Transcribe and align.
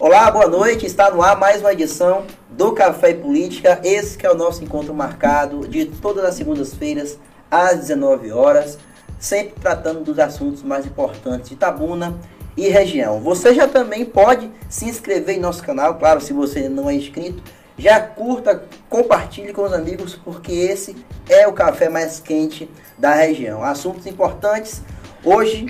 Olá, 0.00 0.30
boa 0.30 0.48
noite. 0.48 0.86
Está 0.86 1.10
no 1.10 1.20
ar 1.20 1.38
mais 1.38 1.60
uma 1.60 1.74
edição 1.74 2.24
do 2.48 2.72
Café 2.72 3.10
e 3.10 3.14
Política. 3.16 3.78
Esse 3.84 4.16
que 4.16 4.24
é 4.24 4.32
o 4.32 4.34
nosso 4.34 4.64
encontro 4.64 4.94
marcado 4.94 5.68
de 5.68 5.84
todas 5.84 6.24
as 6.24 6.36
segundas-feiras 6.36 7.18
às 7.50 7.80
19 7.80 8.32
horas, 8.32 8.78
sempre 9.18 9.60
tratando 9.60 10.00
dos 10.00 10.18
assuntos 10.18 10.62
mais 10.62 10.86
importantes 10.86 11.50
de 11.50 11.56
Tabuna 11.56 12.18
e 12.56 12.66
região. 12.70 13.20
Você 13.20 13.52
já 13.52 13.68
também 13.68 14.06
pode 14.06 14.50
se 14.70 14.86
inscrever 14.86 15.36
em 15.36 15.40
nosso 15.40 15.62
canal, 15.62 15.96
claro, 15.96 16.18
se 16.22 16.32
você 16.32 16.66
não 16.66 16.88
é 16.88 16.94
inscrito, 16.94 17.42
já 17.76 18.00
curta, 18.00 18.64
compartilhe 18.88 19.52
com 19.52 19.64
os 19.64 19.72
amigos, 19.74 20.14
porque 20.14 20.50
esse 20.50 20.96
é 21.28 21.46
o 21.46 21.52
café 21.52 21.90
mais 21.90 22.18
quente 22.18 22.70
da 22.96 23.12
região. 23.12 23.62
Assuntos 23.62 24.06
importantes 24.06 24.80
hoje 25.22 25.66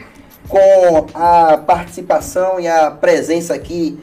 com 0.48 1.06
a 1.15 1.59
participação 1.59 2.60
e 2.60 2.69
a 2.69 2.92
presença 2.92 3.55
aqui 3.55 3.98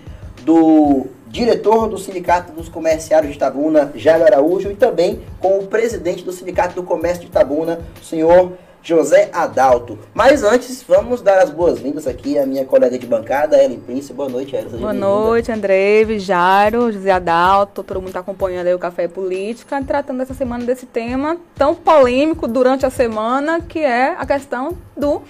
do 0.48 1.08
diretor 1.28 1.90
do 1.90 1.98
Sindicato 1.98 2.54
dos 2.54 2.70
Comerciários 2.70 3.32
de 3.32 3.38
Itabuna, 3.38 3.92
Jairo 3.94 4.24
Araújo, 4.24 4.72
e 4.72 4.76
também 4.76 5.20
com 5.42 5.60
o 5.60 5.68
presidente 5.68 6.24
do 6.24 6.32
Sindicato 6.32 6.74
do 6.74 6.84
Comércio 6.84 7.24
de 7.24 7.28
Itabuna, 7.28 7.82
o 8.02 8.06
senhor 8.06 8.54
José 8.82 9.30
Adalto. 9.34 10.00
Mas 10.14 10.46
antes, 10.46 10.82
vamos 10.88 11.22
dar 11.22 11.40
as 11.40 11.50
boas-vindas 11.50 12.08
aqui 12.08 12.40
à 12.40 12.46
minha 12.46 12.64
colega 12.64 12.98
de 12.98 13.06
bancada, 13.06 13.62
Ellen 13.62 13.82
Prince. 13.82 14.14
Boa 14.14 14.30
noite, 14.30 14.56
Ellen. 14.56 14.70
Boa 14.80 14.94
noite, 14.94 15.52
Andrei, 15.52 16.18
Jairo, 16.18 16.94
José 16.94 17.12
Adalto, 17.12 17.84
todo 17.84 17.98
mundo 17.98 18.08
está 18.08 18.22
acompanhando 18.22 18.68
aí 18.68 18.74
o 18.74 18.80
Café 18.80 19.10
Política, 19.10 19.84
tratando 19.86 20.22
essa 20.22 20.34
semana 20.34 20.64
desse 20.64 20.86
tema 20.86 21.36
tão 21.56 21.76
polêmico 21.76 22.48
durante 22.48 22.86
a 22.86 22.90
semana, 22.90 23.60
que 23.60 23.80
é 23.80 24.16
a 24.18 24.26
questão 24.26 24.78
do 24.96 25.22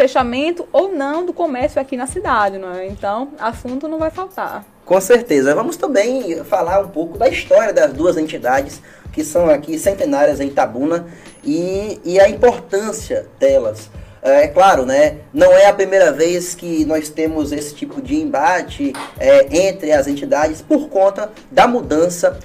fechamento 0.00 0.66
ou 0.72 0.90
não 0.90 1.26
do 1.26 1.32
comércio 1.34 1.78
aqui 1.78 1.94
na 1.94 2.06
cidade, 2.06 2.56
não 2.56 2.72
é? 2.72 2.86
Então, 2.86 3.32
assunto 3.38 3.86
não 3.86 3.98
vai 3.98 4.10
faltar. 4.10 4.64
Com 4.86 4.98
certeza. 4.98 5.54
Vamos 5.54 5.76
também 5.76 6.42
falar 6.42 6.80
um 6.80 6.88
pouco 6.88 7.18
da 7.18 7.28
história 7.28 7.70
das 7.70 7.92
duas 7.92 8.16
entidades 8.16 8.80
que 9.12 9.22
são 9.22 9.50
aqui 9.50 9.78
centenárias 9.78 10.40
em 10.40 10.46
Itabuna 10.46 11.06
e, 11.44 12.00
e 12.02 12.18
a 12.18 12.30
importância 12.30 13.26
delas. 13.38 13.90
É 14.22 14.48
claro, 14.48 14.86
né? 14.86 15.18
Não 15.34 15.52
é 15.52 15.66
a 15.66 15.72
primeira 15.74 16.10
vez 16.10 16.54
que 16.54 16.86
nós 16.86 17.10
temos 17.10 17.52
esse 17.52 17.74
tipo 17.74 18.00
de 18.00 18.16
embate 18.16 18.94
é, 19.18 19.66
entre 19.68 19.92
as 19.92 20.06
entidades 20.06 20.62
por 20.62 20.88
conta 20.88 21.30
da 21.50 21.68
mudança 21.68 22.38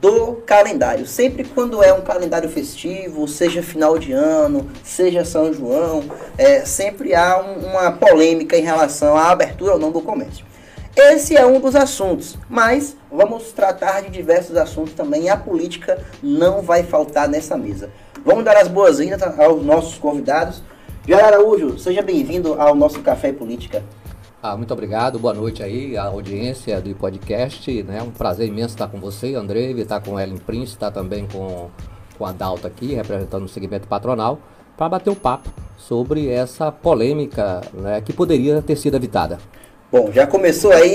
do 0.00 0.34
calendário. 0.44 1.06
Sempre 1.06 1.44
quando 1.44 1.82
é 1.82 1.92
um 1.92 2.00
calendário 2.00 2.48
festivo, 2.48 3.28
seja 3.28 3.62
final 3.62 3.98
de 3.98 4.12
ano, 4.12 4.68
seja 4.82 5.24
São 5.24 5.52
João, 5.52 6.04
é, 6.36 6.64
sempre 6.64 7.14
há 7.14 7.40
um, 7.40 7.70
uma 7.70 7.92
polêmica 7.92 8.56
em 8.56 8.62
relação 8.62 9.16
à 9.16 9.30
abertura 9.30 9.74
ou 9.74 9.78
não 9.78 9.92
do 9.92 10.00
comércio. 10.00 10.44
Esse 10.96 11.36
é 11.36 11.46
um 11.46 11.60
dos 11.60 11.76
assuntos, 11.76 12.38
mas 12.48 12.96
vamos 13.12 13.52
tratar 13.52 14.00
de 14.00 14.10
diversos 14.10 14.56
assuntos 14.56 14.94
também 14.94 15.24
e 15.24 15.28
a 15.28 15.36
política 15.36 16.02
não 16.22 16.62
vai 16.62 16.82
faltar 16.82 17.28
nessa 17.28 17.56
mesa. 17.56 17.90
Vamos 18.24 18.44
dar 18.44 18.56
as 18.56 18.66
boas-vindas 18.66 19.22
aos 19.22 19.62
nossos 19.62 19.98
convidados. 19.98 20.62
Jair 21.06 21.24
Araújo, 21.24 21.78
seja 21.78 22.02
bem-vindo 22.02 22.60
ao 22.60 22.74
nosso 22.74 23.00
Café 23.02 23.30
Política. 23.30 23.84
Ah, 24.48 24.56
muito 24.56 24.72
obrigado, 24.72 25.18
boa 25.18 25.34
noite 25.34 25.60
aí, 25.60 25.96
a 25.96 26.04
audiência 26.04 26.80
do 26.80 26.94
podcast, 26.94 27.82
né? 27.82 28.00
Um 28.00 28.12
prazer 28.12 28.46
imenso 28.46 28.74
estar 28.74 28.86
com 28.86 29.00
você, 29.00 29.34
André, 29.34 29.72
estar 29.72 30.00
com 30.00 30.20
Ellen 30.20 30.36
Prince, 30.36 30.74
estar 30.74 30.92
também 30.92 31.26
com, 31.26 31.68
com 32.16 32.24
a 32.24 32.30
Dalta 32.30 32.68
aqui, 32.68 32.94
representando 32.94 33.42
o 33.44 33.48
segmento 33.48 33.88
patronal, 33.88 34.38
para 34.76 34.88
bater 34.88 35.10
o 35.10 35.16
papo 35.16 35.50
sobre 35.76 36.28
essa 36.28 36.70
polêmica 36.70 37.60
né, 37.74 38.00
que 38.00 38.12
poderia 38.12 38.62
ter 38.62 38.76
sido 38.76 38.96
evitada. 38.96 39.40
Bom, 39.90 40.12
já 40.12 40.28
começou 40.28 40.70
aí 40.70 40.94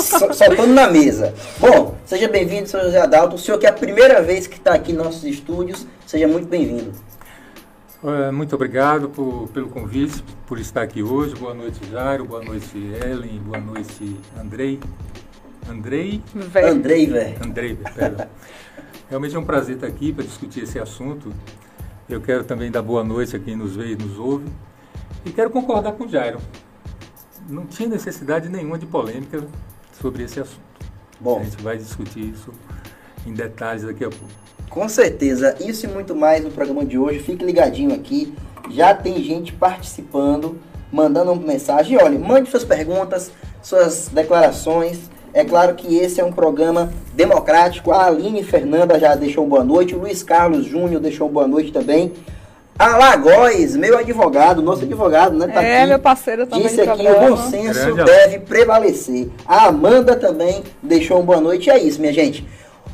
soltando 0.00 0.72
na 0.72 0.88
mesa. 0.88 1.34
Bom, 1.58 1.96
seja 2.06 2.28
bem-vindo, 2.28 2.68
senhor 2.68 2.84
José 2.84 3.00
Adalto. 3.00 3.34
O 3.34 3.38
senhor 3.38 3.58
que 3.58 3.66
é 3.66 3.70
a 3.70 3.72
primeira 3.72 4.22
vez 4.22 4.46
que 4.46 4.58
está 4.58 4.74
aqui 4.74 4.92
nos 4.92 5.06
nossos 5.06 5.24
estúdios, 5.24 5.84
seja 6.06 6.28
muito 6.28 6.46
bem-vindo. 6.46 6.92
Muito 8.32 8.56
obrigado 8.56 9.08
por, 9.08 9.46
pelo 9.50 9.68
convite, 9.68 10.24
por 10.44 10.58
estar 10.58 10.82
aqui 10.82 11.04
hoje. 11.04 11.36
Boa 11.36 11.54
noite, 11.54 11.88
Jairo. 11.88 12.24
Boa 12.24 12.42
noite, 12.42 12.76
Ellen. 12.76 13.38
Boa 13.38 13.60
noite, 13.60 14.16
Andrei. 14.36 14.80
Andrei? 15.70 16.20
Andrei, 16.68 17.06
velho. 17.06 17.36
Andrei, 17.46 17.76
perdão. 17.76 18.26
Realmente 19.08 19.36
é 19.36 19.38
um 19.38 19.44
prazer 19.44 19.76
estar 19.76 19.86
aqui 19.86 20.12
para 20.12 20.24
discutir 20.24 20.64
esse 20.64 20.80
assunto. 20.80 21.32
Eu 22.08 22.20
quero 22.20 22.42
também 22.42 22.72
dar 22.72 22.82
boa 22.82 23.04
noite 23.04 23.36
a 23.36 23.38
quem 23.38 23.54
nos 23.54 23.76
vê 23.76 23.92
e 23.92 23.96
nos 23.96 24.18
ouve. 24.18 24.46
E 25.24 25.30
quero 25.30 25.50
concordar 25.50 25.92
com 25.92 26.02
o 26.02 26.08
Jairo. 26.08 26.40
Não 27.48 27.66
tinha 27.66 27.88
necessidade 27.88 28.48
nenhuma 28.48 28.80
de 28.80 28.86
polêmica 28.86 29.46
sobre 30.00 30.24
esse 30.24 30.40
assunto. 30.40 30.60
Bom, 31.20 31.38
a 31.38 31.44
gente 31.44 31.62
vai 31.62 31.78
discutir 31.78 32.30
isso 32.30 32.52
em 33.24 33.32
detalhes 33.32 33.84
daqui 33.84 34.04
a 34.04 34.10
pouco. 34.10 34.42
Com 34.72 34.88
certeza, 34.88 35.54
isso 35.60 35.84
e 35.84 35.88
muito 35.88 36.16
mais 36.16 36.42
no 36.42 36.50
programa 36.50 36.82
de 36.82 36.96
hoje. 36.96 37.18
Fique 37.18 37.44
ligadinho 37.44 37.94
aqui. 37.94 38.32
Já 38.70 38.94
tem 38.94 39.22
gente 39.22 39.52
participando, 39.52 40.58
mandando 40.90 41.30
uma 41.30 41.46
mensagem. 41.46 41.92
E 41.92 42.02
olha, 42.02 42.18
mande 42.18 42.48
suas 42.48 42.64
perguntas, 42.64 43.30
suas 43.62 44.08
declarações. 44.08 45.10
É 45.34 45.44
claro 45.44 45.74
que 45.74 45.98
esse 45.98 46.22
é 46.22 46.24
um 46.24 46.32
programa 46.32 46.90
democrático. 47.12 47.92
A 47.92 48.06
Aline 48.06 48.42
Fernanda 48.42 48.98
já 48.98 49.14
deixou 49.14 49.46
boa 49.46 49.62
noite. 49.62 49.94
O 49.94 49.98
Luiz 49.98 50.22
Carlos 50.22 50.64
Júnior 50.64 51.02
deixou 51.02 51.28
boa 51.28 51.46
noite 51.46 51.70
também. 51.70 52.10
Alagóis, 52.78 53.76
meu 53.76 53.98
advogado, 53.98 54.62
nosso 54.62 54.84
advogado, 54.84 55.36
né? 55.36 55.48
Tá 55.48 55.62
é, 55.62 55.80
aqui, 55.80 55.88
meu 55.90 55.98
parceiro 55.98 56.46
também. 56.46 56.66
Disse 56.66 56.80
aqui, 56.80 57.06
o 57.06 57.20
bom 57.20 57.36
senso 57.36 57.94
Grande 57.94 58.10
deve 58.10 58.38
prevalecer. 58.38 59.28
A 59.46 59.66
Amanda 59.66 60.16
também 60.16 60.64
deixou 60.82 61.18
uma 61.18 61.26
boa 61.26 61.40
noite. 61.42 61.68
E 61.68 61.70
é 61.70 61.78
isso, 61.78 62.00
minha 62.00 62.12
gente. 62.12 62.48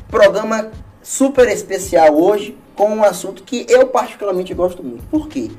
Programa 0.09 0.69
super 1.09 1.47
especial 1.47 2.15
hoje 2.15 2.55
com 2.75 2.87
um 2.91 3.03
assunto 3.03 3.41
que 3.41 3.65
eu 3.67 3.87
particularmente 3.87 4.53
gosto 4.53 4.83
muito. 4.83 5.03
Por 5.07 5.27
quê? 5.27 5.49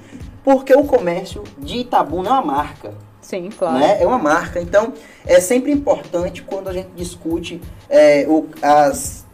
Porque 0.44 0.72
o 0.72 0.84
comércio 0.84 1.42
de 1.58 1.78
Itabuna 1.78 2.28
é 2.28 2.32
uma 2.34 2.42
marca. 2.42 2.94
Sim, 3.20 3.48
claro. 3.58 3.80
Né? 3.80 4.00
É 4.00 4.06
uma 4.06 4.16
marca. 4.16 4.60
Então, 4.60 4.92
é 5.26 5.40
sempre 5.40 5.72
importante 5.72 6.42
quando 6.42 6.68
a 6.68 6.72
gente 6.72 6.90
discute 6.94 7.60
é, 7.88 8.24
o, 8.28 8.46
as, 8.62 9.26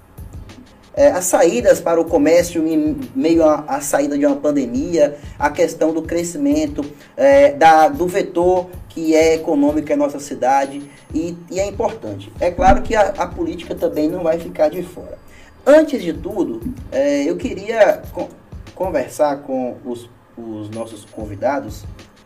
é, 0.95 1.09
as 1.09 1.27
saídas 1.27 1.83
para 1.83 2.01
o 2.01 2.05
comércio 2.07 2.67
em 2.67 2.99
meio 3.15 3.45
à 3.45 3.79
saída 3.83 4.17
de 4.17 4.25
uma 4.25 4.37
pandemia, 4.37 5.19
a 5.39 5.51
questão 5.51 5.93
do 5.93 6.01
crescimento, 6.01 6.83
é, 7.15 7.53
da, 7.53 7.89
do 7.89 8.07
vetor 8.07 8.71
que 8.89 9.15
é 9.15 9.35
econômico 9.35 9.93
em 9.93 9.97
nossa 9.97 10.19
cidade. 10.19 10.83
E, 11.15 11.37
e 11.51 11.61
é 11.61 11.67
importante. 11.67 12.33
É 12.41 12.51
claro 12.51 12.81
que 12.81 12.97
a, 12.97 13.03
a 13.19 13.27
política 13.27 13.75
também 13.75 14.09
não 14.09 14.23
vai 14.23 14.39
ficar 14.39 14.71
de 14.71 14.83
fora. 14.83 15.26
Antes 15.69 16.01
de 16.01 16.13
tudo, 16.13 16.61
é, 16.93 17.29
eu 17.29 17.37
queria 17.37 18.01
co 18.13 18.29
conversar 18.73 19.39
com 19.39 19.77
os, 19.85 20.09
os, 20.39 20.71
nossos 20.71 21.05
convidados 21.05 21.83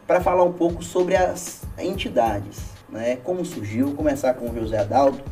para 0.06 0.20
falar 0.20 0.44
um 0.44 0.52
pouco 0.52 0.82
sobre 0.82 1.16
as 1.16 1.62
entidades, 1.78 2.60
né? 2.90 3.16
Como 3.24 3.42
surgiu, 3.42 3.94
começar 3.94 4.34
com 4.34 4.50
o 4.50 4.54
José 4.54 4.76
Adalto, 4.76 5.22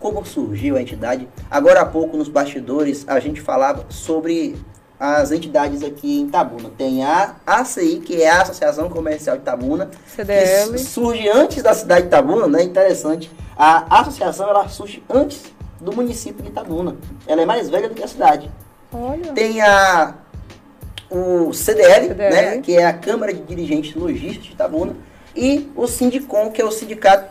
como 0.00 0.24
surgiu 0.26 0.76
a 0.76 0.82
entidade. 0.82 1.28
Agora 1.48 1.82
há 1.82 1.86
pouco 1.86 2.16
nos 2.16 2.28
bastidores 2.28 3.04
a 3.06 3.20
gente 3.20 3.40
falava 3.40 3.86
sobre 3.90 4.56
as 4.98 5.30
entidades 5.30 5.84
aqui 5.84 6.20
em 6.20 6.28
Tabuna. 6.28 6.68
Tem 6.76 7.04
a 7.04 7.36
ACI, 7.46 8.00
que 8.00 8.20
é 8.20 8.28
a 8.28 8.42
Associação 8.42 8.88
Comercial 8.88 9.36
de 9.36 9.44
Tabuna, 9.44 9.88
CDL. 10.06 10.72
que 10.72 10.78
surge 10.78 11.28
antes 11.28 11.62
da 11.62 11.74
cidade 11.74 12.04
de 12.04 12.08
Tabuna, 12.08 12.48
né? 12.48 12.64
Interessante. 12.64 13.30
A 13.56 14.00
associação 14.00 14.48
ela 14.48 14.68
surge 14.68 15.00
antes 15.08 15.52
do 15.82 15.92
município 15.94 16.42
de 16.42 16.48
Itabuna. 16.48 16.96
Ela 17.26 17.42
é 17.42 17.46
mais 17.46 17.68
velha 17.68 17.88
do 17.88 17.94
que 17.94 18.02
a 18.02 18.08
cidade. 18.08 18.50
Olha. 18.92 19.32
Tem 19.32 19.60
a 19.60 20.14
o 21.10 21.52
CDL, 21.52 22.08
CDL. 22.08 22.34
Né, 22.34 22.58
que 22.62 22.74
é 22.74 22.86
a 22.86 22.92
Câmara 22.92 23.34
de 23.34 23.42
Dirigentes 23.42 23.94
Logísticos 23.94 24.46
de 24.46 24.54
Itabuna, 24.54 24.96
e 25.36 25.70
o 25.76 25.86
Sindicom, 25.86 26.50
que 26.50 26.62
é 26.62 26.64
o 26.64 26.70
Sindicato 26.70 27.30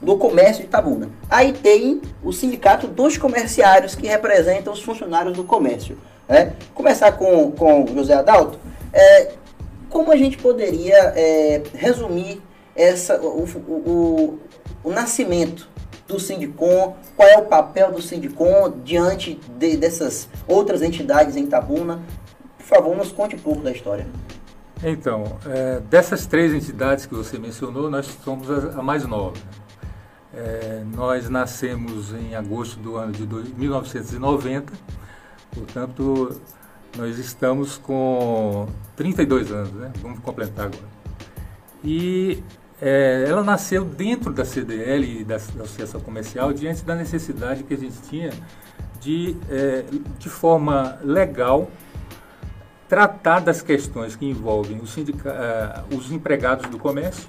do 0.00 0.18
Comércio 0.18 0.62
de 0.62 0.68
Itabuna. 0.68 1.08
Aí 1.30 1.52
tem 1.52 2.02
o 2.22 2.32
Sindicato 2.32 2.86
dos 2.86 3.16
Comerciários, 3.16 3.94
que 3.94 4.06
representa 4.06 4.70
os 4.70 4.82
funcionários 4.82 5.34
do 5.34 5.44
comércio. 5.44 5.96
Né? 6.28 6.52
Começar 6.74 7.12
com, 7.12 7.52
com 7.52 7.86
José 7.86 8.14
Adalto, 8.14 8.58
é, 8.92 9.32
como 9.88 10.12
a 10.12 10.16
gente 10.16 10.36
poderia 10.36 11.12
é, 11.16 11.62
resumir 11.74 12.42
essa, 12.76 13.18
o, 13.20 13.44
o, 13.44 13.72
o, 13.72 14.38
o 14.84 14.90
nascimento 14.90 15.71
do 16.06 16.18
Sindicom, 16.18 16.96
qual 17.16 17.28
é 17.28 17.38
o 17.38 17.46
papel 17.46 17.92
do 17.92 18.02
Sindicom 18.02 18.72
diante 18.84 19.40
de, 19.58 19.76
dessas 19.76 20.28
outras 20.46 20.82
entidades 20.82 21.36
em 21.36 21.46
Tabuna. 21.46 22.00
Por 22.58 22.66
favor, 22.66 22.96
nos 22.96 23.12
conte 23.12 23.36
um 23.36 23.38
pouco 23.38 23.62
da 23.62 23.72
história. 23.72 24.06
Então, 24.82 25.38
é, 25.46 25.80
dessas 25.80 26.26
três 26.26 26.52
entidades 26.52 27.06
que 27.06 27.14
você 27.14 27.38
mencionou, 27.38 27.88
nós 27.88 28.06
somos 28.24 28.50
a, 28.50 28.80
a 28.80 28.82
mais 28.82 29.06
nova. 29.06 29.36
É, 30.34 30.82
nós 30.94 31.28
nascemos 31.28 32.12
em 32.12 32.34
agosto 32.34 32.80
do 32.80 32.96
ano 32.96 33.12
de 33.12 33.26
1990, 33.26 34.72
portanto, 35.54 36.40
nós 36.96 37.18
estamos 37.18 37.76
com 37.78 38.66
32 38.96 39.52
anos, 39.52 39.72
né? 39.72 39.92
vamos 40.00 40.18
completar 40.20 40.66
agora. 40.66 40.84
E 41.84 42.42
é, 42.84 43.26
ela 43.28 43.44
nasceu 43.44 43.84
dentro 43.84 44.32
da 44.32 44.44
CDL 44.44 45.20
e 45.20 45.22
da, 45.22 45.36
Associação 45.36 46.00
Comercial 46.00 46.52
diante 46.52 46.84
da 46.84 46.96
necessidade 46.96 47.62
que 47.62 47.72
a 47.72 47.76
gente 47.76 48.02
tinha 48.02 48.30
de, 49.00 49.36
é, 49.48 49.84
de 50.18 50.28
forma 50.28 50.98
legal, 51.00 51.70
tratar 52.88 53.38
das 53.38 53.62
questões 53.62 54.16
que 54.16 54.26
envolvem 54.26 54.80
os, 54.80 54.96
uh, 54.96 55.02
os 55.96 56.10
empregados 56.10 56.68
do 56.68 56.78
comércio 56.78 57.28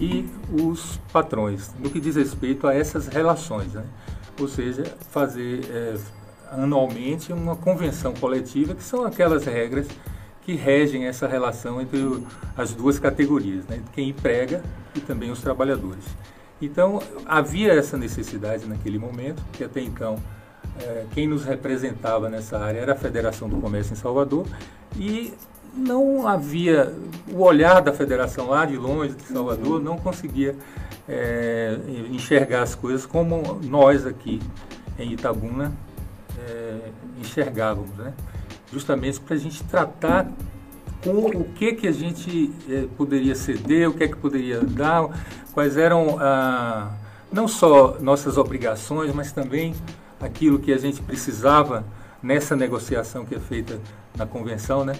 e 0.00 0.26
os 0.50 0.98
patrões, 1.12 1.74
no 1.78 1.90
que 1.90 2.00
diz 2.00 2.16
respeito 2.16 2.66
a 2.66 2.74
essas 2.74 3.06
relações. 3.06 3.74
Né? 3.74 3.84
Ou 4.40 4.48
seja, 4.48 4.84
fazer 5.10 5.60
é, 5.70 5.94
anualmente 6.50 7.34
uma 7.34 7.54
convenção 7.54 8.14
coletiva, 8.14 8.74
que 8.74 8.82
são 8.82 9.04
aquelas 9.04 9.44
regras 9.44 9.86
que 10.40 10.54
regem 10.54 11.04
essa 11.04 11.26
relação 11.26 11.82
entre 11.82 11.98
o, 11.98 12.26
as 12.56 12.72
duas 12.72 12.98
categorias, 12.98 13.66
né? 13.66 13.82
quem 13.92 14.08
emprega 14.08 14.62
e 14.96 15.00
também 15.00 15.30
os 15.30 15.40
trabalhadores. 15.40 16.04
Então, 16.60 17.02
havia 17.26 17.72
essa 17.72 17.96
necessidade 17.96 18.66
naquele 18.66 18.98
momento, 18.98 19.42
que 19.52 19.62
até 19.62 19.80
então 19.80 20.16
é, 20.80 21.04
quem 21.12 21.28
nos 21.28 21.44
representava 21.44 22.28
nessa 22.28 22.58
área 22.58 22.80
era 22.80 22.92
a 22.92 22.96
Federação 22.96 23.48
do 23.48 23.56
Comércio 23.58 23.92
em 23.92 23.96
Salvador, 23.96 24.46
e 24.96 25.34
não 25.76 26.26
havia 26.26 26.92
o 27.30 27.42
olhar 27.42 27.80
da 27.80 27.92
federação 27.92 28.48
lá 28.48 28.64
de 28.64 28.76
longe 28.76 29.14
de 29.14 29.24
Salvador 29.24 29.78
não 29.78 29.98
conseguia 29.98 30.56
é, 31.06 31.78
enxergar 32.10 32.62
as 32.62 32.74
coisas 32.74 33.04
como 33.04 33.60
nós 33.62 34.06
aqui 34.06 34.40
em 34.98 35.12
Itabuna 35.12 35.72
é, 36.38 36.78
enxergávamos, 37.20 37.90
né? 37.96 38.14
Justamente 38.72 39.20
para 39.20 39.34
a 39.34 39.38
gente 39.38 39.62
tratar 39.64 40.30
com 41.06 41.38
o 41.38 41.44
que 41.44 41.72
que 41.72 41.86
a 41.86 41.92
gente 41.92 42.52
é, 42.68 42.86
poderia 42.96 43.36
ceder, 43.36 43.88
o 43.88 43.94
que 43.94 44.02
é 44.02 44.08
que 44.08 44.16
poderia 44.16 44.60
dar, 44.60 45.08
quais 45.52 45.76
eram 45.76 46.16
ah, 46.18 46.90
não 47.32 47.46
só 47.46 47.96
nossas 48.00 48.36
obrigações, 48.36 49.14
mas 49.14 49.30
também 49.30 49.72
aquilo 50.20 50.58
que 50.58 50.72
a 50.72 50.78
gente 50.78 51.00
precisava 51.00 51.84
nessa 52.20 52.56
negociação 52.56 53.24
que 53.24 53.36
é 53.36 53.38
feita 53.38 53.80
na 54.16 54.26
convenção, 54.26 54.84
né? 54.84 54.94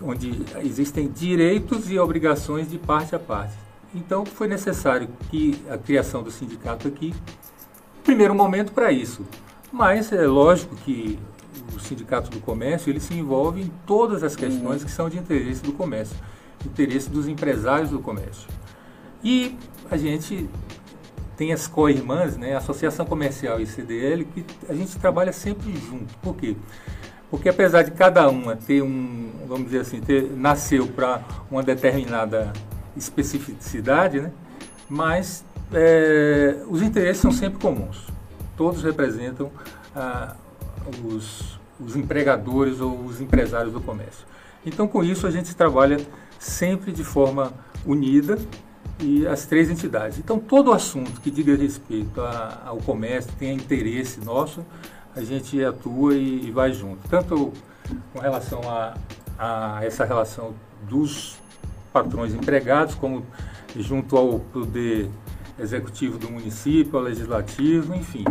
onde 0.00 0.44
existem 0.62 1.08
direitos 1.08 1.90
e 1.90 1.98
obrigações 1.98 2.70
de 2.70 2.78
parte 2.78 3.16
a 3.16 3.18
parte. 3.18 3.54
Então 3.92 4.24
foi 4.24 4.46
necessário 4.46 5.08
que 5.30 5.60
a 5.68 5.76
criação 5.76 6.22
do 6.22 6.30
sindicato 6.30 6.86
aqui, 6.86 7.12
primeiro 8.04 8.34
momento 8.34 8.72
para 8.72 8.92
isso. 8.92 9.26
Mas 9.72 10.12
é 10.12 10.26
lógico 10.26 10.76
que 10.76 11.18
o 11.74 11.80
sindicato 11.80 12.30
do 12.30 12.40
comércio 12.40 12.90
ele 12.90 13.00
se 13.00 13.14
envolve 13.14 13.62
em 13.62 13.70
todas 13.86 14.22
as 14.22 14.34
questões 14.34 14.82
que 14.84 14.90
são 14.90 15.08
de 15.08 15.18
interesse 15.18 15.62
do 15.62 15.72
comércio, 15.72 16.16
interesse 16.64 17.08
dos 17.10 17.28
empresários 17.28 17.90
do 17.90 17.98
comércio. 17.98 18.48
E 19.22 19.56
a 19.90 19.96
gente 19.96 20.48
tem 21.36 21.52
as 21.52 21.66
co-irmãs, 21.66 22.36
né, 22.36 22.54
Associação 22.56 23.04
Comercial 23.06 23.60
e 23.60 23.66
CDL, 23.66 24.24
que 24.24 24.44
a 24.68 24.74
gente 24.74 24.96
trabalha 24.98 25.32
sempre 25.32 25.72
junto. 25.76 26.16
Por 26.18 26.36
quê? 26.36 26.56
Porque 27.30 27.48
apesar 27.48 27.82
de 27.82 27.90
cada 27.90 28.28
uma 28.28 28.54
ter 28.54 28.82
um, 28.82 29.32
vamos 29.48 29.64
dizer 29.64 29.80
assim, 29.80 30.00
ter, 30.00 30.30
nasceu 30.36 30.86
para 30.86 31.22
uma 31.50 31.62
determinada 31.62 32.52
especificidade, 32.96 34.20
né, 34.20 34.30
mas 34.88 35.44
é, 35.72 36.62
os 36.68 36.82
interesses 36.82 37.20
são 37.20 37.32
sempre 37.32 37.58
comuns. 37.58 38.06
Todos 38.56 38.82
representam 38.82 39.50
ah, 39.96 40.36
os, 41.04 41.53
os 41.80 41.96
empregadores 41.96 42.80
ou 42.80 43.04
os 43.04 43.20
empresários 43.20 43.72
do 43.72 43.80
comércio. 43.80 44.26
Então, 44.64 44.88
com 44.88 45.04
isso, 45.04 45.26
a 45.26 45.30
gente 45.30 45.54
trabalha 45.54 45.98
sempre 46.38 46.92
de 46.92 47.04
forma 47.04 47.52
unida 47.86 48.38
e 49.00 49.26
as 49.26 49.46
três 49.46 49.70
entidades. 49.70 50.18
Então, 50.18 50.38
todo 50.38 50.72
assunto 50.72 51.20
que 51.20 51.30
diga 51.30 51.54
respeito 51.56 52.20
a, 52.20 52.62
ao 52.66 52.78
comércio, 52.78 53.32
tenha 53.38 53.52
interesse 53.52 54.20
nosso, 54.20 54.64
a 55.14 55.22
gente 55.22 55.62
atua 55.62 56.14
e, 56.14 56.46
e 56.46 56.50
vai 56.50 56.72
junto. 56.72 57.06
Tanto 57.08 57.52
com 58.12 58.20
relação 58.20 58.60
a, 58.68 58.94
a, 59.38 59.84
essa 59.84 60.04
relação 60.04 60.54
dos 60.88 61.38
patrões 61.92 62.34
empregados, 62.34 62.94
como 62.94 63.24
junto 63.76 64.16
ao 64.16 64.40
poder 64.40 65.08
executivo 65.58 66.18
do 66.18 66.30
município, 66.30 66.98
ao 66.98 67.04
legislativo, 67.04 67.94
enfim. 67.94 68.24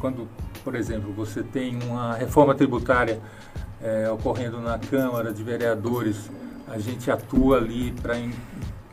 Quando, 0.00 0.28
por 0.68 0.74
exemplo, 0.74 1.10
você 1.14 1.42
tem 1.42 1.82
uma 1.82 2.12
reforma 2.12 2.54
tributária 2.54 3.18
é, 3.82 4.10
ocorrendo 4.10 4.60
na 4.60 4.78
Câmara 4.78 5.32
de 5.32 5.42
Vereadores, 5.42 6.30
a 6.66 6.78
gente 6.78 7.10
atua 7.10 7.56
ali 7.56 7.90
para 7.92 8.16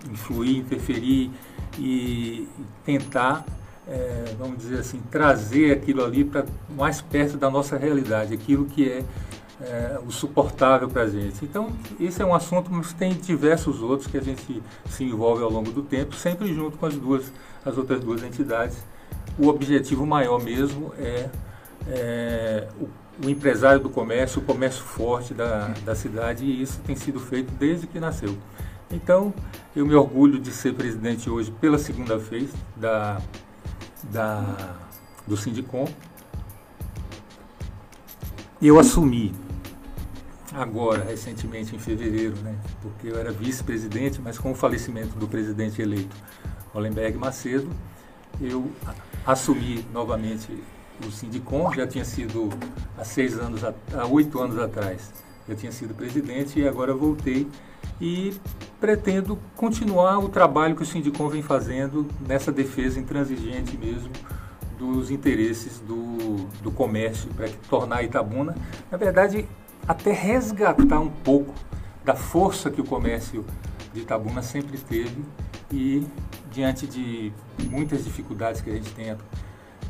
influir, 0.09 0.59
interferir 0.59 1.31
e 1.77 2.47
tentar, 2.85 3.45
é, 3.85 4.33
vamos 4.39 4.59
dizer 4.59 4.79
assim, 4.79 5.01
trazer 5.11 5.73
aquilo 5.73 6.05
ali 6.05 6.23
para 6.23 6.45
mais 6.77 7.01
perto 7.01 7.35
da 7.35 7.51
nossa 7.51 7.77
realidade, 7.77 8.33
aquilo 8.33 8.67
que 8.67 8.89
é, 8.89 9.03
é 9.59 9.99
o 10.07 10.09
suportável 10.09 10.87
para 10.87 11.01
a 11.01 11.09
gente. 11.09 11.43
Então, 11.43 11.73
esse 11.99 12.21
é 12.21 12.25
um 12.25 12.33
assunto, 12.33 12.71
mas 12.71 12.93
tem 12.93 13.15
diversos 13.15 13.81
outros 13.81 14.09
que 14.09 14.17
a 14.17 14.21
gente 14.21 14.63
se 14.89 15.03
envolve 15.03 15.43
ao 15.43 15.51
longo 15.51 15.71
do 15.71 15.81
tempo, 15.81 16.15
sempre 16.15 16.53
junto 16.53 16.77
com 16.77 16.85
as 16.85 16.95
duas, 16.95 17.33
as 17.65 17.77
outras 17.77 17.99
duas 17.99 18.23
entidades. 18.23 18.77
O 19.37 19.49
objetivo 19.49 20.05
maior 20.05 20.41
mesmo 20.41 20.93
é, 20.97 21.27
é 21.87 22.67
o 22.79 22.87
o 23.23 23.29
empresário 23.29 23.79
do 23.79 23.89
comércio, 23.89 24.41
o 24.41 24.45
comércio 24.45 24.83
forte 24.83 25.33
da, 25.33 25.69
da 25.85 25.95
cidade, 25.95 26.43
e 26.43 26.61
isso 26.61 26.81
tem 26.81 26.95
sido 26.95 27.19
feito 27.19 27.51
desde 27.53 27.87
que 27.87 27.99
nasceu. 27.99 28.37
Então, 28.91 29.33
eu 29.75 29.85
me 29.85 29.95
orgulho 29.95 30.39
de 30.39 30.51
ser 30.51 30.73
presidente 30.73 31.29
hoje 31.29 31.51
pela 31.51 31.77
segunda 31.77 32.17
vez 32.17 32.51
da, 32.75 33.21
da, 34.03 34.75
do 35.25 35.35
Sindicom. 35.35 35.87
Eu 38.61 38.79
assumi 38.79 39.33
agora, 40.53 41.03
recentemente, 41.03 41.75
em 41.75 41.79
fevereiro, 41.79 42.35
né, 42.37 42.55
porque 42.81 43.07
eu 43.07 43.17
era 43.17 43.31
vice-presidente, 43.31 44.21
mas 44.21 44.37
com 44.37 44.51
o 44.51 44.55
falecimento 44.55 45.17
do 45.17 45.27
presidente 45.27 45.81
eleito, 45.81 46.15
Hollenberg 46.73 47.17
Macedo, 47.17 47.69
eu 48.41 48.69
assumi 49.25 49.85
novamente 49.93 50.51
o 51.05 51.11
Sindicom, 51.11 51.73
já 51.73 51.87
tinha 51.87 52.05
sido 52.05 52.49
há 52.97 53.03
seis 53.03 53.37
anos, 53.37 53.63
há 53.63 54.05
oito 54.07 54.39
anos 54.39 54.57
atrás, 54.59 55.11
eu 55.47 55.55
tinha 55.55 55.71
sido 55.71 55.93
presidente 55.93 56.59
e 56.59 56.67
agora 56.67 56.93
voltei. 56.93 57.47
E 57.99 58.33
pretendo 58.79 59.39
continuar 59.55 60.19
o 60.19 60.27
trabalho 60.27 60.75
que 60.75 60.83
o 60.83 60.85
Sindicom 60.85 61.29
vem 61.29 61.41
fazendo 61.41 62.07
nessa 62.27 62.51
defesa 62.51 62.99
intransigente 62.99 63.77
mesmo 63.77 64.11
dos 64.77 65.09
interesses 65.09 65.79
do, 65.79 66.45
do 66.61 66.71
comércio 66.71 67.29
para 67.33 67.47
tornar 67.69 68.03
Itabuna, 68.03 68.55
na 68.91 68.97
verdade, 68.97 69.47
até 69.87 70.11
resgatar 70.11 70.99
um 70.99 71.09
pouco 71.09 71.53
da 72.03 72.15
força 72.15 72.69
que 72.69 72.81
o 72.81 72.83
comércio 72.83 73.45
de 73.93 74.01
Itabuna 74.01 74.41
sempre 74.41 74.77
teve 74.77 75.23
e 75.71 76.05
diante 76.51 76.85
de 76.85 77.31
muitas 77.69 78.03
dificuldades 78.03 78.61
que 78.61 78.69
a 78.69 78.73
gente 78.73 78.91
tem 78.93 79.15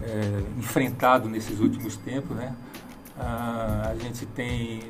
é, 0.02 0.44
enfrentado 0.58 1.30
nesses 1.30 1.60
últimos 1.60 1.98
tempos, 1.98 2.36
né, 2.36 2.56
a, 3.18 3.90
a 3.92 3.96
gente 3.96 4.26
tem 4.26 4.82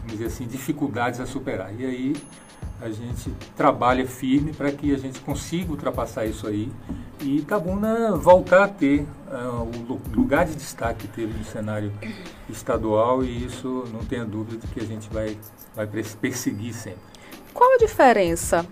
vamos 0.00 0.12
dizer 0.12 0.26
assim, 0.26 0.46
dificuldades 0.46 1.20
a 1.20 1.26
superar. 1.26 1.72
E 1.78 1.84
aí 1.84 2.16
a 2.80 2.88
gente 2.90 3.30
trabalha 3.56 4.06
firme 4.06 4.52
para 4.52 4.72
que 4.72 4.94
a 4.94 4.98
gente 4.98 5.20
consiga 5.20 5.70
ultrapassar 5.70 6.24
isso 6.26 6.46
aí 6.46 6.70
e 7.20 7.38
Itabuna 7.38 8.16
voltar 8.16 8.64
a 8.64 8.68
ter 8.68 9.06
uh, 9.30 9.62
o 9.62 10.00
lugar 10.14 10.46
de 10.46 10.54
destaque 10.54 11.06
que 11.06 11.08
teve 11.08 11.36
no 11.36 11.44
cenário 11.44 11.92
estadual 12.48 13.22
e 13.22 13.44
isso 13.44 13.84
não 13.92 14.00
tenha 14.00 14.24
dúvida 14.24 14.66
que 14.72 14.80
a 14.80 14.84
gente 14.84 15.08
vai, 15.10 15.36
vai 15.76 15.86
perseguir 15.86 16.72
sempre. 16.72 17.00
Qual 17.52 17.74
a 17.74 17.78
diferença 17.78 18.66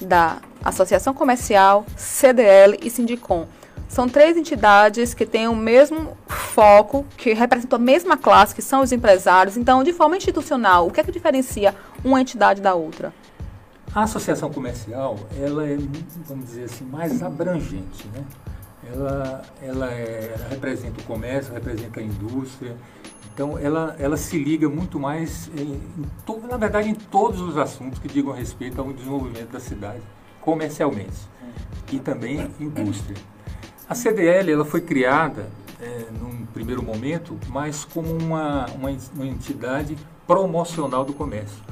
da 0.00 0.42
Associação 0.62 1.14
Comercial, 1.14 1.86
CDL 1.96 2.78
e 2.82 2.90
Sindicom? 2.90 3.46
São 3.88 4.08
três 4.08 4.36
entidades 4.36 5.14
que 5.14 5.24
têm 5.24 5.46
o 5.46 5.54
mesmo 5.54 6.16
foco, 6.26 7.04
que 7.16 7.32
representam 7.32 7.78
a 7.78 7.82
mesma 7.82 8.16
classe, 8.16 8.54
que 8.54 8.62
são 8.62 8.82
os 8.82 8.92
empresários. 8.92 9.56
Então, 9.56 9.84
de 9.84 9.92
forma 9.92 10.16
institucional, 10.16 10.86
o 10.86 10.90
que 10.90 11.00
é 11.00 11.04
que 11.04 11.12
diferencia 11.12 11.74
uma 12.04 12.20
entidade 12.20 12.60
da 12.60 12.74
outra? 12.74 13.12
A 13.94 14.02
associação 14.02 14.50
comercial, 14.50 15.16
ela 15.40 15.64
é, 15.66 15.76
vamos 16.26 16.46
dizer 16.46 16.64
assim, 16.64 16.84
mais 16.84 17.22
abrangente, 17.22 18.08
né? 18.12 18.24
Ela, 18.92 19.42
ela, 19.62 19.92
é, 19.92 20.34
ela 20.36 20.48
representa 20.48 21.00
o 21.00 21.04
comércio, 21.04 21.54
representa 21.54 22.00
a 22.00 22.02
indústria, 22.02 22.76
então 23.34 23.58
ela, 23.58 23.96
ela 23.98 24.16
se 24.16 24.38
liga 24.38 24.68
muito 24.68 25.00
mais, 25.00 25.50
em, 25.56 25.72
em 25.72 26.04
to, 26.24 26.40
na 26.48 26.56
verdade, 26.56 26.88
em 26.88 26.94
todos 26.94 27.40
os 27.40 27.56
assuntos 27.56 27.98
que 27.98 28.06
digam 28.06 28.32
respeito 28.32 28.80
ao 28.80 28.92
desenvolvimento 28.92 29.50
da 29.50 29.60
cidade, 29.60 30.02
comercialmente, 30.40 31.28
e 31.90 31.98
também 31.98 32.48
indústria. 32.60 33.16
A 33.88 33.94
CDL 33.94 34.50
ela 34.50 34.64
foi 34.64 34.80
criada 34.80 35.48
é, 35.80 36.06
num 36.18 36.46
primeiro 36.46 36.82
momento, 36.82 37.38
mas 37.48 37.84
como 37.84 38.10
uma, 38.12 38.66
uma, 38.66 38.96
uma 39.14 39.26
entidade 39.26 39.96
promocional 40.26 41.04
do 41.04 41.12
comércio. 41.12 41.62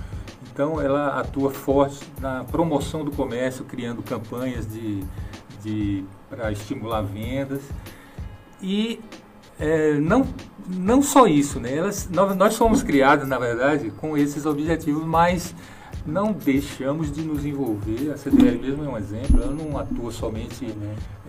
Então, 0.52 0.78
ela 0.78 1.18
atua 1.18 1.50
forte 1.50 2.00
na 2.20 2.44
promoção 2.44 3.02
do 3.02 3.10
comércio, 3.10 3.64
criando 3.64 4.02
campanhas 4.02 4.70
de, 4.70 5.02
de, 5.62 6.04
para 6.28 6.52
estimular 6.52 7.00
vendas. 7.00 7.62
E 8.60 9.00
é, 9.58 9.94
não, 9.94 10.26
não 10.68 11.00
só 11.00 11.26
isso, 11.26 11.58
né? 11.58 11.74
Elas, 11.74 12.10
nós, 12.10 12.36
nós 12.36 12.56
fomos 12.56 12.82
criados, 12.82 13.26
na 13.26 13.38
verdade, 13.38 13.90
com 13.92 14.14
esses 14.14 14.44
objetivos, 14.44 15.04
mas 15.06 15.54
não 16.06 16.32
deixamos 16.32 17.12
de 17.12 17.22
nos 17.22 17.44
envolver. 17.44 18.10
A 18.12 18.16
CDL 18.16 18.58
mesmo 18.58 18.84
é 18.84 18.88
um 18.88 18.96
exemplo, 18.96 19.42
ela 19.42 19.52
não 19.52 19.78
atua 19.78 20.10
somente 20.10 20.74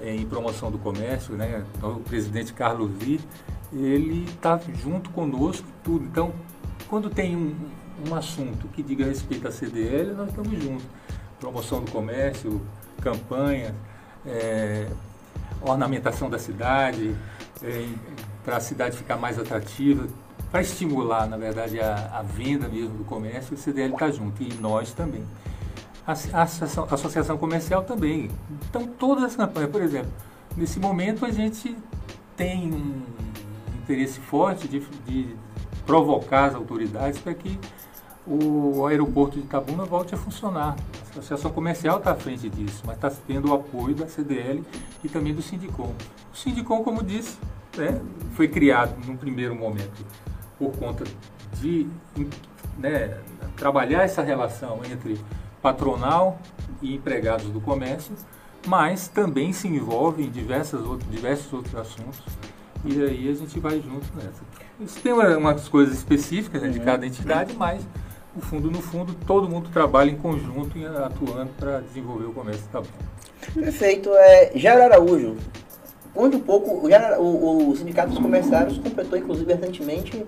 é, 0.01 0.15
em 0.15 0.25
promoção 0.25 0.72
do 0.72 0.77
comércio, 0.77 1.36
né? 1.36 1.63
O 1.82 2.00
presidente 2.00 2.53
Carlos 2.53 2.92
Vi, 2.98 3.20
ele 3.72 4.25
está 4.25 4.60
junto 4.82 5.10
conosco 5.12 5.68
tudo. 5.84 6.06
Então, 6.06 6.34
quando 6.88 7.10
tem 7.10 7.36
um, 7.36 7.56
um 8.08 8.15
assunto 8.15 8.68
que 8.70 8.82
diga 8.82 9.06
respeito 9.06 9.48
à 9.48 9.51
CDL, 9.51 10.13
nós 10.13 10.30
estamos 10.30 10.51
juntos. 10.62 10.86
Promoção 11.39 11.84
do 11.84 11.92
comércio, 11.92 12.62
campanha, 13.01 13.75
é, 14.25 14.88
ornamentação 15.62 16.30
da 16.30 16.39
cidade, 16.39 17.15
é, 17.62 17.89
para 18.44 18.58
a 18.58 18.60
cidade 18.60 18.98
ficar 18.98 19.18
mais 19.18 19.38
atrativa, 19.39 20.08
para 20.53 20.62
estimular, 20.62 21.27
na 21.27 21.36
verdade, 21.36 21.79
a, 21.79 22.19
a, 22.19 22.22
venda 22.22 22.67
mesmo 22.67 22.95
do 22.95 23.03
comércio, 23.03 23.55
o 23.55 23.57
CDL 23.57 23.93
está 23.93 24.12
junto, 24.12 24.43
e 24.43 24.53
nós 24.62 24.93
também. 24.93 25.24
A, 26.05 26.12
a, 26.12 26.43
associação, 26.43 26.88
a, 26.88 26.93
associação, 26.93 27.38
comercial 27.39 27.81
também. 27.81 28.29
Então, 28.69 28.86
todas 28.86 29.24
as 29.24 29.36
campanhas, 29.36 29.72
por 29.72 29.81
exemplo, 29.81 30.12
nesse 30.55 30.79
momento 30.79 31.25
a 31.25 31.31
gente 31.31 31.75
tem 32.38 32.72
um 32.72 33.01
interesse 33.81 34.19
forte 34.19 34.67
de, 34.67 34.81
de 35.07 35.36
provocar 35.88 36.50
as 36.50 36.53
autoridades 36.53 37.19
para 37.19 37.33
que 37.33 37.57
o 38.27 38.86
aeroporto 38.86 39.39
de 39.39 39.45
Itabuna 39.45 39.86
volte 39.86 40.13
a 40.13 40.19
funcionar. 40.19 40.75
A 41.07 41.10
Associação 41.10 41.50
Comercial 41.50 41.98
está 41.98 42.12
à 42.12 42.15
frente 42.15 42.48
disso, 42.48 42.83
mas 42.86 42.98
está 42.98 43.10
tendo 43.25 43.50
o 43.50 43.55
apoio 43.55 43.95
da 43.95 44.07
CDL 44.07 44.63
e 45.03 45.10
também 45.10 45.33
do 45.33 45.41
Sindicom. 45.41 45.91
O 46.31 46.38
Sindicom, 46.38 46.83
como 46.83 47.01
disse, 47.01 47.39
né, 47.75 48.00
foi 48.36 48.48
criado 48.48 48.95
num 49.03 49.17
primeiro 49.17 49.55
momento 49.55 50.05
por 50.63 50.77
conta 50.77 51.03
de 51.60 51.88
né, 52.77 53.17
trabalhar 53.55 54.03
essa 54.03 54.22
relação 54.22 54.79
entre 54.89 55.20
patronal 55.62 56.39
e 56.82 56.96
empregados 56.96 57.46
do 57.50 57.60
comércio, 57.60 58.15
mas 58.65 59.08
também 59.08 59.51
se 59.51 59.67
envolve 59.67 60.24
em 60.24 60.29
diversas 60.29 60.82
outros, 60.82 61.10
diversos 61.10 61.51
outros 61.51 61.75
assuntos 61.75 62.22
e 62.86 63.01
aí 63.01 63.29
a 63.29 63.34
gente 63.34 63.60
vai 63.60 63.79
junto 63.79 64.05
nessa. 64.15 64.41
Isso 64.79 65.00
tem 65.01 65.13
umas 65.13 65.67
coisas 65.70 65.96
específicas 65.96 66.62
né, 66.62 66.70
de 66.70 66.79
uhum. 66.79 66.86
cada 66.86 67.05
entidade, 67.05 67.55
mas 67.55 67.82
no 68.36 68.41
fundo, 68.41 68.72
no 68.72 68.82
fundo, 68.82 69.15
todo 69.25 69.48
mundo 69.48 69.70
trabalha 69.72 70.10
em 70.10 70.17
conjunto 70.17 70.77
e 70.77 70.86
atuando 70.86 71.51
para 71.58 71.79
desenvolver 71.79 72.25
o 72.25 72.34
comércio 72.34 72.63
tá 72.72 72.82
bom. 72.82 72.88
Perfeito. 73.53 74.10
É, 74.13 74.51
Jair 74.55 74.84
Araújo, 74.84 75.38
conte 76.13 76.36
um 76.36 76.41
pouco, 76.41 76.88
o, 76.88 77.22
o, 77.22 77.70
o 77.70 77.75
Sindicato 77.77 78.10
dos 78.10 78.20
Comerciários 78.20 78.77
completou, 78.77 79.17
inclusive, 79.17 79.53
recentemente 79.53 80.25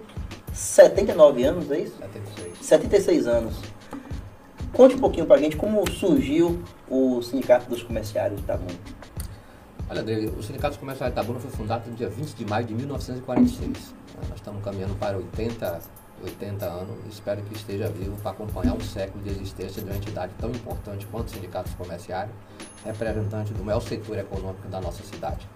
79 0.55 1.43
anos, 1.43 1.69
é 1.69 1.79
isso? 1.79 1.97
76. 1.97 2.57
76 2.61 3.27
anos. 3.27 3.55
Conte 4.71 4.95
um 4.95 4.99
pouquinho 4.99 5.25
para 5.25 5.35
a 5.35 5.39
gente 5.39 5.57
como 5.57 5.89
surgiu 5.91 6.63
o 6.89 7.21
Sindicato 7.21 7.69
dos 7.69 7.83
Comerciários 7.83 8.37
de 8.37 8.43
Itabuna. 8.43 8.79
Olha, 9.89 10.01
André, 10.01 10.31
o 10.37 10.41
Sindicato 10.41 10.69
dos 10.69 10.77
Comerciários 10.77 11.13
de 11.13 11.21
Itabuna 11.21 11.39
foi 11.39 11.51
fundado 11.51 11.89
no 11.89 11.95
dia 11.95 12.09
20 12.09 12.33
de 12.33 12.45
maio 12.45 12.65
de 12.65 12.73
1946. 12.73 13.93
Nós 14.29 14.35
estamos 14.35 14.63
caminhando 14.63 14.95
para 14.95 15.17
80 15.17 15.81
80 16.23 16.65
anos, 16.65 16.97
espero 17.09 17.41
que 17.43 17.55
esteja 17.55 17.89
vivo 17.89 18.15
para 18.21 18.31
acompanhar 18.31 18.73
um 18.73 18.79
século 18.79 19.23
de 19.23 19.31
existência 19.31 19.81
de 19.81 19.89
uma 19.89 19.97
entidade 19.97 20.31
tão 20.39 20.49
importante 20.49 21.05
quanto 21.07 21.27
os 21.27 21.33
sindicatos 21.33 21.73
comerciários, 21.73 22.33
representante 22.83 23.53
do 23.53 23.63
maior 23.63 23.81
setor 23.81 24.17
econômico 24.17 24.67
da 24.69 24.79
nossa 24.79 25.03
cidade. 25.03 25.47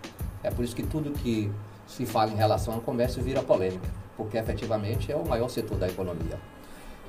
É 0.44 0.51
por 0.51 0.63
isso 0.63 0.75
que 0.75 0.84
tudo 0.84 1.12
que 1.12 1.50
se 1.89 2.05
fala 2.05 2.31
em 2.31 2.36
relação 2.36 2.75
ao 2.75 2.81
comércio 2.81 3.22
vira 3.22 3.41
polêmica, 3.41 3.89
porque 4.15 4.38
efetivamente 4.38 5.12
é 5.12 5.15
o 5.15 5.27
maior 5.27 5.50
setor 5.50 5.77
da 5.77 5.88
economia. 5.88 6.39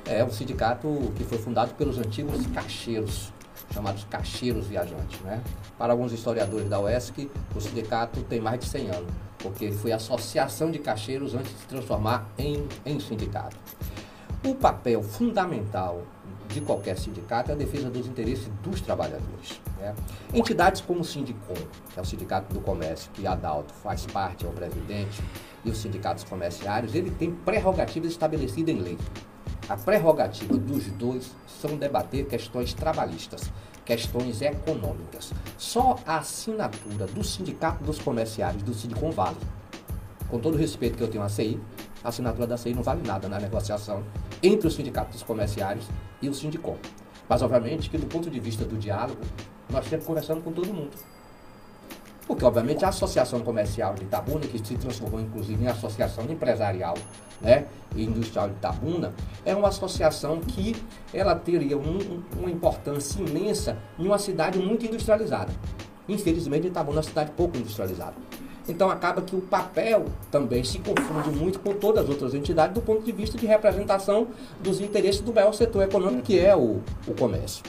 É 0.06 0.25
um 0.25 0.30
sindicato 0.30 1.12
que 1.16 1.22
foi 1.22 1.38
fundado 1.38 1.75
pelos 1.75 1.99
antigos 1.99 2.46
caixeiros, 2.49 3.30
chamados 3.72 4.04
caixeiros 4.10 4.66
viajantes. 4.66 5.20
Né? 5.20 5.40
Para 5.78 5.92
alguns 5.92 6.12
historiadores 6.12 6.68
da 6.68 6.80
UESC, 6.80 7.30
o 7.54 7.60
sindicato 7.60 8.22
tem 8.22 8.40
mais 8.40 8.58
de 8.58 8.66
100 8.66 8.88
anos 8.88 9.12
porque 9.42 9.72
foi 9.72 9.92
associação 9.92 10.70
de 10.70 10.78
caixeiros 10.78 11.34
antes 11.34 11.52
de 11.52 11.58
se 11.58 11.66
transformar 11.66 12.28
em, 12.38 12.66
em 12.84 13.00
sindicato. 13.00 13.56
O 14.44 14.54
papel 14.54 15.02
fundamental 15.02 16.02
de 16.52 16.61
qualquer 16.61 16.99
sindicato 16.99 17.50
é 17.50 17.54
a 17.54 17.57
defesa 17.57 17.88
dos 17.88 18.07
interesses 18.07 18.49
dos 18.62 18.80
trabalhadores. 18.80 19.61
Né? 19.78 19.95
Entidades 20.35 20.80
como 20.80 21.00
o 21.00 21.04
Sindicom, 21.04 21.54
que 21.92 21.99
é 21.99 22.02
o 22.02 22.04
Sindicato 22.04 22.52
do 22.52 22.61
Comércio, 22.61 23.11
que 23.12 23.26
a 23.26 23.33
Adalto 23.33 23.73
faz 23.75 24.07
parte, 24.07 24.45
é 24.45 24.49
o 24.49 24.52
presidente, 24.52 25.23
e 25.64 25.71
os 25.71 25.78
sindicatos 25.78 26.25
comerciários, 26.25 26.95
ele 26.95 27.11
tem 27.11 27.30
prerrogativas 27.30 28.11
estabelecidas 28.11 28.75
em 28.75 28.78
lei. 28.78 28.99
A 29.69 29.76
prerrogativa 29.76 30.57
dos 30.57 30.87
dois 30.92 31.30
são 31.47 31.76
debater 31.76 32.26
questões 32.26 32.75
trabalhistas 32.75 33.50
questões 33.90 34.40
econômicas. 34.40 35.33
Só 35.59 35.97
a 36.07 36.19
assinatura 36.19 37.09
do 37.09 37.25
Sindicato 37.25 37.83
dos 37.83 37.99
Comerciários, 37.99 38.62
do 38.62 38.73
Sindicom, 38.73 39.11
vale. 39.11 39.37
Com 40.28 40.38
todo 40.38 40.54
o 40.54 40.57
respeito 40.57 40.97
que 40.97 41.02
eu 41.02 41.09
tenho 41.09 41.25
à 41.25 41.28
CI, 41.28 41.61
a 42.02 42.09
assinatura 42.09 42.47
da 42.47 42.57
CI 42.57 42.75
não 42.75 42.83
vale 42.83 43.07
nada 43.07 43.28
na 43.28 43.38
negociação 43.38 44.02
entre 44.42 44.66
os 44.66 44.75
sindicatos 44.75 45.23
comerciários 45.23 45.87
e 46.21 46.28
o 46.28 46.35
Sindicom. 46.35 46.76
Mas, 47.28 47.42
obviamente, 47.42 47.88
que 47.88 47.99
do 47.99 48.07
ponto 48.07 48.30
de 48.30 48.40
vista 48.40 48.64
do 48.64 48.76
diálogo, 48.76 49.21
nós 49.71 49.85
estamos 49.85 50.04
conversando 50.04 50.42
com 50.42 50.52
todo 50.52 50.73
mundo. 50.73 50.97
Porque, 52.26 52.45
obviamente, 52.45 52.85
a 52.85 52.88
Associação 52.88 53.40
Comercial 53.40 53.95
de 53.95 54.04
Itabuna, 54.04 54.47
que 54.47 54.64
se 54.64 54.76
transformou, 54.76 55.21
inclusive, 55.21 55.64
em 55.64 55.66
Associação 55.66 56.25
Empresarial 56.25 56.95
né, 57.40 57.66
Industrial 57.97 58.49
de 58.49 58.54
Itabuna, 58.54 59.12
é 59.45 59.54
uma 59.54 59.69
associação 59.69 60.40
que 60.40 60.76
ela 61.12 61.35
teria 61.35 61.76
um, 61.76 62.23
uma 62.38 62.50
importância 62.50 63.21
imensa 63.21 63.76
em 63.99 64.07
uma 64.07 64.19
cidade 64.19 64.59
muito 64.59 64.87
industrializada. 64.87 65.52
Infelizmente, 66.09 66.69
Itabuna 66.69 66.99
é 66.99 66.99
uma 66.99 67.02
cidade 67.02 67.33
pouco 67.33 67.57
industrializada. 67.57 68.14
Então 68.68 68.90
acaba 68.90 69.22
que 69.22 69.34
o 69.34 69.40
papel 69.40 70.06
também 70.30 70.62
se 70.62 70.78
confunde 70.78 71.30
muito 71.30 71.58
com 71.60 71.74
todas 71.74 72.04
as 72.04 72.10
outras 72.10 72.34
entidades 72.34 72.74
do 72.74 72.82
ponto 72.82 73.02
de 73.02 73.12
vista 73.12 73.36
de 73.36 73.46
representação 73.46 74.28
dos 74.60 74.80
interesses 74.80 75.20
do 75.20 75.32
maior 75.32 75.52
setor 75.52 75.82
econômico 75.82 76.22
que 76.22 76.38
é 76.38 76.54
o, 76.54 76.80
o 77.06 77.14
comércio. 77.18 77.62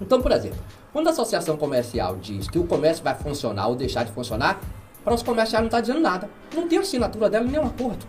Então, 0.00 0.20
por 0.20 0.30
exemplo, 0.30 0.58
quando 0.92 1.08
a 1.08 1.10
associação 1.10 1.56
comercial 1.56 2.16
diz 2.16 2.48
que 2.48 2.58
o 2.58 2.66
comércio 2.66 3.02
vai 3.02 3.14
funcionar 3.14 3.68
ou 3.68 3.76
deixar 3.76 4.04
de 4.04 4.12
funcionar, 4.12 4.60
para 5.04 5.14
os 5.14 5.22
comerciais 5.22 5.62
não 5.62 5.68
está 5.68 5.80
dizendo 5.80 6.00
nada. 6.00 6.28
Não 6.54 6.66
tem 6.66 6.78
assinatura 6.78 7.30
dela 7.30 7.44
nem 7.44 7.60
um 7.60 7.66
acordo. 7.66 8.04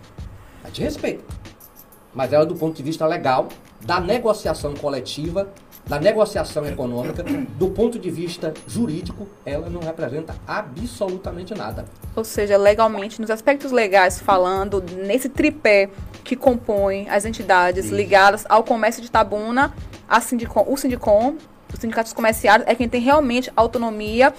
A 0.64 0.66
gente 0.66 0.82
respeita. 0.82 1.22
Mas 2.12 2.32
ela, 2.32 2.44
do 2.44 2.56
ponto 2.56 2.76
de 2.76 2.82
vista 2.82 3.06
legal, 3.06 3.48
da 3.80 4.00
negociação 4.00 4.74
coletiva, 4.74 5.48
da 5.88 5.98
negociação 5.98 6.66
econômica, 6.66 7.22
do 7.22 7.68
ponto 7.68 7.98
de 7.98 8.10
vista 8.10 8.52
jurídico, 8.66 9.26
ela 9.44 9.70
não 9.70 9.80
representa 9.80 10.36
absolutamente 10.46 11.54
nada. 11.54 11.86
Ou 12.14 12.24
seja, 12.24 12.58
legalmente, 12.58 13.20
nos 13.20 13.30
aspectos 13.30 13.72
legais 13.72 14.20
falando, 14.20 14.84
nesse 14.96 15.30
tripé 15.30 15.88
que 16.22 16.36
compõe 16.36 17.08
as 17.08 17.24
entidades 17.24 17.86
Isso. 17.86 17.94
ligadas 17.94 18.44
ao 18.48 18.62
comércio 18.62 19.00
de 19.00 19.10
Tabuna, 19.10 19.72
a 20.06 20.20
Sindicom, 20.20 20.66
o 20.68 20.76
Sindicom, 20.76 21.36
os 21.72 21.80
sindicatos 21.80 22.12
comerciários, 22.12 22.68
é 22.68 22.74
quem 22.74 22.88
tem 22.88 23.00
realmente 23.00 23.50
autonomia 23.56 24.34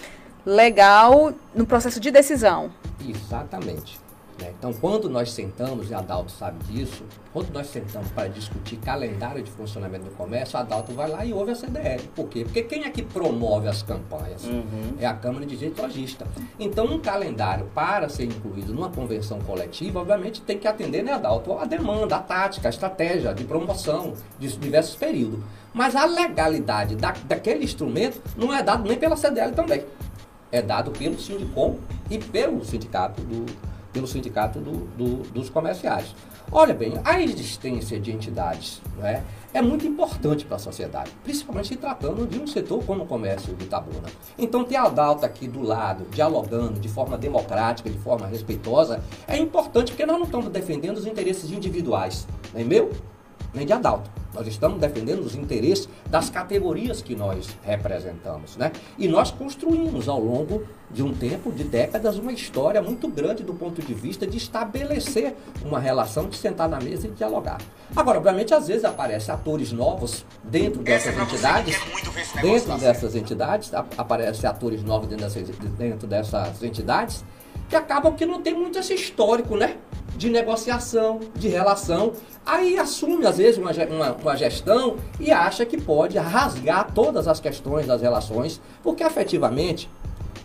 legal 0.46 1.34
no 1.56 1.66
processo 1.66 2.00
de 2.00 2.12
decisão. 2.12 2.72
Exatamente. 3.08 4.00
Né? 4.40 4.54
Então, 4.58 4.72
quando 4.74 5.10
nós 5.10 5.32
sentamos, 5.32 5.90
e 5.90 5.94
a 5.94 6.00
Adalto 6.00 6.32
sabe 6.32 6.64
disso, 6.66 7.04
quando 7.34 7.52
nós 7.52 7.68
sentamos 7.68 8.10
para 8.12 8.28
discutir 8.28 8.78
calendário 8.78 9.44
de 9.44 9.52
funcionamento 9.52 10.06
do 10.06 10.12
comércio, 10.12 10.58
a 10.58 10.62
Adalto 10.62 10.94
vai 10.94 11.10
lá 11.10 11.26
e 11.26 11.34
ouve 11.34 11.52
a 11.52 11.56
CDL. 11.56 12.04
Por 12.16 12.28
quê? 12.28 12.44
Porque 12.44 12.64
quem 12.64 12.84
é 12.86 12.90
que 12.90 13.02
promove 13.02 13.68
as 13.68 13.84
campanhas? 13.84 14.46
Uhum. 14.46 14.96
É 15.00 15.06
a 15.06 15.14
Câmara 15.14 15.46
de 15.46 15.58
Direito 15.58 15.82
Logista. 15.82 16.26
Então, 16.60 16.86
um 16.86 17.00
calendário 17.00 17.66
para 17.76 18.08
ser 18.10 18.26
incluído 18.26 18.74
numa 18.74 18.90
convenção 18.90 19.40
coletiva, 19.42 20.00
obviamente 20.00 20.42
tem 20.42 20.58
que 20.58 20.68
atender, 20.68 21.04
né, 21.04 21.14
Adalto, 21.14 21.54
a 21.54 21.66
demanda, 21.66 22.16
a 22.16 22.20
tática, 22.20 22.68
a 22.68 22.72
estratégia 22.72 23.34
de 23.34 23.44
promoção 23.44 24.14
de 24.40 24.48
diversos 24.58 24.96
períodos. 24.96 25.40
Mas 25.74 25.96
a 25.96 26.06
legalidade 26.06 26.96
da, 26.96 27.14
daquele 27.26 27.64
instrumento 27.64 28.22
não 28.36 28.54
é 28.54 28.64
dado 28.64 28.88
nem 28.88 28.98
pela 28.98 29.16
CDL 29.16 29.54
também. 29.54 29.84
É 30.52 30.62
dado 30.62 30.90
pelo 30.92 31.20
Sindicom 31.20 31.78
e 32.10 32.18
pelo 32.18 32.66
sindicato 32.66 33.22
do, 33.22 33.46
pelo 33.92 34.08
Sindicato 34.08 34.60
do, 34.60 34.86
do, 34.96 35.18
dos 35.32 35.50
Comerciais. 35.50 36.16
Olha 36.52 36.74
bem, 36.74 37.00
a 37.04 37.22
existência 37.22 38.00
de 38.00 38.12
entidades 38.12 38.82
é, 39.04 39.22
é 39.54 39.62
muito 39.62 39.86
importante 39.86 40.46
para 40.46 40.56
a 40.56 40.60
sociedade, 40.60 41.12
principalmente 41.24 41.68
se 41.68 41.76
tratando 41.76 42.26
de 42.26 42.40
um 42.40 42.48
setor 42.48 42.84
como 42.84 43.04
o 43.04 43.08
comércio 43.08 43.56
de 43.56 43.66
Itabuna. 43.66 44.10
Então, 44.38 44.64
ter 44.64 44.76
a 44.76 44.84
Adalta 44.84 45.26
aqui 45.26 45.48
do 45.48 45.62
lado, 45.62 46.06
dialogando 46.10 46.80
de 46.80 46.90
forma 46.90 47.18
democrática, 47.18 47.90
de 47.90 48.00
forma 48.00 48.26
respeitosa, 48.26 49.04
é 49.28 49.38
importante 49.38 49.92
porque 49.92 50.06
nós 50.06 50.18
não 50.18 50.26
estamos 50.26 50.50
defendendo 50.50 50.98
os 50.98 51.06
interesses 51.06 51.52
individuais, 51.52 52.28
nem 52.54 52.66
meu, 52.66 52.92
nem 53.54 53.66
de 53.66 53.74
adalto. 53.74 54.10
Nós 54.34 54.48
estamos 54.48 54.80
defendendo 54.80 55.22
os 55.22 55.36
interesses 55.36 55.90
das 56.08 56.30
categorias 56.30 57.02
que 57.02 57.16
nós 57.16 57.50
representamos, 57.64 58.56
né? 58.58 58.72
E 58.98 59.08
nós 59.08 59.32
construímos 59.32 60.08
ao 60.08 60.20
longo 60.20 60.64
de 60.92 61.04
um 61.04 61.14
tempo, 61.14 61.52
de 61.52 61.64
décadas, 61.64 62.18
uma 62.18 62.32
história 62.32 62.82
muito 62.82 63.08
grande 63.08 63.44
do 63.44 63.54
ponto 63.54 63.82
de 63.82 63.94
vista 63.94 64.26
de 64.26 64.38
estabelecer 64.38 65.36
uma 65.64 65.80
relação, 65.80 66.28
de 66.28 66.38
sentar 66.38 66.70
na 66.70 66.80
mesa 66.80 67.08
e 67.08 67.12
dialogar. 67.12 67.60
Agora, 67.96 68.18
obviamente, 68.18 68.54
às 68.54 68.68
vezes 68.68 68.86
aparecem 68.86 69.34
atores 69.34 69.72
novos 69.72 70.26
dentro 70.44 70.82
dessas 70.82 71.18
entidades, 71.18 71.76
dentro 72.42 72.78
dessas 72.78 73.16
entidades, 73.16 73.72
aparecem 73.74 74.50
atores 74.50 74.84
novos 74.84 75.08
dentro 75.08 75.26
dessas, 75.26 75.50
dentro 75.78 76.08
dessas 76.08 76.64
entidades, 76.64 77.24
que 77.70 77.76
acabam 77.76 78.16
que 78.16 78.26
não 78.26 78.42
tem 78.42 78.54
muito 78.54 78.80
esse 78.80 78.94
histórico, 78.94 79.56
né? 79.56 79.78
de 80.20 80.30
negociação, 80.30 81.22
de 81.34 81.48
relação. 81.48 82.12
Aí 82.46 82.78
assume, 82.78 83.26
às 83.26 83.38
vezes, 83.38 83.58
uma, 83.58 83.72
uma, 83.72 84.12
uma, 84.12 84.36
gestão 84.36 84.98
e 85.18 85.32
acha 85.32 85.66
que 85.66 85.80
pode 85.80 86.18
rasgar 86.18 86.92
todas 86.94 87.26
as 87.26 87.40
questões 87.40 87.88
das 87.88 88.02
relações, 88.02 88.60
porque 88.84 89.02
efetivamente 89.02 89.90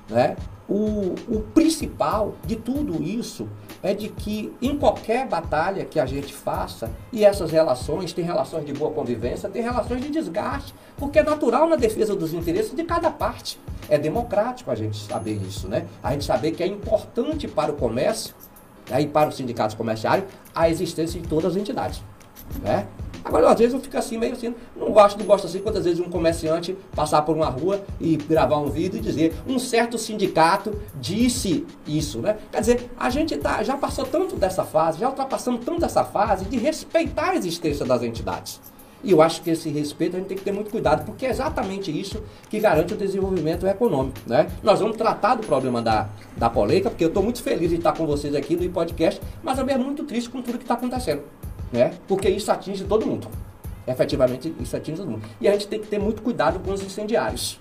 né, 0.08 0.36
o, 0.68 1.14
o 1.28 1.40
principal 1.52 2.34
de 2.44 2.54
tudo 2.54 3.02
isso 3.02 3.48
é 3.82 3.92
de 3.92 4.08
que 4.08 4.52
em 4.62 4.78
qualquer 4.78 5.26
batalha 5.26 5.84
que 5.84 5.98
a 5.98 6.06
gente 6.06 6.32
faça, 6.32 6.88
e 7.12 7.24
essas 7.24 7.50
relações, 7.50 8.12
tem 8.12 8.24
relações 8.24 8.64
de 8.64 8.72
boa 8.72 8.92
convivência, 8.92 9.48
tem 9.48 9.62
relações 9.62 10.00
de 10.00 10.08
desgaste, 10.08 10.72
porque 10.96 11.18
é 11.18 11.22
natural 11.22 11.68
na 11.68 11.76
defesa 11.76 12.14
dos 12.14 12.32
interesses 12.32 12.74
de 12.74 12.84
cada 12.84 13.10
parte. 13.10 13.58
É 13.88 13.98
democrático 13.98 14.70
a 14.70 14.74
gente 14.74 14.96
saber 14.96 15.40
isso, 15.46 15.68
né? 15.68 15.86
A 16.02 16.12
gente 16.12 16.24
saber 16.24 16.52
que 16.52 16.62
é 16.62 16.66
importante 16.66 17.46
para 17.46 17.70
o 17.70 17.76
comércio 17.76 18.34
aí 18.90 19.06
para 19.06 19.28
os 19.28 19.36
sindicatos 19.36 19.76
comerciais, 19.76 20.24
a 20.54 20.68
existência 20.68 21.20
de 21.20 21.28
todas 21.28 21.52
as 21.52 21.56
entidades. 21.56 22.02
Né? 22.62 22.86
Agora, 23.24 23.50
às 23.50 23.58
vezes 23.58 23.72
eu 23.72 23.80
fico 23.80 23.96
assim, 23.96 24.18
meio 24.18 24.34
assim, 24.34 24.54
não 24.76 24.92
gosto, 24.92 25.18
não 25.18 25.24
gosto 25.24 25.46
assim, 25.46 25.58
quantas 25.60 25.84
vezes 25.84 25.98
um 25.98 26.10
comerciante 26.10 26.76
passar 26.94 27.22
por 27.22 27.34
uma 27.34 27.48
rua 27.48 27.82
e 27.98 28.16
gravar 28.16 28.58
um 28.58 28.68
vídeo 28.68 28.98
e 28.98 29.00
dizer, 29.00 29.34
um 29.46 29.58
certo 29.58 29.96
sindicato 29.96 30.78
disse 31.00 31.66
isso, 31.86 32.20
né? 32.20 32.36
Quer 32.52 32.60
dizer, 32.60 32.90
a 32.98 33.08
gente 33.08 33.34
tá, 33.38 33.62
já 33.62 33.78
passou 33.78 34.04
tanto 34.04 34.36
dessa 34.36 34.62
fase, 34.62 35.00
já 35.00 35.08
ultrapassamos 35.08 35.64
tanto 35.64 35.80
dessa 35.80 36.04
fase 36.04 36.44
de 36.44 36.58
respeitar 36.58 37.30
a 37.30 37.36
existência 37.36 37.86
das 37.86 38.02
entidades. 38.02 38.60
E 39.04 39.10
eu 39.10 39.20
acho 39.20 39.42
que 39.42 39.50
esse 39.50 39.68
respeito 39.68 40.16
a 40.16 40.18
gente 40.18 40.28
tem 40.28 40.38
que 40.38 40.42
ter 40.42 40.52
muito 40.52 40.70
cuidado, 40.70 41.04
porque 41.04 41.26
é 41.26 41.30
exatamente 41.30 41.90
isso 41.90 42.22
que 42.48 42.58
garante 42.58 42.94
o 42.94 42.96
desenvolvimento 42.96 43.66
econômico. 43.66 44.18
Né? 44.26 44.50
Nós 44.62 44.80
vamos 44.80 44.96
tratar 44.96 45.34
do 45.34 45.46
problema 45.46 45.82
da, 45.82 46.08
da 46.36 46.48
polêmica, 46.48 46.88
porque 46.88 47.04
eu 47.04 47.08
estou 47.08 47.22
muito 47.22 47.42
feliz 47.42 47.68
de 47.68 47.76
estar 47.76 47.92
com 47.92 48.06
vocês 48.06 48.34
aqui 48.34 48.56
no 48.56 48.68
podcast, 48.70 49.20
mas 49.42 49.56
também 49.56 49.74
é 49.74 49.78
muito 49.78 50.04
triste 50.04 50.30
com 50.30 50.40
tudo 50.40 50.56
que 50.56 50.64
está 50.64 50.72
acontecendo. 50.72 51.22
Né? 51.70 51.92
Porque 52.08 52.30
isso 52.30 52.50
atinge 52.50 52.82
todo 52.84 53.06
mundo. 53.06 53.28
Efetivamente, 53.86 54.54
isso 54.58 54.74
atinge 54.74 54.96
todo 54.96 55.10
mundo. 55.10 55.24
E 55.38 55.46
a 55.46 55.52
gente 55.52 55.68
tem 55.68 55.78
que 55.78 55.86
ter 55.86 55.98
muito 55.98 56.22
cuidado 56.22 56.58
com 56.60 56.72
os 56.72 56.82
incendiários. 56.82 57.60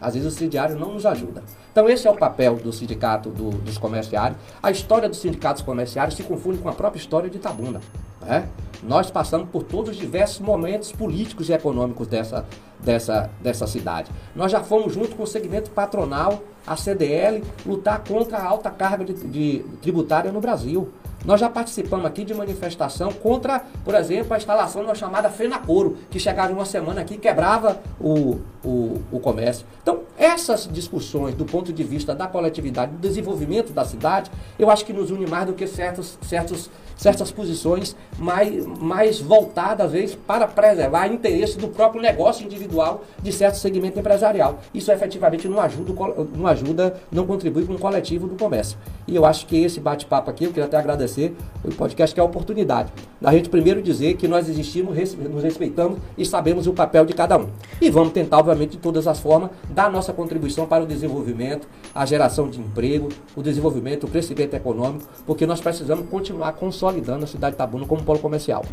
Às 0.00 0.14
vezes 0.14 0.32
o 0.32 0.36
sindiário 0.36 0.78
não 0.78 0.92
nos 0.92 1.04
ajuda. 1.04 1.42
Então 1.72 1.88
esse 1.88 2.06
é 2.06 2.10
o 2.10 2.16
papel 2.16 2.56
do 2.56 2.72
sindicato 2.72 3.30
do, 3.30 3.50
dos 3.50 3.76
comerciários. 3.78 4.38
A 4.62 4.70
história 4.70 5.08
dos 5.08 5.18
sindicatos 5.18 5.62
comerciários 5.62 6.16
se 6.16 6.22
confunde 6.22 6.58
com 6.58 6.68
a 6.68 6.72
própria 6.72 7.00
história 7.00 7.28
de 7.28 7.36
Itabuna. 7.38 7.80
Né? 8.26 8.48
Nós 8.82 9.10
passamos 9.10 9.48
por 9.48 9.62
todos 9.62 9.90
os 9.90 9.96
diversos 9.96 10.40
momentos 10.40 10.92
políticos 10.92 11.48
e 11.48 11.52
econômicos 11.52 12.06
dessa, 12.06 12.44
dessa, 12.80 13.30
dessa 13.42 13.66
cidade. 13.66 14.10
Nós 14.34 14.52
já 14.52 14.62
fomos 14.62 14.92
junto 14.92 15.16
com 15.16 15.22
o 15.22 15.26
segmento 15.26 15.70
patronal, 15.70 16.42
a 16.66 16.76
CDL, 16.76 17.42
lutar 17.64 18.02
contra 18.06 18.38
a 18.38 18.44
alta 18.44 18.70
carga 18.70 19.04
de, 19.04 19.14
de 19.14 19.64
tributária 19.80 20.30
no 20.30 20.40
Brasil. 20.40 20.88
Nós 21.24 21.40
já 21.40 21.48
participamos 21.48 22.06
aqui 22.06 22.24
de 22.24 22.32
manifestação 22.32 23.10
contra, 23.10 23.60
por 23.84 23.94
exemplo, 23.94 24.32
a 24.32 24.36
instalação 24.36 24.82
de 24.82 24.88
uma 24.88 24.94
chamada 24.94 25.28
Fenacoro, 25.28 25.96
que 26.08 26.20
chegava 26.20 26.52
uma 26.52 26.64
semana 26.64 27.00
aqui 27.00 27.14
e 27.14 27.18
quebrava 27.18 27.80
o, 28.00 28.38
o, 28.64 29.00
o 29.10 29.18
comércio. 29.18 29.66
Então, 29.82 30.02
essas 30.16 30.68
discussões 30.70 31.34
do 31.34 31.44
ponto 31.44 31.72
de 31.72 31.82
vista 31.82 32.14
da 32.14 32.28
coletividade, 32.28 32.92
do 32.92 32.98
desenvolvimento 32.98 33.72
da 33.72 33.84
cidade, 33.84 34.30
eu 34.56 34.70
acho 34.70 34.84
que 34.84 34.92
nos 34.92 35.10
une 35.10 35.26
mais 35.26 35.46
do 35.46 35.52
que 35.52 35.66
certos, 35.66 36.16
certos 36.22 36.70
certas 36.96 37.30
posições 37.30 37.94
mais, 38.18 38.66
mais 38.66 39.20
voltadas, 39.20 39.86
às 39.86 39.92
vezes, 39.92 40.16
para 40.26 40.48
preservar 40.48 41.10
o 41.10 41.14
interesse 41.14 41.58
do 41.58 41.68
próprio 41.68 42.00
negócio 42.00 42.44
individual 42.44 43.04
de 43.22 43.30
certo 43.32 43.58
segmento 43.58 43.98
empresarial. 43.98 44.58
Isso 44.74 44.90
efetivamente 44.90 45.46
não 45.48 45.60
ajuda, 45.60 45.92
não 46.34 46.46
ajuda, 46.46 46.96
não 47.12 47.26
contribui 47.26 47.64
com 47.64 47.74
o 47.74 47.78
coletivo 47.78 48.26
do 48.26 48.36
comércio. 48.36 48.78
E 49.06 49.14
eu 49.14 49.24
acho 49.24 49.46
que 49.46 49.62
esse 49.62 49.78
bate-papo 49.78 50.30
aqui, 50.30 50.44
eu 50.44 50.50
queria 50.50 50.64
até 50.64 50.76
agradecer 50.76 51.36
o 51.62 51.74
podcast, 51.74 52.14
que 52.14 52.20
é 52.20 52.22
a 52.22 52.26
oportunidade 52.26 52.92
da 53.20 53.32
gente 53.32 53.48
primeiro 53.48 53.82
dizer 53.82 54.16
que 54.16 54.26
nós 54.26 54.48
existimos, 54.48 54.96
nos 55.14 55.42
respeitamos 55.42 55.98
e 56.16 56.24
sabemos 56.24 56.66
o 56.66 56.72
papel 56.72 57.04
de 57.04 57.12
cada 57.12 57.38
um. 57.38 57.48
E 57.80 57.90
vamos 57.90 58.12
tentar, 58.12 58.38
obviamente, 58.38 58.72
de 58.72 58.78
todas 58.78 59.06
as 59.06 59.20
formas, 59.20 59.50
dar 59.70 59.90
nossa 59.90 60.12
contribuição 60.12 60.66
para 60.66 60.82
o 60.82 60.86
desenvolvimento, 60.86 61.68
a 61.94 62.04
geração 62.06 62.48
de 62.48 62.60
emprego, 62.60 63.08
o 63.34 63.42
desenvolvimento, 63.42 64.04
o 64.04 64.08
crescimento 64.08 64.54
econômico, 64.54 65.06
porque 65.26 65.46
nós 65.46 65.60
precisamos 65.60 66.08
continuar 66.08 66.52
consolidando 66.52 66.85
consolidando 66.86 67.24
a 67.24 67.26
cidade 67.28 67.52
de 67.52 67.56
Itabuna 67.56 67.86
como 67.86 68.02
polo 68.02 68.18
comercial. 68.18 68.64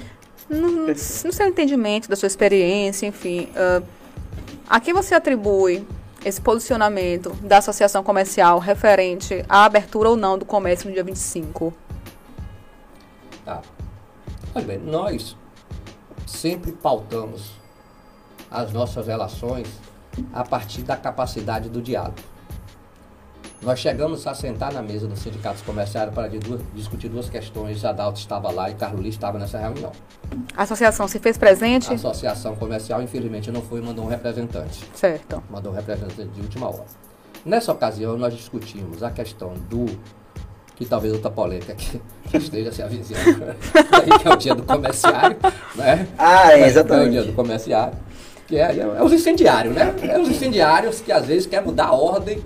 No, 0.49 0.87
no 0.87 0.95
seu 0.95 1.47
entendimento, 1.47 2.09
da 2.09 2.15
sua 2.15 2.27
experiência, 2.27 3.07
enfim, 3.07 3.49
uh, 3.55 3.83
a 4.69 4.79
que 4.79 4.93
você 4.93 5.15
atribui 5.15 5.85
esse 6.23 6.39
posicionamento 6.39 7.31
da 7.41 7.57
associação 7.57 8.03
comercial 8.03 8.59
referente 8.59 9.43
à 9.49 9.65
abertura 9.65 10.09
ou 10.09 10.15
não 10.15 10.37
do 10.37 10.45
comércio 10.45 10.87
no 10.87 10.93
dia 10.93 11.03
25? 11.03 11.73
Tá. 13.43 13.61
Olha 14.55 14.65
bem, 14.65 14.77
nós 14.77 15.35
sempre 16.27 16.71
pautamos 16.71 17.51
as 18.49 18.71
nossas 18.71 19.07
relações 19.07 19.67
a 20.31 20.43
partir 20.43 20.83
da 20.83 20.95
capacidade 20.95 21.69
do 21.69 21.81
diálogo. 21.81 22.32
Nós 23.63 23.79
chegamos 23.79 24.27
a 24.27 24.35
sentar 24.35 24.73
na 24.73 24.81
mesa 24.81 25.07
dos 25.07 25.19
sindicatos 25.19 25.61
comerciais 25.61 26.13
para 26.13 26.27
duas, 26.27 26.59
discutir 26.75 27.07
duas 27.07 27.29
questões. 27.29 27.85
Adalto 27.85 28.19
estava 28.19 28.51
lá 28.51 28.69
e 28.69 28.73
Carlos 28.73 29.05
estava 29.05 29.39
nessa 29.39 29.57
reunião. 29.57 29.91
A 30.55 30.63
associação 30.63 31.07
se 31.07 31.17
fez 31.17 31.37
presente? 31.37 31.89
A 31.89 31.93
associação 31.93 32.57
comercial, 32.57 33.01
infelizmente, 33.01 33.49
não 33.51 33.61
foi 33.61 33.79
e 33.79 33.81
mandou 33.81 34.03
um 34.03 34.09
representante. 34.09 34.83
Certo. 34.93 35.41
Mandou 35.49 35.71
um 35.71 35.75
representante 35.75 36.25
de 36.25 36.41
última 36.41 36.67
hora. 36.67 36.83
Nessa 37.45 37.71
ocasião, 37.71 38.17
nós 38.17 38.33
discutimos 38.33 39.01
a 39.01 39.09
questão 39.09 39.53
do 39.69 39.85
que 40.75 40.85
talvez 40.85 41.13
outra 41.13 41.31
polêmica 41.31 41.73
que, 41.73 42.01
esteja 42.35 42.69
se 42.69 42.81
avizinhando, 42.81 43.55
que 44.21 44.27
é 44.27 44.33
o 44.33 44.35
dia 44.35 44.55
do 44.55 44.63
comerciário, 44.63 45.37
né? 45.75 46.07
Ah, 46.17 46.51
é, 46.51 46.67
exatamente. 46.67 47.05
É 47.05 47.07
o 47.07 47.11
dia 47.11 47.23
do 47.31 47.33
comerciário, 47.33 47.97
que 48.45 48.57
é, 48.57 48.77
é 48.77 49.03
os 49.03 49.13
incendiários, 49.13 49.73
né? 49.73 49.95
É 50.01 50.19
os 50.19 50.27
incendiários 50.27 50.99
que 50.99 51.11
às 51.13 51.25
vezes 51.25 51.45
querem 51.45 51.65
mudar 51.65 51.85
a 51.85 51.93
ordem 51.93 52.43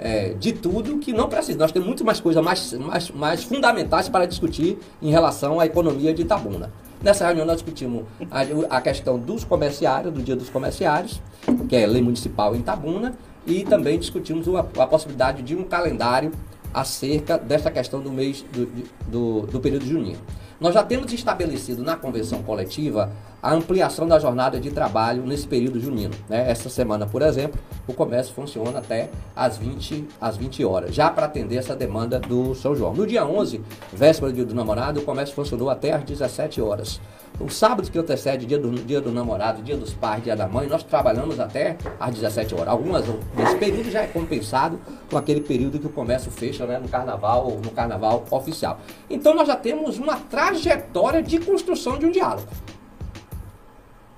é, 0.00 0.30
de 0.30 0.52
tudo 0.52 0.98
que 0.98 1.12
não 1.12 1.28
precisa. 1.28 1.58
Nós 1.58 1.70
temos 1.70 1.86
muito 1.86 2.04
mais 2.04 2.18
coisas 2.18 2.42
mais, 2.42 2.72
mais, 2.72 3.10
mais 3.10 3.44
fundamentais 3.44 4.08
para 4.08 4.26
discutir 4.26 4.78
em 5.00 5.10
relação 5.10 5.60
à 5.60 5.66
economia 5.66 6.14
de 6.14 6.22
Itabuna. 6.22 6.72
Nessa 7.02 7.26
reunião 7.26 7.46
nós 7.46 7.56
discutimos 7.56 8.04
a, 8.30 8.76
a, 8.76 8.80
questão 8.80 9.18
dos 9.18 9.44
comerciários, 9.44 10.12
do 10.12 10.22
dia 10.22 10.34
dos 10.34 10.48
comerciários, 10.48 11.20
que 11.68 11.76
é 11.76 11.86
lei 11.86 12.02
municipal 12.02 12.56
em 12.56 12.60
Itabuna, 12.60 13.14
e 13.46 13.64
também 13.64 13.98
discutimos 13.98 14.48
a, 14.48 14.60
a 14.60 14.86
possibilidade 14.86 15.42
de 15.42 15.54
um 15.54 15.64
calendário 15.64 16.32
acerca 16.72 17.36
dessa 17.36 17.70
questão 17.70 18.00
do 18.00 18.10
mês 18.10 18.44
do, 18.52 18.66
do, 19.08 19.46
do 19.46 19.60
período 19.60 19.86
junino. 19.86 20.18
Nós 20.60 20.74
já 20.74 20.82
temos 20.82 21.10
estabelecido 21.10 21.82
na 21.82 21.96
convenção 21.96 22.42
coletiva 22.42 23.10
a 23.42 23.54
ampliação 23.54 24.06
da 24.06 24.18
jornada 24.18 24.60
de 24.60 24.70
trabalho 24.70 25.24
nesse 25.24 25.46
período 25.46 25.80
junino. 25.80 26.12
Né? 26.28 26.50
Essa 26.50 26.68
semana, 26.68 27.06
por 27.06 27.22
exemplo, 27.22 27.58
o 27.86 27.94
comércio 27.94 28.34
funciona 28.34 28.78
até 28.78 29.08
às 29.34 29.56
20, 29.56 30.06
às 30.20 30.36
20 30.36 30.62
horas, 30.66 30.94
já 30.94 31.08
para 31.08 31.24
atender 31.24 31.56
essa 31.56 31.74
demanda 31.74 32.20
do 32.20 32.54
São 32.54 32.76
João. 32.76 32.92
No 32.92 33.06
dia 33.06 33.24
11, 33.24 33.62
véspera 33.90 34.30
do 34.30 34.34
dia 34.34 34.44
do 34.44 34.54
namorado, 34.54 35.00
o 35.00 35.02
comércio 35.02 35.34
funcionou 35.34 35.70
até 35.70 35.92
às 35.92 36.04
17 36.04 36.60
horas. 36.60 37.00
O 37.40 37.48
sábado 37.48 37.90
que 37.90 37.98
antecede 37.98 38.44
dia 38.44 38.58
do, 38.58 38.70
dia 38.70 39.00
do 39.00 39.10
namorado, 39.10 39.62
dia 39.62 39.76
dos 39.76 39.94
pais, 39.94 40.22
dia 40.22 40.36
da 40.36 40.46
mãe, 40.46 40.68
nós 40.68 40.82
trabalhamos 40.82 41.40
até 41.40 41.78
às 41.98 42.14
17 42.14 42.54
horas. 42.54 42.68
Algumas, 42.68 43.02
esse 43.38 43.56
período 43.56 43.90
já 43.90 44.02
é 44.02 44.06
compensado 44.06 44.78
com 45.10 45.16
aquele 45.16 45.40
período 45.40 45.78
que 45.78 45.86
o 45.86 45.90
comércio 45.90 46.30
fecha 46.30 46.66
né, 46.66 46.78
no 46.78 46.86
carnaval 46.86 47.58
no 47.64 47.70
carnaval 47.70 48.26
oficial. 48.30 48.78
Então 49.08 49.34
nós 49.34 49.48
já 49.48 49.56
temos 49.56 49.98
uma 49.98 50.16
trajetória 50.16 51.22
de 51.22 51.40
construção 51.40 51.98
de 51.98 52.04
um 52.04 52.10
diálogo. 52.10 52.46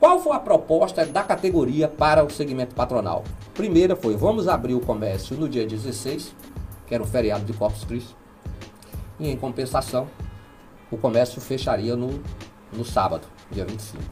Qual 0.00 0.18
foi 0.18 0.34
a 0.34 0.40
proposta 0.40 1.06
da 1.06 1.22
categoria 1.22 1.86
para 1.86 2.24
o 2.24 2.30
segmento 2.30 2.74
patronal? 2.74 3.22
Primeira 3.54 3.94
foi, 3.94 4.16
vamos 4.16 4.48
abrir 4.48 4.74
o 4.74 4.80
comércio 4.80 5.36
no 5.36 5.48
dia 5.48 5.64
16, 5.64 6.34
que 6.88 6.92
era 6.92 7.04
o 7.04 7.06
feriado 7.06 7.44
de 7.44 7.52
Corpus 7.52 7.84
Christi, 7.84 8.16
e 9.20 9.30
em 9.30 9.36
compensação, 9.36 10.08
o 10.90 10.96
comércio 10.96 11.40
fecharia 11.40 11.94
no, 11.94 12.20
no 12.72 12.84
sábado, 12.84 13.26
dia 13.50 13.64
25. 13.64 14.02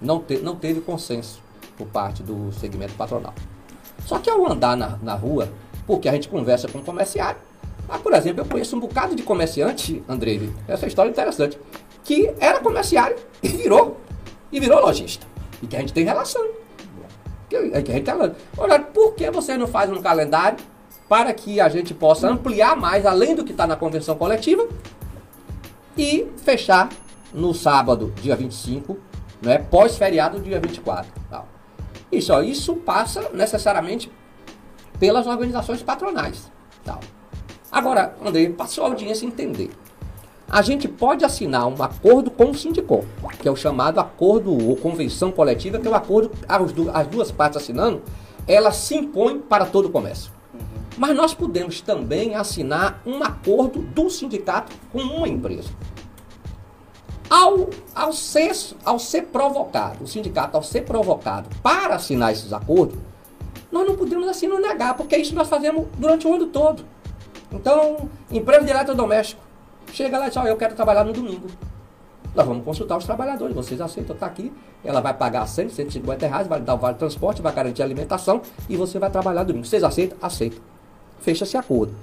Não, 0.00 0.20
te, 0.20 0.38
não 0.38 0.56
teve 0.56 0.80
consenso 0.80 1.42
por 1.76 1.86
parte 1.86 2.22
do 2.22 2.52
segmento 2.52 2.94
patronal. 2.94 3.34
Só 4.06 4.18
que 4.18 4.30
ao 4.30 4.50
andar 4.50 4.76
na, 4.76 4.98
na 5.02 5.14
rua, 5.14 5.50
porque 5.86 6.08
a 6.08 6.12
gente 6.12 6.28
conversa 6.28 6.68
com 6.68 6.78
o 6.78 6.82
comerciário, 6.82 7.40
mas, 7.88 8.00
por 8.00 8.12
exemplo, 8.14 8.42
eu 8.42 8.46
conheço 8.46 8.76
um 8.76 8.80
bocado 8.80 9.14
de 9.14 9.22
comerciante, 9.22 10.02
Andrei, 10.08 10.50
essa 10.66 10.86
história 10.86 11.10
é 11.10 11.12
interessante, 11.12 11.58
que 12.02 12.32
era 12.38 12.60
comerciário 12.60 13.16
e 13.42 13.48
virou 13.48 13.98
e 14.50 14.60
virou 14.60 14.80
lojista. 14.80 15.26
E 15.62 15.66
que 15.66 15.76
a 15.76 15.80
gente 15.80 15.92
tem 15.92 16.04
relação. 16.04 16.42
Que, 17.48 17.56
é 17.56 17.82
que 17.82 17.90
a 17.90 17.94
gente 17.94 18.04
tá 18.04 18.30
Olha, 18.56 18.80
por 18.80 19.14
que 19.14 19.30
você 19.30 19.56
não 19.56 19.66
faz 19.66 19.90
um 19.90 20.00
calendário 20.00 20.58
para 21.08 21.32
que 21.32 21.60
a 21.60 21.68
gente 21.68 21.92
possa 21.92 22.28
ampliar 22.28 22.76
mais, 22.76 23.04
além 23.04 23.34
do 23.34 23.44
que 23.44 23.52
está 23.52 23.66
na 23.66 23.76
convenção 23.76 24.16
coletiva, 24.16 24.66
e 25.96 26.26
fechar 26.38 26.88
no 27.34 27.52
sábado, 27.52 28.12
dia 28.22 28.36
25, 28.36 28.96
né, 29.42 29.58
pós-feriado, 29.58 30.40
dia 30.40 30.60
24. 30.60 31.10
Tal. 31.28 31.48
Isso, 32.10 32.32
ó, 32.32 32.40
isso 32.40 32.76
passa 32.76 33.28
necessariamente 33.34 34.10
pelas 34.98 35.26
organizações 35.26 35.82
patronais. 35.82 36.50
Tal. 36.84 37.00
Agora, 37.70 38.14
André, 38.24 38.48
para 38.50 38.66
a 38.66 38.84
audiência 38.84 39.26
entender, 39.26 39.70
a 40.48 40.62
gente 40.62 40.86
pode 40.86 41.24
assinar 41.24 41.66
um 41.66 41.82
acordo 41.82 42.30
com 42.30 42.50
o 42.50 42.54
sindicato, 42.54 43.06
que 43.40 43.48
é 43.48 43.50
o 43.50 43.56
chamado 43.56 43.98
acordo 43.98 44.52
ou 44.52 44.76
convenção 44.76 45.32
coletiva, 45.32 45.78
que 45.78 45.88
é 45.88 45.90
o 45.90 45.94
acordo, 45.94 46.30
as 46.92 47.06
duas 47.08 47.32
partes 47.32 47.60
assinando, 47.60 48.02
ela 48.46 48.70
se 48.70 48.94
impõe 48.94 49.40
para 49.40 49.66
todo 49.66 49.86
o 49.86 49.90
comércio. 49.90 50.30
Uhum. 50.52 50.60
Mas 50.98 51.16
nós 51.16 51.34
podemos 51.34 51.80
também 51.80 52.34
assinar 52.34 53.02
um 53.04 53.22
acordo 53.24 53.80
do 53.80 54.08
sindicato 54.08 54.72
com 54.92 55.00
uma 55.00 55.26
empresa. 55.26 55.70
Ao, 57.28 57.68
ao, 57.94 58.12
ser, 58.12 58.52
ao 58.84 58.98
ser 58.98 59.22
provocado, 59.22 60.04
o 60.04 60.06
sindicato 60.06 60.56
ao 60.56 60.62
ser 60.62 60.82
provocado 60.82 61.48
para 61.62 61.94
assinar 61.94 62.32
esses 62.32 62.52
acordos, 62.52 62.98
nós 63.72 63.86
não 63.86 63.96
podemos 63.96 64.28
assim 64.28 64.46
negar, 64.46 64.94
porque 64.94 65.16
isso 65.16 65.34
nós 65.34 65.48
fazemos 65.48 65.86
durante 65.98 66.26
o 66.26 66.34
ano 66.34 66.46
todo. 66.46 66.84
Então, 67.52 68.08
empresa 68.30 68.64
direta 68.64 68.94
doméstico, 68.94 69.40
chega 69.92 70.18
lá 70.18 70.26
e 70.26 70.28
diz, 70.28 70.36
oh, 70.36 70.46
eu 70.46 70.56
quero 70.56 70.74
trabalhar 70.74 71.04
no 71.04 71.12
domingo. 71.12 71.48
Nós 72.34 72.46
vamos 72.46 72.64
consultar 72.64 72.98
os 72.98 73.04
trabalhadores, 73.04 73.54
vocês 73.54 73.80
aceitam, 73.80 74.14
está 74.14 74.26
aqui, 74.26 74.52
ela 74.84 75.00
vai 75.00 75.14
pagar 75.14 75.46
100, 75.46 75.68
150 75.68 76.26
reais, 76.26 76.46
vai 76.48 76.60
dar 76.60 76.74
o 76.74 76.78
vale 76.78 76.96
transporte, 76.96 77.40
vai 77.40 77.52
garantir 77.52 77.82
alimentação 77.82 78.42
e 78.68 78.76
você 78.76 78.98
vai 78.98 79.08
trabalhar 79.08 79.44
domingo. 79.44 79.64
Vocês 79.64 79.84
aceitam? 79.84 80.18
Aceitam. 80.20 80.58
Fecha-se 81.20 81.56
acordo. 81.56 81.94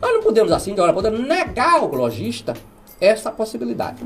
Nós 0.00 0.12
não 0.12 0.22
podemos 0.22 0.50
assim, 0.52 0.74
de 0.74 0.80
hora 0.80 0.92
podemos 0.92 1.20
negar 1.20 1.80
ao 1.80 1.94
lojista 1.94 2.54
essa 3.00 3.30
possibilidade. 3.30 4.02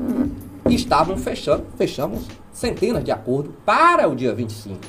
Estavam 0.69 1.17
fechando, 1.17 1.65
fechamos 1.77 2.25
centenas 2.51 3.03
de 3.03 3.11
acordos 3.11 3.53
para 3.65 4.07
o 4.07 4.15
dia 4.15 4.33
25. 4.33 4.79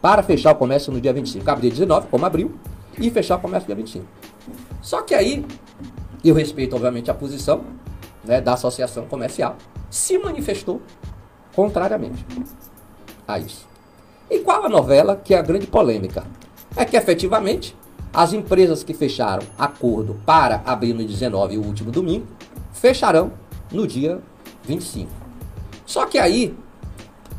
Para 0.00 0.22
fechar 0.22 0.52
o 0.52 0.54
comércio 0.56 0.92
no 0.92 1.00
dia 1.00 1.12
25. 1.12 1.48
Abre 1.50 1.62
dia 1.62 1.70
19, 1.70 2.08
como 2.08 2.24
abriu, 2.26 2.54
e 2.98 3.10
fechar 3.10 3.36
o 3.36 3.40
comércio 3.40 3.68
no 3.68 3.74
dia 3.74 3.84
25. 3.84 4.06
Só 4.80 5.02
que 5.02 5.14
aí, 5.14 5.44
eu 6.24 6.34
respeito, 6.34 6.74
obviamente, 6.76 7.10
a 7.10 7.14
posição 7.14 7.64
né, 8.24 8.40
da 8.40 8.54
associação 8.54 9.06
comercial, 9.06 9.56
se 9.90 10.18
manifestou 10.18 10.80
contrariamente 11.54 12.24
a 13.26 13.38
isso. 13.38 13.66
E 14.30 14.38
qual 14.40 14.64
a 14.64 14.68
novela 14.68 15.16
que 15.16 15.34
é 15.34 15.38
a 15.38 15.42
grande 15.42 15.66
polêmica? 15.66 16.24
É 16.76 16.84
que 16.84 16.96
efetivamente 16.96 17.76
as 18.12 18.32
empresas 18.32 18.82
que 18.82 18.94
fecharam 18.94 19.44
acordo 19.58 20.16
para 20.24 20.62
abrir 20.64 20.92
no 20.92 21.04
19 21.04 21.58
o 21.58 21.64
último 21.64 21.90
domingo 21.90 22.26
fecharão 22.72 23.32
no 23.72 23.86
dia 23.86 24.20
25. 24.66 25.10
Só 25.86 26.06
que 26.06 26.18
aí 26.18 26.54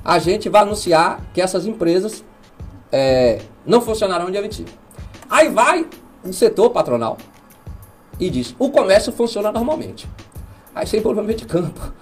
a 0.04 0.20
gente 0.20 0.50
vai 0.50 0.62
anunciar 0.62 1.22
que 1.34 1.42
essas 1.42 1.66
empresas 1.66 2.24
é, 2.92 3.42
não 3.66 3.82
funcionarão 3.82 4.26
no 4.26 4.32
dia 4.32 4.42
25. 4.42 4.70
Aí 5.30 5.50
vai 5.50 5.88
o 6.24 6.34
setor 6.34 6.70
patronal 6.70 7.18
e 8.20 8.30
diz: 8.30 8.56
o 8.60 8.70
comércio 8.70 9.12
funciona 9.12 9.52
normalmente. 9.52 10.08
Aí 10.74 10.86
sem 10.86 11.02
problema 11.02 11.34
de 11.34 11.46
campo. 11.46 11.94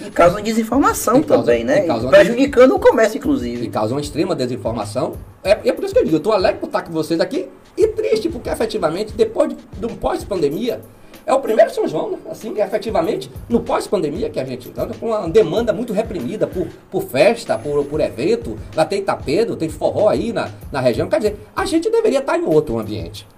E 0.00 0.10
causa 0.10 0.36
uma 0.36 0.42
desinformação 0.42 1.18
e 1.18 1.24
também, 1.24 1.64
causa, 1.86 2.04
né? 2.04 2.08
E 2.08 2.10
prejudicando 2.10 2.74
o 2.74 2.78
comércio, 2.78 3.18
inclusive. 3.18 3.66
E 3.66 3.70
causa 3.70 3.94
uma 3.94 4.00
extrema 4.00 4.34
desinformação. 4.34 5.14
É, 5.42 5.52
é 5.68 5.72
por 5.72 5.84
isso 5.84 5.94
que 5.94 6.00
eu 6.00 6.04
digo, 6.04 6.16
eu 6.16 6.18
estou 6.18 6.32
alegre 6.32 6.60
por 6.60 6.66
estar 6.66 6.82
com 6.82 6.92
vocês 6.92 7.20
aqui 7.20 7.48
e 7.76 7.86
triste, 7.88 8.28
porque 8.28 8.50
efetivamente, 8.50 9.12
depois 9.12 9.54
de, 9.78 9.86
um 9.86 9.94
pós-pandemia, 9.96 10.82
é 11.28 11.34
o 11.34 11.40
primeiro 11.40 11.70
São 11.70 11.86
João, 11.86 12.12
né? 12.12 12.18
assim, 12.30 12.58
efetivamente, 12.58 13.30
no 13.50 13.60
pós-pandemia 13.60 14.30
que 14.30 14.40
a 14.40 14.44
gente 14.46 14.72
anda 14.74 14.94
com 14.94 15.08
uma 15.08 15.28
demanda 15.28 15.74
muito 15.74 15.92
reprimida 15.92 16.46
por, 16.46 16.66
por 16.90 17.02
festa, 17.02 17.58
por, 17.58 17.84
por 17.84 18.00
evento. 18.00 18.58
Lá 18.74 18.86
tem 18.86 19.00
Itapedo, 19.00 19.54
tem 19.54 19.68
forró 19.68 20.08
aí 20.08 20.32
na, 20.32 20.48
na 20.72 20.80
região. 20.80 21.06
Quer 21.06 21.18
dizer, 21.18 21.38
a 21.54 21.66
gente 21.66 21.90
deveria 21.90 22.20
estar 22.20 22.38
em 22.38 22.46
outro 22.46 22.78
ambiente. 22.78 23.28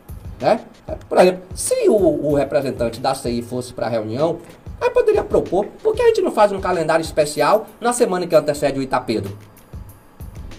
Né? 0.41 0.61
Por 1.09 1.19
exemplo, 1.19 1.43
se 1.53 1.89
o, 1.89 2.29
o 2.29 2.35
representante 2.37 3.01
da 3.01 3.13
CI 3.13 3.43
fosse 3.43 3.75
para 3.75 3.87
a 3.87 3.91
reunião, 3.91 4.39
aí 4.81 4.91
poderia 4.91 5.25
propor, 5.25 5.67
por 5.83 5.93
que 5.93 6.01
a 6.01 6.07
gente 6.07 6.23
não 6.23 6.31
faz 6.31 6.53
um 6.53 6.61
calendário 6.61 7.03
especial 7.03 7.67
na 7.81 7.93
semana 7.93 8.25
que 8.25 8.37
antecede 8.37 8.79
o 8.79 8.83
Itapedo? 8.83 9.37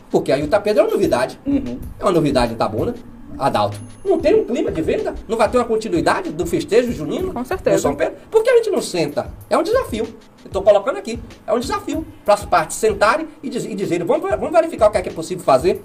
Porque 0.09 0.33
aí 0.33 0.41
o 0.41 0.45
Itapedo 0.45 0.81
é 0.81 0.83
uma 0.83 0.91
novidade. 0.91 1.39
Uhum. 1.47 1.79
É 1.97 2.03
uma 2.03 2.11
novidade 2.11 2.53
em 2.53 2.57
Tabuna. 2.57 2.93
Adalto, 3.37 3.79
não 4.03 4.19
tem 4.19 4.35
um 4.35 4.45
clima 4.45 4.71
de 4.71 4.81
venda? 4.81 5.15
Não 5.27 5.37
vai 5.37 5.49
ter 5.49 5.57
uma 5.57 5.65
continuidade 5.65 6.31
do 6.31 6.45
festejo 6.45 6.91
junino? 6.91 7.33
Com 7.33 7.43
certeza. 7.43 7.79
São 7.79 7.95
Pedro? 7.95 8.15
Por 8.29 8.43
que 8.43 8.49
a 8.49 8.57
gente 8.57 8.69
não 8.69 8.81
senta? 8.81 9.31
É 9.49 9.57
um 9.57 9.63
desafio. 9.63 10.07
Estou 10.45 10.61
colocando 10.61 10.97
aqui. 10.97 11.19
É 11.45 11.53
um 11.53 11.59
desafio 11.59 12.05
para 12.25 12.33
as 12.33 12.45
partes 12.45 12.77
sentarem 12.77 13.27
e, 13.41 13.49
diz, 13.49 13.65
e 13.65 13.73
dizerem, 13.73 14.05
vamos, 14.05 14.29
vamos 14.29 14.51
verificar 14.51 14.87
o 14.87 14.91
que 14.91 14.97
é, 14.97 15.01
que 15.01 15.09
é 15.09 15.13
possível 15.13 15.43
fazer. 15.43 15.83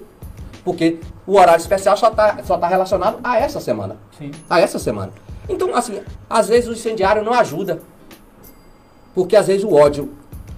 Porque 0.63 0.99
o 1.25 1.37
horário 1.37 1.61
especial 1.61 1.95
só 1.95 2.09
está 2.09 2.43
só 2.43 2.57
tá 2.57 2.67
relacionado 2.67 3.19
a 3.23 3.39
essa 3.39 3.59
semana. 3.61 3.97
Sim. 4.17 4.31
A 4.49 4.59
essa 4.59 4.77
semana. 4.77 5.13
Então, 5.47 5.73
assim, 5.73 6.01
às 6.29 6.47
vezes 6.49 6.69
o 6.69 6.73
incendiário 6.73 7.23
não 7.23 7.33
ajuda. 7.33 7.81
Porque 9.15 9.35
às 9.35 9.47
vezes 9.47 9.63
o 9.63 9.73
ódio 9.73 10.13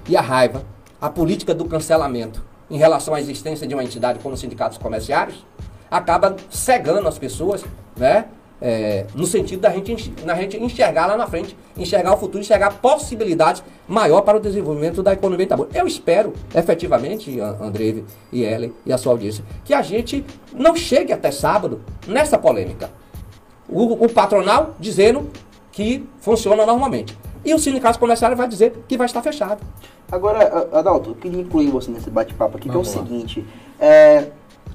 e 0.07 0.17
a 0.17 0.21
raiva, 0.21 0.63
a 0.99 1.09
política 1.09 1.53
do 1.53 1.65
cancelamento 1.65 2.43
em 2.69 2.77
relação 2.77 3.13
à 3.13 3.19
existência 3.19 3.65
de 3.67 3.73
uma 3.73 3.83
entidade 3.83 4.19
como 4.19 4.33
os 4.33 4.41
sindicatos 4.41 4.77
comerciários, 4.77 5.45
acaba 5.89 6.35
cegando 6.49 7.07
as 7.07 7.17
pessoas, 7.17 7.63
né? 7.97 8.25
É, 8.61 9.05
no 9.15 9.25
sentido 9.25 9.61
da 9.61 9.69
gente, 9.69 10.13
na 10.25 10.35
gente 10.35 10.57
enxergar 10.57 11.05
lá 11.05 11.15
na 11.15 11.25
frente, 11.25 11.55
enxergar 11.77 12.13
o 12.13 12.17
futuro, 12.17 12.39
enxergar 12.43 12.73
possibilidades 12.81 13.63
maior 13.87 14.19
para 14.19 14.37
o 14.37 14.39
desenvolvimento 14.41 15.01
da 15.01 15.13
economia 15.13 15.45
de 15.45 15.77
Eu 15.77 15.87
espero, 15.87 16.33
efetivamente, 16.53 17.39
André 17.39 18.03
e 18.33 18.43
Ellen 18.43 18.73
e 18.85 18.91
a 18.91 18.97
sua 18.97 19.13
audiência, 19.13 19.45
que 19.63 19.73
a 19.73 19.81
gente 19.81 20.25
não 20.53 20.75
chegue 20.75 21.13
até 21.13 21.31
sábado 21.31 21.81
nessa 22.05 22.37
polêmica. 22.37 22.89
O, 23.69 24.03
o 24.03 24.09
patronal 24.09 24.75
dizendo 24.77 25.29
que 25.71 26.05
funciona 26.19 26.65
normalmente. 26.65 27.17
E 27.45 27.53
o 27.53 27.59
sindicato 27.59 27.97
comercial 27.97 28.35
vai 28.35 28.47
dizer 28.49 28.83
que 28.89 28.97
vai 28.97 29.05
estar 29.05 29.21
fechado. 29.21 29.61
Agora, 30.11 30.67
Adalto, 30.73 31.11
eu 31.11 31.15
queria 31.15 31.39
incluir 31.39 31.69
você 31.69 31.89
nesse 31.89 32.09
bate-papo 32.09 32.57
aqui, 32.57 32.67
Vamos 32.67 32.89
que 32.89 32.97
é 32.97 32.99
o 32.99 33.01
lá. 33.03 33.07
seguinte. 33.07 33.45
É, 33.79 34.25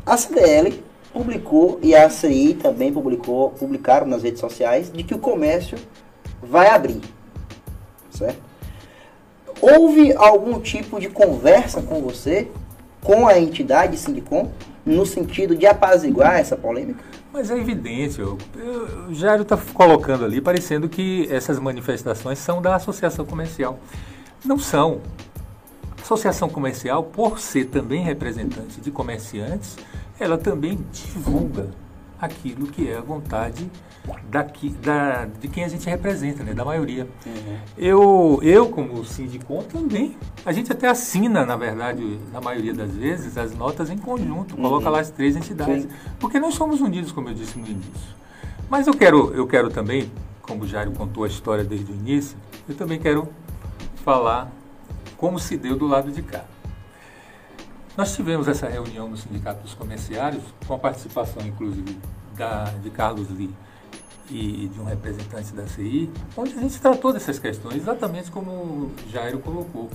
a 0.07 0.17
CDL 0.17 0.83
publicou, 1.15 1.79
e 1.81 1.95
a 1.95 2.07
ACI 2.07 2.55
também 2.55 2.93
publicou, 2.93 3.51
publicaram 3.51 4.07
nas 4.07 4.25
redes 4.25 4.41
sociais, 4.41 4.91
de 4.93 5.05
que 5.05 5.15
o 5.15 5.19
comércio 5.19 5.79
vai 6.43 6.69
abrir. 6.69 7.01
Certo? 8.11 8.43
Houve 9.63 10.13
algum 10.15 10.61
tipo 10.61 11.01
de 11.01 11.09
conversa 11.09 11.81
com 11.81 12.03
você, 12.03 12.51
com 13.01 13.27
a 13.29 13.39
entidade 13.39 13.97
Sindicom, 13.97 14.51
no 14.85 15.07
sentido 15.07 15.55
de 15.55 15.67
apaziguar 15.67 16.39
essa 16.39 16.57
polêmica? 16.57 17.03
Mas 17.33 17.51
é 17.51 17.57
evidente, 17.57 18.21
o 18.21 18.39
Jairo 19.11 19.43
está 19.43 19.57
colocando 19.57 20.25
ali, 20.25 20.41
parecendo 20.41 20.89
que 20.89 21.27
essas 21.33 21.59
manifestações 21.59 22.39
são 22.39 22.61
da 22.61 22.75
associação 22.77 23.25
comercial. 23.25 23.79
Não 24.45 24.59
são. 24.59 25.01
Associação 26.01 26.49
comercial, 26.49 27.03
por 27.03 27.41
ser 27.41 27.67
também 27.67 28.03
representante 28.03 28.81
de 28.81 28.91
comerciantes, 28.91 29.77
ela 30.19 30.39
também 30.39 30.79
divulga 30.93 31.71
aquilo 32.21 32.67
que 32.67 32.89
é 32.89 32.97
a 32.97 33.01
vontade 33.01 33.71
daqui, 34.29 34.71
da, 34.71 35.27
de 35.41 35.49
quem 35.49 35.65
a 35.65 35.69
gente 35.69 35.89
representa, 35.89 36.43
né, 36.43 36.53
da 36.53 36.65
maioria. 36.65 37.09
Uhum. 37.27 37.59
Eu, 37.77 38.41
eu, 38.43 38.69
como 38.69 39.05
sindicato, 39.05 39.65
também. 39.65 40.17
A 40.45 40.53
gente 40.53 40.71
até 40.71 40.89
assina, 40.89 41.45
na 41.45 41.57
verdade, 41.57 42.19
na 42.33 42.41
maioria 42.41 42.75
das 42.75 42.95
vezes, 42.95 43.37
as 43.39 43.55
notas 43.55 43.91
em 43.91 43.99
conjunto, 43.99 44.57
uhum. 44.57 44.63
coloca 44.63 44.89
lá 44.89 45.01
as 45.01 45.11
três 45.11 45.37
entidades. 45.37 45.85
Sim. 45.85 45.91
Porque 46.19 46.39
nós 46.39 46.55
somos 46.55 46.81
unidos, 46.81 47.13
como 47.13 47.29
eu 47.29 47.35
disse 47.35 47.59
no 47.59 47.67
início. 47.67 48.15
Mas 48.69 48.87
eu 48.87 48.95
quero, 48.95 49.33
eu 49.35 49.47
quero 49.47 49.71
também, 49.71 50.11
como 50.43 50.65
o 50.65 50.67
Jairo 50.67 50.93
contou 50.93 51.25
a 51.25 51.27
história 51.27 51.65
desde 51.65 51.91
o 51.91 51.95
início, 51.95 52.37
eu 52.69 52.75
também 52.75 52.99
quero 52.99 53.29
falar 54.05 54.51
como 55.17 55.39
se 55.39 55.57
deu 55.57 55.77
do 55.77 55.87
lado 55.87 56.11
de 56.11 56.23
cá. 56.23 56.45
Nós 57.97 58.13
tivemos 58.15 58.49
essa 58.49 58.69
reunião 58.69 59.09
no 59.09 59.17
Sindicato 59.17 59.63
dos 59.63 59.73
Comerciários, 59.75 60.43
com 60.67 60.75
a 60.75 60.79
participação, 60.79 61.47
inclusive, 61.47 61.97
da, 62.37 62.65
de 62.83 62.91
Carlos 62.91 63.31
Lee 63.31 63.55
e 64.29 64.69
de 64.73 64.81
um 64.81 64.85
representante 64.85 65.53
da 65.53 65.67
CI, 65.67 66.11
onde 66.37 66.55
a 66.55 66.61
gente 66.61 66.81
tratou 66.81 67.13
dessas 67.13 67.39
questões, 67.39 67.77
exatamente 67.77 68.33
como 68.33 68.51
o 68.51 68.93
Jairo 69.13 69.39
colocou. 69.39 69.91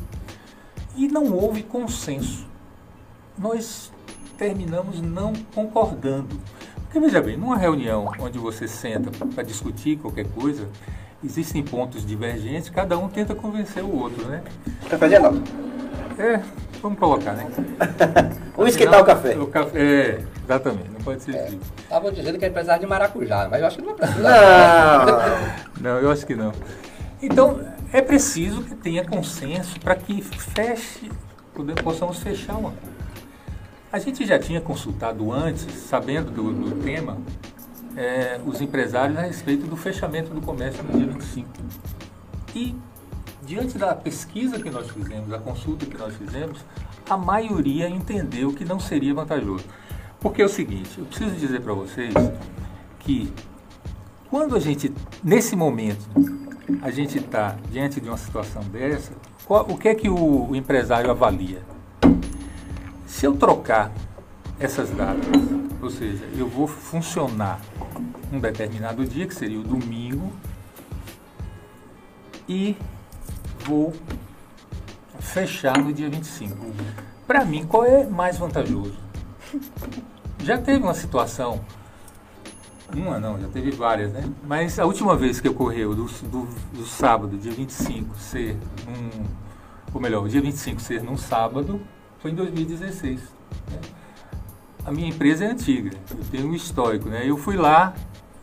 E 0.96 1.10
não 1.10 1.34
houve 1.34 1.62
consenso. 1.62 2.48
Nós 3.38 3.92
terminamos 4.38 5.02
não 5.02 5.34
concordando. 5.54 6.40
Porque, 6.84 7.02
veja 7.02 7.22
bem, 7.22 7.36
numa 7.36 7.58
reunião 7.58 8.10
onde 8.18 8.40
você 8.40 8.66
senta 8.68 9.12
para 9.26 9.44
discutir 9.44 9.98
qualquer 9.98 10.26
coisa, 10.28 10.70
existem 11.22 11.62
pontos 11.64 12.06
divergentes, 12.06 12.70
cada 12.70 12.98
um 12.98 13.10
tenta 13.10 13.36
convencer 13.36 13.84
o 13.84 13.94
outro, 13.94 14.26
né? 14.26 14.42
Tá 14.90 14.98
fazendo? 14.98 15.44
É, 16.18 16.42
vamos 16.82 17.00
colocar, 17.00 17.34
né? 17.34 17.48
Vamos 18.56 18.72
esquentar 18.74 19.02
o 19.02 19.06
café. 19.06 19.38
O 19.38 19.48
café, 19.48 19.80
é, 19.80 20.24
exatamente, 20.44 20.90
não 20.90 21.02
pode 21.02 21.24
ser 21.24 21.36
É. 21.36 21.46
frio. 21.48 21.60
Estavam 21.84 22.12
dizendo 22.12 22.38
que 22.38 22.46
é 22.46 22.48
empresário 22.48 22.82
de 22.82 22.88
maracujá, 22.88 23.48
mas 23.50 23.62
eu 23.62 23.68
acho 23.68 23.76
que 23.78 23.82
não 23.84 23.92
é 23.92 23.96
precisa. 23.96 24.22
Não. 24.22 25.60
Não, 25.82 25.98
eu 26.00 26.12
acho 26.12 26.26
que 26.26 26.36
não. 26.36 26.52
Então, 27.22 27.62
é 27.94 28.02
preciso 28.02 28.64
que 28.64 28.76
tenha 28.76 29.06
consenso 29.06 29.80
para 29.80 29.96
que 29.96 30.22
feche, 30.22 31.10
possamos 31.84 32.20
fechar 32.20 32.54
uma 32.58 32.72
coisa. 32.72 33.00
A 33.92 33.98
gente 33.98 34.26
já 34.26 34.38
tinha 34.38 34.60
consultado 34.62 35.32
antes, 35.32 35.66
sabendo 35.74 36.32
do, 36.32 36.52
do 36.54 36.84
tema, 36.84 37.18
eh, 37.98 38.40
os 38.46 38.62
empresários 38.62 39.18
a 39.18 39.22
respeito 39.22 39.66
do 39.66 39.76
fechamento 39.76 40.34
do 40.34 40.42
comércio 40.42 40.84
no 40.84 40.92
dia 41.00 41.08
25. 41.08 41.50
E, 42.56 42.76
diante 43.50 43.80
da 43.80 43.96
pesquisa 43.96 44.60
que 44.60 44.70
nós 44.70 44.88
fizemos, 44.92 45.28
da 45.28 45.40
consulta 45.40 45.84
que 45.84 45.98
nós 45.98 46.16
fizemos, 46.16 46.60
a 47.10 47.18
maioria 47.18 47.90
entendeu 47.90 48.54
que 48.54 48.64
não 48.64 48.80
seria 48.80 49.12
vantajoso. 49.12 49.66
Porque 50.20 50.40
é 50.40 50.46
o 50.46 50.50
seguinte, 50.50 51.00
eu 51.00 51.06
preciso 51.06 51.32
dizer 51.36 51.60
para 51.60 51.74
vocês 51.74 52.14
que 53.00 53.34
quando 54.30 54.56
a 54.56 54.60
gente, 54.60 54.94
nesse 55.24 55.56
momento, 55.56 56.06
a 56.84 56.92
gente 56.92 57.18
está 57.18 57.56
diante 57.72 58.00
de 58.00 58.08
uma 58.08 58.18
situação 58.18 58.62
dessa, 58.66 59.14
qual- 59.46 59.66
o 59.68 59.76
que 59.80 59.88
é 59.88 59.96
que 59.96 60.08
o, 60.08 60.52
o 60.52 60.56
empresário 60.56 61.10
avalia? 61.10 61.64
Se 63.08 63.26
eu 63.26 63.36
trocar 63.36 63.92
essas 64.60 64.92
datas, 64.92 65.26
ou 65.82 65.90
seja, 65.90 66.24
eu 66.38 66.48
vou 66.48 66.68
funcionar 66.68 67.60
um 68.32 68.40
determinado 68.40 69.04
dia, 69.06 69.26
que 69.26 69.34
seria 69.34 69.60
o 69.60 69.64
domingo, 69.64 70.32
e 72.48 72.76
vou 73.66 73.94
fechar 75.20 75.78
no 75.78 75.94
dia 75.94 76.10
25. 76.10 76.58
Para 77.28 77.46
mim, 77.46 77.66
qual 77.66 77.86
é 77.86 78.06
mais 78.06 78.38
vantajoso? 78.38 78.98
Já 80.44 80.58
teve 80.58 80.84
uma 80.84 80.94
situação 80.94 81.64
uma 82.94 83.20
não, 83.20 83.40
já 83.40 83.48
teve 83.48 83.72
várias, 83.72 84.12
né? 84.12 84.24
Mas 84.44 84.80
a 84.80 84.86
última 84.86 85.16
vez 85.16 85.40
que 85.40 85.48
ocorreu 85.48 85.94
do, 85.94 86.06
do, 86.06 86.48
do 86.74 86.86
sábado, 86.86 87.38
dia 87.38 87.52
25, 87.52 88.18
ser 88.18 88.58
um. 88.88 89.26
Ou 89.94 90.02
melhor, 90.02 90.24
o 90.24 90.30
dia 90.30 90.42
25 90.42 90.82
ser 90.82 91.04
num 91.04 91.18
sábado, 91.18 91.80
foi 92.20 92.32
em 92.32 92.36
2016. 92.36 93.22
né? 93.72 93.80
A 94.86 94.92
minha 94.92 95.08
empresa 95.08 95.46
é 95.46 95.52
antiga, 95.52 95.92
eu 96.10 96.26
tenho 96.32 96.48
um 96.48 96.56
histórico, 96.56 97.10
né? 97.10 97.24
Eu 97.26 97.38
fui 97.38 97.56
lá 97.56 97.94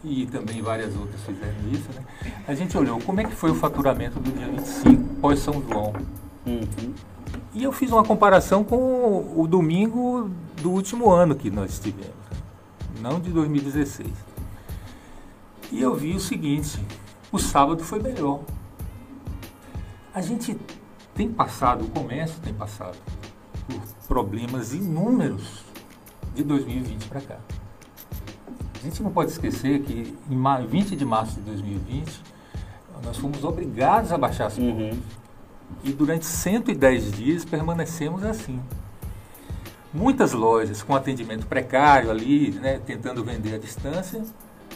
e 0.04 0.26
também 0.26 0.62
várias 0.62 0.96
outras 0.96 1.20
fizeram 1.22 1.56
isso, 1.72 1.88
né? 1.94 2.04
A 2.46 2.54
gente 2.54 2.76
olhou 2.76 3.00
como 3.00 3.20
é 3.20 3.24
que 3.24 3.34
foi 3.34 3.50
o 3.50 3.54
faturamento 3.54 4.20
do 4.20 4.30
dia 4.30 4.48
25, 4.48 5.14
pós 5.20 5.40
São 5.40 5.62
João. 5.62 5.92
Uhum. 6.46 6.94
E 7.52 7.64
eu 7.64 7.72
fiz 7.72 7.90
uma 7.90 8.04
comparação 8.04 8.62
com 8.62 9.32
o 9.36 9.46
domingo 9.48 10.30
do 10.60 10.70
último 10.70 11.10
ano 11.10 11.34
que 11.34 11.50
nós 11.50 11.78
tivemos, 11.78 12.14
não 13.00 13.18
de 13.18 13.30
2016. 13.30 14.08
E 15.72 15.80
eu 15.80 15.94
vi 15.94 16.14
o 16.14 16.20
seguinte: 16.20 16.78
o 17.32 17.38
sábado 17.38 17.82
foi 17.82 17.98
melhor. 18.00 18.40
A 20.14 20.20
gente 20.20 20.56
tem 21.14 21.30
passado, 21.30 21.84
o 21.84 21.88
comércio 21.88 22.40
tem 22.40 22.54
passado 22.54 22.96
por 23.66 23.80
problemas 24.06 24.72
inúmeros 24.72 25.64
de 26.34 26.44
2020 26.44 27.08
para 27.08 27.20
cá. 27.20 27.38
A 28.78 28.82
gente 28.82 29.02
não 29.02 29.10
pode 29.10 29.30
esquecer 29.30 29.80
que 29.82 30.14
em 30.30 30.36
ma- 30.36 30.60
20 30.60 30.94
de 30.94 31.04
março 31.04 31.34
de 31.36 31.40
2020 31.42 32.20
nós 33.04 33.16
fomos 33.16 33.44
obrigados 33.44 34.12
a 34.12 34.18
baixar 34.18 34.46
as. 34.46 34.58
Uhum. 34.58 34.98
E 35.84 35.92
durante 35.92 36.24
110 36.24 37.12
dias 37.12 37.44
permanecemos 37.44 38.24
assim. 38.24 38.60
Muitas 39.92 40.32
lojas 40.32 40.82
com 40.82 40.94
atendimento 40.94 41.46
precário 41.46 42.10
ali, 42.10 42.50
né, 42.52 42.78
tentando 42.84 43.24
vender 43.24 43.54
à 43.54 43.58
distância, 43.58 44.22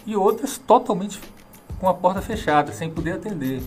e 0.06 0.16
outras 0.16 0.56
totalmente 0.58 1.20
com 1.78 1.88
a 1.88 1.94
porta 1.94 2.22
fechada, 2.22 2.72
sem 2.72 2.90
poder 2.90 3.12
atender. 3.12 3.62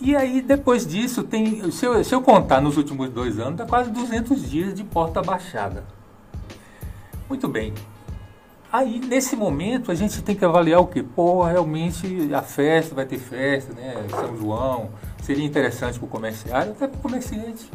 E 0.00 0.14
aí, 0.14 0.40
depois 0.40 0.86
disso, 0.86 1.24
tem, 1.24 1.68
se, 1.72 1.84
eu, 1.84 2.04
se 2.04 2.14
eu 2.14 2.22
contar 2.22 2.60
nos 2.60 2.76
últimos 2.76 3.10
dois 3.10 3.38
anos, 3.40 3.56
dá 3.56 3.66
quase 3.66 3.90
200 3.90 4.48
dias 4.48 4.74
de 4.74 4.84
porta 4.84 5.20
baixada. 5.20 5.84
Muito 7.28 7.48
bem. 7.48 7.74
Aí, 8.70 9.00
nesse 9.00 9.34
momento, 9.34 9.90
a 9.90 9.94
gente 9.94 10.20
tem 10.22 10.36
que 10.36 10.44
avaliar 10.44 10.80
o 10.80 10.86
que? 10.86 11.02
Pô, 11.02 11.42
realmente 11.42 12.32
a 12.34 12.42
festa, 12.42 12.94
vai 12.94 13.06
ter 13.06 13.18
festa, 13.18 13.72
né? 13.72 13.94
São 14.10 14.36
João, 14.36 14.90
seria 15.22 15.44
interessante 15.44 15.98
para 15.98 16.06
o 16.06 16.08
comerciário, 16.08 16.72
até 16.72 16.86
para 16.86 16.98
o 16.98 17.00
comerciante. 17.00 17.70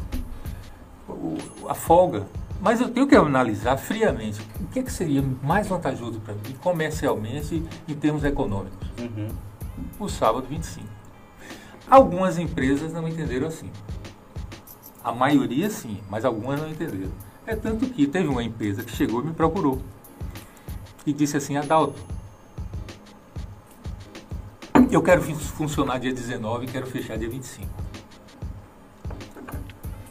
A 1.67 1.73
folga. 1.73 2.27
Mas 2.61 2.79
eu 2.79 2.89
tenho 2.89 3.07
que 3.07 3.15
analisar 3.15 3.75
friamente 3.75 4.39
o 4.61 4.67
que, 4.67 4.79
é 4.79 4.83
que 4.83 4.91
seria 4.91 5.23
mais 5.41 5.67
vantajoso 5.67 6.19
para 6.19 6.35
mim, 6.35 6.55
comercialmente, 6.61 7.63
em 7.87 7.95
termos 7.95 8.23
econômicos. 8.23 8.87
Uhum. 8.99 9.29
O 9.99 10.07
sábado 10.07 10.45
25. 10.47 10.87
Algumas 11.89 12.37
empresas 12.37 12.93
não 12.93 13.07
entenderam 13.07 13.47
assim. 13.47 13.69
A 15.03 15.11
maioria 15.11 15.69
sim, 15.71 15.99
mas 16.09 16.23
algumas 16.23 16.61
não 16.61 16.69
entenderam. 16.69 17.11
É 17.45 17.55
tanto 17.55 17.87
que 17.87 18.07
teve 18.07 18.27
uma 18.27 18.43
empresa 18.43 18.83
que 18.83 18.91
chegou 18.91 19.21
e 19.21 19.25
me 19.25 19.33
procurou 19.33 19.81
e 21.05 21.13
disse 21.13 21.35
assim, 21.37 21.57
Adalto, 21.57 21.95
eu 24.91 25.01
quero 25.01 25.21
fun- 25.21 25.35
funcionar 25.35 25.99
dia 25.99 26.13
19 26.13 26.65
e 26.65 26.67
quero 26.69 26.85
fechar 26.87 27.17
dia 27.17 27.29
25. 27.29 27.67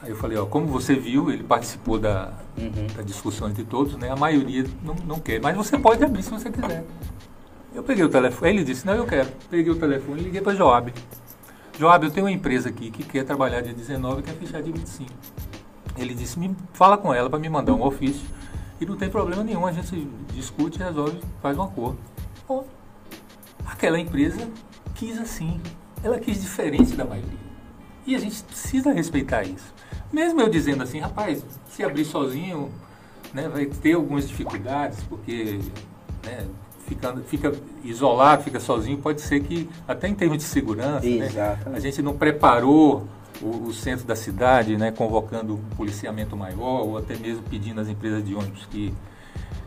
Aí 0.02 0.10
eu 0.10 0.16
falei, 0.16 0.36
ó, 0.36 0.44
como 0.46 0.66
você 0.66 0.94
viu, 0.94 1.30
ele 1.30 1.44
participou 1.44 1.98
da, 1.98 2.32
Uhum. 2.58 2.86
da 2.96 3.02
discussão 3.02 3.48
entre 3.48 3.64
todos, 3.64 3.94
né? 3.96 4.10
A 4.10 4.16
maioria 4.16 4.64
não, 4.82 4.94
não 5.06 5.18
quer, 5.20 5.40
mas 5.40 5.56
você 5.56 5.78
pode 5.78 6.02
abrir 6.04 6.22
se 6.22 6.30
você 6.30 6.50
quiser. 6.50 6.84
Eu 7.74 7.82
peguei 7.82 8.04
o 8.04 8.08
telefone, 8.08 8.50
ele 8.50 8.64
disse, 8.64 8.84
não, 8.84 8.94
eu 8.94 9.06
quero. 9.06 9.28
Peguei 9.48 9.72
o 9.72 9.76
telefone 9.76 10.20
e 10.20 10.24
liguei 10.24 10.40
para 10.40 10.54
Joab. 10.54 10.92
Joab, 11.78 12.04
eu 12.04 12.10
tenho 12.10 12.26
uma 12.26 12.32
empresa 12.32 12.68
aqui 12.68 12.90
que 12.90 13.02
quer 13.04 13.24
trabalhar 13.24 13.60
dia 13.62 13.72
19 13.72 14.20
e 14.20 14.22
quer 14.24 14.34
fechar 14.34 14.60
dia 14.62 14.72
25. 14.72 15.08
Ele 15.96 16.14
disse, 16.14 16.38
me 16.38 16.54
fala 16.74 16.98
com 16.98 17.14
ela 17.14 17.30
para 17.30 17.38
me 17.38 17.48
mandar 17.48 17.72
um 17.72 17.82
ofício 17.82 18.26
e 18.82 18.86
não 18.86 18.96
tem 18.96 19.08
problema 19.08 19.44
nenhum, 19.44 19.64
a 19.64 19.70
gente 19.70 20.08
discute, 20.34 20.78
resolve, 20.78 21.20
faz 21.40 21.56
um 21.56 21.62
acordo. 21.62 21.98
Bom, 22.48 22.66
aquela 23.64 23.98
empresa 23.98 24.48
quis 24.96 25.20
assim, 25.20 25.60
ela 26.02 26.18
quis 26.18 26.42
diferente 26.42 26.96
da 26.96 27.04
maioria. 27.04 27.30
E 28.04 28.16
a 28.16 28.18
gente 28.18 28.42
precisa 28.42 28.92
respeitar 28.92 29.44
isso. 29.44 29.72
Mesmo 30.12 30.40
eu 30.40 30.48
dizendo 30.48 30.82
assim, 30.82 30.98
rapaz, 30.98 31.44
se 31.68 31.84
abrir 31.84 32.04
sozinho, 32.04 32.72
né, 33.32 33.48
vai 33.48 33.66
ter 33.66 33.92
algumas 33.92 34.26
dificuldades, 34.26 34.98
porque 35.08 35.60
né, 36.24 36.48
ficando, 36.84 37.22
fica 37.22 37.52
isolado, 37.84 38.42
fica 38.42 38.58
sozinho, 38.58 38.98
pode 38.98 39.20
ser 39.20 39.44
que, 39.44 39.70
até 39.86 40.08
em 40.08 40.14
termos 40.14 40.38
de 40.38 40.44
segurança, 40.44 41.06
né, 41.06 41.58
a 41.72 41.78
gente 41.78 42.02
não 42.02 42.16
preparou 42.16 43.06
o, 43.40 43.68
o 43.68 43.72
centro 43.72 44.04
da 44.06 44.16
cidade, 44.16 44.76
né, 44.76 44.90
convocando 44.90 45.54
um 45.54 45.76
policiamento 45.76 46.36
maior, 46.36 46.82
ou 46.82 46.98
até 46.98 47.16
mesmo 47.16 47.42
pedindo 47.44 47.80
às 47.80 47.88
empresas 47.88 48.24
de 48.24 48.34
ônibus 48.34 48.66
que 48.66 48.92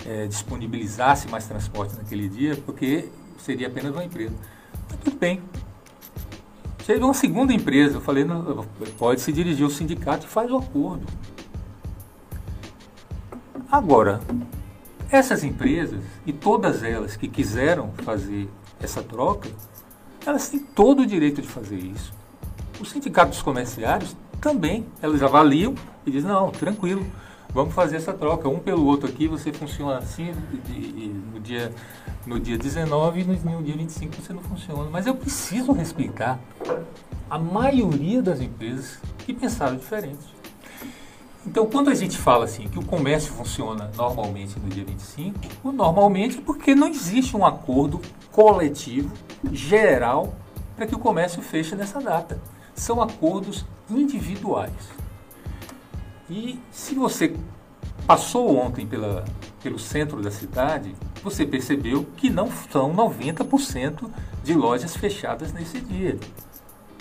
eh, 0.05 0.27
disponibilizasse 0.27 1.27
mais 1.27 1.47
transporte 1.47 1.95
naquele 1.95 2.29
dia, 2.29 2.55
porque 2.65 3.09
seria 3.37 3.67
apenas 3.67 3.91
uma 3.91 4.03
empresa. 4.03 4.35
Mas 4.89 4.99
tudo 4.99 5.17
bem. 5.17 5.41
Chega 6.85 7.03
uma 7.03 7.15
segunda 7.15 7.51
empresa, 7.51 7.97
eu 7.97 8.01
falei, 8.01 8.23
pode 8.99 9.21
se 9.21 9.33
dirigir 9.33 9.63
ao 9.63 9.71
sindicato 9.71 10.27
e 10.27 10.29
faz 10.29 10.51
o 10.51 10.57
acordo. 10.57 11.05
Agora, 13.71 14.21
essas 15.09 15.43
empresas 15.43 16.03
e 16.25 16.31
todas 16.31 16.83
elas 16.83 17.15
que 17.15 17.27
quiseram 17.27 17.91
fazer 18.03 18.47
essa 18.79 19.01
troca, 19.01 19.49
elas 20.25 20.49
têm 20.49 20.59
todo 20.59 21.01
o 21.01 21.05
direito 21.05 21.41
de 21.41 21.47
fazer 21.47 21.77
isso. 21.77 22.13
Os 22.79 22.89
sindicatos 22.89 23.41
comerciários 23.41 24.15
também, 24.41 24.85
elas 25.01 25.23
avaliam 25.23 25.75
e 26.05 26.11
dizem, 26.11 26.29
não, 26.29 26.51
tranquilo, 26.51 27.05
vamos 27.53 27.73
fazer 27.73 27.95
essa 27.95 28.13
troca, 28.13 28.49
um 28.49 28.59
pelo 28.59 28.85
outro 28.85 29.07
aqui, 29.07 29.27
você 29.27 29.51
funciona 29.53 29.97
assim, 29.97 30.33
no, 31.33 31.39
dia, 31.39 31.71
no 32.25 32.39
dia 32.39 32.57
19 32.57 33.21
e 33.21 33.23
no, 33.23 33.33
no 33.33 33.63
dia 33.63 33.75
25 33.75 34.15
você 34.21 34.33
não 34.33 34.41
funciona. 34.41 34.89
Mas 34.91 35.07
eu 35.07 35.15
preciso 35.15 35.71
respeitar 35.71 36.39
a 37.29 37.39
maioria 37.39 38.21
das 38.21 38.41
empresas 38.41 38.99
que 39.19 39.33
pensaram 39.33 39.77
diferente. 39.77 40.35
Então, 41.47 41.67
quando 41.67 41.89
a 41.89 41.95
gente 41.95 42.17
fala 42.17 42.45
assim 42.45 42.67
que 42.67 42.79
o 42.79 42.83
comércio 42.83 43.31
funciona 43.31 43.91
normalmente 43.95 44.59
no 44.59 44.67
dia 44.67 44.83
25, 44.83 45.39
o 45.63 45.71
normalmente 45.71 46.37
porque 46.37 46.73
não 46.73 46.87
existe 46.87 47.37
um 47.37 47.45
acordo 47.45 48.01
coletivo, 48.31 49.13
geral, 49.51 50.33
para 50.75 50.87
que 50.87 50.95
o 50.95 50.99
comércio 50.99 51.41
feche 51.41 51.75
nessa 51.75 52.01
data. 52.01 52.39
São 52.75 53.01
acordos 53.01 53.65
individuais. 53.89 54.71
E 56.29 56.59
se 56.71 56.93
você 56.95 57.35
passou 58.05 58.57
ontem 58.57 58.85
pela, 58.85 59.25
pelo 59.63 59.79
centro 59.79 60.21
da 60.21 60.29
cidade, 60.29 60.95
você 61.23 61.45
percebeu 61.45 62.05
que 62.17 62.29
não 62.29 62.49
são 62.71 62.93
90% 62.93 64.09
de 64.43 64.53
lojas 64.53 64.95
fechadas 64.95 65.51
nesse 65.53 65.79
dia. 65.79 66.19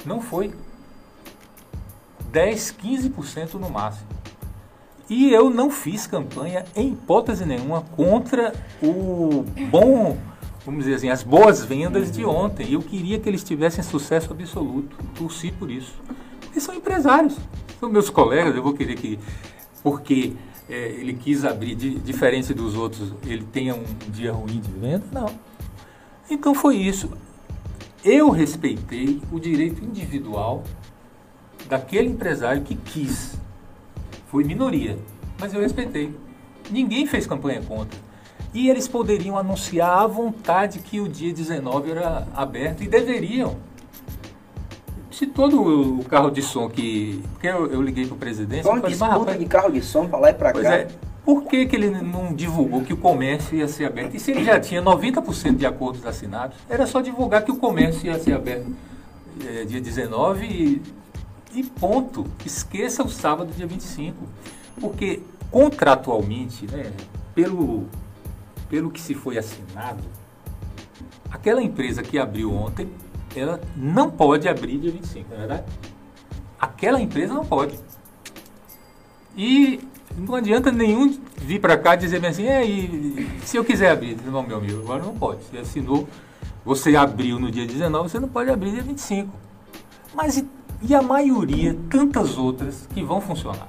Não 0.05 0.21
foi. 0.21 0.55
10, 2.31 2.75
15% 2.83 3.55
no 3.55 3.71
máximo. 3.71 4.09
E 5.09 5.31
eu 5.31 5.51
não 5.51 5.71
fiz 5.71 6.07
campanha, 6.07 6.65
em 6.75 6.93
hipótese 6.93 7.45
nenhuma, 7.45 7.83
contra 7.95 8.55
o 8.83 9.45
bom, 9.71 10.17
vamos 10.64 10.85
dizer 10.85 10.96
assim, 10.96 11.11
as 11.11 11.22
boas 11.22 11.64
vendas 11.64 12.11
de 12.11 12.24
ontem. 12.24 12.72
Eu 12.72 12.81
queria 12.81 13.18
que 13.18 13.29
eles 13.29 13.44
tivessem 13.44 13.83
sucesso 13.85 14.33
absoluto. 14.33 14.96
Torci 15.14 15.53
por 15.53 15.70
isso. 15.70 15.94
Eles 16.53 16.62
são 16.62 16.74
empresários, 16.74 17.37
são 17.81 17.88
meus 17.88 18.09
colegas, 18.09 18.55
eu 18.55 18.62
vou 18.62 18.72
querer 18.72 18.94
que, 18.94 19.18
porque 19.83 20.35
é, 20.68 20.88
ele 20.88 21.14
quis 21.14 21.44
abrir, 21.44 21.74
de, 21.74 21.98
diferente 21.98 22.55
dos 22.55 22.74
outros, 22.74 23.12
ele 23.27 23.44
tenha 23.44 23.74
um 23.74 23.85
dia 24.09 24.33
ruim 24.33 24.61
de 24.61 24.70
venda? 24.70 25.05
Não. 25.12 25.31
Então 26.31 26.55
foi 26.55 26.77
isso. 26.77 27.11
Eu 28.05 28.31
respeitei 28.31 29.20
o 29.33 29.40
direito 29.40 29.85
individual 29.85 30.62
daquele 31.68 32.09
empresário 32.09 32.62
que 32.62 32.74
quis. 32.74 33.35
Foi 34.29 34.44
minoria, 34.44 34.98
mas 35.40 35.53
eu 35.53 35.61
respeitei. 35.61 36.14
Ninguém 36.70 37.07
fez 37.07 37.27
campanha 37.27 37.61
contra. 37.62 37.98
E 38.55 38.71
eles 38.71 38.87
poderiam 38.87 39.37
anunciar 39.37 39.99
à 39.99 40.07
vontade 40.07 40.79
que 40.79 41.01
o 41.01 41.09
dia 41.09 41.35
19 41.35 41.90
era 41.90 42.27
aberto 42.33 42.85
e 42.85 42.87
deveriam. 42.87 43.57
Se 45.11 45.27
todo 45.27 45.99
o 45.99 46.05
carro 46.05 46.31
de 46.31 46.40
som 46.40 46.69
que. 46.69 47.21
Porque 47.33 47.49
eu, 47.49 47.67
eu 47.67 47.83
liguei 47.83 48.07
para 48.07 48.14
o 48.14 48.19
presidente. 48.19 48.67
Uma 48.67 48.81
disputa 48.81 49.07
rapaz, 49.07 49.38
de 49.38 49.47
carro 49.47 49.73
de 49.73 49.83
som 49.83 50.09
para 50.09 50.19
lá 50.19 50.31
e 50.31 50.35
para 50.35 50.53
cá. 50.53 50.75
é. 50.75 50.88
Por 51.25 51.45
que, 51.45 51.64
que 51.67 51.75
ele 51.75 51.90
não 51.90 52.35
divulgou 52.35 52.83
que 52.83 52.93
o 52.93 52.97
comércio 52.99 53.57
ia 53.57 53.67
ser 53.67 53.87
aberto? 53.87 54.14
E 54.14 54.21
se 54.21 54.31
ele 54.31 54.45
já 54.45 54.61
tinha 54.61 54.83
90% 54.83 55.57
de 55.57 55.64
acordos 55.64 56.05
assinados, 56.05 56.59
era 56.69 56.87
só 56.87 57.01
divulgar 57.01 57.43
que 57.43 57.51
o 57.51 57.57
comércio 57.57 58.07
ia 58.07 58.19
ser 58.19 58.35
aberto 58.35 58.67
eh, 59.43 59.64
dia 59.64 59.81
19 59.81 60.45
e, 60.45 60.83
e 61.55 61.62
ponto. 61.62 62.27
Esqueça 62.45 63.03
o 63.03 63.09
sábado, 63.09 63.51
dia 63.57 63.67
25. 63.67 64.17
Porque 64.79 65.23
contratualmente, 65.51 66.67
né, 66.71 66.93
pelo, 67.35 67.87
pelo 68.75 68.91
que 68.91 69.01
se 69.01 69.15
foi 69.15 69.39
assinado, 69.39 70.03
aquela 71.31 71.63
empresa 71.63 72.03
que 72.03 72.19
abriu 72.19 72.53
ontem, 72.53 72.91
ela 73.37 73.61
não 73.77 74.11
pode 74.11 74.49
abrir 74.49 74.79
dia 74.79 74.91
25, 74.91 75.29
não 75.29 75.37
é 75.37 75.39
verdade? 75.39 75.65
Aquela 76.59 77.01
empresa 77.01 77.33
não 77.33 77.45
pode. 77.45 77.79
E 79.37 79.79
não 80.19 80.35
adianta 80.35 80.73
nenhum 80.73 81.21
vir 81.37 81.61
para 81.61 81.79
cá 81.79 81.95
dizer 81.95 82.27
assim, 82.27 82.49
é, 82.49 82.65
se 83.45 83.57
eu 83.57 83.65
quiser 83.65 83.93
abrir, 83.93 84.19
não, 84.27 84.43
meu 84.43 84.57
amigo, 84.57 84.81
agora 84.81 85.05
não 85.05 85.15
pode. 85.15 85.45
Você 85.45 85.59
assinou, 85.59 86.09
você 86.65 86.97
abriu 86.97 87.39
no 87.39 87.53
dia 87.53 87.69
19, 87.69 88.09
você 88.09 88.19
não 88.19 88.29
pode 88.29 88.51
abrir 88.51 88.73
dia 88.73 88.83
25. 88.83 89.33
Mas 90.13 90.39
e, 90.39 90.49
e 90.83 90.93
a 90.97 91.01
maioria, 91.01 91.79
tantas 91.89 92.37
outras, 92.37 92.89
que 92.93 93.05
vão 93.05 93.21
funcionar? 93.21 93.69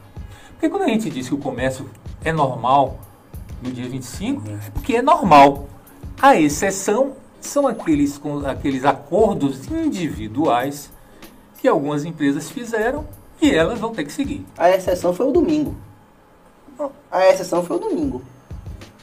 Porque 0.54 0.68
quando 0.68 0.82
a 0.82 0.88
gente 0.88 1.12
diz 1.12 1.30
que 1.30 1.36
o 1.36 1.38
comércio 1.38 1.88
é 2.24 2.34
normal 2.34 3.00
no 3.66 3.72
dia 3.72 3.90
25, 3.90 4.42
é 4.48 4.70
porque 4.72 4.96
é 4.98 5.02
normal. 5.02 5.68
A 6.22 6.40
exceção 6.40 7.14
são 7.42 7.68
aqueles, 7.68 8.20
aqueles 8.46 8.86
acordos 8.86 9.70
individuais 9.70 10.92
que 11.60 11.68
algumas 11.68 12.06
empresas 12.06 12.50
fizeram 12.50 13.06
e 13.42 13.52
elas 13.52 13.80
vão 13.80 13.92
ter 13.94 14.06
que 14.06 14.14
seguir. 14.14 14.46
A 14.58 14.70
exceção 14.70 15.14
foi 15.14 15.26
o 15.28 15.32
domingo. 15.32 15.76
A 17.12 17.28
exceção 17.30 17.64
foi 17.64 17.76
o 17.78 17.80
domingo. 17.80 18.22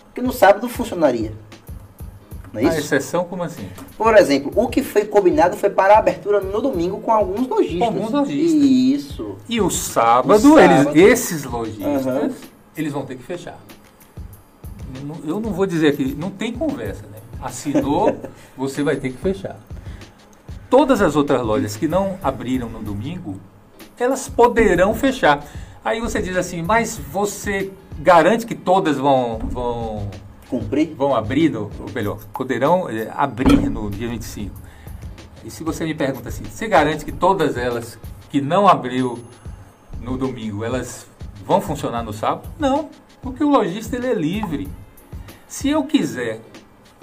Porque 0.06 0.20
no 0.22 0.32
sábado 0.32 0.68
funcionaria. 0.68 1.32
Não 2.52 2.60
é 2.60 2.64
A 2.66 2.68
isso? 2.68 2.78
exceção, 2.80 3.24
como 3.24 3.42
assim? 3.42 3.66
Por 3.96 4.14
exemplo, 4.14 4.52
o 4.54 4.68
que 4.68 4.82
foi 4.82 5.06
combinado 5.06 5.56
foi 5.56 5.70
para 5.70 5.94
a 5.94 5.98
abertura 5.98 6.38
no 6.40 6.60
domingo 6.60 7.00
com 7.00 7.10
alguns 7.10 7.48
lojistas. 7.48 7.78
Com 7.78 7.84
alguns 7.86 8.10
lojistas. 8.10 8.62
Isso. 8.62 9.36
E 9.48 9.58
o 9.60 9.70
sábado, 9.70 10.52
O 10.52 10.58
sábado. 10.58 10.90
Eles, 10.90 11.12
esses 11.12 11.44
lojistas, 11.44 12.06
Aham. 12.06 12.30
eles 12.76 12.92
vão 12.92 13.06
ter 13.06 13.16
que 13.16 13.22
fechar. 13.22 13.58
Eu 15.24 15.40
não- 15.40 15.52
vou 15.52 15.66
dizer 15.66 15.88
aqui, 15.88 16.14
não 16.18 16.30
tem 16.30 16.52
conversa, 16.52 17.02
né? 17.06 17.18
Assinou, 17.40 18.16
você 18.56 18.82
vai 18.82 18.96
ter 18.96 19.10
que 19.10 19.18
fechar. 19.18 19.58
Todas 20.70 21.02
as 21.02 21.16
outras 21.16 21.42
lojas 21.42 21.76
que 21.76 21.86
não 21.86 22.18
abriram 22.22 22.68
no 22.68 22.80
domingo, 22.82 23.38
elas 23.98 24.28
poderão 24.28 24.94
fechar. 24.94 25.44
Aí 25.84 26.00
você 26.00 26.22
diz 26.22 26.36
assim, 26.36 26.62
mas 26.62 26.96
você 27.10 27.70
garante 27.98 28.46
que 28.46 28.54
todas 28.54 28.96
vão, 28.96 29.38
vão 29.38 30.08
Cumprir. 30.48 30.94
vão 30.96 31.14
abrir, 31.14 31.50
no, 31.50 31.70
ou 31.80 31.90
melhor, 31.94 32.18
poderão 32.32 32.88
eh, 32.88 33.10
abrir 33.14 33.68
no 33.68 33.90
dia 33.90 34.08
25. 34.08 34.54
E 35.44 35.50
se 35.50 35.64
você 35.64 35.84
me 35.84 35.94
pergunta 35.94 36.28
assim, 36.28 36.44
você 36.44 36.68
garante 36.68 37.04
que 37.04 37.12
todas 37.12 37.56
elas 37.56 37.98
que 38.30 38.40
não 38.40 38.66
abriu 38.68 39.18
no 40.00 40.16
domingo, 40.16 40.64
elas 40.64 41.06
vão 41.44 41.60
funcionar 41.60 42.02
no 42.02 42.12
sábado? 42.12 42.48
Não, 42.58 42.88
porque 43.20 43.42
o 43.44 43.50
lojista 43.50 43.96
ele 43.96 44.06
é 44.06 44.14
livre. 44.14 44.68
Se 45.52 45.68
eu 45.68 45.84
quiser 45.84 46.40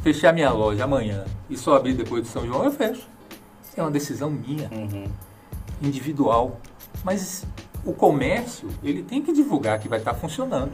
fechar 0.01 0.33
minha 0.33 0.49
loja 0.49 0.83
amanhã 0.83 1.23
e 1.47 1.55
só 1.55 1.75
abrir 1.75 1.93
depois 1.93 2.23
de 2.23 2.29
São 2.29 2.47
João, 2.47 2.63
eu 2.63 2.71
fecho. 2.71 3.07
É 3.77 3.81
uma 3.83 3.91
decisão 3.91 4.31
minha, 4.31 4.67
individual. 5.79 6.59
Mas 7.03 7.45
o 7.85 7.93
comércio, 7.93 8.67
ele 8.81 9.03
tem 9.03 9.21
que 9.21 9.31
divulgar 9.31 9.77
que 9.77 9.87
vai 9.87 9.99
estar 9.99 10.15
funcionando. 10.15 10.71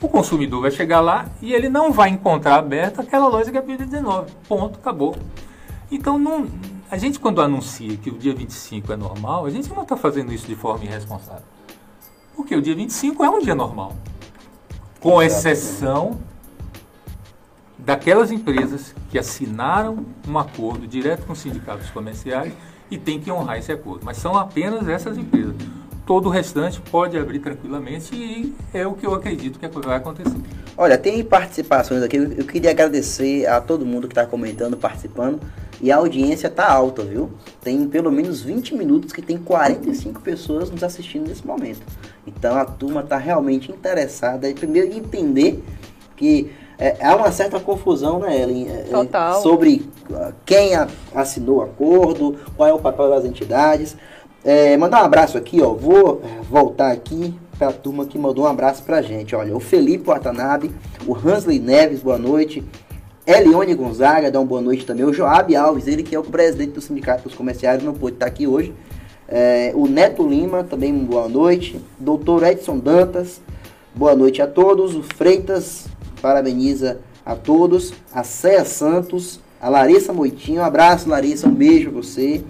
O 0.00 0.08
consumidor 0.08 0.62
vai 0.62 0.70
chegar 0.70 1.02
lá 1.02 1.28
e 1.42 1.52
ele 1.52 1.68
não 1.68 1.92
vai 1.92 2.08
encontrar 2.08 2.54
aberta 2.54 3.02
aquela 3.02 3.28
loja 3.28 3.50
que 3.52 3.58
abriu 3.58 3.76
dia 3.76 3.84
19. 3.84 4.32
Ponto, 4.48 4.78
acabou. 4.78 5.14
Então, 5.90 6.18
não, 6.18 6.48
a 6.90 6.96
gente 6.96 7.20
quando 7.20 7.42
anuncia 7.42 7.94
que 7.98 8.08
o 8.08 8.16
dia 8.16 8.34
25 8.34 8.90
é 8.90 8.96
normal, 8.96 9.44
a 9.44 9.50
gente 9.50 9.68
não 9.68 9.82
está 9.82 9.98
fazendo 9.98 10.32
isso 10.32 10.46
de 10.46 10.56
forma 10.56 10.82
irresponsável. 10.86 11.44
Porque 12.34 12.56
o 12.56 12.62
dia 12.62 12.74
25 12.74 13.22
é 13.22 13.28
um 13.28 13.40
dia 13.40 13.54
normal. 13.54 13.92
Com 14.98 15.22
exceção 15.22 16.18
daquelas 17.78 18.30
empresas 18.30 18.94
que 19.10 19.18
assinaram 19.18 20.04
um 20.26 20.38
acordo 20.38 20.86
direto 20.86 21.26
com 21.26 21.32
os 21.32 21.38
sindicatos 21.38 21.90
comerciais 21.90 22.52
e 22.90 22.98
tem 22.98 23.20
que 23.20 23.30
honrar 23.30 23.58
esse 23.58 23.72
acordo. 23.72 24.04
Mas 24.04 24.18
são 24.18 24.36
apenas 24.36 24.88
essas 24.88 25.18
empresas. 25.18 25.54
Todo 26.06 26.26
o 26.26 26.30
restante 26.30 26.80
pode 26.80 27.16
abrir 27.16 27.38
tranquilamente 27.38 28.14
e 28.14 28.54
é 28.74 28.86
o 28.86 28.92
que 28.92 29.06
eu 29.06 29.14
acredito 29.14 29.58
que 29.58 29.66
vai 29.66 29.96
acontecer. 29.96 30.36
Olha, 30.76 30.98
tem 30.98 31.24
participações 31.24 32.02
aqui. 32.02 32.16
Eu 32.16 32.44
queria 32.44 32.70
agradecer 32.70 33.46
a 33.46 33.60
todo 33.60 33.86
mundo 33.86 34.06
que 34.06 34.12
está 34.12 34.26
comentando, 34.26 34.76
participando. 34.76 35.40
E 35.80 35.90
a 35.90 35.96
audiência 35.96 36.50
tá 36.50 36.70
alta, 36.70 37.02
viu? 37.02 37.30
Tem 37.62 37.88
pelo 37.88 38.12
menos 38.12 38.42
20 38.42 38.74
minutos 38.74 39.12
que 39.12 39.22
tem 39.22 39.38
45 39.38 40.20
pessoas 40.20 40.70
nos 40.70 40.82
assistindo 40.82 41.28
nesse 41.28 41.46
momento. 41.46 41.80
Então 42.26 42.56
a 42.56 42.64
turma 42.64 43.02
tá 43.02 43.16
realmente 43.16 43.72
interessada 43.72 44.48
em 44.48 44.54
primeiro 44.54 44.94
entender 44.94 45.62
que 46.16 46.52
é, 46.78 46.96
há 47.00 47.14
uma 47.16 47.30
certa 47.30 47.60
confusão, 47.60 48.18
né, 48.18 48.40
Ellen? 48.40 48.68
É, 48.68 48.72
é, 48.72 48.82
Total. 48.90 49.40
Sobre 49.42 49.88
ah, 50.12 50.32
quem 50.44 50.74
a- 50.74 50.88
assinou 51.14 51.58
o 51.58 51.62
acordo, 51.62 52.36
qual 52.56 52.68
é 52.68 52.72
o 52.72 52.78
papel 52.78 53.10
das 53.10 53.24
entidades. 53.24 53.96
É, 54.44 54.76
mandar 54.76 55.02
um 55.02 55.06
abraço 55.06 55.38
aqui, 55.38 55.62
ó. 55.62 55.72
Vou 55.72 56.20
é, 56.24 56.42
voltar 56.50 56.90
aqui 56.92 57.34
para 57.58 57.68
a 57.68 57.72
turma 57.72 58.04
que 58.04 58.18
mandou 58.18 58.44
um 58.44 58.48
abraço 58.48 58.82
pra 58.82 59.00
gente. 59.00 59.34
Olha, 59.34 59.56
o 59.56 59.60
Felipe 59.60 60.06
Watanabe, 60.06 60.70
o 61.06 61.14
Hansley 61.16 61.58
Neves, 61.58 62.00
boa 62.00 62.18
noite. 62.18 62.62
Elione 63.26 63.74
Gonzaga, 63.74 64.30
dá 64.30 64.38
uma 64.38 64.44
boa 64.46 64.60
noite 64.60 64.84
também. 64.84 65.04
O 65.04 65.12
Joab 65.12 65.54
Alves, 65.56 65.86
ele 65.86 66.02
que 66.02 66.14
é 66.14 66.18
o 66.18 66.22
presidente 66.22 66.72
do 66.72 66.80
Sindicato 66.82 67.22
dos 67.22 67.34
Comerciários, 67.34 67.82
não 67.82 67.94
pôde 67.94 68.16
estar 68.16 68.26
aqui 68.26 68.46
hoje. 68.46 68.74
É, 69.26 69.72
o 69.74 69.86
Neto 69.86 70.26
Lima, 70.28 70.62
também 70.62 70.92
boa 70.92 71.26
noite. 71.26 71.80
Doutor 71.98 72.42
Edson 72.42 72.76
Dantas, 72.78 73.40
boa 73.94 74.14
noite 74.14 74.42
a 74.42 74.46
todos. 74.46 74.94
O 74.94 75.02
Freitas, 75.02 75.86
parabeniza 76.24 77.00
a 77.22 77.36
todos. 77.36 77.92
A 78.10 78.24
Céia 78.24 78.64
Santos, 78.64 79.38
a 79.60 79.68
Larissa 79.68 80.10
Moitinho, 80.10 80.62
um 80.62 80.64
abraço 80.64 81.06
Larissa, 81.06 81.46
um 81.46 81.54
beijo 81.54 81.90
pra 81.90 82.00
você. 82.00 82.42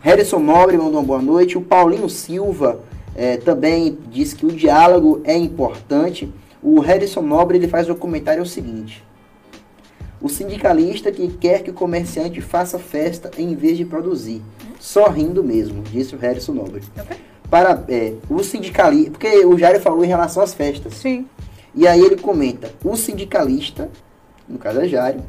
Harrison 0.00 0.38
Nobre 0.38 0.76
mandou 0.76 0.92
uma 0.92 1.02
boa 1.02 1.20
noite. 1.20 1.58
O 1.58 1.60
Paulinho 1.60 2.08
Silva 2.08 2.78
eh, 3.16 3.36
também 3.38 3.98
disse 4.08 4.36
que 4.36 4.46
o 4.46 4.52
diálogo 4.52 5.20
é 5.24 5.36
importante. 5.36 6.32
O 6.62 6.78
Harrison 6.78 7.22
Nobre 7.22 7.58
ele 7.58 7.66
faz 7.66 7.90
o 7.90 7.96
comentário 7.96 8.40
o 8.40 8.46
seguinte: 8.46 9.02
O 10.20 10.28
sindicalista 10.28 11.10
que 11.10 11.26
quer 11.26 11.64
que 11.64 11.70
o 11.70 11.74
comerciante 11.74 12.40
faça 12.40 12.78
festa 12.78 13.32
em 13.36 13.56
vez 13.56 13.76
de 13.76 13.84
produzir, 13.84 14.40
só 14.78 15.08
rindo 15.08 15.42
mesmo, 15.42 15.82
disse 15.82 16.14
o 16.14 16.18
Harrison 16.18 16.52
Nobre. 16.52 16.84
Ok. 16.96 17.16
Para 17.50 17.82
eh, 17.88 18.12
o 18.30 18.44
sindicalista, 18.44 19.10
porque 19.10 19.44
o 19.44 19.58
Jair 19.58 19.80
falou 19.80 20.04
em 20.04 20.08
relação 20.08 20.40
às 20.40 20.54
festas. 20.54 20.94
Sim. 20.94 21.26
E 21.74 21.86
aí 21.86 22.00
ele 22.00 22.16
comenta: 22.16 22.72
o 22.84 22.96
sindicalista, 22.96 23.90
no 24.48 24.58
caso 24.58 24.80
é 24.80 24.88
Jário, 24.88 25.22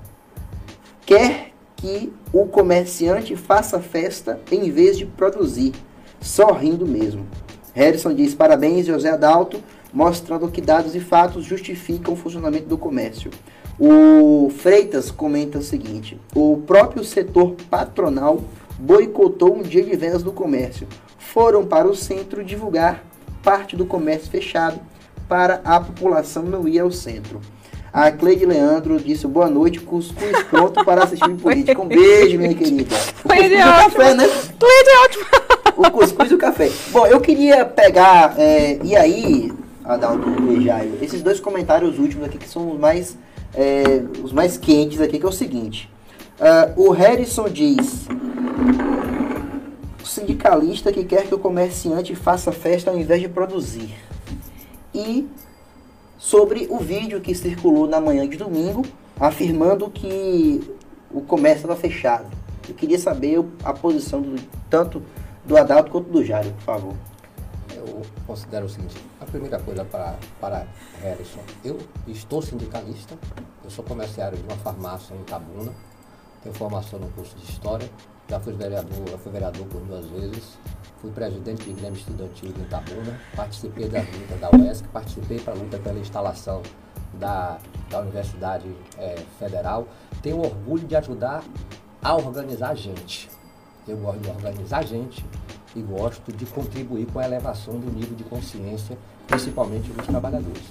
quer 1.06 1.52
que 1.76 2.12
o 2.34 2.46
comerciante 2.46 3.36
faça 3.36 3.80
festa 3.80 4.40
em 4.52 4.70
vez 4.70 4.98
de 4.98 5.06
produzir, 5.06 5.74
só 6.20 6.52
rindo 6.52 6.86
mesmo. 6.86 7.26
Harrison 7.74 8.14
diz: 8.14 8.36
parabéns, 8.36 8.86
José 8.86 9.10
Adalto, 9.10 9.62
mostrando 9.94 10.50
que 10.50 10.62
dados 10.62 10.96
e 10.96 11.00
fatos 11.00 11.46
justificam 11.46 12.14
o 12.14 12.18
funcionamento 12.18 12.68
do 12.68 12.78
comércio. 12.78 13.32
O 13.80 14.50
Freitas 14.50 15.10
comenta 15.10 15.60
o 15.60 15.64
seguinte: 15.64 16.20
o 16.36 16.58
próprio 16.68 17.04
setor 17.04 17.56
patronal 17.70 18.42
boicotou 18.78 19.56
um 19.56 19.62
dia 19.62 19.84
de 19.84 19.96
vendas 19.96 20.24
do 20.24 20.32
comércio. 20.32 20.88
Foram 21.18 21.66
para 21.66 21.88
o 21.88 21.96
centro 21.96 22.44
divulgar 22.44 23.04
parte 23.42 23.76
do 23.76 23.86
comércio 23.86 24.30
fechado 24.30 24.80
para 25.30 25.62
a 25.64 25.80
população 25.80 26.44
não 26.44 26.68
ir 26.68 26.80
ao 26.80 26.92
centro. 26.92 27.40
A 27.94 28.12
Cleide 28.12 28.46
Leandro 28.46 29.00
disse 29.00 29.26
boa 29.28 29.50
noite, 29.50 29.80
cuscuz 29.80 30.44
pronto 30.50 30.84
para 30.84 31.04
assistir 31.04 31.30
política. 31.38 31.82
Um 31.82 31.88
beijo, 31.88 32.38
minha 32.38 32.54
querida. 32.54 32.96
O 33.24 33.30
Cleide 33.30 33.56
é 33.56 33.64
café, 33.64 34.14
né? 34.16 34.28
Cleide 34.28 34.90
é 34.90 35.06
ótimo. 35.06 35.26
O 35.78 35.92
cuscuz 35.92 36.32
e 36.32 36.34
o 36.34 36.38
café. 36.38 36.70
Bom, 36.90 37.08
eu 37.08 37.22
queria 37.22 37.64
pegar, 37.64 38.36
é, 38.38 38.80
e 38.84 38.96
aí, 38.96 39.54
Adalto 39.86 40.30
e 40.52 40.66
Jairo, 40.66 40.98
esses 41.02 41.22
dois 41.22 41.40
comentários 41.40 41.98
últimos 41.98 42.26
aqui 42.26 42.38
que 42.38 42.50
são 42.50 42.72
os 42.72 42.80
mais, 42.80 43.18
é, 43.54 44.04
os 44.24 44.34
mais 44.34 44.58
quentes 44.58 45.00
aqui, 45.00 45.18
que 45.18 45.26
é 45.26 45.30
o 45.30 45.32
seguinte. 45.32 45.90
Uh, 46.40 46.88
o 46.88 46.92
Harrison 46.92 47.50
diz: 47.50 48.08
o 50.02 50.08
sindicalista 50.08 50.90
que 50.92 51.04
quer 51.04 51.28
que 51.28 51.36
o 51.36 51.40
comerciante 51.40 52.16
faça 52.16 52.52
festa 52.52 52.90
ao 52.90 52.98
invés 52.98 53.20
de 53.20 53.28
produzir. 53.28 53.94
E 54.94 55.30
sobre 56.18 56.68
o 56.70 56.80
vídeo 56.80 57.22
que 57.22 57.34
circulou 57.34 57.88
na 57.88 58.02
manhã 58.02 58.28
de 58.28 58.38
domingo, 58.38 58.84
afirmando 59.20 59.90
que 59.90 60.62
o 61.12 61.22
comércio 61.22 61.62
estava 61.62 61.76
fechado. 61.76 62.28
Eu 62.68 62.76
queria 62.76 63.00
saber 63.00 63.44
a 63.64 63.74
posição 63.74 64.22
do, 64.22 64.36
tanto 64.70 65.02
do 65.46 65.58
Adalto 65.58 65.90
quanto 65.90 66.10
do 66.10 66.24
Jário, 66.24 66.52
por 66.54 66.62
favor. 66.62 66.94
Eu 67.74 68.02
considero 68.28 68.66
o 68.66 68.70
seguinte, 68.70 68.96
a 69.20 69.26
primeira 69.26 69.60
coisa 69.60 69.86
para, 69.86 70.16
para 70.40 70.68
Harrison, 71.02 71.40
eu 71.64 71.78
estou 72.08 72.42
sindicalista, 72.42 73.18
eu 73.64 73.70
sou 73.70 73.84
comerciário 73.84 74.38
de 74.38 74.44
uma 74.44 74.58
farmácia 74.58 75.16
em 75.16 75.22
Itabuna, 75.22 75.72
tenho 76.44 76.54
formação 76.54 77.00
no 77.00 77.08
curso 77.10 77.36
de 77.38 77.50
História, 77.50 77.90
já 78.30 78.40
fui 78.40 78.54
vereador, 78.54 79.10
já 79.10 79.18
fui 79.18 79.32
vereador 79.32 79.66
por 79.66 79.82
duas 79.82 80.06
vezes, 80.06 80.58
fui 81.02 81.10
presidente 81.12 81.64
de 81.64 81.74
Grêmio 81.74 81.98
Estudantil 81.98 82.54
de 82.54 82.62
Itabuna, 82.62 83.20
participei 83.36 83.90
da 83.90 84.00
luta 84.02 84.36
da 84.40 84.52
UESC, 84.52 84.88
participei 84.90 85.40
para 85.40 85.54
a 85.54 85.58
luta 85.58 85.80
pela 85.80 85.98
instalação 85.98 86.62
da, 87.14 87.58
da 87.90 88.02
Universidade 88.02 88.68
é, 88.98 89.16
Federal. 89.40 89.88
Tenho 90.22 90.40
orgulho 90.40 90.86
de 90.86 90.96
ajudar 90.96 91.44
a 92.04 92.16
organizar 92.16 92.76
gente. 92.76 93.30
Eu 93.88 93.98
gosto 93.98 94.20
de 94.20 94.30
organizar 94.30 94.86
gente 94.86 95.26
e 95.76 95.82
gosto 95.82 96.32
de 96.32 96.46
contribuir 96.46 97.08
com 97.08 97.20
a 97.20 97.26
elevação 97.26 97.80
do 97.80 97.92
nível 97.92 98.16
de 98.16 98.24
consciência, 98.24 98.96
principalmente 99.28 99.90
dos 99.90 100.06
trabalhadores. 100.06 100.64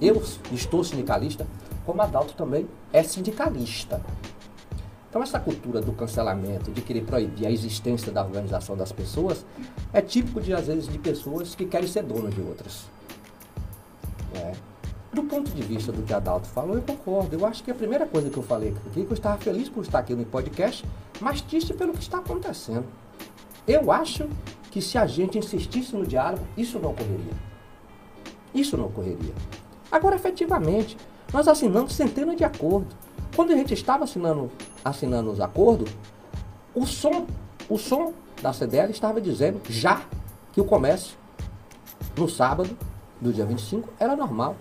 Eu 0.00 0.22
estou 0.52 0.84
sindicalista, 0.84 1.46
como 1.86 2.02
Adalto 2.02 2.34
também 2.34 2.68
é 2.92 3.02
sindicalista. 3.02 4.00
Então, 5.12 5.22
essa 5.22 5.38
cultura 5.38 5.82
do 5.82 5.92
cancelamento, 5.92 6.70
de 6.70 6.80
querer 6.80 7.02
proibir 7.02 7.46
a 7.46 7.50
existência 7.50 8.10
da 8.10 8.24
organização 8.24 8.74
das 8.74 8.92
pessoas, 8.92 9.44
é 9.92 10.00
típico, 10.00 10.40
de, 10.40 10.54
às 10.54 10.68
vezes, 10.68 10.88
de 10.88 10.98
pessoas 10.98 11.54
que 11.54 11.66
querem 11.66 11.86
ser 11.86 12.02
dono 12.02 12.30
de 12.30 12.40
outras. 12.40 12.86
É. 14.34 14.52
Do 15.12 15.22
ponto 15.24 15.50
de 15.50 15.60
vista 15.60 15.92
do 15.92 16.02
que 16.02 16.14
Adalto 16.14 16.48
falou, 16.48 16.76
eu 16.76 16.80
concordo. 16.80 17.36
Eu 17.36 17.44
acho 17.44 17.62
que 17.62 17.70
a 17.70 17.74
primeira 17.74 18.06
coisa 18.06 18.30
que 18.30 18.38
eu 18.38 18.42
falei 18.42 18.70
aqui, 18.70 19.04
que 19.04 19.10
eu 19.10 19.12
estava 19.12 19.36
feliz 19.36 19.68
por 19.68 19.84
estar 19.84 19.98
aqui 19.98 20.14
no 20.14 20.24
podcast, 20.24 20.82
mas 21.20 21.42
triste 21.42 21.74
pelo 21.74 21.92
que 21.92 22.00
está 22.00 22.16
acontecendo. 22.16 22.86
Eu 23.68 23.92
acho 23.92 24.26
que 24.70 24.80
se 24.80 24.96
a 24.96 25.04
gente 25.04 25.36
insistisse 25.36 25.94
no 25.94 26.06
diálogo, 26.06 26.42
isso 26.56 26.78
não 26.78 26.92
ocorreria. 26.92 27.34
Isso 28.54 28.78
não 28.78 28.86
ocorreria. 28.86 29.34
Agora, 29.90 30.16
efetivamente, 30.16 30.96
nós 31.30 31.46
assinamos 31.46 31.92
centenas 31.92 32.34
de 32.34 32.44
acordos. 32.44 32.96
Quando 33.34 33.52
a 33.52 33.56
gente 33.56 33.72
estava 33.72 34.04
assinando, 34.04 34.50
assinando 34.84 35.30
os 35.30 35.40
acordos, 35.40 35.90
o 36.74 36.86
som, 36.86 37.26
o 37.68 37.78
som 37.78 38.12
da 38.42 38.52
CDL 38.52 38.90
estava 38.90 39.20
dizendo 39.20 39.60
já 39.68 40.02
que 40.52 40.60
o 40.60 40.64
comércio 40.64 41.16
no 42.16 42.28
sábado 42.28 42.76
do 43.20 43.32
dia 43.32 43.46
25 43.46 43.88
era 43.98 44.14
normal. 44.14 44.54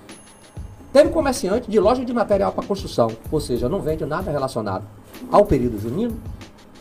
Teve 0.93 1.09
comerciante 1.09 1.69
de 1.69 1.79
loja 1.79 2.05
de 2.05 2.13
material 2.13 2.53
para 2.53 2.65
construção, 2.65 3.09
ou 3.29 3.41
seja, 3.41 3.67
não 3.67 3.81
vende 3.81 4.05
nada 4.05 4.31
relacionado 4.31 4.85
ao 5.29 5.45
período 5.45 5.79
junino, 5.79 6.17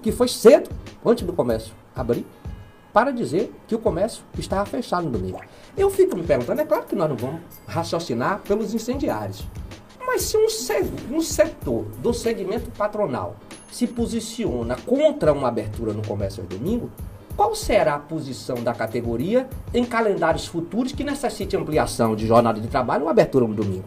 que 0.02 0.12
foi 0.12 0.28
cedo, 0.28 0.70
antes 1.04 1.24
do 1.24 1.32
comércio 1.32 1.72
abrir, 1.94 2.26
para 2.92 3.12
dizer 3.12 3.52
que 3.66 3.74
o 3.74 3.78
comércio 3.78 4.22
estava 4.38 4.64
fechado 4.64 5.04
no 5.04 5.10
domingo. 5.10 5.40
Eu 5.76 5.90
fico 5.90 6.16
me 6.16 6.22
perguntando, 6.24 6.60
é 6.60 6.64
claro 6.64 6.84
que 6.84 6.94
nós 6.94 7.08
não 7.08 7.16
vamos 7.16 7.40
raciocinar 7.66 8.40
pelos 8.40 8.74
incendiários. 8.74 9.44
Mas 10.12 10.22
se 10.22 10.36
um, 10.36 10.46
um 11.16 11.20
setor 11.20 11.84
do 12.02 12.12
segmento 12.12 12.68
patronal 12.72 13.36
se 13.70 13.86
posiciona 13.86 14.74
contra 14.74 15.32
uma 15.32 15.46
abertura 15.46 15.92
no 15.92 16.04
comércio 16.04 16.42
aos 16.42 16.48
domingo, 16.48 16.90
qual 17.36 17.54
será 17.54 17.94
a 17.94 17.98
posição 18.00 18.56
da 18.56 18.74
categoria 18.74 19.48
em 19.72 19.84
calendários 19.84 20.48
futuros 20.48 20.90
que 20.90 21.04
necessite 21.04 21.56
ampliação 21.56 22.16
de 22.16 22.26
jornada 22.26 22.60
de 22.60 22.66
trabalho 22.66 23.04
ou 23.04 23.08
abertura 23.08 23.46
no 23.46 23.54
domingo? 23.54 23.84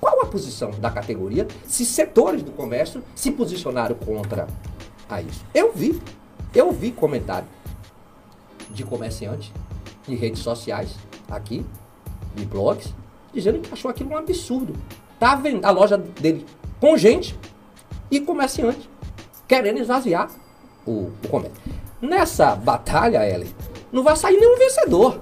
Qual 0.00 0.22
a 0.22 0.26
posição 0.26 0.70
da 0.70 0.90
categoria 0.90 1.46
se 1.66 1.84
setores 1.84 2.42
do 2.42 2.52
comércio 2.52 3.04
se 3.14 3.30
posicionaram 3.30 3.96
contra 3.96 4.46
a 5.10 5.20
isso? 5.20 5.44
Eu 5.54 5.74
vi, 5.74 6.00
eu 6.54 6.72
vi 6.72 6.90
comentário 6.90 7.46
de 8.70 8.82
comerciante 8.82 9.52
de 10.08 10.14
redes 10.14 10.40
sociais 10.40 10.96
aqui, 11.30 11.66
de 12.34 12.46
blogs, 12.46 12.94
dizendo 13.36 13.60
que 13.60 13.72
achou 13.72 13.90
aquilo 13.90 14.10
um 14.10 14.16
absurdo. 14.16 14.74
Tá 15.18 15.34
vendo 15.34 15.64
a 15.64 15.70
loja 15.70 15.96
dele 15.96 16.44
com 16.80 16.96
gente 16.96 17.38
e 18.10 18.20
comerciante 18.20 18.88
querendo 19.46 19.78
esvaziar 19.78 20.30
o, 20.84 21.10
o 21.22 21.28
comércio. 21.28 21.56
Nessa 22.00 22.54
batalha, 22.54 23.28
Ellen, 23.28 23.48
não 23.92 24.02
vai 24.02 24.16
sair 24.16 24.36
nenhum 24.36 24.58
vencedor. 24.58 25.20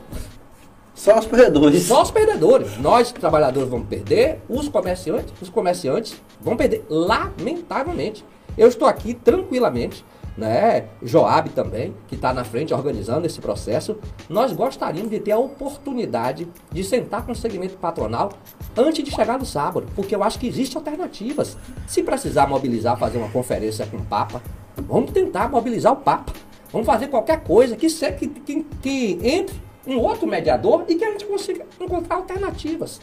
Só 0.95 1.19
os 1.19 1.27
perdedores. 1.27 1.83
Só 1.83 2.03
os 2.03 2.11
perdedores. 2.11 2.79
Nós, 2.79 3.12
trabalhadores, 3.12 3.69
vamos 3.69 3.89
perder, 3.89 4.41
os 4.49 4.69
comerciantes, 4.69 5.35
os 5.41 5.49
comerciantes 5.49 6.15
vão 6.41 6.57
perder, 6.57 6.85
lamentavelmente. 6.89 8.25
Eu 8.57 8.69
estou 8.69 8.87
aqui 8.87 9.12
tranquilamente 9.12 10.05
né? 10.37 10.87
Joab 11.03 11.51
também, 11.51 11.95
que 12.09 12.16
está 12.16 12.32
na 12.32 12.45
frente 12.45 12.74
organizando 12.74 13.26
esse 13.26 13.41
processo. 13.41 13.97
Nós 14.28 14.53
gostaríamos 14.53 15.11
de 15.11 15.20
ter 15.20 15.32
a 15.32 15.39
oportunidade 15.39 16.49
de 16.72 16.85
sentar 16.85 17.24
com 17.24 17.32
o 17.32 17.37
segmento 17.37 17.76
patronal 17.76 18.32
antes 18.76 19.05
de 19.05 19.11
chegar 19.11 19.39
no 19.39 19.47
sábado, 19.47 19.87
porque 19.95 20.14
eu 20.14 20.22
acho 20.22 20.39
que 20.39 20.49
existem 20.49 20.76
alternativas. 20.78 21.57
Se 21.87 22.03
precisar 22.03 22.47
mobilizar, 22.49 22.99
fazer 22.99 23.18
uma 23.18 23.30
conferência 23.30 23.87
com 23.87 23.99
o 23.99 24.05
Papa, 24.05 24.43
vamos 24.76 25.12
tentar 25.12 25.49
mobilizar 25.49 25.93
o 25.93 25.97
Papa. 25.97 26.32
Vamos 26.72 26.87
fazer 26.87 27.07
qualquer 27.07 27.45
coisa 27.45 27.76
que, 27.76 27.87
que, 27.89 28.26
que, 28.26 28.64
que 28.82 29.18
entre 29.22 29.62
um 29.87 29.99
outro 29.99 30.26
mediador 30.26 30.85
e 30.89 30.97
que 30.97 31.05
a 31.05 31.12
gente 31.12 31.26
consiga 31.26 31.64
encontrar 31.80 32.16
alternativas. 32.16 33.01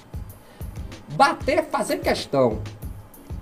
Bater, 1.16 1.64
fazer 1.66 2.00
questão, 2.00 2.60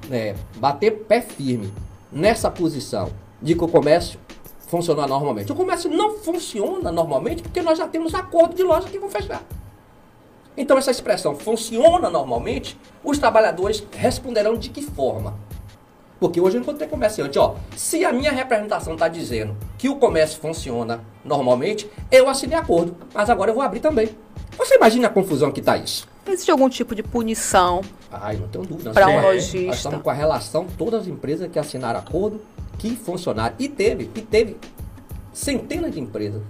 né, 0.08 0.36
bater 0.58 0.92
pé 1.08 1.22
firme 1.22 1.74
nessa 2.12 2.52
posição 2.52 3.10
de 3.42 3.56
que 3.56 3.64
o 3.64 3.68
comércio 3.68 4.20
funciona 4.68 5.08
normalmente. 5.08 5.52
O 5.52 5.56
comércio 5.56 5.90
não 5.90 6.18
funciona 6.18 6.92
normalmente 6.92 7.42
porque 7.42 7.62
nós 7.62 7.78
já 7.78 7.88
temos 7.88 8.14
acordo 8.14 8.56
de 8.56 8.64
loja 8.64 8.88
que 8.88 9.00
vão 9.00 9.10
fechar. 9.10 9.42
Então 10.56 10.78
essa 10.78 10.92
expressão 10.92 11.36
funciona 11.36 12.10
normalmente, 12.10 12.78
os 13.04 13.18
trabalhadores 13.18 13.84
responderão 13.92 14.58
de 14.58 14.70
que 14.70 14.82
forma? 14.82 15.34
Porque 16.20 16.42
hoje 16.42 16.58
eu 16.58 16.62
encontrei 16.62 16.88
comerciante, 16.88 17.40
ó, 17.40 17.56
se 17.78 18.04
a 18.04 18.12
minha 18.12 18.32
representação 18.32 18.94
está 18.94 19.08
dizendo 19.08 19.56
que 19.78 19.88
o 19.88 19.96
comércio 19.96 20.40
funciona 20.42 21.00
normalmente, 21.24 21.90
eu 22.12 22.28
assinei 22.28 22.58
acordo, 22.58 22.96
mas 23.14 23.30
agora 23.30 23.52
eu 23.52 23.56
vou 23.56 23.64
abrir 23.64 23.80
também. 23.80 24.10
Você 24.58 24.76
imagina 24.76 25.08
a 25.08 25.10
confusão 25.10 25.50
que 25.50 25.62
está 25.62 25.78
isso? 25.78 26.06
Existe 26.28 26.52
algum 26.52 26.68
tipo 26.68 26.94
de 26.94 27.02
punição? 27.02 27.82
Ai, 28.12 28.36
não 28.36 28.50
tenho 28.50 28.66
dúvida. 28.66 28.92
Para 28.92 29.08
um 29.08 29.22
lojista. 29.22 29.68
Nós 29.68 29.78
estamos 29.78 30.02
com 30.02 30.10
a 30.10 30.14
relação, 30.14 30.68
todas 30.78 31.04
as 31.04 31.08
empresas 31.08 31.50
que 31.50 31.58
assinaram 31.58 32.00
acordo, 32.00 32.42
que 32.80 32.96
funcionário. 32.96 33.56
E 33.60 33.70
teve, 33.70 34.10
e 34.16 34.22
teve 34.22 34.58
centenas 35.32 35.94
de 35.94 36.00
empresas 36.00 36.42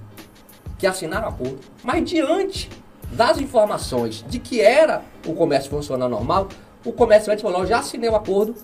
que 0.78 0.88
assinaram 0.88 1.28
acordo. 1.28 1.60
Mas 1.84 2.10
diante 2.10 2.70
das 3.12 3.40
informações 3.40 4.24
de 4.30 4.40
que 4.40 4.62
era 4.62 5.02
o 5.28 5.34
comércio 5.34 5.70
funcionar 5.70 6.08
normal, 6.08 6.48
o 6.86 6.94
comerciante 6.94 7.42
falou, 7.42 7.66
já 7.66 7.80
assinei 7.80 8.10
o 8.10 8.16
acordo, 8.16 8.56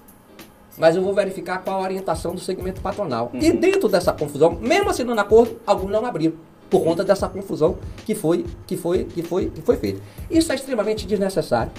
mas 0.77 0.95
eu 0.95 1.01
vou 1.01 1.13
verificar 1.13 1.59
qual 1.59 1.81
a 1.81 1.83
orientação 1.83 2.33
do 2.33 2.39
segmento 2.39 2.79
patronal. 2.79 3.31
Uhum. 3.33 3.41
E 3.41 3.51
dentro 3.51 3.89
dessa 3.89 4.13
confusão, 4.13 4.51
mesmo 4.51 4.89
assinando 4.89 5.19
acordo, 5.19 5.59
alguns 5.65 5.91
não 5.91 6.05
abriram 6.05 6.35
por 6.69 6.83
conta 6.83 7.03
dessa 7.03 7.29
confusão 7.29 7.77
que 8.05 8.15
foi 8.15 8.45
que 8.65 8.75
foi 8.75 9.05
que 9.05 9.21
foi 9.21 9.49
que 9.49 9.61
foi 9.61 9.77
feita. 9.77 10.01
Isso 10.29 10.51
é 10.51 10.55
extremamente 10.55 11.05
desnecessário. 11.05 11.71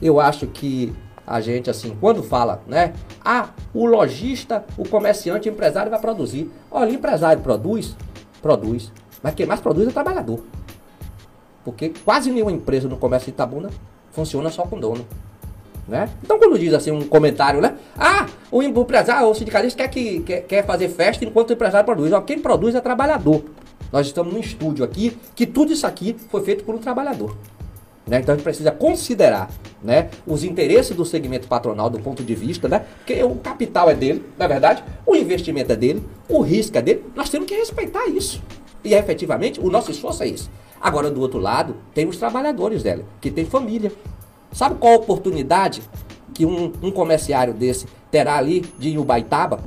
Eu 0.00 0.20
acho 0.20 0.46
que 0.46 0.92
a 1.30 1.40
gente 1.40 1.70
assim, 1.70 1.96
quando 2.00 2.24
fala, 2.24 2.60
né? 2.66 2.92
Ah, 3.24 3.50
o 3.72 3.86
lojista, 3.86 4.64
o 4.76 4.86
comerciante, 4.88 5.48
o 5.48 5.52
empresário 5.52 5.88
vai 5.88 6.00
produzir. 6.00 6.50
Olha, 6.68 6.90
o 6.90 6.92
empresário 6.94 7.40
produz, 7.40 7.96
produz. 8.42 8.90
Mas 9.22 9.36
quem 9.36 9.46
mais 9.46 9.60
produz 9.60 9.86
é 9.86 9.90
o 9.90 9.92
trabalhador. 9.92 10.40
Porque 11.64 11.92
quase 12.04 12.32
nenhuma 12.32 12.50
empresa 12.50 12.88
no 12.88 12.96
comércio 12.96 13.26
de 13.26 13.30
Itabuna 13.30 13.70
funciona 14.10 14.50
só 14.50 14.64
com 14.64 14.80
dono. 14.80 15.06
Né? 15.86 16.10
Então, 16.20 16.36
quando 16.36 16.58
diz 16.58 16.74
assim 16.74 16.90
um 16.90 17.06
comentário, 17.06 17.60
né? 17.60 17.76
Ah, 17.96 18.26
o 18.50 18.60
empresário, 18.60 19.28
o 19.28 19.34
sindicalista 19.34 19.84
quer, 19.84 19.88
que, 19.88 20.20
quer, 20.22 20.40
quer 20.42 20.66
fazer 20.66 20.88
festa 20.88 21.24
enquanto 21.24 21.50
o 21.50 21.52
empresário 21.52 21.86
produz. 21.86 22.12
Ó, 22.12 22.20
quem 22.22 22.40
produz 22.40 22.74
é 22.74 22.80
trabalhador. 22.80 23.44
Nós 23.92 24.04
estamos 24.04 24.34
num 24.34 24.40
estúdio 24.40 24.84
aqui 24.84 25.16
que 25.36 25.46
tudo 25.46 25.72
isso 25.72 25.86
aqui 25.86 26.16
foi 26.28 26.42
feito 26.42 26.64
por 26.64 26.74
um 26.74 26.78
trabalhador. 26.78 27.36
Né? 28.06 28.20
Então 28.20 28.32
a 28.32 28.36
gente 28.36 28.44
precisa 28.44 28.70
considerar 28.70 29.50
né, 29.82 30.10
os 30.26 30.42
interesses 30.42 30.96
do 30.96 31.04
segmento 31.04 31.46
patronal 31.46 31.88
do 31.88 32.00
ponto 32.00 32.24
de 32.24 32.34
vista, 32.34 32.68
né? 32.68 32.84
Porque 32.98 33.22
o 33.22 33.36
capital 33.36 33.88
é 33.90 33.94
dele, 33.94 34.24
na 34.36 34.46
é 34.46 34.48
verdade, 34.48 34.82
o 35.06 35.14
investimento 35.14 35.72
é 35.72 35.76
dele, 35.76 36.02
o 36.28 36.40
risco 36.40 36.76
é 36.76 36.82
dele. 36.82 37.04
Nós 37.14 37.30
temos 37.30 37.46
que 37.46 37.54
respeitar 37.54 38.06
isso. 38.06 38.42
E 38.82 38.94
efetivamente 38.94 39.60
o 39.60 39.70
nosso 39.70 39.90
esforço 39.90 40.22
é 40.22 40.28
isso. 40.28 40.50
Agora, 40.80 41.10
do 41.10 41.20
outro 41.20 41.38
lado, 41.38 41.76
tem 41.94 42.08
os 42.08 42.16
trabalhadores 42.16 42.82
dela, 42.82 43.04
que 43.20 43.30
tem 43.30 43.44
família, 43.44 43.92
Sabe 44.52 44.76
qual 44.76 44.94
a 44.94 44.96
oportunidade 44.96 45.82
que 46.34 46.44
um, 46.44 46.72
um 46.82 46.90
comerciário 46.90 47.54
desse 47.54 47.86
terá 48.10 48.36
ali 48.36 48.60
de 48.78 48.98
Ubaitaba, 48.98 49.60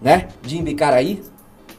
né? 0.00 0.28
De 0.42 0.60
Bicaraí, 0.60 1.22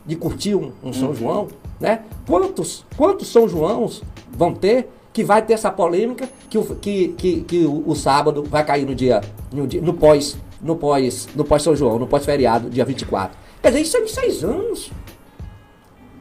de 0.05 0.15
curtir 0.15 0.55
um, 0.55 0.71
um 0.81 0.93
São 0.93 1.09
uhum. 1.09 1.15
João, 1.15 1.47
né? 1.79 2.03
Quantos, 2.25 2.85
quantos 2.95 3.27
São 3.27 3.47
Joãos 3.47 4.01
vão 4.31 4.53
ter 4.53 4.89
que 5.11 5.23
vai 5.23 5.41
ter 5.41 5.53
essa 5.53 5.71
polêmica 5.71 6.29
que 6.49 6.57
o, 6.57 6.75
que, 6.75 7.09
que, 7.09 7.41
que 7.41 7.65
o, 7.65 7.83
o 7.87 7.95
sábado 7.95 8.43
vai 8.43 8.63
cair 8.65 8.85
no 8.85 8.93
dia, 8.93 9.21
no, 9.51 9.67
dia, 9.67 9.81
no 9.81 9.93
pós 9.93 10.37
no 10.61 10.75
pós 10.75 11.27
no 11.35 11.43
pós 11.43 11.63
São 11.63 11.75
João, 11.75 11.97
no 11.97 12.07
pós 12.07 12.25
feriado, 12.25 12.69
dia 12.69 12.85
24. 12.85 13.37
Quer 13.61 13.69
dizer, 13.69 13.81
isso 13.81 13.97
é 13.97 14.01
de 14.01 14.11
seis 14.11 14.43
anos. 14.43 14.91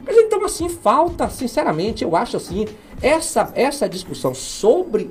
Quer 0.05 0.13
dizer, 0.13 0.27
então 0.27 0.45
assim, 0.45 0.69
falta, 0.69 1.29
sinceramente, 1.29 2.03
eu 2.03 2.17
acho 2.17 2.37
assim, 2.37 2.67
essa, 3.03 3.53
essa 3.55 3.89
discussão 3.89 4.35
sobre 4.35 5.11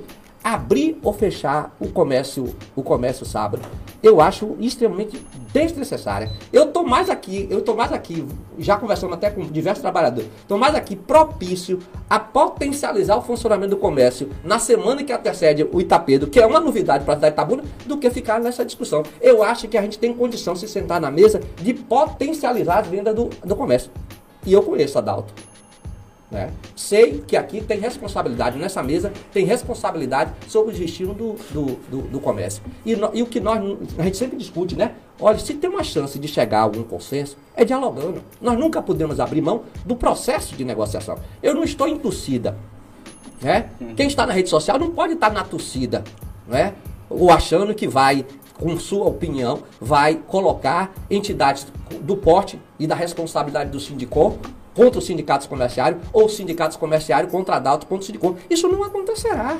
abrir 0.54 0.98
ou 1.02 1.12
fechar 1.12 1.74
o 1.78 1.88
comércio, 1.88 2.54
o 2.74 2.82
comércio 2.82 3.26
sábado, 3.26 3.62
eu 4.02 4.20
acho 4.20 4.56
extremamente 4.60 5.20
desnecessária. 5.52 6.30
Eu 6.52 6.72
tô 6.72 6.84
mais 6.84 7.10
aqui, 7.10 7.46
eu 7.50 7.60
tô 7.60 7.74
mais 7.74 7.92
aqui, 7.92 8.26
já 8.58 8.76
conversando 8.76 9.14
até 9.14 9.30
com 9.30 9.42
diversos 9.42 9.82
trabalhadores, 9.82 10.28
tô 10.46 10.56
mais 10.56 10.74
aqui 10.74 10.94
propício 10.94 11.78
a 12.08 12.18
potencializar 12.18 13.16
o 13.16 13.22
funcionamento 13.22 13.70
do 13.70 13.76
comércio 13.76 14.30
na 14.44 14.58
semana 14.58 15.02
que 15.02 15.12
antecede 15.12 15.66
o 15.70 15.80
Itapedo, 15.80 16.28
que 16.28 16.40
é 16.40 16.46
uma 16.46 16.60
novidade 16.60 17.04
para 17.04 17.14
a 17.14 17.16
cidade 17.16 17.34
de 17.34 17.40
Itabuna, 17.40 17.64
do 17.86 17.98
que 17.98 18.10
ficar 18.10 18.40
nessa 18.40 18.64
discussão. 18.64 19.02
Eu 19.20 19.42
acho 19.42 19.68
que 19.68 19.76
a 19.76 19.82
gente 19.82 19.98
tem 19.98 20.14
condição 20.14 20.54
de 20.54 20.60
se 20.60 20.68
sentar 20.68 21.00
na 21.00 21.10
mesa 21.10 21.40
de 21.56 21.74
potencializar 21.74 22.78
as 22.78 22.86
vendas 22.86 23.14
do, 23.14 23.30
do 23.44 23.56
comércio. 23.56 23.90
E 24.46 24.52
eu 24.52 24.62
conheço 24.62 24.96
a 24.98 25.00
Dalto. 25.00 25.34
Né? 26.30 26.50
Sei 26.76 27.24
que 27.26 27.36
aqui 27.36 27.62
tem 27.62 27.78
responsabilidade, 27.78 28.58
nessa 28.58 28.82
mesa 28.82 29.10
tem 29.32 29.46
responsabilidade 29.46 30.32
sobre 30.46 30.74
o 30.74 30.76
destino 30.76 31.14
do, 31.14 31.32
do, 31.50 31.64
do, 31.88 32.02
do 32.02 32.20
comércio. 32.20 32.62
E, 32.84 32.94
no, 32.94 33.10
e, 33.14 33.22
o 33.22 33.26
que 33.26 33.40
nós, 33.40 33.58
a 33.98 34.02
gente 34.02 34.16
sempre 34.18 34.36
discute, 34.36 34.76
né? 34.76 34.94
Olha, 35.18 35.38
se 35.38 35.54
tem 35.54 35.70
uma 35.70 35.82
chance 35.82 36.18
de 36.18 36.28
chegar 36.28 36.58
a 36.58 36.62
algum 36.62 36.82
consenso, 36.82 37.36
é 37.56 37.64
dialogando. 37.64 38.22
Nós 38.40 38.58
nunca 38.58 38.82
podemos 38.82 39.18
abrir 39.18 39.40
mão 39.40 39.62
do 39.86 39.96
processo 39.96 40.54
de 40.54 40.64
negociação. 40.64 41.18
Eu 41.42 41.54
não 41.54 41.64
estou 41.64 41.88
em 41.88 41.98
torcida. 41.98 42.56
Né? 43.40 43.70
Quem 43.96 44.06
está 44.06 44.26
na 44.26 44.32
rede 44.32 44.48
social 44.48 44.78
não 44.78 44.90
pode 44.90 45.14
estar 45.14 45.30
na 45.30 45.44
torcida, 45.44 46.04
né? 46.46 46.74
ou 47.08 47.30
achando 47.30 47.74
que 47.74 47.88
vai 47.88 48.26
com 48.54 48.76
sua 48.78 49.06
opinião, 49.06 49.60
vai 49.80 50.16
colocar 50.16 50.92
entidades 51.08 51.66
do 52.00 52.16
porte 52.16 52.60
e 52.78 52.86
da 52.86 52.94
responsabilidade 52.94 53.70
do 53.70 53.78
sindicato 53.78 54.38
contra 54.78 55.00
os 55.00 55.06
sindicatos 55.06 55.48
comerciários 55.48 56.00
ou 56.12 56.26
os 56.26 56.36
sindicatos 56.36 56.76
comerciários 56.76 57.32
contra 57.32 57.56
a 57.56 57.58
Dalto, 57.58 57.84
contra 57.88 58.04
o 58.04 58.06
sindicato. 58.06 58.36
Isso 58.48 58.68
não 58.68 58.84
acontecerá. 58.84 59.58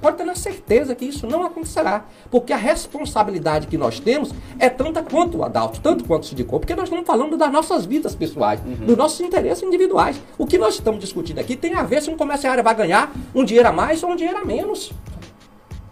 Pode 0.00 0.18
ter 0.18 0.24
na 0.24 0.36
certeza 0.36 0.94
que 0.94 1.04
isso 1.04 1.26
não 1.26 1.44
acontecerá. 1.44 2.04
Porque 2.30 2.52
a 2.52 2.56
responsabilidade 2.56 3.66
que 3.66 3.76
nós 3.76 3.98
temos 3.98 4.30
é 4.60 4.68
tanta 4.68 5.02
quanto 5.02 5.38
o 5.38 5.42
Adalto, 5.42 5.80
tanto 5.80 6.04
quanto 6.04 6.22
o 6.22 6.26
sindicato, 6.26 6.60
porque 6.60 6.76
nós 6.76 6.84
estamos 6.84 7.04
falando 7.04 7.36
das 7.36 7.50
nossas 7.50 7.84
vidas 7.84 8.14
pessoais, 8.14 8.60
uhum. 8.64 8.86
dos 8.86 8.96
nossos 8.96 9.20
interesses 9.20 9.64
individuais. 9.64 10.20
O 10.38 10.46
que 10.46 10.56
nós 10.56 10.74
estamos 10.74 11.00
discutindo 11.00 11.40
aqui 11.40 11.56
tem 11.56 11.74
a 11.74 11.82
ver 11.82 12.00
se 12.00 12.08
um 12.08 12.16
comerciário 12.16 12.62
vai 12.62 12.76
ganhar 12.76 13.12
um 13.34 13.44
dinheiro 13.44 13.68
a 13.68 13.72
mais 13.72 14.04
ou 14.04 14.10
um 14.10 14.16
dinheiro 14.16 14.38
a 14.38 14.44
menos. 14.44 14.92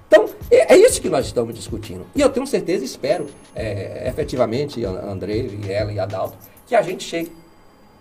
Então, 0.06 0.26
é, 0.48 0.74
é 0.74 0.78
isso 0.78 1.02
que 1.02 1.08
nós 1.08 1.26
estamos 1.26 1.52
discutindo. 1.52 2.06
E 2.14 2.20
eu 2.20 2.28
tenho 2.28 2.46
certeza, 2.46 2.84
espero, 2.84 3.26
é, 3.56 4.06
efetivamente, 4.06 4.84
André, 4.84 5.38
e 5.38 5.72
ela 5.72 5.92
e 5.92 5.98
Adalto, 5.98 6.36
que 6.66 6.76
a 6.76 6.82
gente 6.82 7.02
chegue 7.02 7.32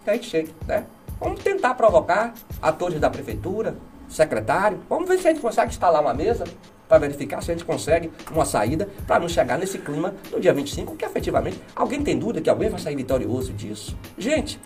que 0.03 0.09
a 0.09 0.13
gente 0.13 0.29
chegue, 0.29 0.53
né? 0.67 0.85
Vamos 1.19 1.41
tentar 1.41 1.73
provocar 1.75 2.33
atores 2.61 2.99
da 2.99 3.09
prefeitura, 3.09 3.75
secretário, 4.09 4.79
vamos 4.89 5.07
ver 5.07 5.17
se 5.19 5.27
a 5.27 5.31
gente 5.31 5.41
consegue 5.41 5.69
instalar 5.69 6.01
uma 6.01 6.13
mesa 6.13 6.43
para 6.87 6.99
verificar 6.99 7.41
se 7.41 7.51
a 7.51 7.53
gente 7.55 7.65
consegue 7.65 8.11
uma 8.31 8.45
saída 8.45 8.87
para 9.07 9.19
não 9.19 9.27
chegar 9.27 9.57
nesse 9.57 9.79
clima 9.79 10.13
no 10.31 10.39
dia 10.39 10.53
25, 10.53 10.95
que 10.95 11.05
efetivamente 11.05 11.59
alguém 11.75 12.03
tem 12.03 12.17
dúvida 12.19 12.41
que 12.41 12.49
alguém 12.49 12.69
vai 12.69 12.79
sair 12.79 12.95
vitorioso 12.95 13.53
disso. 13.53 13.97
Gente, 14.17 14.59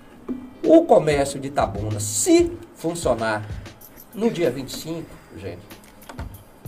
o 0.63 0.83
comércio 0.83 1.39
de 1.39 1.47
Itabuna, 1.47 1.99
se 1.99 2.51
funcionar 2.75 3.47
no 4.13 4.29
dia 4.29 4.51
25, 4.51 5.05
gente, 5.37 5.61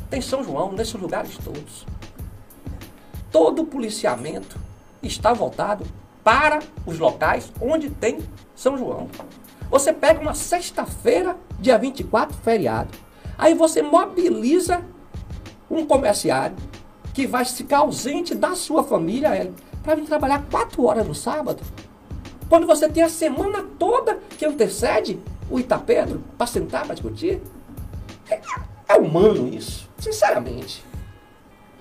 tem 0.10 0.22
São 0.22 0.44
João 0.44 0.72
nesses 0.72 0.94
lugares 0.94 1.38
todos. 1.44 1.86
Todo 3.32 3.66
policiamento 3.66 4.58
está 5.04 5.34
voltado 5.34 5.86
para 6.30 6.60
os 6.86 7.00
locais 7.00 7.52
onde 7.60 7.90
tem 7.90 8.20
São 8.54 8.78
João. 8.78 9.10
Você 9.72 9.92
pega 9.92 10.22
uma 10.22 10.36
sexta-feira, 10.36 11.36
dia 11.60 11.76
24, 11.76 12.38
feriado. 12.38 12.96
Aí 13.36 13.56
você 13.56 13.82
mobiliza 13.82 14.86
um 15.72 15.88
comerciário 15.88 16.56
que 17.16 17.26
vai 17.26 17.44
ficar 17.44 17.80
ausente 17.80 18.36
da 18.36 18.54
sua 18.54 18.84
família 18.84 19.52
para 19.82 19.96
vir 19.96 20.06
trabalhar 20.06 20.46
quatro 20.52 20.86
horas 20.86 21.08
no 21.08 21.16
sábado. 21.16 21.64
Quando 22.48 22.68
você 22.68 22.88
tem 22.88 23.02
a 23.02 23.10
semana 23.10 23.66
toda 23.80 24.20
que 24.38 24.46
antecede 24.46 25.20
o 25.50 25.60
Itapedro 25.60 26.24
para 26.38 26.46
sentar 26.46 26.86
para 26.86 26.94
discutir. 26.94 27.42
É, 28.30 28.40
é 28.88 28.94
humano 28.94 29.48
isso, 29.48 29.90
sinceramente. 29.98 30.86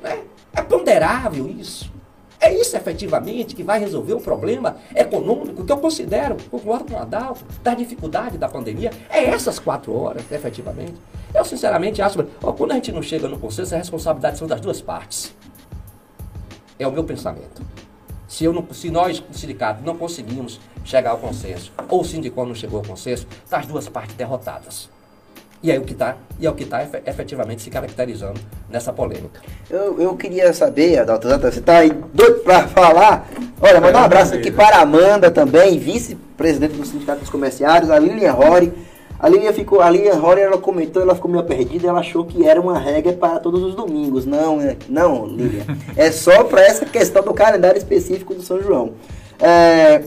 Né? 0.02 0.24
É 0.54 0.62
ponderável 0.62 1.46
isso. 1.50 1.97
É 2.40 2.54
isso 2.54 2.76
efetivamente 2.76 3.54
que 3.54 3.62
vai 3.64 3.80
resolver 3.80 4.12
o 4.12 4.20
problema 4.20 4.76
econômico 4.94 5.64
que 5.64 5.72
eu 5.72 5.78
considero, 5.78 6.36
concordo 6.50 6.84
com 6.84 6.94
o 6.94 6.98
Adalto, 6.98 7.44
da 7.62 7.74
dificuldade 7.74 8.38
da 8.38 8.48
pandemia. 8.48 8.90
É 9.10 9.24
essas 9.24 9.58
quatro 9.58 9.92
horas, 9.92 10.22
efetivamente. 10.30 10.94
Eu 11.34 11.44
sinceramente 11.44 12.00
acho, 12.00 12.24
ó, 12.42 12.52
quando 12.52 12.72
a 12.72 12.74
gente 12.74 12.92
não 12.92 13.02
chega 13.02 13.28
no 13.28 13.38
consenso, 13.38 13.74
a 13.74 13.78
responsabilidade 13.78 14.38
são 14.38 14.46
das 14.46 14.60
duas 14.60 14.80
partes. 14.80 15.34
É 16.78 16.86
o 16.86 16.92
meu 16.92 17.02
pensamento. 17.02 17.60
Se, 18.28 18.44
eu 18.44 18.52
não, 18.52 18.66
se 18.72 18.88
nós, 18.88 19.22
sindicato, 19.32 19.82
não 19.82 19.96
conseguimos 19.96 20.60
chegar 20.84 21.10
ao 21.10 21.18
consenso, 21.18 21.72
ou 21.88 22.02
o 22.02 22.04
sindicato 22.04 22.46
não 22.46 22.54
chegou 22.54 22.78
ao 22.78 22.84
consenso, 22.84 23.26
tá 23.50 23.58
as 23.58 23.66
duas 23.66 23.88
partes 23.88 24.14
derrotadas. 24.14 24.88
E 25.62 25.72
é 25.72 25.78
o 25.78 25.82
que 25.82 25.92
está 25.92 26.16
e 26.40 26.46
é 26.46 26.50
o 26.50 26.54
que 26.54 26.62
está 26.62 26.86
efetivamente 27.04 27.62
se 27.62 27.70
caracterizando 27.70 28.40
nessa 28.70 28.92
polêmica. 28.92 29.40
Eu, 29.68 30.00
eu 30.00 30.16
queria 30.16 30.52
saber, 30.52 30.98
Adalto 31.00 31.28
você 31.28 31.58
está 31.58 31.78
aí 31.78 31.90
doido 32.14 32.40
para 32.40 32.68
falar? 32.68 33.28
Olha, 33.60 33.80
mandar 33.80 34.02
um 34.02 34.04
abraço 34.04 34.34
aqui 34.34 34.52
para 34.52 34.76
a 34.76 34.82
Amanda 34.82 35.32
também, 35.32 35.76
vice-presidente 35.78 36.74
do 36.74 36.86
Sindicato 36.86 37.20
dos 37.20 37.30
Comerciários, 37.30 37.90
a 37.90 37.98
Lilian 37.98 38.32
Rory. 38.32 38.72
A 39.18 39.28
Lilian 39.28 39.52
ficou, 39.52 39.80
a 39.80 39.90
Lilian 39.90 40.14
Rory, 40.14 40.42
ela 40.42 40.58
comentou, 40.58 41.02
ela 41.02 41.16
ficou 41.16 41.28
meio 41.28 41.42
perdida, 41.42 41.88
ela 41.88 41.98
achou 41.98 42.24
que 42.24 42.46
era 42.46 42.60
uma 42.60 42.78
regra 42.78 43.12
para 43.14 43.40
todos 43.40 43.60
os 43.64 43.74
domingos. 43.74 44.24
Não, 44.24 44.60
é, 44.60 44.76
não, 44.88 45.26
Lilian. 45.26 45.64
é 45.96 46.12
só 46.12 46.44
para 46.44 46.60
essa 46.60 46.86
questão 46.86 47.24
do 47.24 47.34
calendário 47.34 47.78
específico 47.78 48.32
do 48.32 48.42
São 48.42 48.62
João. 48.62 48.92
É, 49.40 50.04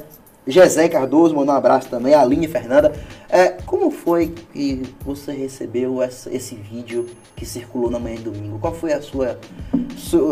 José 0.48 0.89
Cardoso 0.89 1.36
mandou 1.36 1.54
um 1.54 1.58
abraço 1.58 1.88
também, 1.89 2.14
Aline 2.14 2.48
Fernanda. 2.48 2.94
É, 3.30 3.50
como 3.66 3.92
foi 3.92 4.34
que 4.54 4.82
você 5.06 5.32
recebeu 5.32 6.02
essa, 6.02 6.34
esse 6.36 6.56
vídeo 6.56 7.08
que 7.36 7.46
circulou 7.46 7.92
na 7.92 8.00
manhã 8.00 8.16
de 8.16 8.24
domingo? 8.24 8.58
Qual 8.60 8.74
foi 8.74 8.92
a 8.94 9.02
sua, 9.02 9.39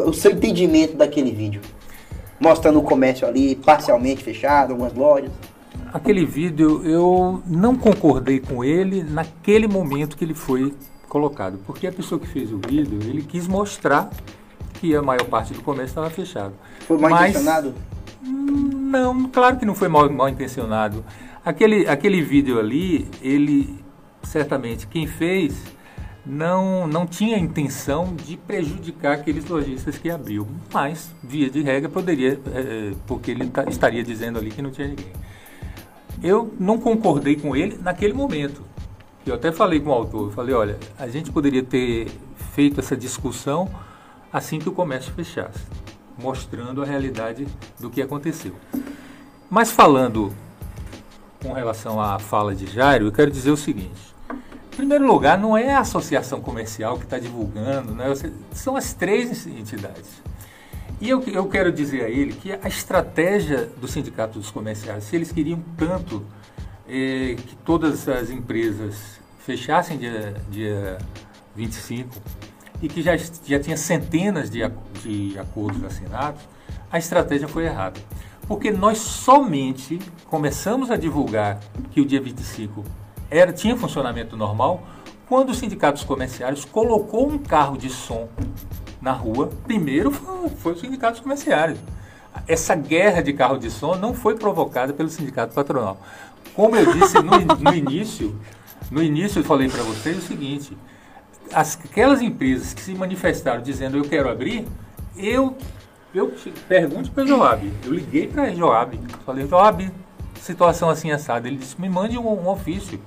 o 0.05 0.13
seu 0.13 0.31
entendimento 0.31 0.97
daquele 0.97 1.31
vídeo? 1.31 1.61
Mostrando 2.39 2.79
o 2.79 2.83
comércio 2.83 3.27
ali 3.27 3.55
parcialmente 3.55 4.23
fechado, 4.23 4.71
algumas 4.71 4.93
lojas. 4.93 5.31
Aquele 5.93 6.25
vídeo 6.25 6.81
eu 6.85 7.43
não 7.45 7.75
concordei 7.75 8.39
com 8.39 8.63
ele 8.63 9.03
naquele 9.03 9.67
momento 9.67 10.17
que 10.17 10.23
ele 10.23 10.33
foi 10.33 10.73
colocado, 11.07 11.59
porque 11.65 11.87
a 11.87 11.91
pessoa 11.91 12.19
que 12.19 12.27
fez 12.27 12.51
o 12.51 12.59
vídeo, 12.59 12.99
ele 13.03 13.23
quis 13.23 13.47
mostrar 13.47 14.09
que 14.75 14.95
a 14.95 15.01
maior 15.01 15.25
parte 15.25 15.53
do 15.53 15.61
comércio 15.61 15.91
estava 15.91 16.09
fechado. 16.09 16.53
Foi 16.81 16.97
mal 16.97 17.09
Mas? 17.11 17.33
Não, 18.21 19.29
claro 19.29 19.57
que 19.57 19.65
não 19.65 19.75
foi 19.75 19.87
mal, 19.87 20.09
mal 20.09 20.29
intencionado. 20.29 21.03
Aquele, 21.43 21.87
aquele 21.87 22.21
vídeo 22.21 22.59
ali, 22.59 23.07
ele 23.21 23.79
certamente 24.23 24.85
quem 24.87 25.07
fez 25.07 25.63
não, 26.25 26.87
não 26.87 27.07
tinha 27.07 27.37
intenção 27.37 28.15
de 28.15 28.37
prejudicar 28.37 29.13
aqueles 29.13 29.45
lojistas 29.45 29.97
que 29.97 30.09
abriu, 30.09 30.47
mas 30.71 31.13
via 31.23 31.49
de 31.49 31.61
regra 31.61 31.89
poderia, 31.89 32.39
é, 32.53 32.93
porque 33.07 33.31
ele 33.31 33.49
tá, 33.49 33.63
estaria 33.67 34.03
dizendo 34.03 34.37
ali 34.37 34.51
que 34.51 34.61
não 34.61 34.69
tinha 34.69 34.87
ninguém. 34.87 35.11
Eu 36.21 36.53
não 36.59 36.77
concordei 36.77 37.35
com 37.35 37.55
ele 37.55 37.79
naquele 37.81 38.13
momento. 38.13 38.61
Eu 39.25 39.35
até 39.35 39.51
falei 39.51 39.79
com 39.79 39.89
o 39.89 39.93
autor, 39.93 40.31
falei, 40.31 40.53
olha, 40.53 40.77
a 40.97 41.07
gente 41.07 41.31
poderia 41.31 41.63
ter 41.63 42.07
feito 42.53 42.79
essa 42.79 42.95
discussão 42.95 43.69
assim 44.31 44.59
que 44.59 44.69
o 44.69 44.71
comércio 44.71 45.13
fechasse, 45.13 45.65
mostrando 46.21 46.81
a 46.81 46.85
realidade 46.85 47.47
do 47.79 47.89
que 47.89 48.01
aconteceu. 48.01 48.55
Mas 49.49 49.71
falando 49.71 50.33
com 51.41 51.53
relação 51.53 51.99
à 51.99 52.19
fala 52.19 52.53
de 52.53 52.67
Jairo, 52.67 53.07
eu 53.07 53.11
quero 53.11 53.31
dizer 53.31 53.51
o 53.51 53.57
seguinte. 53.57 54.13
Em 54.73 54.75
primeiro 54.75 55.05
lugar, 55.05 55.37
não 55.37 55.57
é 55.57 55.73
a 55.73 55.79
associação 55.79 56.41
comercial 56.41 56.97
que 56.97 57.03
está 57.03 57.17
divulgando, 57.17 57.93
né? 57.93 58.05
são 58.51 58.75
as 58.75 58.93
três 58.93 59.47
entidades. 59.47 60.21
E 61.01 61.09
eu, 61.09 61.21
eu 61.27 61.47
quero 61.47 61.71
dizer 61.71 62.03
a 62.03 62.09
ele 62.09 62.33
que 62.33 62.51
a 62.51 62.67
estratégia 62.67 63.69
do 63.79 63.87
Sindicato 63.87 64.37
dos 64.37 64.51
Comerciais, 64.51 65.05
se 65.05 65.15
eles 65.15 65.31
queriam 65.31 65.61
tanto 65.77 66.25
eh, 66.87 67.35
que 67.37 67.55
todas 67.63 68.07
as 68.09 68.29
empresas 68.29 69.19
fechassem 69.39 69.97
dia, 69.97 70.35
dia 70.49 70.97
25 71.55 72.13
e 72.81 72.87
que 72.87 73.01
já, 73.01 73.15
já 73.17 73.59
tinha 73.59 73.77
centenas 73.77 74.49
de, 74.49 74.59
de 75.03 75.37
acordos 75.37 75.83
assinados, 75.83 76.41
a 76.91 76.97
estratégia 76.97 77.47
foi 77.47 77.65
errada. 77.65 77.99
Porque 78.47 78.71
nós 78.71 78.97
somente 78.97 79.99
começamos 80.25 80.89
a 80.89 80.97
divulgar 80.97 81.59
que 81.91 82.01
o 82.01 82.05
dia 82.05 82.19
25 82.19 82.83
era, 83.29 83.53
tinha 83.53 83.77
funcionamento 83.77 84.35
normal 84.35 84.83
quando 85.27 85.51
os 85.51 85.59
sindicatos 85.59 86.03
comerciários 86.03 86.65
colocou 86.65 87.29
um 87.29 87.37
carro 87.37 87.77
de 87.77 87.89
som 87.89 88.27
na 88.99 89.11
rua, 89.11 89.51
primeiro 89.65 90.09
foi, 90.11 90.49
foi 90.49 90.73
os 90.73 90.81
sindicatos 90.81 91.19
comerciários. 91.19 91.79
Essa 92.47 92.75
guerra 92.75 93.21
de 93.21 93.33
carro 93.33 93.57
de 93.57 93.69
som 93.69 93.95
não 93.95 94.13
foi 94.13 94.35
provocada 94.35 94.91
pelo 94.91 95.09
sindicato 95.09 95.53
patronal. 95.53 95.99
Como 96.55 96.75
eu 96.75 96.93
disse 96.93 97.21
no, 97.21 97.39
no 97.39 97.75
início, 97.75 98.35
no 98.89 99.03
início 99.03 99.39
eu 99.39 99.43
falei 99.43 99.69
para 99.69 99.83
vocês 99.83 100.17
o 100.17 100.21
seguinte, 100.21 100.75
as, 101.53 101.77
aquelas 101.83 102.21
empresas 102.21 102.73
que 102.73 102.81
se 102.81 102.93
manifestaram 102.93 103.61
dizendo 103.61 103.97
eu 103.97 104.03
quero 104.03 104.29
abrir, 104.29 104.67
eu, 105.17 105.55
eu 106.13 106.33
pergunto 106.67 107.11
para 107.11 107.23
o 107.23 107.27
Joab, 107.27 107.71
eu 107.85 107.91
liguei 107.91 108.27
para 108.27 108.51
Joab, 108.53 108.99
falei, 109.25 109.47
Joab, 109.47 109.91
situação 110.41 110.89
assim 110.89 111.11
assada, 111.11 111.47
ele 111.47 111.57
disse, 111.57 111.79
me 111.79 111.89
mande 111.89 112.17
um, 112.17 112.27
um 112.27 112.47
ofício 112.47 112.99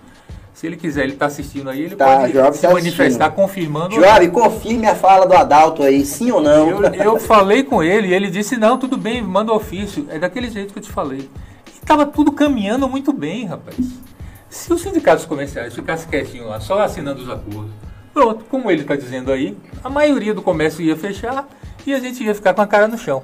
se 0.62 0.66
ele 0.66 0.76
quiser, 0.76 1.04
ele 1.04 1.14
está 1.14 1.26
assistindo 1.26 1.70
aí, 1.70 1.82
ele 1.82 1.96
tá, 1.96 2.18
pode 2.18 2.32
Joab 2.34 2.54
se 2.54 2.62
tá 2.62 2.72
manifestar 2.72 3.24
assistindo. 3.26 3.30
confirmando. 3.32 3.94
Joab, 3.94 4.28
confirme 4.28 4.86
a 4.86 4.94
fala 4.94 5.26
do 5.26 5.34
Adalto 5.34 5.82
aí, 5.82 6.04
sim 6.04 6.30
ou 6.30 6.42
não? 6.42 6.68
Eu, 6.68 6.94
eu 6.94 7.18
falei 7.18 7.64
com 7.64 7.82
ele 7.82 8.08
e 8.08 8.14
ele 8.14 8.30
disse, 8.30 8.56
não, 8.56 8.78
tudo 8.78 8.96
bem, 8.96 9.22
manda 9.22 9.50
o 9.50 9.56
ofício. 9.56 10.06
É 10.10 10.18
daquele 10.18 10.50
jeito 10.50 10.72
que 10.72 10.78
eu 10.78 10.82
te 10.82 10.92
falei. 10.92 11.28
Estava 11.66 12.06
tudo 12.06 12.30
caminhando 12.30 12.88
muito 12.88 13.12
bem, 13.12 13.46
rapaz. 13.46 13.76
Se 14.48 14.72
os 14.72 14.82
sindicatos 14.82 15.24
comerciais 15.24 15.74
ficassem 15.74 16.08
quietinhos 16.08 16.46
lá, 16.46 16.60
só 16.60 16.80
assinando 16.80 17.22
os 17.22 17.28
acordos, 17.28 17.72
pronto, 18.12 18.44
como 18.44 18.70
ele 18.70 18.82
está 18.82 18.96
dizendo 18.96 19.32
aí, 19.32 19.56
a 19.82 19.90
maioria 19.90 20.34
do 20.34 20.42
comércio 20.42 20.82
ia 20.82 20.96
fechar 20.96 21.48
e 21.86 21.92
a 21.92 22.00
gente 22.00 22.22
ia 22.22 22.34
ficar 22.34 22.54
com 22.54 22.62
a 22.62 22.66
cara 22.66 22.88
no 22.88 22.98
chão. 22.98 23.22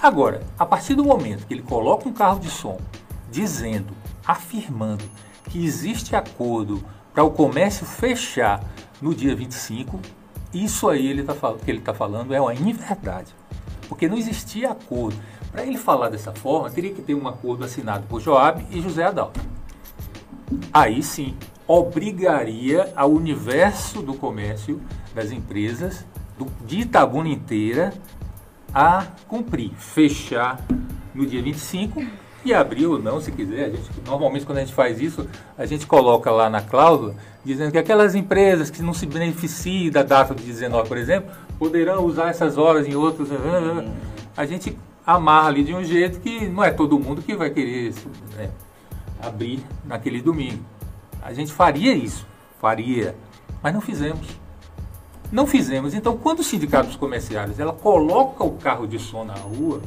Agora, 0.00 0.42
a 0.58 0.66
partir 0.66 0.94
do 0.94 1.04
momento 1.04 1.46
que 1.46 1.54
ele 1.54 1.62
coloca 1.62 2.08
um 2.08 2.12
carro 2.12 2.40
de 2.40 2.50
som 2.50 2.78
dizendo, 3.30 3.94
afirmando 4.26 5.04
que 5.48 5.64
existe 5.64 6.16
acordo 6.16 6.82
para 7.12 7.22
o 7.22 7.30
comércio 7.30 7.86
fechar 7.86 8.64
no 9.00 9.14
dia 9.14 9.34
25, 9.34 10.00
isso 10.52 10.88
aí 10.88 11.06
ele 11.06 11.22
tá, 11.22 11.34
que 11.64 11.70
ele 11.70 11.78
está 11.78 11.94
falando 11.94 12.34
é 12.34 12.40
uma 12.40 12.54
inverdade. 12.54 13.34
Porque 13.88 14.08
não 14.08 14.16
existia 14.16 14.70
acordo. 14.70 15.16
Para 15.50 15.64
ele 15.66 15.76
falar 15.76 16.08
dessa 16.08 16.32
forma, 16.32 16.70
teria 16.70 16.92
que 16.92 17.02
ter 17.02 17.14
um 17.14 17.28
acordo 17.28 17.64
assinado 17.64 18.06
por 18.08 18.20
Joab 18.20 18.64
e 18.70 18.80
José 18.80 19.04
Adalto. 19.04 19.40
Aí 20.72 21.02
sim, 21.02 21.36
obrigaria 21.66 22.92
ao 22.96 23.10
universo 23.10 24.02
do 24.02 24.14
comércio, 24.14 24.80
das 25.14 25.30
empresas, 25.30 26.04
do, 26.38 26.46
de 26.66 26.80
Itabuna 26.80 27.28
inteira, 27.28 27.92
a 28.74 29.06
cumprir, 29.28 29.72
fechar 29.76 30.64
no 31.14 31.26
dia 31.26 31.42
25 31.42 32.02
e 32.44 32.52
abrir 32.52 32.86
ou 32.86 32.98
não, 32.98 33.20
se 33.20 33.30
quiser. 33.30 33.70
Gente, 33.70 33.90
normalmente, 34.04 34.44
quando 34.44 34.58
a 34.58 34.60
gente 34.62 34.74
faz 34.74 35.00
isso, 35.00 35.28
a 35.56 35.66
gente 35.66 35.86
coloca 35.86 36.30
lá 36.30 36.50
na 36.50 36.60
cláusula, 36.60 37.14
dizendo 37.44 37.70
que 37.70 37.78
aquelas 37.78 38.14
empresas 38.14 38.70
que 38.70 38.82
não 38.82 38.94
se 38.94 39.06
beneficiem 39.06 39.90
da 39.90 40.02
data 40.02 40.34
de 40.34 40.42
19, 40.42 40.88
por 40.88 40.96
exemplo, 40.96 41.30
poderão 41.58 42.04
usar 42.04 42.30
essas 42.30 42.58
horas 42.58 42.86
em 42.86 42.94
outros. 42.94 43.28
A 44.36 44.44
gente 44.46 44.76
amarra 45.06 45.48
ali 45.48 45.64
de 45.64 45.74
um 45.74 45.84
jeito 45.84 46.20
que 46.20 46.48
não 46.48 46.64
é 46.64 46.70
todo 46.70 46.98
mundo 46.98 47.22
que 47.22 47.34
vai 47.34 47.50
querer 47.50 47.94
né, 48.36 48.50
abrir 49.20 49.62
naquele 49.84 50.20
domingo. 50.20 50.64
A 51.22 51.32
gente 51.32 51.52
faria 51.52 51.94
isso, 51.94 52.26
faria, 52.60 53.14
mas 53.62 53.72
não 53.72 53.80
fizemos. 53.80 54.26
Não 55.30 55.46
fizemos. 55.46 55.94
Então, 55.94 56.16
quando 56.16 56.40
os 56.40 56.46
sindicatos 56.46 56.96
comerciários 56.96 57.58
ela 57.58 57.72
coloca 57.72 58.44
o 58.44 58.52
carro 58.52 58.86
de 58.86 58.98
som 58.98 59.24
na 59.24 59.34
rua, 59.34 59.80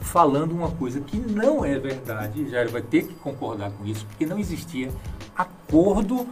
falando 0.00 0.52
uma 0.52 0.70
coisa 0.70 1.00
que 1.00 1.16
não 1.16 1.64
é 1.64 1.78
verdade, 1.78 2.48
já 2.48 2.64
vai 2.66 2.82
ter 2.82 3.02
que 3.06 3.14
concordar 3.14 3.70
com 3.70 3.84
isso, 3.86 4.06
porque 4.06 4.24
não 4.26 4.38
existia 4.38 4.90
acordo 5.36 6.26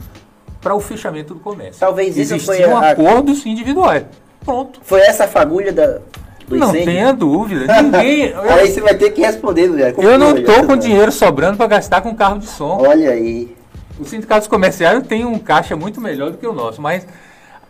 para 0.61 0.75
o 0.75 0.81
fechamento 0.81 1.35
do 1.35 1.41
comércio. 1.41 1.81
Talvez 1.81 2.17
isso 2.17 2.35
Existiam 2.35 2.71
foi 2.71 2.87
a... 2.87 2.91
acordos 2.93 3.45
individuais. 3.45 4.05
Pronto. 4.45 4.79
Foi 4.83 5.01
essa 5.01 5.25
a 5.25 5.29
fagulha 5.29 5.73
da, 5.73 5.99
do 6.47 6.57
Não 6.57 6.69
incêndio? 6.69 6.87
tenha 6.87 7.13
dúvida. 7.13 7.67
Ninguém. 7.83 8.27
eu, 8.27 8.41
Aí 8.53 8.71
você 8.71 8.81
vai 8.81 8.95
ter 8.95 9.11
que 9.11 9.21
responder, 9.21 9.71
Zé. 9.73 9.95
eu 9.99 10.19
não 10.19 10.37
estou 10.37 10.65
com 10.65 10.77
dinheiro 10.77 11.11
sobrando 11.11 11.57
para 11.57 11.67
gastar 11.67 12.01
com 12.03 12.15
carro 12.15 12.39
de 12.39 12.47
som. 12.47 12.79
Olha 12.81 13.11
aí. 13.11 13.55
Os 13.99 14.09
sindicatos 14.09 14.49
comerciais 14.49 15.07
têm 15.07 15.25
um 15.25 15.39
caixa 15.39 15.77
muito 15.77 16.01
melhor 16.01 16.31
do 16.31 16.39
que 16.39 16.47
o 16.47 16.53
nosso, 16.53 16.83
mas 16.83 17.07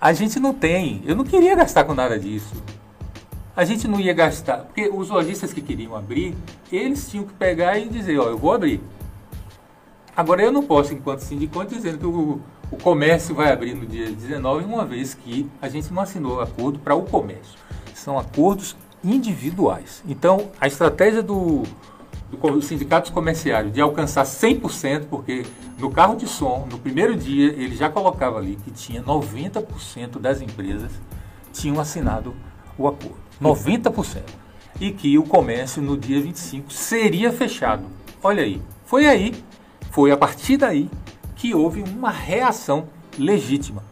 a 0.00 0.12
gente 0.12 0.40
não 0.40 0.54
tem. 0.54 1.02
Eu 1.04 1.14
não 1.14 1.24
queria 1.24 1.54
gastar 1.54 1.84
com 1.84 1.94
nada 1.94 2.18
disso 2.18 2.54
a 3.56 3.64
gente 3.64 3.86
não 3.86 4.00
ia 4.00 4.12
gastar, 4.12 4.58
porque 4.58 4.88
os 4.88 5.10
lojistas 5.10 5.52
que 5.52 5.60
queriam 5.60 5.94
abrir, 5.94 6.34
eles 6.72 7.08
tinham 7.08 7.24
que 7.24 7.32
pegar 7.34 7.78
e 7.78 7.88
dizer, 7.88 8.18
ó, 8.18 8.24
eu 8.24 8.36
vou 8.36 8.52
abrir. 8.52 8.80
Agora 10.16 10.42
eu 10.42 10.50
não 10.50 10.62
posso, 10.62 10.92
enquanto 10.92 11.20
sindicato, 11.20 11.74
dizendo 11.74 11.98
que 11.98 12.06
o, 12.06 12.40
o 12.70 12.76
comércio 12.76 13.34
vai 13.34 13.52
abrir 13.52 13.74
no 13.74 13.86
dia 13.86 14.10
19, 14.10 14.64
uma 14.64 14.84
vez 14.84 15.14
que 15.14 15.48
a 15.62 15.68
gente 15.68 15.92
não 15.92 16.02
assinou 16.02 16.40
acordo 16.40 16.78
para 16.78 16.94
o 16.94 17.02
comércio. 17.02 17.58
São 17.94 18.18
acordos 18.18 18.76
individuais. 19.04 20.02
Então, 20.06 20.50
a 20.60 20.66
estratégia 20.66 21.22
do, 21.22 21.62
do 22.34 22.62
sindicatos 22.62 23.10
comerciários 23.10 23.72
de 23.72 23.80
alcançar 23.80 24.24
100%, 24.24 25.06
porque 25.08 25.44
no 25.78 25.90
carro 25.90 26.16
de 26.16 26.26
som, 26.26 26.66
no 26.70 26.78
primeiro 26.78 27.16
dia, 27.16 27.46
ele 27.46 27.74
já 27.74 27.88
colocava 27.88 28.38
ali 28.38 28.58
que 28.64 28.70
tinha 28.70 29.02
90% 29.02 30.18
das 30.18 30.40
empresas 30.40 30.90
tinham 31.52 31.80
assinado 31.80 32.34
o 32.76 32.86
acordo. 32.86 33.16
90%. 33.40 34.22
E 34.80 34.90
que 34.90 35.16
o 35.18 35.22
comércio 35.22 35.80
no 35.80 35.96
dia 35.96 36.20
25 36.20 36.72
seria 36.72 37.32
fechado. 37.32 37.84
Olha 38.22 38.42
aí. 38.42 38.60
Foi 38.84 39.06
aí, 39.06 39.34
foi 39.90 40.10
a 40.10 40.16
partir 40.16 40.56
daí 40.56 40.90
que 41.36 41.54
houve 41.54 41.82
uma 41.82 42.10
reação 42.10 42.88
legítima 43.18 43.82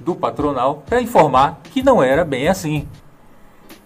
do 0.00 0.14
patronal 0.14 0.82
para 0.86 1.00
informar 1.00 1.60
que 1.64 1.82
não 1.82 2.02
era 2.02 2.24
bem 2.24 2.48
assim. 2.48 2.88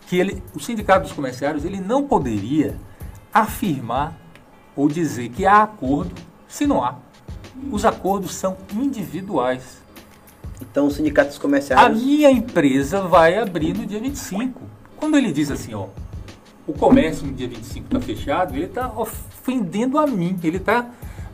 Que 0.07 0.18
ele, 0.18 0.42
o 0.55 0.61
sindicato 0.61 1.05
dos 1.05 1.12
comerciários 1.12 1.64
ele 1.64 1.80
não 1.80 2.07
poderia 2.07 2.76
afirmar 3.33 4.18
ou 4.74 4.89
dizer 4.89 5.28
que 5.31 5.47
há 5.47 5.62
acordo 5.62 6.14
se 6.49 6.66
não 6.66 6.83
há. 6.83 6.97
Os 7.70 7.85
acordos 7.85 8.35
são 8.35 8.57
individuais. 8.74 9.81
Então 10.61 10.87
os 10.87 10.95
sindicatos 10.95 11.39
comerciais. 11.39 11.83
A 11.83 11.89
minha 11.89 12.31
empresa 12.31 13.03
vai 13.03 13.39
abrir 13.39 13.76
no 13.76 13.87
dia 13.87 14.01
25. 14.01 14.61
Quando 14.97 15.16
ele 15.16 15.33
diz 15.33 15.51
assim, 15.51 15.74
ó, 15.74 15.87
o 16.66 16.72
comércio 16.72 17.26
no 17.26 17.33
dia 17.33 17.49
25 17.49 17.87
está 17.87 18.01
fechado, 18.01 18.55
ele 18.55 18.66
está 18.66 18.89
ofendendo 18.89 19.99
a 19.99 20.07
mim. 20.07 20.39
Ele 20.43 20.59
está, 20.59 20.87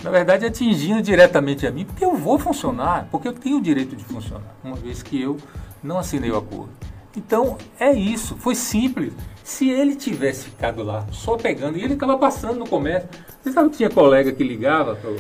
na 0.03 0.11
verdade, 0.11 0.47
atingindo 0.47 1.03
diretamente 1.03 1.67
a 1.67 1.71
mim, 1.71 1.85
porque 1.85 2.05
eu 2.05 2.15
vou 2.15 2.39
funcionar, 2.39 3.09
porque 3.11 3.29
eu 3.29 3.33
tenho 3.33 3.59
o 3.59 3.61
direito 3.61 3.97
de 3.97 4.05
funcionar, 4.05 4.55
uma 4.63 4.77
vez 4.77 5.03
que 5.03 5.21
eu 5.21 5.37
não 5.83 5.99
assinei 5.99 6.31
o 6.31 6.37
acordo. 6.37 6.71
Então, 7.17 7.57
é 7.81 7.93
isso, 7.93 8.37
foi 8.37 8.55
simples. 8.55 9.13
Se 9.43 9.71
ele 9.71 9.97
tivesse 9.97 10.45
ficado 10.45 10.83
lá 10.83 11.07
só 11.11 11.37
pegando, 11.37 11.79
e 11.79 11.83
ele 11.83 11.95
estava 11.95 12.19
passando 12.19 12.59
no 12.59 12.69
comércio, 12.69 13.09
você 13.43 13.53
sabe 13.53 13.71
que 13.71 13.77
tinha 13.79 13.89
colega 13.89 14.33
que 14.33 14.45
ligava 14.45 14.97
para 14.97 15.11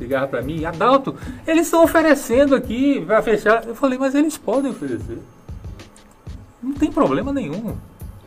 ligava 0.00 0.28
para 0.28 0.42
mim, 0.42 0.64
Adalto, 0.64 1.16
eles 1.46 1.66
estão 1.66 1.82
oferecendo 1.82 2.54
aqui 2.54 3.00
para 3.06 3.22
fechar. 3.22 3.66
Eu 3.66 3.74
falei, 3.74 3.98
mas 3.98 4.14
eles 4.14 4.36
podem 4.36 4.70
oferecer. 4.70 5.18
Não 6.62 6.74
tem 6.74 6.90
problema 6.90 7.32
nenhum. 7.32 7.76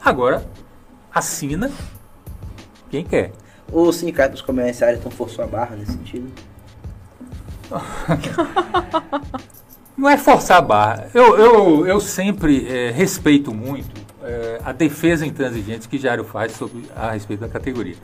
Agora, 0.04 0.44
assina 1.14 1.72
quem 2.90 3.04
quer. 3.04 3.34
O 3.72 3.92
sindicato 3.92 4.32
dos 4.32 4.42
comerciários 4.42 5.00
então 5.00 5.12
forçou 5.12 5.44
a 5.44 5.48
barra 5.48 5.76
nesse 5.76 5.92
sentido? 5.92 6.32
Não 10.00 10.10
é 10.10 10.16
forçar 10.16 10.60
a 10.60 10.62
barra. 10.62 11.10
Eu, 11.14 11.38
eu, 11.38 11.86
eu 11.86 12.00
sempre 12.00 12.66
é, 12.70 12.90
respeito 12.90 13.54
muito 13.54 14.00
é, 14.24 14.62
a 14.64 14.72
defesa 14.72 15.26
intransigente 15.26 15.90
que 15.90 15.98
Jairo 15.98 16.24
faz 16.24 16.54
sobre, 16.54 16.86
a 16.96 17.12
respeito 17.12 17.42
da 17.42 17.50
categoria. 17.50 17.98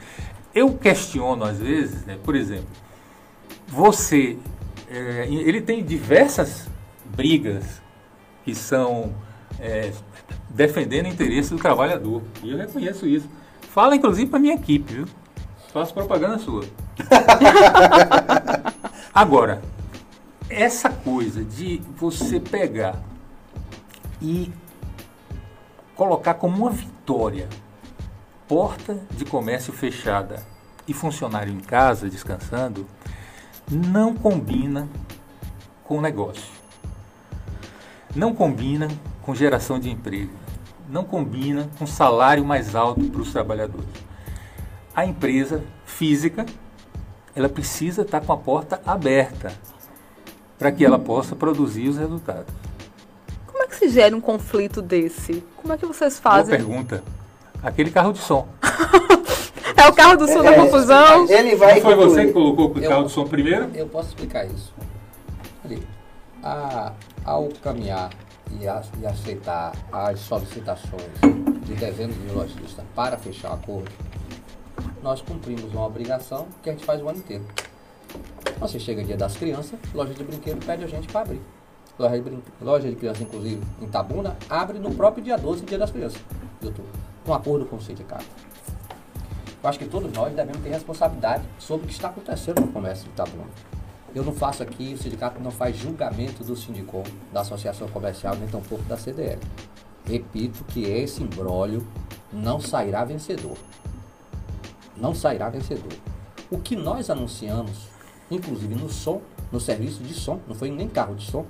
Eu 0.53 0.73
questiono, 0.73 1.45
às 1.45 1.57
vezes, 1.57 2.05
né, 2.05 2.17
por 2.21 2.35
exemplo, 2.35 2.67
você. 3.65 4.37
É, 4.89 5.25
ele 5.29 5.61
tem 5.61 5.81
diversas 5.81 6.67
brigas 7.15 7.81
que 8.43 8.53
são 8.53 9.15
é, 9.57 9.93
defendendo 10.49 11.05
o 11.05 11.09
interesse 11.09 11.51
do 11.51 11.57
trabalhador. 11.57 12.21
E 12.43 12.51
eu 12.51 12.57
reconheço 12.57 13.07
isso. 13.07 13.29
Fala 13.69 13.95
inclusive 13.95 14.29
para 14.29 14.39
minha 14.39 14.55
equipe, 14.55 14.95
viu? 14.95 15.05
Faço 15.71 15.93
propaganda 15.93 16.39
sua. 16.39 16.65
Agora, 19.15 19.61
essa 20.49 20.89
coisa 20.89 21.43
de 21.43 21.81
você 21.97 22.39
pegar 22.39 23.01
e 24.21 24.51
colocar 25.95 26.35
como 26.35 26.57
uma 26.57 26.71
vitória 26.71 27.49
porta 28.47 28.99
de 29.11 29.25
comércio 29.25 29.73
fechada 29.73 30.45
e 30.87 30.93
funcionário 30.93 31.51
em 31.51 31.59
casa 31.59 32.09
descansando 32.09 32.85
não 33.69 34.13
combina 34.13 34.87
com 35.83 35.97
o 35.97 36.01
negócio. 36.01 36.53
Não 38.15 38.33
combina 38.33 38.87
com 39.23 39.33
geração 39.33 39.79
de 39.79 39.89
emprego. 39.89 40.31
Não 40.87 41.03
combina 41.03 41.67
com 41.79 41.87
salário 41.87 42.45
mais 42.45 42.75
alto 42.75 43.03
para 43.09 43.21
os 43.21 43.31
trabalhadores. 43.31 43.89
A 44.95 45.05
empresa 45.05 45.63
física, 45.85 46.45
ela 47.35 47.49
precisa 47.49 48.03
estar 48.03 48.21
com 48.21 48.31
a 48.31 48.37
porta 48.37 48.79
aberta 48.85 49.51
para 50.57 50.71
que 50.71 50.85
ela 50.85 50.97
possa 50.99 51.35
produzir 51.35 51.87
os 51.89 51.97
resultados. 51.97 52.53
Como 53.47 53.63
é 53.63 53.67
que 53.67 53.75
se 53.75 53.89
gera 53.89 54.15
um 54.15 54.21
conflito 54.21 54.81
desse? 54.81 55.43
Como 55.57 55.73
é 55.73 55.77
que 55.77 55.85
vocês 55.85 56.19
Boa 56.19 56.35
fazem? 56.35 56.55
pergunta. 56.57 57.03
Aquele 57.63 57.91
carro 57.91 58.13
de 58.13 58.19
som. 58.19 58.47
É 59.77 59.89
o 59.89 59.93
carro 59.93 60.15
do 60.17 60.27
sul 60.27 60.41
da 60.41 60.51
É, 60.51 60.55
confusão? 60.55 61.29
Ele 61.29 61.55
vai 61.55 61.75
Não 61.75 61.81
foi 61.81 61.95
concluir. 61.95 62.09
você 62.15 62.25
que 62.27 62.33
colocou 62.33 62.73
o 62.73 62.79
Eu- 62.79 62.89
carro 62.89 63.03
de 63.05 63.11
som 63.11 63.25
primeiro? 63.27 63.69
Eu 63.75 63.87
posso 63.87 64.07
explicar 64.09 64.45
isso. 64.45 64.73
Ali, 65.63 65.85
a- 66.41 66.93
ao 67.25 67.49
caminhar 67.61 68.09
e, 68.59 68.67
a- 68.67 68.81
e 69.01 69.05
aceitar 69.05 69.73
as 69.91 70.19
solicitações 70.21 71.03
de 71.65 71.73
dezenas 71.73 72.15
de 72.15 72.31
lojistas 72.33 72.85
para 72.95 73.17
fechar 73.17 73.51
o 73.51 73.53
acordo, 73.55 73.91
nós 75.03 75.21
cumprimos 75.21 75.71
uma 75.73 75.85
obrigação 75.85 76.47
que 76.63 76.69
a 76.69 76.73
gente 76.73 76.85
faz 76.85 77.01
o 77.01 77.09
ano 77.09 77.19
inteiro. 77.19 77.43
Você 78.59 78.79
chega 78.79 79.03
dia 79.03 79.17
das 79.17 79.35
crianças, 79.35 79.77
loja 79.93 80.13
de 80.13 80.23
brinquedo 80.23 80.65
pede 80.65 80.83
a 80.83 80.87
gente 80.87 81.07
para 81.07 81.21
abrir. 81.21 81.41
Loja 81.97 82.15
de, 82.15 82.21
brin- 82.21 82.43
loja 82.61 82.89
de 82.89 82.95
criança, 82.95 83.23
inclusive, 83.23 83.61
em 83.81 83.87
Tabuna, 83.87 84.35
abre 84.49 84.79
no 84.79 84.93
próprio 84.93 85.23
dia 85.23 85.37
12, 85.37 85.65
dia 85.65 85.77
das 85.77 85.91
crianças, 85.91 86.19
de 86.59 86.67
outubro, 86.67 86.91
com 87.25 87.33
acordo 87.33 87.65
com 87.65 87.77
o 87.77 87.81
sindicato. 87.81 88.25
Eu 89.63 89.69
acho 89.69 89.79
que 89.79 89.85
todos 89.85 90.11
nós 90.13 90.33
devemos 90.33 90.61
ter 90.61 90.69
responsabilidade 90.69 91.43
sobre 91.57 91.85
o 91.85 91.87
que 91.87 91.93
está 91.93 92.09
acontecendo 92.09 92.61
no 92.61 92.67
comércio 92.67 93.05
de 93.05 93.11
Itabuna. 93.11 93.45
Eu 94.13 94.23
não 94.23 94.33
faço 94.33 94.61
aqui, 94.63 94.93
o 94.93 94.97
sindicato 95.01 95.41
não 95.41 95.51
faz 95.51 95.75
julgamento 95.77 96.43
do 96.43 96.55
Sindicom, 96.55 97.03
da 97.33 97.41
Associação 97.41 97.87
Comercial, 97.89 98.35
nem 98.35 98.47
tampouco 98.47 98.83
da 98.85 98.95
CDL. 98.97 99.39
Repito 100.05 100.63
que 100.65 100.83
esse 100.85 101.23
imbróglio 101.23 101.85
não 102.31 102.59
sairá 102.61 103.03
vencedor. 103.03 103.57
Não 104.95 105.13
sairá 105.15 105.49
vencedor. 105.49 105.91
O 106.51 106.59
que 106.59 106.75
nós 106.75 107.09
anunciamos, 107.09 107.89
inclusive 108.29 108.75
no 108.75 108.89
som, 108.89 109.21
no 109.51 109.59
serviço 109.59 110.01
de 110.03 110.13
som, 110.13 110.39
não 110.47 110.55
foi 110.55 110.69
nem 110.71 110.87
carro 110.87 111.15
de 111.15 111.29
som, 111.29 111.45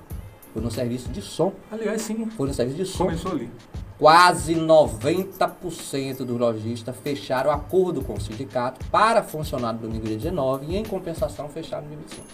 foi 0.52 0.62
no 0.62 0.70
serviço 0.70 1.08
de 1.10 1.20
som, 1.20 1.52
Aliás, 1.70 2.02
sim. 2.02 2.26
foi 2.30 2.48
no 2.48 2.54
serviço 2.54 2.78
de 2.78 2.86
som. 2.86 3.04
Começou 3.04 3.32
ali. 3.32 3.50
Quase 3.98 4.54
90% 4.54 6.18
dos 6.18 6.38
lojistas 6.38 6.94
fecharam 7.02 7.50
acordo 7.50 8.02
com 8.02 8.14
o 8.14 8.20
sindicato 8.20 8.84
para 8.90 9.22
funcionar 9.22 9.72
no 9.72 9.80
domingo 9.80 10.06
dia 10.06 10.16
19 10.18 10.66
e, 10.66 10.76
em 10.76 10.84
compensação, 10.84 11.48
fecharam 11.48 11.84
no 11.84 11.88
dia 11.90 11.98
25. 11.98 12.26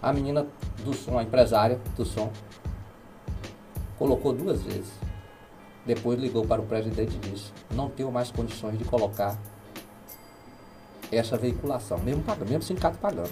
A 0.00 0.12
menina 0.12 0.46
do 0.82 0.94
som, 0.94 1.18
a 1.18 1.22
empresária 1.22 1.78
do 1.96 2.04
som, 2.06 2.30
colocou 3.98 4.32
duas 4.32 4.62
vezes. 4.62 4.92
Depois 5.84 6.18
ligou 6.18 6.46
para 6.46 6.62
o 6.62 6.66
presidente 6.66 7.16
e 7.16 7.30
disse: 7.30 7.52
Não 7.74 7.90
tenho 7.90 8.10
mais 8.10 8.30
condições 8.30 8.78
de 8.78 8.84
colocar 8.84 9.38
essa 11.16 11.36
veiculação, 11.36 11.98
mesmo 11.98 12.22
pagando, 12.22 12.48
mesmo 12.48 12.62
sindicato 12.62 12.98
pagando. 12.98 13.30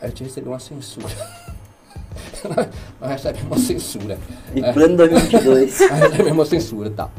A 0.00 0.08
gente 0.08 0.24
recebeu 0.24 0.52
uma 0.52 0.58
censura. 0.58 1.08
Nós 3.00 3.10
recebemos 3.10 3.46
uma 3.46 3.58
censura. 3.58 4.18
Em 4.54 4.62
É. 4.64 4.72
plano 4.72 4.96
2022. 4.96 5.80
Aí 5.82 6.02
é 6.02 6.22
mesmo 6.22 6.42
a 6.42 6.46
censura 6.46 6.88
e 6.88 6.92
tal. 6.92 7.10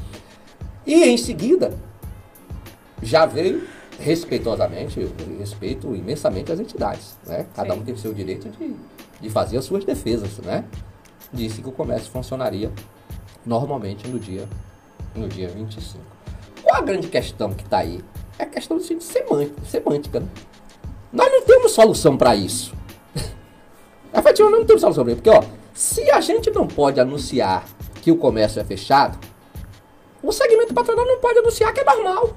E 0.86 1.04
em 1.04 1.18
seguida, 1.18 1.74
já 3.02 3.26
veio 3.26 3.68
respeitosamente, 4.00 5.00
eu 5.02 5.12
respeito 5.40 5.94
imensamente 5.96 6.52
as 6.52 6.60
entidades, 6.60 7.18
né? 7.26 7.46
Cada 7.56 7.74
um 7.74 7.82
tem 7.84 7.94
o 7.94 7.98
seu 7.98 8.14
direito 8.14 8.48
de, 8.50 8.76
de 9.20 9.30
fazer 9.30 9.58
as 9.58 9.66
suas 9.66 9.84
defesas, 9.84 10.38
né? 10.38 10.64
Disse 11.34 11.62
que 11.62 11.68
o 11.68 11.72
comércio 11.72 12.10
funcionaria 12.12 12.72
normalmente 13.46 14.08
no 14.08 14.20
dia, 14.20 14.48
no 15.16 15.28
dia 15.28 15.50
25. 15.50 16.04
Qual 16.64 16.78
a 16.78 16.82
grande 16.82 17.08
questão 17.08 17.52
que 17.54 17.64
está 17.64 17.80
aí? 17.80 18.02
É 18.40 18.46
questão 18.46 18.78
de 18.78 19.04
semântica, 19.04 19.62
semântica, 19.66 20.20
né? 20.20 20.28
Nós 21.12 21.32
não 21.32 21.42
temos 21.42 21.72
solução 21.72 22.18
para 22.18 22.36
isso. 22.36 22.74
Efetivamente 24.14 24.60
não 24.60 24.66
temos 24.66 24.82
solução 24.82 25.04
para 25.04 25.14
isso. 25.14 25.22
Porque, 25.22 25.38
ó, 25.38 25.44
se 25.74 26.10
a 26.12 26.22
gente 26.22 26.52
não 26.52 26.68
pode 26.68 27.00
anunciar 27.00 27.66
que 28.02 28.12
o 28.12 28.18
comércio 28.18 28.60
é 28.60 28.64
fechado, 28.64 29.18
o 30.22 30.32
segmento 30.32 30.74
patronal 30.74 31.06
não 31.06 31.20
pode 31.20 31.40
anunciar 31.40 31.74
que 31.74 31.80
é 31.80 31.84
normal. 31.84 32.36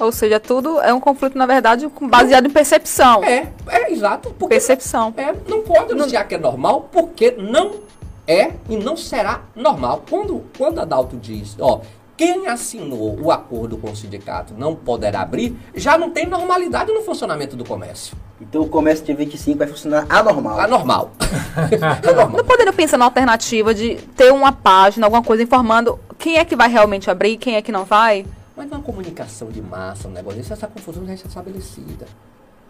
Ou 0.00 0.10
seja, 0.10 0.40
tudo 0.40 0.80
é 0.80 0.92
um 0.92 1.00
conflito, 1.00 1.36
na 1.36 1.46
verdade, 1.46 1.88
baseado 2.02 2.46
em 2.46 2.50
percepção. 2.50 3.22
É, 3.22 3.52
é 3.68 3.92
exato. 3.92 4.30
Percepção. 4.48 5.14
É, 5.16 5.32
não 5.48 5.62
pode 5.62 5.92
anunciar 5.92 6.26
que 6.26 6.34
é 6.34 6.38
normal, 6.38 6.88
porque 6.90 7.30
não 7.32 7.80
é 8.26 8.52
e 8.68 8.76
não 8.76 8.96
será 8.96 9.42
normal. 9.54 10.02
Quando, 10.08 10.44
quando 10.56 10.80
a 10.80 10.84
Dalto 10.84 11.16
diz, 11.16 11.56
ó, 11.60 11.80
quem 12.16 12.46
assinou 12.46 13.18
o 13.20 13.30
acordo 13.30 13.76
com 13.76 13.90
o 13.90 13.96
sindicato 13.96 14.54
não 14.56 14.74
poderá 14.74 15.22
abrir, 15.22 15.56
já 15.74 15.96
não 15.96 16.10
tem 16.10 16.26
normalidade 16.26 16.92
no 16.92 17.02
funcionamento 17.02 17.56
do 17.56 17.64
comércio. 17.64 18.16
Então 18.40 18.62
o 18.62 18.68
comércio 18.68 19.04
dia 19.04 19.14
25 19.14 19.58
vai 19.58 19.66
funcionar 19.66 20.06
anormal. 20.08 20.60
Anormal. 20.60 21.12
é 21.70 22.12
normal. 22.12 22.38
Não 22.38 22.44
poderiam 22.44 22.74
pensar 22.74 22.98
na 22.98 23.04
alternativa 23.04 23.74
de 23.74 23.96
ter 24.16 24.32
uma 24.32 24.52
página, 24.52 25.06
alguma 25.06 25.22
coisa 25.22 25.42
informando 25.42 25.98
quem 26.18 26.38
é 26.38 26.44
que 26.44 26.54
vai 26.54 26.68
realmente 26.68 27.10
abrir 27.10 27.32
e 27.32 27.36
quem 27.36 27.56
é 27.56 27.62
que 27.62 27.72
não 27.72 27.84
vai? 27.84 28.26
Mas 28.56 28.70
é 28.70 28.74
uma 28.74 28.82
comunicação 28.82 29.48
de 29.48 29.62
massa, 29.62 30.08
um 30.08 30.12
negócio 30.12 30.38
desse, 30.38 30.52
essa 30.52 30.66
confusão 30.66 31.06
já 31.06 31.14
está 31.14 31.28
estabelecida. 31.28 32.06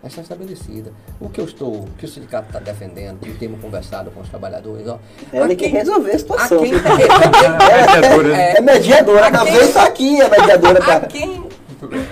Já 0.02 0.08
está 0.08 0.22
estabelecida. 0.22 0.92
O 1.20 1.28
que 1.28 1.40
eu 1.40 1.44
estou, 1.44 1.74
o 1.84 1.88
que 1.96 2.04
o 2.04 2.08
sindicato 2.08 2.48
está 2.48 2.58
defendendo, 2.58 3.20
que 3.20 3.32
temos 3.34 3.60
conversado 3.60 4.10
com 4.10 4.20
os 4.20 4.28
trabalhadores, 4.28 4.86
ó. 4.88 4.98
Ela 5.32 5.44
a 5.46 5.48
quer 5.50 5.56
quem- 5.56 5.70
resolver 5.70 6.10
a 6.10 6.14
a 6.14 6.18
situação. 6.18 6.58
quem, 6.60 6.72
mediadora, 6.74 8.28
né? 8.28 8.54
É 8.56 8.60
mediadora. 8.60 9.24
A 9.26 9.28
A 9.28 9.44
quem- 9.44 9.52
vez 9.54 9.72
tá 9.74 9.84
aqui, 9.84 10.20
a 10.20 10.28
mediadora 10.28 10.78
a 10.82 11.00
tá. 11.00 11.06
quem, 11.06 11.44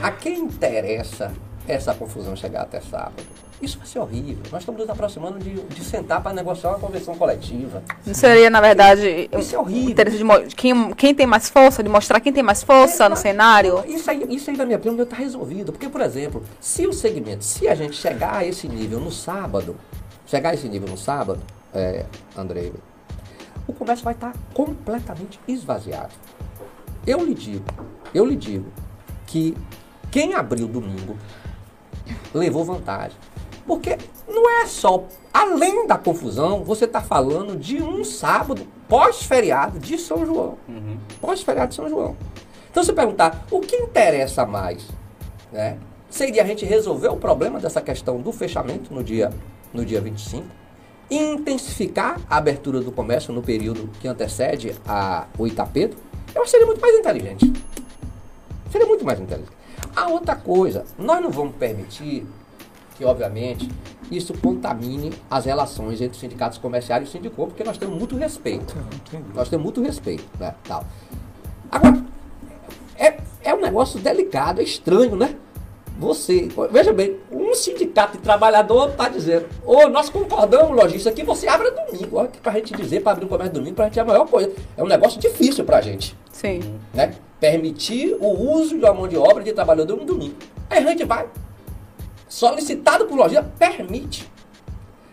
a 0.03 0.11
quem 0.13 0.39
interessa 0.39 1.33
essa 1.67 1.93
confusão 1.95 2.37
chegar 2.37 2.63
até 2.63 2.81
sábado? 2.81 3.25
Isso 3.61 3.77
vai 3.77 3.87
ser 3.87 3.99
horrível. 3.99 4.43
Nós 4.51 4.63
estamos 4.63 4.81
nos 4.81 4.89
aproximando 4.89 5.39
de, 5.39 5.55
de 5.55 5.85
sentar 5.85 6.23
para 6.23 6.33
negociar 6.33 6.71
uma 6.71 6.79
convenção 6.79 7.15
coletiva. 7.15 7.83
Não 8.07 8.15
seria, 8.15 8.49
na 8.49 8.61
verdade, 8.61 9.29
Isso 9.39 9.55
é 9.55 9.59
o 9.59 9.63
horrível. 9.63 9.91
interesse 9.91 10.17
de 10.19 10.55
quem, 10.57 10.95
quem 10.95 11.15
tem 11.15 11.27
mais 11.27 11.51
força, 11.51 11.83
de 11.83 11.89
mostrar 11.89 12.21
quem 12.21 12.33
tem 12.33 12.43
mais 12.43 12.63
força 12.63 13.09
no 13.09 13.17
cenário? 13.17 13.85
Isso 13.87 14.11
aí, 14.11 14.25
isso 14.31 14.51
aí 14.51 14.57
na 14.57 14.65
minha 14.65 14.79
opinião, 14.79 15.03
está 15.03 15.17
resolvido. 15.17 15.73
Porque, 15.73 15.89
por 15.91 16.01
exemplo, 16.01 16.43
se 16.59 16.87
o 16.87 16.93
segmento, 16.93 17.45
se 17.45 17.69
a 17.69 17.75
gente 17.75 17.97
chegar 17.97 18.37
a 18.37 18.45
esse 18.47 18.67
nível 18.67 18.99
no 18.99 19.13
sábado, 19.13 19.77
chegar 20.27 20.51
a 20.51 20.55
esse 20.55 20.67
nível 20.69 20.89
no 20.89 20.97
sábado, 20.97 21.41
é, 21.75 22.07
Andrei, 22.37 22.73
o 23.67 23.75
comércio 23.75 24.05
vai 24.05 24.15
estar 24.15 24.33
completamente 24.55 25.39
esvaziado. 25.47 26.15
Eu 27.07 27.25
lhe 27.25 27.35
digo, 27.35 27.65
eu 28.15 28.25
lhe 28.25 28.37
digo 28.37 28.67
que 29.27 29.55
quem 30.11 30.35
abriu 30.35 30.67
domingo 30.67 31.17
levou 32.35 32.65
vantagem. 32.65 33.17
Porque 33.67 33.97
não 34.29 34.49
é 34.63 34.67
só, 34.67 35.05
além 35.33 35.87
da 35.87 35.97
confusão, 35.99 36.65
você 36.65 36.85
está 36.85 37.01
falando 37.01 37.57
de 37.57 37.83
um 37.83 38.05
sábado 38.05 38.67
pós-feriado 38.89 39.79
de 39.79 39.99
São 39.99 40.25
João. 40.27 40.59
Pós-feriado 41.21 41.71
de 41.71 41.75
São 41.77 41.89
João. 41.89 42.17
Então, 42.71 42.83
se 42.85 42.93
perguntar 42.93 43.47
o 43.51 43.61
que 43.61 43.77
interessa 43.77 44.47
mais, 44.47 44.87
né? 45.53 45.79
Seria 46.09 46.43
a 46.43 46.47
gente 46.47 46.65
resolver 46.65 47.09
o 47.09 47.17
problema 47.17 47.61
dessa 47.61 47.81
questão 47.81 48.21
do 48.21 48.33
fechamento 48.33 48.93
no 48.93 49.03
dia, 49.03 49.33
no 49.73 49.85
dia 49.85 50.01
25 50.01 50.45
e 51.11 51.17
intensificar 51.17 52.21
a 52.31 52.37
abertura 52.37 52.81
do 52.81 52.93
comércio 52.93 53.33
no 53.33 53.43
período 53.43 53.91
que 54.01 54.07
antecede 54.07 54.75
a, 54.87 55.27
o 55.37 55.47
Itapedo, 55.47 55.97
eu 56.35 56.43
acho 56.43 56.45
que 56.45 56.51
seria 56.51 56.67
muito 56.67 56.81
mais 56.81 56.97
inteligente. 56.97 57.53
Seria 58.71 58.87
muito 58.87 59.05
mais 59.05 59.19
inteligente. 59.19 59.53
A 59.97 60.09
outra 60.09 60.37
coisa, 60.37 60.85
nós 60.97 61.21
não 61.21 61.31
vamos 61.31 61.57
permitir 61.57 62.27
que, 63.01 63.05
obviamente, 63.07 63.67
isso 64.13 64.35
contamine 64.35 65.11
as 65.31 65.47
relações 65.47 66.03
entre 66.03 66.13
os 66.13 66.21
sindicatos 66.21 66.59
comerciais 66.59 67.03
e 67.03 67.09
o 67.09 67.11
sindicom, 67.11 67.47
porque 67.47 67.65
nós 67.65 67.79
temos 67.79 67.97
muito 67.97 68.15
respeito. 68.15 68.77
Nós 69.35 69.49
temos 69.49 69.65
muito 69.65 69.83
respeito, 69.83 70.25
né? 70.39 70.55
Tal. 70.65 70.85
Agora, 71.73 72.05
é, 72.99 73.17
é 73.43 73.55
um 73.55 73.61
negócio 73.63 73.99
delicado, 73.99 74.61
é 74.61 74.65
estranho, 74.65 75.17
né? 75.17 75.35
você, 75.99 76.49
veja 76.71 76.93
bem, 76.95 77.17
um 77.31 77.53
sindicato 77.55 78.17
de 78.17 78.23
trabalhador 78.23 78.91
está 78.91 79.09
dizendo, 79.09 79.47
ô, 79.65 79.87
nós 79.89 80.09
concordamos, 80.09 80.75
lojista, 80.75 81.13
que 81.13 81.23
você 81.23 81.47
abra 81.47 81.71
domingo. 81.71 82.17
Olha 82.17 82.29
que 82.29 82.41
para 82.41 82.53
a 82.53 82.55
gente 82.55 82.75
dizer, 82.75 83.01
para 83.01 83.13
abrir 83.13 83.27
o 83.27 83.29
comércio 83.29 83.55
domingo, 83.55 83.77
para 83.77 83.85
a 83.85 83.89
gente 83.89 83.99
é 83.99 84.03
a 84.03 84.05
maior 84.05 84.27
coisa. 84.27 84.51
É 84.79 84.83
um 84.83 84.87
negócio 84.87 85.21
difícil 85.21 85.63
para 85.65 85.77
a 85.77 85.81
gente. 85.83 86.17
Sim. 86.33 86.61
Né? 86.95 87.15
Permitir 87.39 88.17
o 88.19 88.29
uso 88.29 88.79
de 88.79 88.85
uma 88.85 88.95
mão 88.95 89.07
de 89.07 89.17
obra 89.19 89.45
de 89.45 89.53
trabalhador 89.53 89.97
no 89.97 90.05
domingo. 90.07 90.37
Aí 90.71 90.79
a 90.79 90.89
gente 90.89 91.05
vai, 91.05 91.27
solicitado 92.31 93.05
por 93.07 93.19
lojista, 93.19 93.43
permite. 93.59 94.31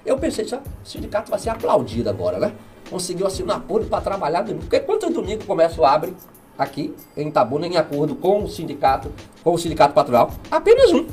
Eu 0.05 0.17
pensei, 0.17 0.45
o 0.45 0.61
sindicato 0.85 1.29
vai 1.29 1.39
ser 1.39 1.49
aplaudido 1.49 2.09
agora, 2.09 2.39
né? 2.39 2.53
Conseguiu 2.89 3.27
assinar 3.27 3.57
acordo 3.57 3.87
para 3.87 4.01
trabalhar 4.01 4.43
domingo. 4.43 4.61
Porque 4.61 4.79
quantos 4.79 5.13
domingos 5.13 5.43
o 5.43 5.47
comércio 5.47 5.83
abre 5.83 6.15
aqui 6.57 6.95
em 7.17 7.27
Itabuna 7.27 7.67
em 7.67 7.75
acordo 7.75 8.15
com 8.15 8.43
o 8.43 8.47
sindicato, 8.47 9.11
com 9.43 9.53
o 9.53 9.57
sindicato 9.57 9.93
patronal, 9.93 10.31
apenas 10.49 10.91
um, 10.91 11.05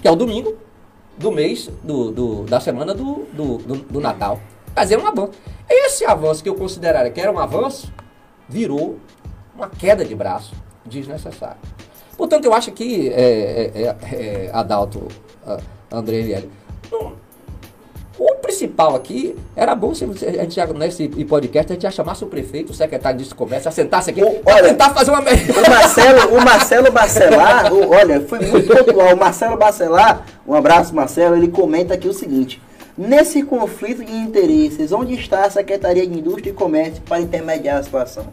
que 0.00 0.06
é 0.06 0.10
o 0.10 0.14
domingo 0.14 0.56
do 1.18 1.32
mês, 1.32 1.68
do, 1.82 2.12
do 2.12 2.44
da 2.44 2.60
semana 2.60 2.94
do, 2.94 3.26
do, 3.32 3.58
do, 3.58 3.76
do 3.76 4.00
Natal. 4.00 4.38
Mas 4.76 4.92
é 4.92 4.98
um 4.98 5.06
avanço. 5.06 5.32
Esse 5.68 6.04
avanço 6.04 6.42
que 6.42 6.48
eu 6.48 6.54
consideraria 6.54 7.10
que 7.10 7.20
era 7.20 7.32
um 7.32 7.38
avanço, 7.38 7.92
virou 8.48 8.98
uma 9.54 9.68
queda 9.68 10.04
de 10.04 10.14
braço 10.14 10.54
desnecessária. 10.84 11.58
Portanto, 12.16 12.44
eu 12.44 12.52
acho 12.52 12.70
que, 12.72 13.08
é, 13.08 13.22
é, 13.22 13.82
é, 13.82 14.46
é 14.46 14.50
Adalto, 14.52 15.08
André 15.90 16.16
Eliel, 16.16 16.44
o 18.20 18.34
principal 18.34 18.94
aqui, 18.94 19.34
era 19.56 19.74
bom 19.74 19.94
se 19.94 20.04
a 20.04 20.44
gente 20.44 20.74
nesse 20.74 21.08
podcast, 21.24 21.72
a 21.72 21.74
gente 21.74 21.82
já 21.82 21.90
chamasse 21.90 22.22
o 22.22 22.26
prefeito, 22.26 22.70
o 22.70 22.74
secretário 22.74 23.18
de 23.18 23.34
comércio, 23.34 23.70
assentasse 23.70 24.10
aqui, 24.10 24.22
o, 24.22 24.42
olha, 24.44 24.64
tentar 24.64 24.90
fazer 24.90 25.10
uma 25.10 25.20
O 25.20 25.70
Marcelo, 25.70 26.36
o 26.36 26.44
Marcelo 26.44 26.92
Bacelar, 26.92 27.72
o, 27.72 27.88
olha, 27.88 28.20
foi 28.20 28.40
muito 28.40 28.68
pontual. 28.68 29.14
O 29.14 29.18
Marcelo 29.18 29.56
Bacelar, 29.56 30.26
um 30.46 30.52
abraço, 30.52 30.94
Marcelo, 30.94 31.34
ele 31.34 31.48
comenta 31.48 31.94
aqui 31.94 32.08
o 32.08 32.12
seguinte. 32.12 32.60
Nesse 32.98 33.42
conflito 33.42 34.04
de 34.04 34.12
interesses, 34.12 34.92
onde 34.92 35.14
está 35.14 35.46
a 35.46 35.50
Secretaria 35.50 36.06
de 36.06 36.18
Indústria 36.18 36.50
e 36.50 36.52
Comércio 36.52 37.00
para 37.00 37.22
intermediar 37.22 37.78
a 37.78 37.82
situação? 37.82 38.26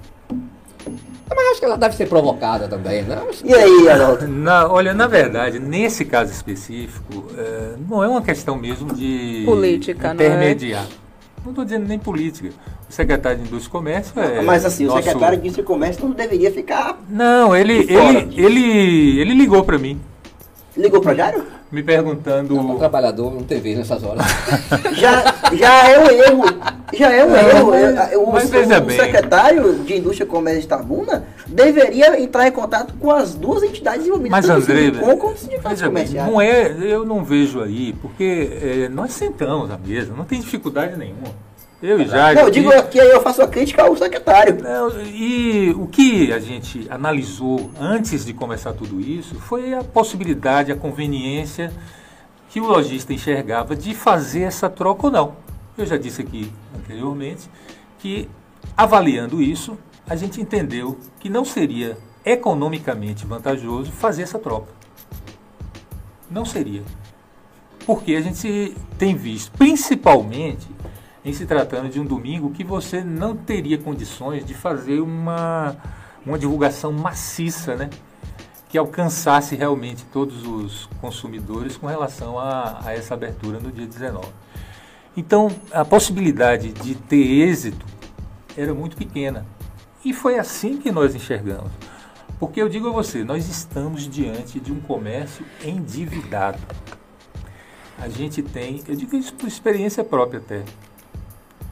Mas 1.30 1.52
acho 1.52 1.60
que 1.60 1.66
ela 1.66 1.78
deve 1.78 1.96
ser 1.96 2.08
provocada 2.08 2.68
também, 2.68 3.04
né? 3.04 3.22
E 3.44 3.54
aí, 3.54 3.90
Arnaldo? 3.90 4.28
Na, 4.28 4.72
olha, 4.72 4.94
na 4.94 5.08
verdade, 5.08 5.60
nesse 5.60 6.06
caso 6.06 6.32
específico, 6.32 7.26
é, 7.38 7.74
não 7.88 8.04
é 8.04 8.08
uma 8.08 8.22
questão 8.22 8.56
mesmo 8.58 8.94
de 8.94 9.44
política, 9.46 10.14
intermediar. 10.14 10.86
Não 11.44 11.52
estou 11.52 11.64
é? 11.64 11.66
dizendo 11.66 11.88
nem 11.88 12.00
política. 12.00 12.50
O 12.90 12.94
secretário 12.94 13.40
de 13.40 13.48
Indústria 13.48 13.70
e 13.70 13.72
Comércio 13.72 14.20
é. 14.22 14.42
Mas 14.42 14.64
assim, 14.66 14.86
nosso... 14.86 15.00
o 15.00 15.04
secretário 15.04 15.38
de 15.38 15.44
Indústria 15.44 15.64
e 15.64 15.66
Comércio 15.66 16.06
não 16.08 16.12
deveria 16.12 16.52
ficar. 16.52 16.98
Não, 17.10 17.56
ele, 17.56 17.74
ele, 17.74 18.42
ele, 18.42 19.20
ele 19.20 19.34
ligou 19.34 19.64
para 19.64 19.78
mim. 19.78 20.00
Ligou 20.78 21.02
para 21.02 21.14
Jário? 21.14 21.58
me 21.72 21.84
perguntando. 21.84 22.56
Não, 22.56 22.76
um 22.76 22.78
trabalhador 22.78 23.34
não 23.34 23.44
TV 23.44 23.76
nessas 23.76 24.04
horas. 24.04 24.26
já, 24.96 25.36
já 25.54 25.90
é 25.90 26.00
um 26.00 26.10
erro. 26.10 26.44
Já 26.94 27.12
é 27.12 27.26
um 27.26 27.36
é, 27.36 27.50
erro. 27.50 27.72
Mas, 27.72 28.16
o, 28.16 28.32
mas 28.32 28.54
o, 28.54 28.86
o 28.86 28.92
secretário 28.92 29.80
de 29.80 29.98
Indústria 29.98 30.26
e 30.26 30.28
Comércio 30.28 30.62
de 30.62 30.66
Itabuna 30.66 31.26
deveria 31.46 32.20
entrar 32.22 32.48
em 32.48 32.52
contato 32.52 32.94
com 33.00 33.12
as 33.12 33.36
duas 33.36 33.64
entidades 33.64 34.06
envolvidas. 34.06 34.32
Mas 34.32 34.50
André, 34.50 34.92
com, 34.92 35.18
com 35.18 35.28
os 35.28 35.40
sindicatos 35.40 35.82
comerciais. 35.82 36.32
Não 36.32 36.40
é, 36.40 36.76
eu 36.80 37.06
não 37.06 37.24
vejo 37.24 37.62
aí, 37.62 37.94
porque 38.02 38.50
é, 38.62 38.90
nós 38.90 39.12
sentamos 39.12 39.70
à 39.70 39.78
mesa, 39.78 40.14
não 40.16 40.24
tem 40.24 40.40
dificuldade 40.40 40.98
nenhuma. 40.98 41.47
Eu 41.82 42.02
e 42.02 42.08
Jair. 42.08 42.36
Não, 42.36 42.44
eu 42.44 42.50
digo 42.50 42.72
aqui, 42.72 42.98
eu 42.98 43.22
faço 43.22 43.42
a 43.42 43.48
crítica 43.48 43.84
ao 43.84 43.96
secretário. 43.96 44.62
Não, 44.62 45.00
e 45.04 45.70
o 45.78 45.86
que 45.86 46.34
a 46.34 46.40
gente 46.40 46.88
analisou 46.90 47.70
antes 47.80 48.26
de 48.26 48.34
começar 48.34 48.74
tudo 48.74 49.00
isso 49.00 49.36
foi 49.36 49.76
a 49.76 49.84
possibilidade, 49.84 50.72
a 50.72 50.76
conveniência 50.76 51.72
que 52.50 52.60
o 52.60 52.66
lojista 52.66 53.14
enxergava 53.14 53.76
de 53.76 53.94
fazer 53.94 54.42
essa 54.42 54.70
troca 54.70 55.06
ou 55.06 55.12
não. 55.12 55.36
Eu 55.78 55.86
já 55.86 55.98
disse 55.98 56.22
aqui 56.22 56.52
anteriormente 56.76 57.48
que, 58.00 58.28
avaliando 58.76 59.40
isso, 59.40 59.78
a 60.10 60.16
gente 60.16 60.42
entendeu 60.42 60.98
que 61.20 61.30
não 61.30 61.46
seria 61.46 61.96
economicamente 62.26 63.26
vantajoso 63.26 63.92
fazer 63.92 64.24
essa 64.24 64.40
troca. 64.40 64.74
Não 66.30 66.44
seria. 66.44 66.82
Porque 67.86 68.16
a 68.16 68.22
gente 68.22 68.76
tem 68.98 69.16
visto, 69.16 69.52
principalmente 69.52 70.68
em 71.28 71.34
se 71.34 71.46
tratando 71.46 71.90
de 71.90 72.00
um 72.00 72.06
domingo 72.06 72.52
que 72.52 72.64
você 72.64 73.04
não 73.04 73.36
teria 73.36 73.78
condições 73.78 74.46
de 74.46 74.54
fazer 74.54 75.02
uma, 75.02 75.76
uma 76.26 76.40
divulgação 76.40 76.94
maciça, 76.94 77.76
né? 77.76 77.90
que 78.70 78.78
alcançasse 78.78 79.54
realmente 79.54 80.06
todos 80.06 80.48
os 80.48 80.86
consumidores 81.02 81.76
com 81.76 81.86
relação 81.86 82.40
a, 82.40 82.80
a, 82.86 82.94
essa 82.94 83.14
abertura 83.14 83.60
no 83.60 83.74
dia 83.74 83.86
19. 83.86 84.26
Então, 85.18 85.50
a 85.72 85.84
possibilidade 85.84 86.72
de 86.72 86.96
ter 86.96 87.42
êxito 87.42 87.86
era 88.56 88.74
muito 88.74 88.96
pequena. 88.96 89.46
E 90.06 90.14
foi 90.14 90.40
assim 90.40 90.78
que 90.78 90.92
nós 90.94 91.14
enxergamos. 91.14 91.72
Porque 92.40 92.62
eu 92.62 92.70
digo 92.70 92.88
a 92.88 92.92
você, 92.92 93.26
nós 93.26 93.50
estamos 93.50 94.08
diante 94.08 94.62
de 94.62 94.72
um 94.72 94.80
comércio 94.80 95.46
endividado. 95.62 96.60
A 97.98 98.08
gente 98.08 98.42
tem, 98.42 98.82
eu 98.88 98.96
digo 98.96 99.16
isso 99.18 99.34
por 99.34 99.48
experiência 99.48 100.04
própria 100.04 100.40
até, 100.40 100.64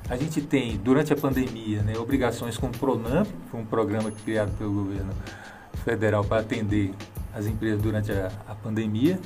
a 0.10 0.16
gente 0.16 0.42
tem, 0.42 0.78
durante 0.78 1.12
a 1.12 1.16
pandemia, 1.16 1.82
né, 1.82 1.98
obrigações 1.98 2.58
com 2.58 2.68
o 2.68 2.72
PRONAMP, 2.72 3.28
um 3.54 3.66
programa 3.66 4.12
criado 4.12 4.56
pelo 4.58 4.72
governo 4.72 5.14
federal 5.84 6.24
para 6.24 6.42
atender 6.42 6.94
as 7.34 7.48
empresas 7.48 7.82
durante 7.82 8.12
a, 8.12 8.32
a 8.48 8.56
pandemia. 8.56 9.20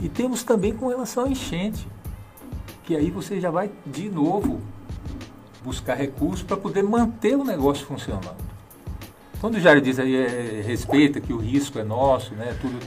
E 0.00 0.08
temos 0.08 0.44
também 0.44 0.74
com 0.74 0.88
relação 0.88 1.24
à 1.24 1.28
enchente, 1.28 1.88
que 2.84 2.94
aí 2.94 3.10
você 3.10 3.40
já 3.40 3.50
vai 3.50 3.70
de 3.86 4.08
novo 4.10 4.60
buscar 5.64 5.94
recursos 5.94 6.42
para 6.42 6.56
poder 6.56 6.82
manter 6.82 7.36
o 7.36 7.44
negócio 7.44 7.86
funcionando. 7.86 8.36
Quando 9.40 9.54
o 9.54 9.60
Jair 9.60 9.80
diz 9.80 9.98
aí, 9.98 10.16
é, 10.16 10.62
respeita 10.66 11.20
que 11.20 11.32
o 11.32 11.38
risco 11.38 11.78
é 11.78 11.84
nosso, 11.84 12.34
né, 12.34 12.56
tudo, 12.60 12.78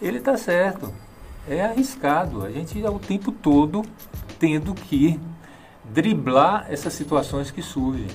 ele 0.00 0.18
está 0.18 0.36
certo. 0.36 0.92
É 1.48 1.60
arriscado. 1.60 2.44
A 2.44 2.50
gente 2.50 2.80
o 2.84 2.98
tempo 2.98 3.32
todo 3.32 3.82
tendo 4.38 4.74
que 4.74 5.18
driblar 5.92 6.66
essas 6.68 6.92
situações 6.92 7.50
que 7.50 7.62
surgem. 7.62 8.08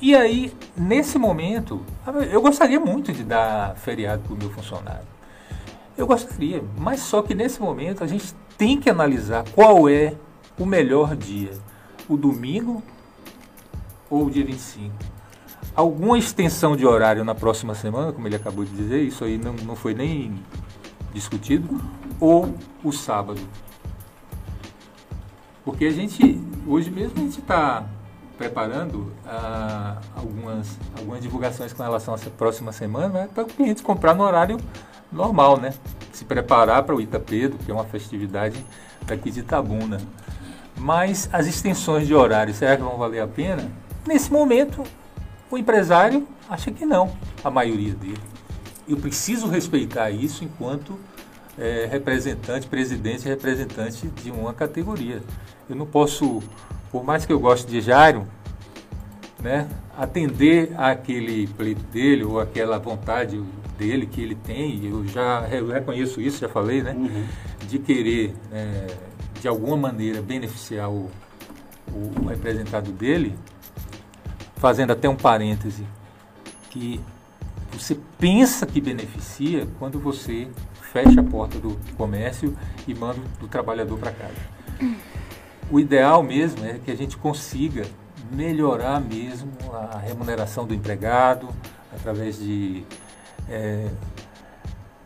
E 0.00 0.14
aí, 0.14 0.52
nesse 0.76 1.18
momento, 1.18 1.84
eu 2.30 2.40
gostaria 2.40 2.78
muito 2.78 3.12
de 3.12 3.24
dar 3.24 3.74
feriado 3.76 4.22
para 4.22 4.34
o 4.34 4.36
meu 4.36 4.50
funcionário. 4.50 5.06
Eu 5.96 6.06
gostaria, 6.06 6.62
mas 6.78 7.00
só 7.00 7.20
que 7.22 7.34
nesse 7.34 7.60
momento 7.60 8.04
a 8.04 8.06
gente 8.06 8.32
tem 8.56 8.78
que 8.78 8.88
analisar 8.88 9.44
qual 9.54 9.88
é 9.88 10.14
o 10.56 10.64
melhor 10.64 11.16
dia. 11.16 11.50
O 12.08 12.16
domingo 12.16 12.82
ou 14.08 14.26
o 14.26 14.30
dia 14.30 14.44
25? 14.44 14.94
Alguma 15.74 16.16
extensão 16.16 16.76
de 16.76 16.86
horário 16.86 17.24
na 17.24 17.34
próxima 17.34 17.74
semana, 17.74 18.12
como 18.12 18.26
ele 18.26 18.36
acabou 18.36 18.64
de 18.64 18.70
dizer, 18.70 19.02
isso 19.02 19.24
aí 19.24 19.36
não, 19.36 19.52
não 19.52 19.74
foi 19.74 19.94
nem 19.94 20.34
discutido, 21.12 21.80
ou 22.20 22.54
o 22.82 22.92
sábado. 22.92 23.40
Porque 25.68 25.84
a 25.84 25.90
gente, 25.90 26.40
hoje 26.66 26.90
mesmo, 26.90 27.12
a 27.18 27.20
gente 27.20 27.40
está 27.40 27.84
preparando 28.38 29.12
ah, 29.26 30.00
algumas, 30.16 30.78
algumas 30.96 31.20
divulgações 31.20 31.74
com 31.74 31.82
relação 31.82 32.14
a 32.14 32.16
essa 32.16 32.30
próxima 32.30 32.72
semana 32.72 33.08
né, 33.10 33.28
para 33.34 33.42
o 33.44 33.46
cliente 33.46 33.82
comprar 33.82 34.14
no 34.14 34.24
horário 34.24 34.56
normal, 35.12 35.58
né? 35.58 35.74
Se 36.10 36.24
preparar 36.24 36.84
para 36.84 36.94
o 36.94 37.02
Itapedo, 37.02 37.58
que 37.58 37.70
é 37.70 37.74
uma 37.74 37.84
festividade 37.84 38.64
daqui 39.06 39.30
de 39.30 39.40
Itabuna. 39.40 40.00
Mas 40.74 41.28
as 41.30 41.46
extensões 41.46 42.06
de 42.06 42.14
horário, 42.14 42.54
será 42.54 42.74
que 42.74 42.82
vão 42.82 42.96
valer 42.96 43.20
a 43.20 43.28
pena? 43.28 43.70
Nesse 44.06 44.32
momento, 44.32 44.82
o 45.50 45.58
empresário 45.58 46.26
acha 46.48 46.70
que 46.70 46.86
não, 46.86 47.12
a 47.44 47.50
maioria 47.50 47.92
dele. 47.92 48.22
Eu 48.88 48.96
preciso 48.96 49.46
respeitar 49.46 50.10
isso 50.10 50.44
enquanto 50.44 50.98
é, 51.58 51.88
representante, 51.90 52.66
presidente 52.66 53.26
e 53.26 53.28
representante 53.28 54.06
de 54.06 54.30
uma 54.30 54.54
categoria. 54.54 55.22
Eu 55.68 55.76
não 55.76 55.86
posso, 55.86 56.42
por 56.90 57.04
mais 57.04 57.26
que 57.26 57.32
eu 57.32 57.40
goste 57.40 57.66
de 57.66 57.80
Jairo, 57.80 58.26
né, 59.42 59.68
atender 59.96 60.72
aquele 60.76 61.46
pleito 61.48 61.82
dele 61.92 62.24
ou 62.24 62.40
aquela 62.40 62.78
vontade 62.78 63.42
dele 63.76 64.06
que 64.06 64.20
ele 64.20 64.34
tem, 64.34 64.84
eu 64.84 65.06
já 65.06 65.40
reconheço 65.40 66.20
isso, 66.20 66.40
já 66.40 66.48
falei, 66.48 66.82
né, 66.82 66.92
uhum. 66.92 67.24
de 67.66 67.78
querer, 67.78 68.34
é, 68.52 68.86
de 69.40 69.48
alguma 69.48 69.76
maneira, 69.76 70.20
beneficiar 70.22 70.90
o, 70.90 71.10
o, 71.92 72.12
o 72.22 72.26
representado 72.26 72.90
dele, 72.90 73.34
fazendo 74.56 74.92
até 74.92 75.08
um 75.08 75.16
parêntese, 75.16 75.84
que 76.70 77.00
você 77.72 77.96
pensa 78.18 78.66
que 78.66 78.80
beneficia 78.80 79.66
quando 79.78 80.00
você 80.00 80.48
fecha 80.92 81.20
a 81.20 81.24
porta 81.24 81.58
do 81.58 81.78
comércio 81.96 82.56
e 82.86 82.94
manda 82.94 83.20
o 83.42 83.48
trabalhador 83.48 83.98
para 83.98 84.12
casa 84.12 84.58
o 85.70 85.78
ideal 85.78 86.22
mesmo 86.22 86.64
é 86.64 86.78
que 86.78 86.90
a 86.90 86.96
gente 86.96 87.16
consiga 87.16 87.86
melhorar 88.32 89.00
mesmo 89.00 89.50
a 89.72 89.98
remuneração 89.98 90.66
do 90.66 90.74
empregado 90.74 91.48
através 91.94 92.38
de 92.38 92.84
é, 93.48 93.88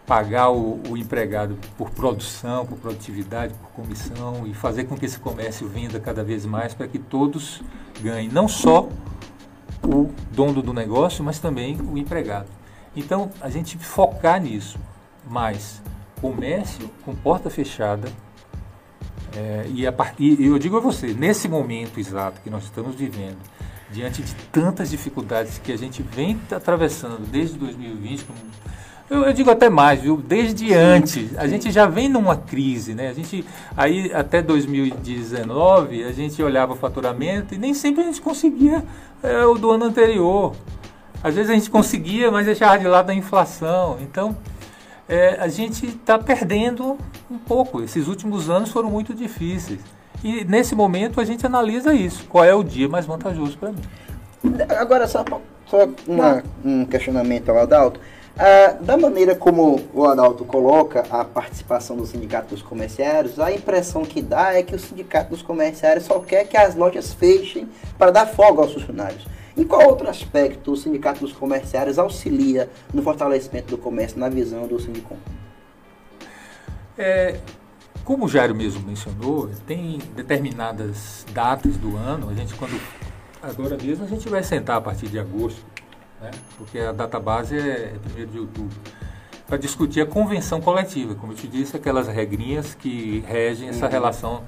pagar 0.07 0.51
o, 0.51 0.81
o, 0.89 0.97
empregado 0.97 1.59
por 1.77 1.91
produção, 1.91 2.67
por 2.67 2.79
produtividade, 2.79 3.55
por 3.55 3.71
comissão 3.71 4.47
e 4.47 4.55
fazer 4.55 4.85
com 4.85 4.97
que 4.97 5.07
esse 5.07 5.19
comércio 5.19 5.69
venda 5.69 5.99
cada 6.01 6.23
vez 6.23 6.45
mais 6.45 6.75
para 6.75 6.89
que 6.89 6.99
todos 6.99 7.63
ganhem, 8.01 8.29
não 8.29 8.49
só 8.49 8.89
o 9.85 10.11
dono 10.31 10.63
do 10.63 10.73
negócio, 10.73 11.25
mas 11.25 11.39
também 11.39 11.81
o 11.81 11.99
empregado. 11.99 12.49
Então, 12.95 13.31
a 13.41 13.49
gente 13.49 13.79
focar 13.79 14.41
nisso, 14.41 14.79
mais 15.29 15.83
comércio 16.21 16.91
com 17.05 17.15
porta 17.15 17.51
fechada, 17.51 18.09
é, 19.37 19.67
e, 19.75 19.87
a, 19.87 19.95
e 20.19 20.47
eu 20.47 20.59
digo 20.59 20.77
a 20.77 20.81
você, 20.81 21.09
nesse 21.15 21.49
momento 21.49 21.99
exato 21.99 22.41
que 22.43 22.51
nós 22.51 22.65
estamos 22.65 22.95
vivendo, 22.95 23.39
diante 23.91 24.23
de 24.23 24.35
tantas 24.51 24.91
dificuldades 24.91 25.59
que 25.59 25.73
a 25.73 25.77
gente 25.77 26.03
vem 26.03 26.39
atravessando 26.51 27.27
desde 27.27 27.59
2020, 27.59 28.27
eu, 29.11 29.25
eu, 29.25 29.33
digo 29.33 29.51
até 29.51 29.69
mais, 29.69 30.01
viu? 30.01 30.17
Desde 30.17 30.73
antes, 30.73 31.37
a 31.37 31.47
gente 31.47 31.71
já 31.71 31.87
vem 31.87 32.09
numa 32.09 32.37
crise, 32.37 32.95
né? 32.95 33.09
A 33.09 33.13
gente 33.13 33.45
aí 33.77 34.11
até 34.15 34.41
2019 34.41 36.05
a 36.05 36.13
gente 36.13 36.43
olhava 36.43 36.73
o 36.73 36.77
faturamento 36.77 37.55
e 37.55 37.59
nem 37.59 37.75
sempre 37.75 38.03
a 38.03 38.07
gente 38.07 38.23
conseguia 38.23 38.83
é, 39.23 39.45
o 39.45 39.55
do 39.55 39.71
ano 39.71 39.85
anterior. 39.85 40.55
Às 41.23 41.35
vezes 41.35 41.51
a 41.51 41.55
gente 41.55 41.69
conseguia, 41.69 42.31
mas 42.31 42.47
deixava 42.47 42.79
de 42.79 42.89
lado 42.89 43.11
a 43.11 43.15
inflação. 43.15 43.99
Então 44.01 44.35
é, 45.13 45.37
a 45.39 45.47
gente 45.47 45.85
está 45.85 46.19
perdendo 46.19 46.97
um 47.31 47.37
pouco. 47.37 47.83
Esses 47.83 48.09
últimos 48.09 48.49
anos 48.49 48.71
foram 48.71 48.91
muito 48.91 49.13
difíceis. 49.13 49.81
E 50.25 50.43
nesse 50.47 50.75
momento 50.75 51.21
a 51.21 51.25
gente 51.25 51.45
analisa 51.45 51.93
isso. 51.93 52.25
Qual 52.31 52.43
é 52.43 52.55
o 52.55 52.63
dia 52.63 52.89
mais 52.89 53.05
vantajoso 53.05 53.59
para 53.59 53.73
mim? 53.73 53.83
Agora, 54.79 55.07
só, 55.07 55.23
só 55.67 55.87
uma, 56.09 56.43
um 56.65 56.87
questionamento 56.87 57.51
ao 57.51 57.59
Adalto. 57.59 58.01
Ah, 58.39 58.79
da 58.81 58.97
maneira 58.97 59.35
como 59.35 59.83
o 59.93 60.07
Adalto 60.07 60.47
coloca 60.47 61.05
a 61.11 61.23
participação 61.23 61.95
do 61.95 62.07
sindicato 62.07 62.49
dos 62.49 62.63
comerciários, 62.63 63.39
a 63.39 63.53
impressão 63.53 64.07
que 64.07 64.23
dá 64.23 64.55
é 64.55 64.63
que 64.63 64.75
o 64.75 64.79
sindicato 64.79 65.29
dos 65.29 65.43
comerciários 65.43 66.07
só 66.07 66.21
quer 66.21 66.47
que 66.47 66.57
as 66.57 66.75
lojas 66.75 67.13
fechem 67.13 67.69
para 67.99 68.11
dar 68.11 68.27
folga 68.27 68.63
aos 68.63 68.73
funcionários. 68.73 69.27
Em 69.57 69.65
qual 69.65 69.87
outro 69.87 70.09
aspecto 70.09 70.73
o 70.73 70.77
sindicato 70.77 71.21
dos 71.21 71.33
comerciários 71.33 71.99
auxilia 71.99 72.71
no 72.93 73.03
fortalecimento 73.03 73.69
do 73.69 73.79
comércio 73.79 74.19
na 74.19 74.29
visão 74.29 74.67
do 74.67 74.81
Sindicom? 74.81 75.17
É, 76.97 77.39
como 78.05 78.27
o 78.27 78.29
Jairo 78.29 78.55
mesmo 78.55 78.87
mencionou, 78.87 79.49
tem 79.67 79.99
determinadas 80.17 81.27
datas 81.33 81.77
do 81.77 81.97
ano, 81.97 82.31
a 82.31 82.35
gente 82.35 82.55
quando 82.55 82.81
agora 83.43 83.77
mesmo 83.77 84.05
a 84.05 84.09
gente 84.09 84.29
vai 84.29 84.43
sentar 84.43 84.77
a 84.77 84.81
partir 84.81 85.09
de 85.09 85.19
agosto, 85.19 85.65
né, 86.21 86.31
porque 86.57 86.79
a 86.79 86.93
data 86.93 87.21
base 87.21 87.59
é 87.59 87.95
1 88.19 88.27
de 88.27 88.39
outubro, 88.39 88.77
para 89.47 89.57
discutir 89.57 90.01
a 90.01 90.07
convenção 90.07 90.61
coletiva, 90.61 91.15
como 91.15 91.33
eu 91.33 91.37
te 91.37 91.47
disse, 91.47 91.77
aquelas 91.77 92.09
regrinhas 92.09 92.75
que 92.75 93.23
regem 93.27 93.69
essa 93.69 93.87
uhum. 93.87 93.93
relação 93.93 94.45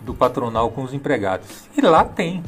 do 0.00 0.14
patronal 0.14 0.70
com 0.70 0.82
os 0.82 0.92
empregados. 0.92 1.68
E 1.76 1.80
lá 1.80 2.04
tem 2.04 2.42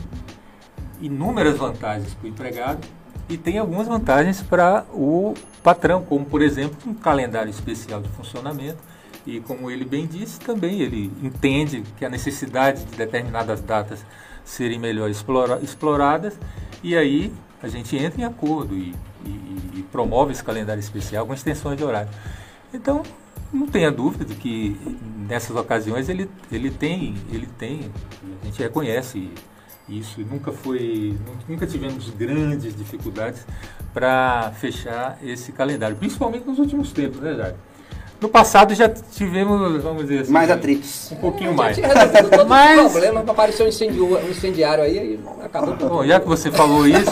inúmeras 1.01 1.57
vantagens 1.57 2.14
para 2.14 2.26
o 2.26 2.28
empregado 2.28 2.86
e 3.28 3.36
tem 3.36 3.59
algumas 3.59 3.86
vantagens 3.86 4.42
para 4.42 4.84
o 4.92 5.34
patrão, 5.62 6.03
como 6.03 6.24
por 6.24 6.42
exemplo 6.42 6.76
um 6.86 6.94
calendário 6.94 7.51
especial 7.51 8.01
de 8.01 8.09
funcionamento 8.11 8.78
e 9.26 9.40
como 9.40 9.70
ele 9.70 9.84
bem 9.84 10.07
disse, 10.07 10.40
também 10.40 10.80
ele 10.80 11.12
entende 11.22 11.84
que 11.98 12.05
a 12.05 12.09
necessidade 12.09 12.84
de 12.84 12.96
determinadas 12.96 13.61
datas 13.61 14.05
serem 14.44 14.78
melhor 14.78 15.11
explora, 15.11 15.61
exploradas, 15.62 16.38
e 16.82 16.96
aí 16.96 17.32
a 17.62 17.68
gente 17.68 17.96
entra 17.96 18.20
em 18.20 18.24
acordo 18.24 18.74
e, 18.74 18.94
e, 19.24 19.30
e, 19.76 19.86
promove 19.92 20.32
esse 20.32 20.42
calendário 20.42 20.80
especial 20.80 21.26
com 21.26 21.34
extensões 21.34 21.76
de 21.76 21.84
horário. 21.84 22.09
Então, 22.72 23.03
não 23.53 23.66
tenha 23.66 23.90
dúvida 23.90 24.24
de 24.24 24.34
que 24.34 24.76
nessas 25.28 25.55
ocasiões 25.55 26.09
ele, 26.09 26.30
ele 26.51 26.70
tem, 26.70 27.14
ele 27.30 27.46
tem, 27.59 27.90
a 28.42 28.46
gente 28.46 28.62
reconhece 28.62 29.30
isso, 29.91 30.20
nunca 30.20 30.53
foi, 30.53 31.16
nunca 31.49 31.66
tivemos 31.66 32.11
grandes 32.11 32.76
dificuldades 32.76 33.45
para 33.93 34.53
fechar 34.59 35.18
esse 35.22 35.53
calendário, 35.53 35.97
principalmente 35.97 36.47
nos 36.47 36.59
últimos 36.59 36.93
tempos, 36.93 37.20
né, 37.20 37.34
Jair? 37.34 37.55
No 38.20 38.28
passado 38.28 38.74
já 38.74 38.86
tivemos, 38.86 39.82
vamos 39.82 40.03
dizer 40.03 40.20
assim. 40.20 40.32
Mais 40.32 40.51
atritos. 40.51 41.11
Um 41.11 41.16
pouquinho 41.16 41.55
mais. 41.55 41.78
Mas. 42.47 42.93
problema, 42.93 43.20
apareceu 43.20 43.64
um, 43.64 43.68
incendiário, 43.70 44.26
um 44.26 44.30
incendiário 44.30 44.84
aí 44.84 44.97
e 45.14 45.43
acabou 45.43 45.74
tudo. 45.74 45.88
Bom, 45.88 46.05
já 46.05 46.20
que 46.20 46.28
você 46.28 46.51
falou 46.51 46.86
isso, 46.86 47.11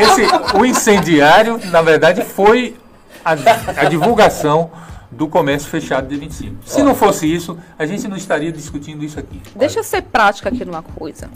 esse, 0.00 0.56
o 0.56 0.64
incendiário, 0.64 1.60
na 1.66 1.82
verdade, 1.82 2.22
foi 2.22 2.74
a, 3.22 3.32
a 3.76 3.84
divulgação 3.90 4.70
do 5.10 5.28
comércio 5.28 5.68
fechado 5.68 6.08
de 6.08 6.16
25. 6.16 6.56
Se 6.64 6.82
não 6.82 6.94
fosse 6.94 7.30
isso, 7.30 7.58
a 7.78 7.84
gente 7.84 8.08
não 8.08 8.16
estaria 8.16 8.50
discutindo 8.50 9.04
isso 9.04 9.18
aqui. 9.18 9.42
Deixa 9.54 9.80
eu 9.80 9.84
ser 9.84 10.02
prática 10.02 10.48
aqui 10.48 10.64
numa 10.64 10.82
coisa. 10.82 11.28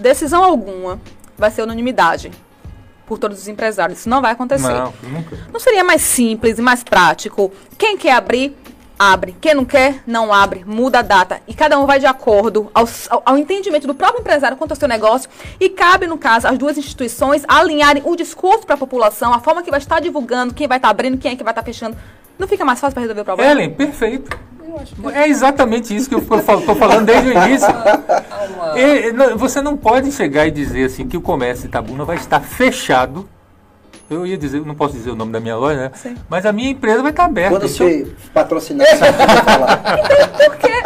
Decisão 0.00 0.42
alguma 0.42 1.00
vai 1.36 1.50
ser 1.50 1.62
unanimidade 1.62 2.30
por 3.06 3.18
todos 3.18 3.38
os 3.38 3.48
empresários. 3.48 4.00
Isso 4.00 4.08
não 4.08 4.22
vai 4.22 4.32
acontecer. 4.32 4.72
Não, 4.72 4.94
nunca. 5.02 5.36
Não 5.52 5.60
seria 5.60 5.82
mais 5.84 6.00
simples 6.02 6.58
e 6.58 6.62
mais 6.62 6.82
prático? 6.84 7.52
Quem 7.76 7.96
quer 7.96 8.12
abrir, 8.12 8.56
abre. 9.00 9.34
Quem 9.40 9.54
não 9.54 9.64
quer, 9.64 10.02
não 10.06 10.30
abre. 10.30 10.62
Muda 10.66 10.98
a 10.98 11.02
data. 11.02 11.40
E 11.48 11.54
cada 11.54 11.80
um 11.80 11.86
vai 11.86 11.98
de 11.98 12.04
acordo 12.04 12.70
ao, 12.74 12.86
ao, 13.08 13.22
ao 13.24 13.38
entendimento 13.38 13.86
do 13.86 13.94
próprio 13.94 14.20
empresário 14.20 14.58
quanto 14.58 14.72
ao 14.72 14.76
seu 14.76 14.86
negócio. 14.86 15.30
E 15.58 15.70
cabe, 15.70 16.06
no 16.06 16.18
caso, 16.18 16.46
as 16.46 16.58
duas 16.58 16.76
instituições 16.76 17.42
alinharem 17.48 18.02
o 18.04 18.14
discurso 18.14 18.66
para 18.66 18.74
a 18.74 18.78
população, 18.78 19.32
a 19.32 19.40
forma 19.40 19.62
que 19.62 19.70
vai 19.70 19.78
estar 19.78 20.00
divulgando, 20.00 20.52
quem 20.52 20.68
vai 20.68 20.76
estar 20.76 20.90
abrindo, 20.90 21.16
quem 21.16 21.32
é 21.32 21.36
que 21.36 21.42
vai 21.42 21.52
estar 21.52 21.62
fechando. 21.62 21.96
Não 22.38 22.46
fica 22.46 22.62
mais 22.62 22.78
fácil 22.78 22.94
para 22.94 23.00
resolver 23.00 23.22
o 23.22 23.24
problema? 23.24 23.50
Ellen, 23.50 23.70
perfeito. 23.70 24.38
É 25.12 25.28
exatamente 25.28 25.96
isso 25.96 26.08
que 26.08 26.14
eu 26.14 26.20
estou 26.20 26.76
falando 26.76 27.06
desde 27.06 27.30
o 27.30 27.32
início. 27.32 27.68
E, 28.76 29.12
você 29.36 29.60
não 29.60 29.76
pode 29.76 30.12
chegar 30.12 30.46
e 30.46 30.50
dizer 30.50 30.84
assim 30.84 31.08
que 31.08 31.16
o 31.16 31.20
comércio 31.20 31.62
de 31.62 31.68
Itabuna 31.68 32.04
vai 32.04 32.16
estar 32.16 32.40
fechado. 32.40 33.28
Eu 34.10 34.26
ia 34.26 34.36
dizer, 34.36 34.60
não 34.66 34.74
posso 34.74 34.94
dizer 34.94 35.10
o 35.10 35.14
nome 35.14 35.30
da 35.30 35.38
minha 35.38 35.56
loja, 35.56 35.82
né? 35.82 35.90
Sim. 35.94 36.16
Mas 36.28 36.44
a 36.44 36.52
minha 36.52 36.68
empresa 36.68 37.00
vai 37.00 37.12
estar 37.12 37.26
aberta. 37.26 37.50
Quando 37.50 37.68
você 37.68 38.02
eu... 38.02 38.12
patrocinar, 38.34 38.84
você 38.88 38.96
vai 38.96 39.12
falar. 39.12 39.84
Então, 40.10 40.50
por 40.50 40.56
quê? 40.56 40.82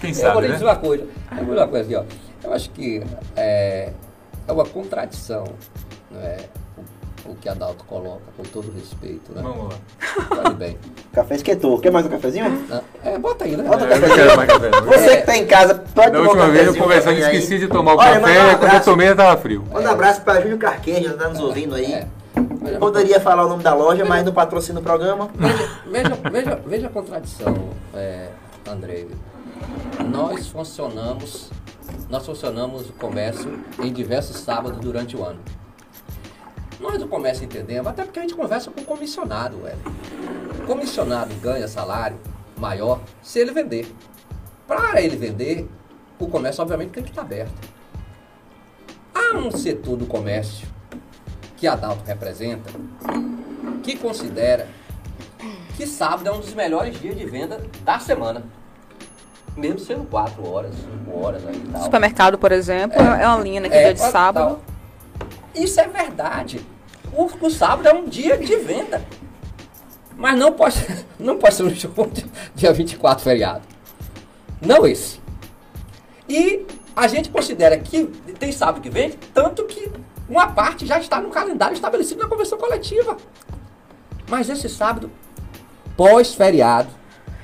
Quem 0.00 0.14
sabe, 0.14 0.28
eu 0.28 0.32
vou 0.32 0.42
né? 0.42 0.48
dizer 0.48 0.64
uma 0.64 0.76
coisa. 0.76 1.04
Eu 1.04 1.36
vou 1.36 1.44
dizer 1.44 1.58
uma 1.58 1.68
coisa 1.68 1.84
aqui, 1.84 1.94
ó. 1.94 2.48
Eu 2.48 2.52
acho 2.54 2.70
que 2.70 3.02
é, 3.36 3.92
é 4.48 4.52
uma 4.52 4.64
contradição, 4.64 5.44
não 6.10 6.20
é? 6.22 6.38
O 7.28 7.34
que 7.34 7.48
a 7.48 7.54
Dalto 7.54 7.84
coloca, 7.84 8.22
com 8.36 8.42
todo 8.42 8.72
respeito, 8.72 9.32
né? 9.32 9.42
Vamos 9.42 9.72
lá. 9.72 9.78
Olha 10.30 10.50
bem. 10.50 10.78
Café 11.12 11.36
esquentou. 11.36 11.78
Quer 11.80 11.90
mais 11.90 12.04
um 12.04 12.10
cafezinho? 12.10 12.66
É, 13.02 13.18
bota 13.18 13.44
aí, 13.44 13.56
né? 13.56 13.64
Bota 13.64 13.84
é, 13.84 13.88
cafezinho. 13.88 14.14
quero 14.14 14.36
mais 14.36 14.48
café. 14.48 14.70
Você 14.82 15.10
é. 15.10 15.16
que 15.16 15.26
tá 15.26 15.36
em 15.36 15.46
casa, 15.46 15.74
pode 15.94 16.10
Da 16.10 16.20
última 16.20 16.48
vez 16.48 16.66
eu 16.66 16.76
conversando, 16.76 17.18
esqueci 17.18 17.58
de 17.58 17.68
tomar 17.68 17.94
o 17.94 17.98
Olha, 17.98 18.20
café, 18.20 18.54
um 18.54 18.58
quando 18.58 18.74
eu 18.74 18.84
tomei 18.84 19.08
estava 19.08 19.40
frio. 19.40 19.64
Manda 19.72 19.88
um 19.88 19.92
abraço 19.92 20.20
para 20.20 20.40
Júlio 20.40 20.58
Carqueja, 20.58 21.14
tá 21.14 21.28
nos 21.28 21.40
ouvindo 21.40 21.74
aí. 21.74 21.92
É. 21.92 22.06
Poderia 22.78 23.20
falar 23.20 23.46
o 23.46 23.48
nome 23.48 23.62
da 23.62 23.74
loja, 23.74 24.04
mas 24.04 24.24
não 24.24 24.32
patrocina 24.32 24.80
o 24.80 24.82
programa. 24.82 25.30
Veja, 25.34 25.68
veja, 25.86 26.18
veja, 26.30 26.60
veja 26.66 26.86
a 26.88 26.90
contradição, 26.90 27.70
é, 27.94 28.28
Andrei. 28.68 29.08
Nós 30.10 30.48
funcionamos, 30.48 31.50
nós 32.10 32.26
funcionamos 32.26 32.90
o 32.90 32.92
comércio 32.92 33.58
em 33.82 33.92
diversos 33.92 34.36
sábados 34.38 34.78
durante 34.80 35.16
o 35.16 35.24
ano. 35.24 35.38
Nós 36.80 36.98
do 36.98 37.08
comércio 37.08 37.44
entendemos, 37.44 37.86
até 37.86 38.04
porque 38.04 38.18
a 38.18 38.22
gente 38.22 38.34
conversa 38.34 38.70
com 38.70 38.80
o 38.80 38.84
comissionado, 38.84 39.58
velho. 39.58 39.78
O 40.62 40.66
comissionado 40.66 41.34
ganha 41.36 41.66
salário 41.66 42.18
maior 42.56 43.00
se 43.22 43.38
ele 43.38 43.52
vender. 43.52 43.92
Para 44.66 45.00
ele 45.00 45.16
vender, 45.16 45.68
o 46.18 46.28
comércio 46.28 46.62
obviamente 46.62 46.90
tem 46.90 47.02
que 47.02 47.10
estar 47.10 47.22
aberto. 47.22 47.54
Há 49.14 49.36
um 49.36 49.50
setor 49.50 49.96
do 49.96 50.06
comércio 50.06 50.68
que 51.56 51.66
a 51.66 51.74
Dalto 51.74 52.04
representa 52.04 52.70
que 53.82 53.96
considera 53.96 54.68
que 55.76 55.86
sábado 55.86 56.28
é 56.28 56.32
um 56.32 56.40
dos 56.40 56.54
melhores 56.54 57.00
dias 57.00 57.16
de 57.16 57.24
venda 57.24 57.60
da 57.82 57.98
semana. 57.98 58.42
Mesmo 59.56 59.78
sendo 59.78 60.04
4 60.04 60.46
horas, 60.46 60.74
5 61.06 61.18
horas 61.18 61.46
aí 61.46 61.58
tal. 61.72 61.82
Supermercado, 61.82 62.36
por 62.36 62.52
exemplo, 62.52 63.00
é, 63.00 63.22
é 63.22 63.26
uma 63.26 63.38
linha 63.38 63.60
naquele 63.62 63.80
é, 63.80 63.92
dia 63.92 63.94
de 63.94 64.10
sábado. 64.10 64.56
Tal. 64.56 64.75
Isso 65.56 65.80
é 65.80 65.88
verdade. 65.88 66.60
O, 67.12 67.24
o, 67.46 67.50
sábado 67.50 67.88
é 67.88 67.92
um 67.92 68.06
dia 68.06 68.36
de 68.36 68.56
venda. 68.56 69.04
Mas 70.16 70.38
não 70.38 70.52
pode, 70.52 70.76
não 71.18 71.38
pode 71.38 71.54
ser 71.54 71.62
um 71.64 71.72
dia 72.54 72.72
24 72.72 73.24
feriado. 73.24 73.62
Não 74.60 74.86
esse. 74.86 75.20
E 76.28 76.66
a 76.94 77.06
gente 77.08 77.30
considera 77.30 77.78
que 77.78 78.06
tem 78.38 78.52
sábado 78.52 78.80
que 78.80 78.90
vem, 78.90 79.10
tanto 79.32 79.64
que 79.64 79.90
uma 80.28 80.48
parte 80.48 80.86
já 80.86 80.98
está 80.98 81.20
no 81.20 81.30
calendário 81.30 81.74
estabelecido 81.74 82.22
na 82.22 82.28
convenção 82.28 82.58
coletiva. 82.58 83.16
Mas 84.28 84.48
esse 84.48 84.68
sábado, 84.68 85.10
pós-feriado, 85.96 86.88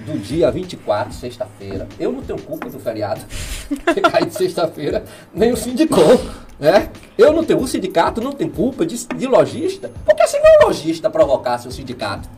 do 0.04 0.18
dia 0.18 0.50
24, 0.50 1.12
sexta-feira. 1.12 1.88
Eu 1.98 2.12
não 2.12 2.22
tenho 2.22 2.40
culpa 2.40 2.68
do 2.68 2.78
feriado 2.78 3.20
que 3.94 4.00
cai 4.00 4.24
de 4.24 4.34
sexta-feira, 4.34 5.04
nem 5.32 5.52
o 5.52 5.56
sindicato, 5.56 6.30
né? 6.58 6.90
Eu 7.16 7.32
não 7.32 7.44
tenho, 7.44 7.60
o 7.60 7.68
sindicato 7.68 8.20
não 8.20 8.32
tem 8.32 8.48
culpa 8.48 8.84
de, 8.84 9.06
de 9.06 9.26
lojista, 9.26 9.90
porque 10.04 10.26
se 10.26 10.38
não 10.38 10.60
o 10.60 10.66
lojista 10.66 11.08
provocasse 11.08 11.68
o 11.68 11.72
sindicato, 11.72 12.28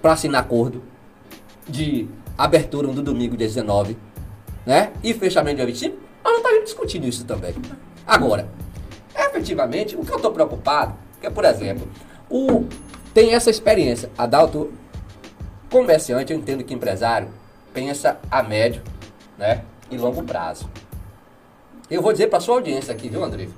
para 0.00 0.12
assinar 0.12 0.40
acordo 0.40 0.82
de 1.68 2.08
abertura 2.36 2.88
do 2.88 3.02
domingo 3.02 3.36
dia 3.36 3.46
19, 3.46 3.96
né? 4.64 4.92
E 5.02 5.12
fechamento 5.12 5.56
dia 5.56 5.66
25, 5.66 5.96
nós 6.24 6.32
não 6.32 6.38
estávamos 6.38 6.64
discutindo 6.64 7.06
isso 7.06 7.24
também. 7.24 7.54
Agora, 8.06 8.48
efetivamente, 9.14 9.96
o 9.96 10.04
que 10.04 10.10
eu 10.10 10.16
estou 10.16 10.32
preocupado, 10.32 10.94
que 11.20 11.26
é, 11.26 11.30
por 11.30 11.44
exemplo, 11.44 11.88
o, 12.28 12.64
tem 13.12 13.34
essa 13.34 13.50
experiência. 13.50 14.10
Adalto, 14.16 14.72
comerciante, 15.70 16.32
eu 16.32 16.38
entendo 16.38 16.64
que 16.64 16.74
empresário 16.74 17.28
pensa 17.72 18.18
a 18.30 18.42
médio 18.42 18.82
né, 19.38 19.62
e 19.90 19.96
longo 19.96 20.22
prazo. 20.22 20.68
Eu 21.90 22.02
vou 22.02 22.12
dizer 22.12 22.28
para 22.28 22.40
sua 22.40 22.56
audiência 22.56 22.92
aqui, 22.92 23.08
viu, 23.08 23.22
André? 23.22 23.48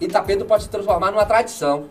Itapedo 0.00 0.44
pode 0.44 0.64
se 0.64 0.68
transformar 0.68 1.10
numa 1.10 1.26
tradição 1.26 1.88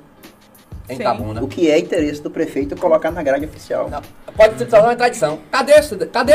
em 0.90 0.96
Sim. 0.96 1.02
Itabuna. 1.02 1.44
O 1.44 1.48
que 1.48 1.70
é 1.70 1.78
interesse 1.78 2.22
do 2.22 2.32
prefeito 2.32 2.76
colocar 2.78 3.12
na 3.12 3.22
grade 3.22 3.46
oficial. 3.46 3.90
Não, 3.90 4.02
pode 4.36 4.58
se 4.58 4.66
transformar 4.66 4.94
em 4.94 4.98
tradição. 4.98 5.40
Cadê, 5.52 5.74
cadê 6.08 6.34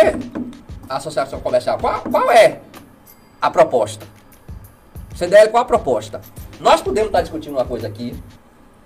a 0.88 0.96
associação 0.96 1.40
comercial? 1.40 1.78
Qual, 1.78 2.00
qual 2.02 2.30
é 2.30 2.60
a 3.40 3.50
proposta? 3.50 4.06
CDL, 5.14 5.50
qual 5.50 5.62
a 5.62 5.66
proposta? 5.66 6.20
Nós 6.60 6.80
podemos 6.82 7.08
estar 7.08 7.22
discutindo 7.22 7.54
uma 7.54 7.64
coisa 7.64 7.86
aqui, 7.86 8.14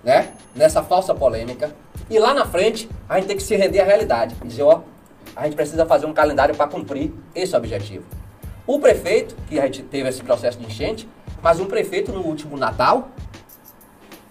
né? 0.03 0.33
Nessa 0.55 0.81
falsa 0.83 1.13
polêmica. 1.13 1.71
E 2.09 2.19
lá 2.19 2.33
na 2.33 2.45
frente, 2.45 2.89
a 3.07 3.15
gente 3.15 3.27
tem 3.27 3.37
que 3.37 3.43
se 3.43 3.55
render 3.55 3.79
à 3.81 3.85
realidade. 3.85 4.35
E 4.43 4.47
dizer, 4.47 4.63
ó, 4.63 4.81
a 5.35 5.45
gente 5.45 5.55
precisa 5.55 5.85
fazer 5.85 6.05
um 6.05 6.13
calendário 6.13 6.55
para 6.55 6.67
cumprir 6.67 7.11
esse 7.35 7.55
objetivo. 7.55 8.05
O 8.65 8.79
prefeito, 8.79 9.35
que 9.47 9.59
a 9.59 9.63
gente 9.63 9.83
teve 9.83 10.09
esse 10.09 10.21
processo 10.23 10.57
de 10.57 10.65
enchente, 10.65 11.07
mas 11.41 11.59
um 11.59 11.65
prefeito 11.65 12.11
no 12.11 12.21
último 12.21 12.57
Natal 12.57 13.09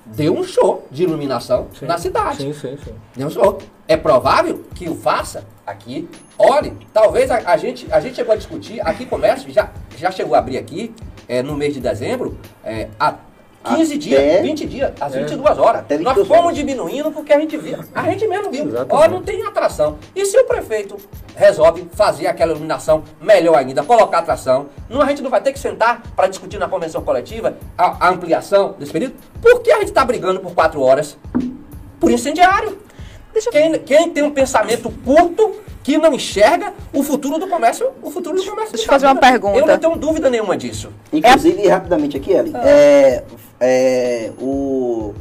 deu 0.04 0.34
um 0.36 0.44
show 0.44 0.86
de 0.90 1.02
iluminação 1.02 1.68
Sim, 1.78 1.86
na 1.86 1.98
cidade. 1.98 2.38
Sim, 2.38 2.52
sim, 2.52 2.78
sim. 2.82 2.94
Não 3.16 3.30
sou. 3.30 3.58
É 3.88 3.96
provável 3.96 4.64
que 4.74 4.88
o 4.88 4.94
faça 4.94 5.44
aqui. 5.66 6.08
Olhe, 6.38 6.76
talvez 6.92 7.30
a, 7.30 7.36
a 7.50 7.56
gente, 7.56 7.90
a 7.92 8.00
gente 8.00 8.16
chegou 8.16 8.32
a 8.32 8.36
discutir, 8.36 8.80
aqui 8.86 9.06
comércio 9.06 9.50
já, 9.50 9.70
já 9.96 10.10
chegou 10.10 10.34
a 10.34 10.38
abrir 10.38 10.58
aqui 10.58 10.94
é, 11.28 11.42
no 11.42 11.56
mês 11.56 11.74
de 11.74 11.80
dezembro, 11.80 12.38
é, 12.64 12.88
há 12.98 13.14
15 13.66 13.92
Até- 13.94 13.98
dias, 13.98 14.42
20 14.42 14.66
dias, 14.66 14.92
às 15.00 15.14
É. 15.14 15.18
22 15.20 15.58
horas. 15.58 15.80
Até 15.80 15.94
Nós 15.98 16.14
22 16.14 16.28
fomos 16.28 16.44
horas. 16.44 16.56
diminuindo 16.56 17.10
porque 17.10 17.32
a 17.32 17.40
gente 17.40 17.56
viu. 17.56 17.78
A 17.94 18.02
gente 18.04 18.26
mesmo 18.26 18.50
viu. 18.50 18.66
Ó, 18.88 19.08
não 19.08 19.22
tem 19.22 19.42
atração. 19.42 19.98
E 20.14 20.24
se 20.24 20.38
o 20.38 20.44
prefeito 20.44 20.96
resolve 21.34 21.86
fazer 21.92 22.26
aquela 22.26 22.52
iluminação 22.52 23.02
melhor 23.20 23.56
ainda, 23.56 23.82
colocar 23.82 24.18
atração, 24.18 24.66
não, 24.88 25.02
a 25.02 25.06
gente 25.06 25.22
não 25.22 25.30
vai 25.30 25.40
ter 25.40 25.52
que 25.52 25.58
sentar 25.58 26.02
para 26.14 26.26
discutir 26.28 26.58
na 26.58 26.68
convenção 26.68 27.02
coletiva 27.02 27.56
a, 27.76 28.06
a 28.06 28.10
ampliação 28.10 28.74
desse 28.78 28.92
período? 28.92 29.14
Por 29.42 29.60
que 29.60 29.70
a 29.70 29.78
gente 29.78 29.88
está 29.88 30.04
brigando 30.04 30.40
por 30.40 30.54
4 30.54 30.80
horas? 30.80 31.18
Por 32.00 32.10
incendiário. 32.10 32.78
Quem, 33.50 33.78
quem 33.80 34.10
tem 34.10 34.22
um 34.22 34.30
pensamento 34.30 34.90
curto 35.04 35.56
que 35.86 35.96
não 35.96 36.12
enxerga 36.12 36.74
o 36.92 37.00
futuro 37.00 37.38
do 37.38 37.46
comércio, 37.46 37.90
o 38.02 38.10
futuro 38.10 38.36
do 38.36 38.44
comércio. 38.44 38.72
deixa 38.72 38.82
de 38.82 38.88
eu 38.88 38.92
fazer 38.92 39.06
uma 39.06 39.14
pergunta. 39.14 39.56
Eu 39.56 39.66
não 39.68 39.78
tenho 39.78 39.94
dúvida 39.94 40.28
nenhuma 40.28 40.56
disso. 40.56 40.90
Inclusive, 41.12 41.68
rapidamente 41.68 42.16
aqui, 42.16 42.32
Eli, 42.32 42.52
é, 42.56 43.22
é, 43.60 44.32
o 44.40 45.14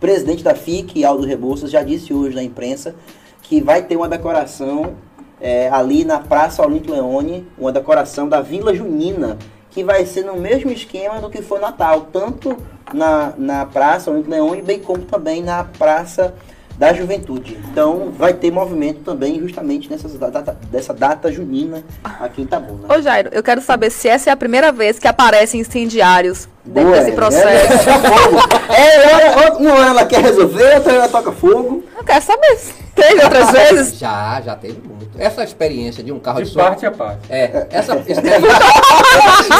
presidente 0.00 0.42
da 0.42 0.54
FIC, 0.54 1.04
Aldo 1.04 1.26
Rebouças, 1.26 1.70
já 1.70 1.82
disse 1.82 2.14
hoje 2.14 2.34
na 2.34 2.42
imprensa 2.42 2.94
que 3.42 3.60
vai 3.60 3.82
ter 3.82 3.94
uma 3.94 4.08
decoração 4.08 4.94
é, 5.38 5.68
ali 5.68 6.02
na 6.02 6.18
Praça 6.18 6.64
Olinto 6.64 6.90
Leone, 6.90 7.46
uma 7.58 7.70
decoração 7.70 8.26
da 8.26 8.40
Vila 8.40 8.74
Junina, 8.74 9.36
que 9.70 9.84
vai 9.84 10.06
ser 10.06 10.24
no 10.24 10.36
mesmo 10.36 10.70
esquema 10.70 11.20
do 11.20 11.28
que 11.28 11.42
foi 11.42 11.60
Natal, 11.60 12.08
tanto 12.10 12.56
na, 12.90 13.34
na 13.36 13.66
Praça 13.66 14.10
Olinto 14.10 14.30
Leone, 14.30 14.62
bem 14.62 14.78
como 14.78 15.02
também 15.02 15.42
na 15.42 15.62
Praça 15.62 16.34
da 16.78 16.92
Juventude. 16.92 17.58
Então, 17.70 18.12
vai 18.16 18.32
ter 18.32 18.50
movimento 18.50 19.00
também 19.00 19.38
justamente 19.40 19.90
nessas 19.90 20.18
data, 20.18 20.56
dessa 20.70 20.92
data 20.92 21.30
junina 21.30 21.82
aqui 22.02 22.42
em 22.42 22.44
Itabuna. 22.44 22.92
Ô 22.92 23.00
Jairo, 23.00 23.30
eu 23.32 23.42
quero 23.42 23.60
saber 23.60 23.90
se 23.90 24.08
essa 24.08 24.30
é 24.30 24.32
a 24.32 24.36
primeira 24.36 24.72
vez 24.72 24.98
que 24.98 25.06
aparecem 25.06 25.60
incendiários 25.60 26.48
dentro 26.64 26.90
Boa, 26.90 26.98
desse 26.98 27.10
é, 27.10 27.14
processo. 27.14 27.90
É, 27.90 27.98
fogo. 27.98 28.38
É, 28.72 29.14
hora- 29.36 29.56
uma 29.58 29.72
hora 29.74 29.86
ela 29.90 30.04
quer 30.06 30.20
resolver, 30.22 30.74
outra 30.76 30.92
hora 30.92 31.02
ela 31.02 31.08
toca 31.08 31.32
fogo. 31.32 31.84
Eu 31.96 32.04
quero 32.04 32.22
saber 32.24 32.58
teve 32.94 33.22
outras 33.24 33.50
vezes. 33.52 33.98
Já, 33.98 34.40
já 34.40 34.54
teve 34.56 34.80
muito. 34.86 35.04
Essa 35.18 35.44
experiência 35.44 36.02
de 36.02 36.10
um 36.12 36.18
carro 36.18 36.38
de, 36.38 36.44
De 36.44 36.50
som. 36.52 36.58
parte 36.60 36.84
a 36.86 36.90
parte. 36.90 37.20
É, 37.30 37.66
essa 37.70 37.94
experiência. 38.06 38.40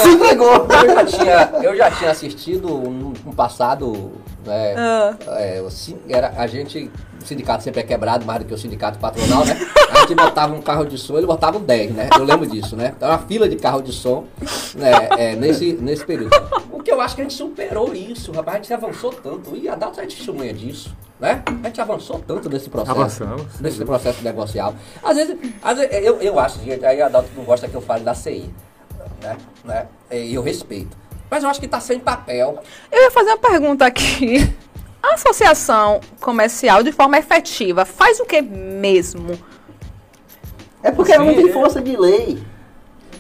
Se 0.03 0.09
entregou. 0.09 0.67
eu, 0.67 0.95
já 0.95 1.05
tinha, 1.05 1.51
eu 1.63 1.77
já 1.77 1.91
tinha 1.91 2.11
assistido 2.11 2.69
no, 2.69 3.13
no 3.25 3.33
passado. 3.35 4.13
né, 4.45 4.75
Ah. 4.77 5.15
é, 5.39 5.63
sin- 5.71 5.99
era, 6.09 6.33
a 6.37 6.47
gente. 6.47 6.91
O 7.25 7.27
sindicato 7.27 7.65
sempre 7.65 7.81
é 7.81 7.83
quebrado, 7.83 8.27
mais 8.27 8.41
do 8.41 8.45
que 8.45 8.53
o 8.53 8.59
sindicato 8.59 8.99
patronal, 8.99 9.47
né? 9.47 9.59
A 9.91 10.01
gente 10.01 10.15
botava 10.15 10.55
um 10.55 10.61
carro 10.61 10.85
de 10.85 10.99
som, 10.99 11.17
ele 11.17 11.27
botava 11.27 11.57
um 11.57 11.63
10, 11.63 11.93
né? 11.93 12.11
Eu 12.15 12.23
lembro 12.23 12.47
disso, 12.47 12.77
né? 12.77 12.93
Então, 12.95 13.09
uma 13.09 13.19
fila 13.21 13.49
de 13.49 13.57
carro 13.57 13.81
de 13.81 13.95
som 13.95 14.27
né, 14.75 15.09
é, 15.17 15.35
nesse, 15.35 15.73
nesse 15.73 16.05
período. 16.05 16.31
O 16.71 16.83
que 16.83 16.93
eu 16.93 17.01
acho 17.01 17.15
que 17.15 17.23
a 17.23 17.25
gente 17.25 17.33
superou 17.33 17.95
isso, 17.95 18.31
rapaz. 18.31 18.57
A 18.57 18.61
gente 18.61 18.75
avançou 18.75 19.11
tanto. 19.11 19.57
E 19.57 19.67
a 19.71 19.75
Data 19.75 20.03
é 20.03 20.07
testemunha 20.07 20.53
disso, 20.53 20.95
né? 21.19 21.43
A 21.47 21.67
gente 21.67 21.81
avançou 21.81 22.19
tanto 22.19 22.51
nesse 22.51 22.69
processo. 22.69 23.01
Avançamos, 23.01 23.59
Nesse 23.59 23.83
processo 23.83 24.23
negocial. 24.23 24.75
Às 25.03 25.17
vezes, 25.17 25.37
às 25.63 25.79
vezes 25.79 26.05
eu, 26.05 26.21
eu 26.21 26.39
acho, 26.39 26.63
gente, 26.63 26.85
aí 26.85 27.01
a 27.01 27.07
Adalto 27.07 27.31
não 27.35 27.45
gosta 27.45 27.67
que 27.67 27.75
eu 27.75 27.81
fale 27.81 28.05
da 28.05 28.15
CI, 28.15 28.53
né? 29.23 29.39
né? 29.65 29.87
E 30.11 30.35
eu 30.35 30.43
respeito. 30.43 30.95
Mas 31.31 31.43
eu 31.43 31.49
acho 31.49 31.59
que 31.59 31.67
está 31.67 31.81
sem 31.81 31.99
papel. 31.99 32.63
Eu 32.93 33.03
ia 33.03 33.11
fazer 33.11 33.31
uma 33.31 33.39
pergunta 33.39 33.87
aqui. 33.87 34.55
A 35.05 35.15
associação 35.15 36.01
comercial, 36.19 36.83
de 36.83 36.91
forma 36.91 37.19
efetiva, 37.19 37.85
faz 37.85 38.19
o 38.21 38.25
que 38.25 38.41
mesmo? 38.41 39.39
É 40.83 40.91
porque 40.91 41.13
ela 41.13 41.25
não 41.25 41.35
Sim, 41.35 41.43
tem 41.43 41.51
é. 41.51 41.53
força 41.53 41.83
de 41.83 41.95
lei. 41.95 42.43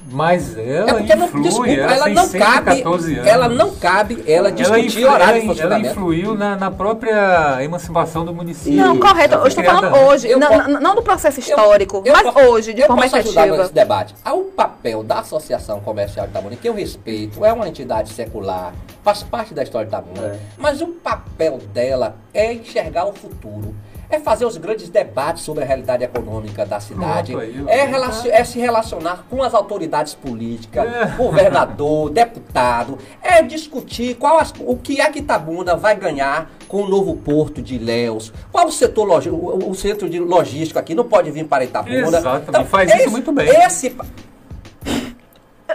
Mas 0.06 0.56
ela 0.58 0.90
é 0.90 0.94
porque 0.94 1.14
não, 1.16 1.26
influi, 1.26 1.42
desculpa, 1.42 1.70
ela, 1.70 1.92
ela, 1.94 2.04
tem 2.04 2.14
não 2.14 2.28
cabe, 2.28 2.70
114 2.72 3.14
anos. 3.14 3.26
ela 3.26 3.48
não 3.48 3.74
cabe, 3.76 4.24
ela 4.26 4.52
discutir 4.52 4.86
influ- 4.86 5.10
horário 5.10 5.24
de 5.24 5.28
ela, 5.30 5.36
ela 5.38 5.46
funcionamento. 5.54 5.90
influiu 5.90 6.34
na, 6.34 6.56
na 6.56 6.70
própria 6.70 7.64
emancipação 7.64 8.24
do 8.24 8.34
município. 8.34 8.78
Não, 8.78 8.98
correto. 8.98 9.34
Eu 9.34 9.38
ela 9.40 9.48
estou 9.48 9.64
falando 9.64 9.96
hoje, 10.06 10.28
Eu 10.28 10.38
não, 10.38 10.48
posso- 10.48 10.68
não- 10.68 10.94
do 10.94 11.02
processo 11.02 11.40
Eu- 11.40 11.42
histórico, 11.42 12.02
eu 12.04 12.12
mas 12.12 12.30
po- 12.30 12.40
hoje, 12.40 12.74
de 12.74 12.82
eu 12.82 12.86
forma 12.86 13.02
posso 13.02 13.16
ajudar 13.16 13.40
efetiva. 13.42 13.62
nesse 13.62 13.74
debate. 13.74 14.14
O 14.30 14.42
papel 14.44 15.02
da 15.02 15.20
Associação 15.20 15.80
Comercial 15.80 16.26
de 16.26 16.32
Itabuna, 16.32 16.56
que 16.56 16.68
eu 16.68 16.74
respeito, 16.74 17.42
é 17.44 17.52
uma 17.52 17.66
entidade 17.66 18.10
secular, 18.12 18.74
faz 19.02 19.22
parte 19.22 19.54
da 19.54 19.62
história 19.62 19.86
de 19.88 19.94
Itabuna, 19.96 20.26
É. 20.34 20.38
mas 20.58 20.80
o 20.82 20.88
papel 20.88 21.58
dela 21.72 22.16
é 22.32 22.52
enxergar 22.52 23.06
o 23.06 23.12
futuro. 23.14 23.74
É 24.14 24.20
fazer 24.20 24.44
os 24.44 24.56
grandes 24.56 24.88
debates 24.88 25.42
sobre 25.42 25.64
a 25.64 25.66
realidade 25.66 26.04
econômica 26.04 26.64
da 26.64 26.78
cidade. 26.78 27.34
Aí, 27.36 27.64
é, 27.66 27.90
é 28.30 28.44
se 28.44 28.58
relacionar 28.60 29.24
com 29.28 29.42
as 29.42 29.52
autoridades 29.54 30.14
políticas, 30.14 30.84
É. 30.86 31.06
governador, 31.16 32.10
deputado. 32.14 32.98
É 33.22 33.42
discutir 33.42 34.14
qual 34.16 34.38
as- 34.38 34.52
o 34.60 34.76
que 34.76 35.00
é 35.00 35.10
que 35.10 35.18
Itabuna 35.18 35.74
vai 35.74 35.96
ganhar 35.96 36.50
com 36.68 36.82
o 36.82 36.88
novo 36.88 37.16
porto 37.16 37.60
de 37.60 37.74
Ilhéus. 37.74 38.32
Qual 38.52 38.66
o 38.68 38.72
setor 38.72 39.08
o, 39.30 39.70
o 39.70 39.74
centro 39.74 40.08
de 40.08 40.18
logístico 40.20 40.78
aqui 40.78 40.94
não 40.94 41.04
pode 41.04 41.30
vir 41.30 41.44
para 41.46 41.64
Itabuna. 41.64 41.94
Exatamente, 42.18 42.68
faz 42.70 42.90
isso 42.90 43.00
esse- 43.00 43.10
muito 43.10 43.32
bem. 43.32 43.48
Esse, 43.48 43.96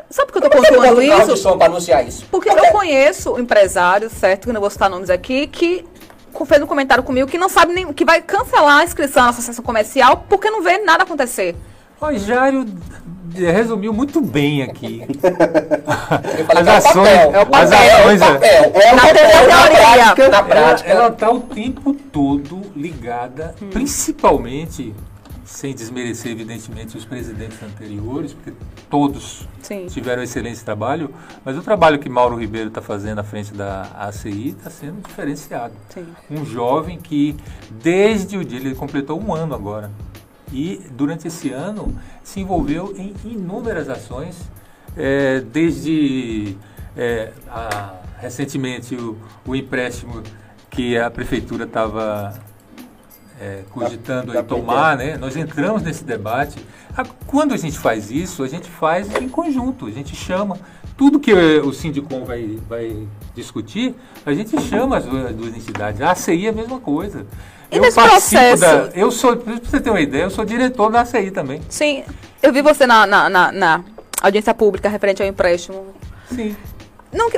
Sabe 0.10 0.32
por 0.32 0.42
que 0.42 0.48
eu 0.48 0.52
carro 0.82 1.28
de 1.28 1.34
isso? 1.34 1.38
som 1.38 1.58
anunciar 1.62 2.08
isso? 2.08 2.26
Porque 2.32 2.50
eu 2.50 2.56
conheço 2.72 3.38
empresários, 3.40 4.12
certo? 4.14 4.44
Que 4.44 4.50
eu 4.50 4.54
não 4.54 4.62
vou 4.62 4.70
citar 4.70 4.90
nomes 4.90 5.10
aqui, 5.10 5.46
que 5.48 5.86
fez 6.46 6.62
um 6.62 6.66
comentário 6.68 7.04
comigo 7.04 7.28
que 7.28 7.38
não 7.38 7.50
sabe 7.50 7.74
nem 7.74 7.92
que 7.94 8.06
vai 8.06 8.22
cancelar 8.22 8.80
a 8.80 8.84
inscrição 8.84 9.24
na 9.24 9.30
associação 9.30 9.64
comercial 9.64 10.26
porque 10.30 10.50
não 10.50 10.62
vê 10.64 10.78
nada 10.80 11.04
acontecer. 11.04 11.56
O 12.02 12.14
Jário 12.18 12.66
resumiu 13.36 13.94
muito 13.94 14.22
bem 14.22 14.64
aqui. 14.64 15.04
Eu 16.38 16.46
falei 16.48 16.62
As 16.64 16.68
é 16.68 16.72
o 16.72 16.90
ações- 16.92 17.08
é 17.10 17.28
o 17.44 17.50
Mas 17.52 17.70
papel, 17.70 17.90
é 17.90 18.06
o 18.06 18.12
é. 18.12 18.18
papel. 18.18 18.72
É 18.74 18.86
Na 18.88 18.94
uma 18.94 19.02
teoria, 19.02 19.24
na 19.24 19.68
teoria. 19.68 19.78
prática. 19.78 20.30
Na 20.30 20.38
Ela, 20.38 20.44
prática. 20.44 20.90
ela 20.90 21.12
tá 21.12 21.30
o 21.32 21.40
tempo 21.42 21.94
todo 21.94 22.62
ligada, 22.76 23.54
principalmente, 23.72 24.96
sem 25.50 25.74
desmerecer, 25.74 26.32
evidentemente, 26.32 26.96
os 26.96 27.04
presidentes 27.06 27.62
anteriores, 27.64 28.34
porque 28.34 28.54
todos 28.90 29.48
Sim. 29.64 29.88
tiveram 29.88 30.22
excelente 30.22 30.64
trabalho, 30.64 31.12
mas 31.44 31.58
o 31.58 31.62
trabalho 31.62 31.98
que 31.98 32.08
Mauro 32.08 32.36
Ribeiro 32.38 32.70
está 32.70 32.82
fazendo 32.84 33.18
à 33.20 33.24
frente 33.24 33.52
da 33.54 33.82
ACI 33.98 34.50
está 34.50 34.70
sendo 34.70 35.02
diferenciado. 35.02 35.74
Sim. 35.90 36.06
Um 36.30 36.46
jovem 36.46 37.00
que, 37.00 37.36
desde 37.82 38.38
o 38.38 38.46
dia, 38.46 38.60
ele 38.60 38.76
completou 38.76 39.20
um 39.20 39.34
ano 39.34 39.56
agora, 39.56 39.92
e 40.54 40.82
durante 40.92 41.28
esse 41.28 41.52
ano 41.52 41.96
se 42.24 42.40
envolveu 42.40 42.94
em 42.96 43.14
inúmeras 43.26 43.90
ações, 43.90 44.36
eh, 44.96 45.42
desde 45.52 46.56
eh, 46.96 47.34
a- 47.50 47.96
recentemente 48.20 48.96
o, 48.96 49.18
o 49.48 49.56
empréstimo 49.56 50.22
que 50.70 50.96
a 50.98 51.10
prefeitura 51.10 51.64
estava 51.66 52.34
é, 53.40 53.62
cogitando 53.72 54.28
Da- 54.28 54.34
aí 54.34 54.38
da 54.38 54.44
tomar, 54.44 54.98
né? 54.98 55.18
Nós 55.18 55.36
entramos 55.38 55.82
nesse 55.82 56.04
debate. 56.04 56.58
Quando 57.28 57.54
a 57.54 57.58
gente 57.58 57.78
faz 57.80 58.12
isso, 58.12 58.44
a 58.44 58.48
gente 58.48 58.70
faz 58.70 59.08
em 59.22 59.30
conjunto, 59.30 59.86
a 59.88 59.92
gente 59.92 60.16
chama 60.16 60.58
tudo 60.98 61.20
que 61.20 61.34
o 61.34 61.72
Sindicom 61.72 62.26
vai, 62.26 62.60
vai 62.68 63.08
discutir, 63.34 63.96
a 64.26 64.34
gente 64.34 64.60
chama 64.62 64.98
as 64.98 65.06
duas, 65.06 65.28
as 65.28 65.36
duas 65.36 65.56
entidades. 65.56 66.02
A 66.02 66.12
ACI 66.12 66.48
é 66.48 66.50
a 66.50 66.54
mesma 66.54 66.80
coisa. 66.80 67.26
E 67.72 67.78
eu 67.78 67.82
nesse 67.82 68.00
processo? 68.02 68.62
da. 68.62 68.90
Eu 68.94 69.12
sou, 69.12 69.38
pra 69.38 69.54
você 69.64 69.80
ter 69.80 69.90
uma 69.92 70.02
ideia, 70.02 70.24
eu 70.24 70.30
sou 70.30 70.44
diretor 70.44 70.92
da 70.92 71.02
ACI 71.02 71.32
também. 71.32 71.62
Sim, 71.70 72.04
eu 72.44 72.52
vi 72.52 72.62
você 72.62 72.86
na, 72.86 73.06
na, 73.08 73.30
na- 73.30 73.52
na 73.52 73.84
audiência 74.22 74.54
pública 74.54 74.90
referente 74.90 75.22
ao 75.22 75.28
empréstimo. 75.30 75.86
Sim. 76.36 76.56
Não, 77.12 77.30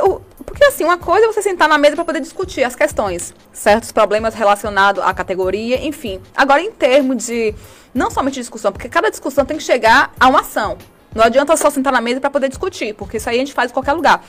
porque 0.45 0.65
assim, 0.65 0.83
uma 0.83 0.97
coisa 0.97 1.25
é 1.25 1.31
você 1.31 1.41
sentar 1.41 1.69
na 1.69 1.77
mesa 1.77 1.95
para 1.95 2.03
poder 2.03 2.19
discutir 2.19 2.63
as 2.63 2.75
questões, 2.75 3.33
certos 3.53 3.91
problemas 3.91 4.33
relacionados 4.33 5.01
à 5.03 5.13
categoria, 5.13 5.85
enfim. 5.85 6.21
Agora, 6.35 6.61
em 6.61 6.71
termos 6.71 7.25
de, 7.25 7.55
não 7.93 8.11
somente 8.11 8.35
discussão, 8.35 8.71
porque 8.71 8.89
cada 8.89 9.09
discussão 9.09 9.45
tem 9.45 9.57
que 9.57 9.63
chegar 9.63 10.11
a 10.19 10.27
uma 10.27 10.41
ação. 10.41 10.77
Não 11.15 11.23
adianta 11.23 11.55
só 11.55 11.69
sentar 11.69 11.93
na 11.93 12.01
mesa 12.01 12.19
para 12.19 12.29
poder 12.29 12.49
discutir, 12.49 12.93
porque 12.93 13.17
isso 13.17 13.29
aí 13.29 13.35
a 13.35 13.39
gente 13.39 13.53
faz 13.53 13.71
em 13.71 13.73
qualquer 13.73 13.93
lugar. 13.93 14.23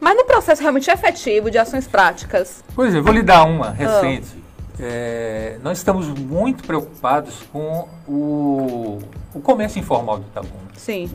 Mas 0.00 0.16
no 0.16 0.24
processo 0.24 0.60
realmente 0.60 0.90
efetivo 0.90 1.50
de 1.50 1.58
ações 1.58 1.86
práticas, 1.86 2.62
Por 2.74 2.86
exemplo, 2.86 3.04
vou 3.04 3.14
lhe 3.14 3.22
dar 3.22 3.44
uma 3.44 3.70
recente. 3.70 4.43
É, 4.78 5.58
nós 5.62 5.78
estamos 5.78 6.08
muito 6.08 6.64
preocupados 6.64 7.42
com 7.52 7.88
o, 8.08 8.98
o 9.32 9.40
comércio 9.40 9.78
informal 9.78 10.18
do 10.18 10.26
Itabuna. 10.26 10.70
sim, 10.74 11.08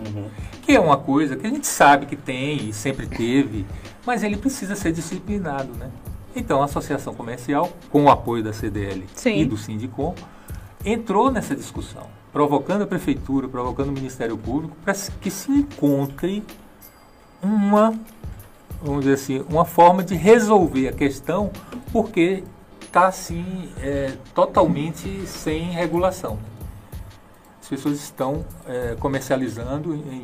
que 0.62 0.72
é 0.72 0.80
uma 0.80 0.98
coisa 0.98 1.36
que 1.36 1.46
a 1.46 1.50
gente 1.50 1.68
sabe 1.68 2.06
que 2.06 2.16
tem 2.16 2.70
e 2.70 2.74
sempre 2.74 3.06
teve, 3.06 3.66
mas 4.06 4.24
ele 4.24 4.38
precisa 4.38 4.76
ser 4.76 4.94
disciplinado, 4.94 5.74
né? 5.74 5.90
Então, 6.36 6.62
a 6.62 6.66
Associação 6.66 7.14
Comercial, 7.14 7.70
com 7.90 8.06
o 8.06 8.10
apoio 8.10 8.44
da 8.44 8.54
CDL 8.54 9.06
Sim. 9.14 9.40
e 9.40 9.46
do 9.46 9.58
Sindicom, 9.58 10.14
entrou 10.86 11.32
nessa 11.32 11.56
discussão, 11.56 12.08
provocando 12.32 12.84
a 12.84 12.88
Prefeitura, 12.88 13.48
provocando 13.48 13.90
o 13.90 13.92
Ministério 13.92 14.38
Público, 14.38 14.76
para 14.84 14.94
que 14.94 15.30
se 15.30 15.52
encontre 15.52 16.44
uma, 17.42 17.94
vamos 18.82 19.02
dizer 19.02 19.14
assim, 19.14 19.46
uma 19.50 19.66
forma 19.66 20.04
de 20.04 20.16
resolver 20.16 20.88
a 20.88 20.94
questão, 20.94 21.52
porque 21.92 22.44
está 22.90 23.08
assim, 23.08 23.70
é, 23.82 24.14
totalmente 24.34 25.26
sem 25.28 25.72
regulação. 25.72 26.40
As 27.62 27.70
pessoas 27.70 28.00
estão 28.00 28.44
é, 28.68 28.96
comercializando 29.00 29.94
em, 29.94 30.24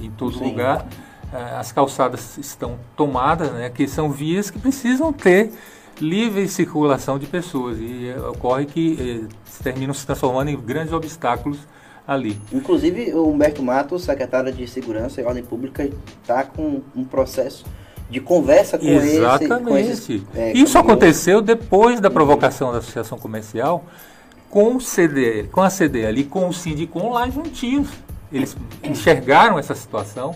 em 0.00 0.10
todo 0.12 0.38
Sim. 0.38 0.44
lugar. 0.44 0.86
É, 1.32 1.56
as 1.56 1.72
calçadas 1.72 2.38
estão 2.38 2.78
tomadas, 2.96 3.50
né, 3.52 3.68
que 3.68 3.88
são 3.88 4.10
vias 4.10 4.48
que 4.48 4.58
precisam 4.58 5.12
ter 5.12 5.52
livre 6.00 6.46
circulação 6.46 7.18
de 7.18 7.26
pessoas. 7.26 7.78
E 7.80 8.08
é, 8.08 8.20
ocorre 8.20 8.66
que 8.66 9.26
é, 9.26 9.50
se 9.50 9.62
terminam 9.62 9.92
se 9.92 10.06
transformando 10.06 10.50
em 10.50 10.56
grandes 10.56 10.92
obstáculos 10.92 11.58
ali. 12.06 12.40
Inclusive, 12.52 13.12
o 13.12 13.28
Humberto 13.28 13.60
Matos, 13.60 14.04
secretário 14.04 14.52
de 14.52 14.68
Segurança 14.68 15.20
e 15.20 15.24
Ordem 15.24 15.42
Pública, 15.42 15.88
está 16.22 16.44
com 16.44 16.80
um 16.94 17.04
processo 17.04 17.64
de 18.14 18.20
conversa 18.20 18.78
com 18.78 18.86
esse. 18.86 19.16
Exatamente. 19.16 19.64
Com 19.64 19.76
esses, 19.76 20.22
é, 20.36 20.52
Isso 20.52 20.78
aconteceu 20.78 21.42
depois 21.42 21.98
da 22.00 22.08
provocação 22.08 22.70
da 22.70 22.78
Associação 22.78 23.18
Comercial 23.18 23.84
com 24.48 24.76
o 24.76 24.80
CDL, 24.80 25.48
com 25.48 25.60
a 25.60 25.68
CDL 25.68 26.20
e 26.20 26.24
com 26.24 26.48
o 26.48 26.52
Sindicom 26.52 27.10
lá 27.12 27.28
juntinhos. 27.28 27.88
Eles 28.32 28.56
enxergaram 28.84 29.58
essa 29.58 29.74
situação 29.74 30.34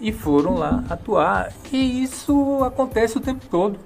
e 0.00 0.10
foram 0.10 0.54
lá 0.54 0.82
atuar. 0.88 1.52
E 1.70 2.02
isso 2.02 2.64
acontece 2.64 3.18
o 3.18 3.20
tempo 3.20 3.44
todo. 3.50 3.78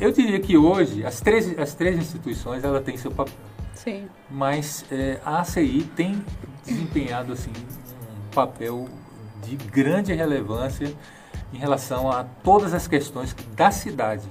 Eu 0.00 0.10
diria 0.10 0.40
que 0.40 0.56
hoje 0.56 1.04
as 1.06 1.20
três, 1.20 1.56
as 1.58 1.74
três 1.74 1.96
instituições 1.96 2.64
ela 2.64 2.80
têm 2.80 2.96
seu 2.96 3.12
papel 3.12 3.34
sim. 3.72 4.08
mas 4.28 4.84
é, 4.90 5.18
a 5.24 5.40
ACI 5.40 5.88
tem 5.94 6.24
desempenhado 6.64 7.32
assim 7.32 7.50
um 7.50 8.34
papel 8.34 8.88
de 9.44 9.56
grande 9.56 10.12
relevância 10.12 10.92
em 11.52 11.58
relação 11.58 12.10
a 12.10 12.24
todas 12.42 12.74
as 12.74 12.86
questões 12.86 13.34
da 13.56 13.70
cidade, 13.70 14.24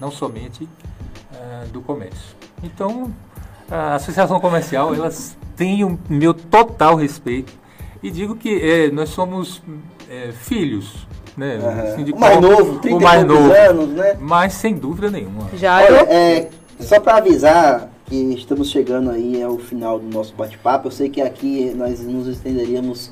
não 0.00 0.10
somente 0.10 0.68
ah, 1.34 1.64
do 1.72 1.80
comércio. 1.80 2.34
Então, 2.62 3.12
a 3.70 3.94
associação 3.96 4.38
comercial 4.40 4.94
elas 4.94 5.36
têm 5.56 5.84
o 5.84 5.98
meu 6.08 6.32
total 6.34 6.94
respeito 6.96 7.52
e 8.02 8.10
digo 8.10 8.34
que 8.36 8.60
é, 8.60 8.90
nós 8.90 9.10
somos 9.10 9.62
é, 10.10 10.32
filhos, 10.32 11.06
né? 11.36 11.58
Sindical- 11.96 12.18
O 12.18 12.20
mais 12.20 12.40
novo, 12.40 12.78
30 12.80 12.96
o 12.96 13.00
mais 13.02 13.22
e 13.22 13.24
novo, 13.24 13.52
anos, 13.52 13.88
né? 13.90 14.16
mas 14.20 14.52
sem 14.54 14.74
dúvida 14.74 15.10
nenhuma. 15.10 15.48
Jairo, 15.54 15.94
Olha, 15.94 16.12
é, 16.12 16.50
só 16.80 16.98
para 17.00 17.16
avisar 17.18 17.88
que 18.06 18.16
estamos 18.34 18.70
chegando 18.70 19.10
aí 19.10 19.42
ao 19.42 19.56
final 19.58 19.98
do 19.98 20.06
nosso 20.06 20.34
bate-papo, 20.34 20.88
eu 20.88 20.92
sei 20.92 21.08
que 21.08 21.22
aqui 21.22 21.72
nós 21.74 22.00
nos 22.00 22.26
estenderíamos 22.26 23.10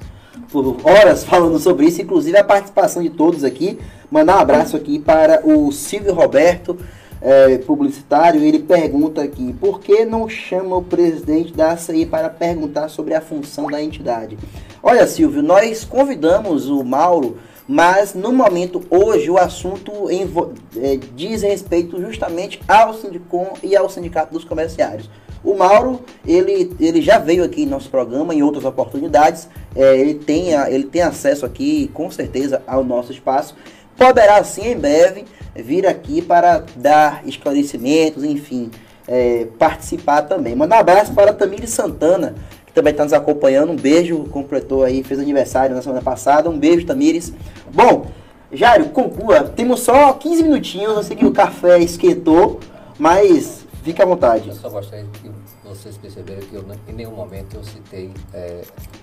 por 0.51 0.77
horas 0.85 1.25
falando 1.25 1.59
sobre 1.59 1.87
isso, 1.87 2.03
inclusive 2.03 2.37
a 2.37 2.45
participação 2.45 3.03
de 3.03 3.11
todos 3.11 3.45
aqui. 3.45 3.79
Mandar 4.11 4.37
um 4.37 4.41
abraço 4.41 4.77
aqui 4.77 4.99
para 4.99 5.47
o 5.47 5.71
Silvio 5.71 6.13
Roberto, 6.13 6.77
é, 7.21 7.59
publicitário. 7.59 8.43
Ele 8.43 8.59
pergunta 8.59 9.23
aqui: 9.23 9.55
por 9.61 9.81
que 9.81 10.05
não 10.05 10.29
chama 10.29 10.77
o 10.77 10.83
presidente 10.83 11.53
da 11.53 11.73
ACI 11.73 12.07
para 12.07 12.29
perguntar 12.29 12.89
sobre 12.89 13.15
a 13.15 13.21
função 13.21 13.67
da 13.67 13.83
entidade? 13.83 14.39
Olha, 14.83 15.07
Silvio, 15.07 15.43
nós 15.43 15.85
convidamos 15.85 16.69
o 16.69 16.83
Mauro 16.83 17.37
mas 17.73 18.15
no 18.15 18.33
momento 18.33 18.83
hoje 18.91 19.31
o 19.31 19.39
assunto 19.39 20.11
eh, 20.11 20.99
diz 21.15 21.43
respeito 21.43 22.01
justamente 22.01 22.61
ao 22.67 22.93
Sindicom 22.95 23.53
e 23.63 23.77
ao 23.77 23.89
Sindicato 23.89 24.33
dos 24.33 24.45
Comerciários. 24.45 25.09
O 25.43 25.55
Mauro, 25.55 26.01
ele, 26.27 26.75
ele 26.79 27.01
já 27.01 27.19
veio 27.19 27.43
aqui 27.43 27.63
em 27.63 27.67
nosso 27.67 27.89
programa 27.89 28.35
em 28.35 28.43
outras 28.43 28.65
oportunidades, 28.65 29.49
eh, 29.75 29.97
ele, 29.99 30.15
tem 30.15 30.55
a- 30.55 30.71
ele 30.71 30.85
tem 30.85 31.01
acesso 31.03 31.47
aqui 31.47 31.91
com 31.95 32.11
certeza 32.11 32.63
ao 32.67 32.85
nosso 32.85 33.11
espaço, 33.11 33.57
poderá 33.97 34.43
sim 34.45 34.69
em 34.73 34.77
breve 34.79 35.25
vir 35.57 35.87
aqui 35.87 36.21
para 36.21 36.65
dar 36.77 37.23
esclarecimentos, 37.27 38.23
enfim, 38.23 38.71
eh, 39.09 39.47
participar 39.59 40.23
também. 40.23 40.55
Manda 40.55 40.77
um 40.77 40.79
abraço 40.79 41.13
para 41.15 41.33
Tamires 41.33 41.71
Santana, 41.71 42.35
que 42.67 42.73
também 42.73 42.93
está 42.93 43.03
nos 43.05 43.13
acompanhando. 43.13 43.73
Um 43.73 43.77
beijo, 43.77 44.25
completou 44.31 44.85
aí, 44.85 45.03
fez 45.03 45.19
aniversário 45.19 45.75
na 45.75 45.83
semana 45.83 46.01
passada. 46.03 46.49
Um 46.51 46.59
beijo, 46.59 46.87
Tamires. 46.87 47.33
Bom, 47.73 48.07
Jário, 48.53 48.87
conclua. 48.91 49.45
Temos 49.45 49.81
só 49.81 50.13
15 50.13 50.43
minutinhos. 50.43 50.95
Eu 50.97 51.03
sei 51.03 51.17
que 51.17 51.27
o 51.27 51.33
café 51.33 51.79
esquentou, 51.81 52.61
mas 52.99 53.60
fique 53.83 54.01
à 54.03 54.05
vontade. 54.05 54.49
Eu 54.49 54.55
só 54.55 54.69
gostaria 54.69 55.07
que 55.07 55.31
vocês 55.65 55.97
perceberam 55.97 56.41
que 56.43 56.55
eu, 56.55 56.63
não- 56.63 56.77
em 56.89 56.93
nenhum 56.93 57.13
momento 57.13 57.55
eu 57.57 57.65
citei 57.65 58.13
é, 58.33 58.63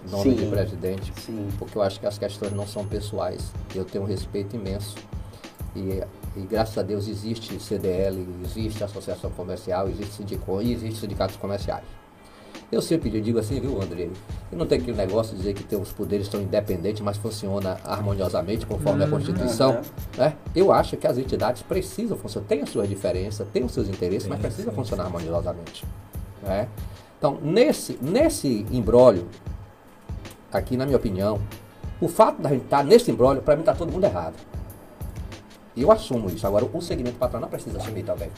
nome 0.09 0.23
Sim. 0.23 0.35
de 0.35 0.45
presidente, 0.47 1.13
Sim. 1.21 1.47
porque 1.57 1.77
eu 1.77 1.81
acho 1.81 1.99
que 1.99 2.05
as 2.05 2.17
questões 2.17 2.51
não 2.53 2.67
são 2.67 2.85
pessoais. 2.85 3.51
Eu 3.75 3.85
tenho 3.85 4.03
um 4.03 4.07
respeito 4.07 4.55
imenso. 4.55 4.95
E, 5.75 6.01
e 6.35 6.41
graças 6.41 6.77
a 6.77 6.81
Deus 6.81 7.07
existe 7.07 7.59
CDL, 7.59 8.27
existe 8.43 8.83
Associação 8.83 9.29
Comercial, 9.31 9.87
existe 9.89 10.13
Sindicom 10.15 10.61
e 10.61 10.73
existe 10.73 10.99
sindicatos 10.99 11.35
comerciais. 11.35 11.83
Eu 12.69 12.81
sempre 12.81 13.09
digo 13.21 13.39
assim, 13.39 13.61
viu, 13.61 13.81
André? 13.81 14.09
E 14.51 14.55
não 14.55 14.65
tem 14.65 14.77
aquele 14.79 14.97
negócio 14.97 15.31
de 15.31 15.37
dizer 15.39 15.53
que 15.53 15.63
tem 15.63 15.79
os 15.79 15.93
poderes 15.93 16.25
estão 16.25 16.41
independentes, 16.41 17.01
mas 17.01 17.15
funciona 17.15 17.77
harmoniosamente 17.85 18.65
conforme 18.65 19.05
a 19.05 19.07
Constituição. 19.07 19.71
aham. 19.71 19.81
né? 20.17 20.33
Eu 20.53 20.71
acho 20.73 20.97
que 20.97 21.07
as 21.07 21.17
entidades 21.17 21.61
precisam 21.61 22.17
funcionar, 22.17 22.45
tem 22.47 22.61
as 22.61 22.69
suas 22.69 22.89
diferenças, 22.89 23.47
tem 23.53 23.63
os 23.63 23.71
seus 23.71 23.87
interesses, 23.87 24.27
mas 24.27 24.37
Sim, 24.39 24.41
precisa 24.43 24.69
sim, 24.69 24.75
funcionar 24.75 25.05
harmoniosamente. 25.05 25.85
né? 26.43 26.67
Então, 27.17 27.39
nesse, 27.41 27.97
nesse 28.01 28.65
imbróglio, 28.69 29.27
aqui 30.51 30.75
na 30.75 30.85
minha 30.85 30.97
opinião, 30.97 31.39
o 32.01 32.07
fato 32.09 32.41
da 32.41 32.49
gente 32.49 32.65
estar 32.65 32.83
nesse 32.83 33.09
imbróglio, 33.09 33.41
para 33.41 33.55
mim 33.55 33.61
está 33.61 33.73
todo 33.73 33.91
mundo 33.91 34.03
errado. 34.03 34.35
Eu 35.75 35.91
assumo 35.91 36.27
isso. 36.29 36.45
Agora, 36.45 36.65
o 36.65 36.81
segmento 36.81 37.17
patronal 37.17 37.49
precisa 37.49 37.77
assumir 37.77 38.03
também. 38.03 38.29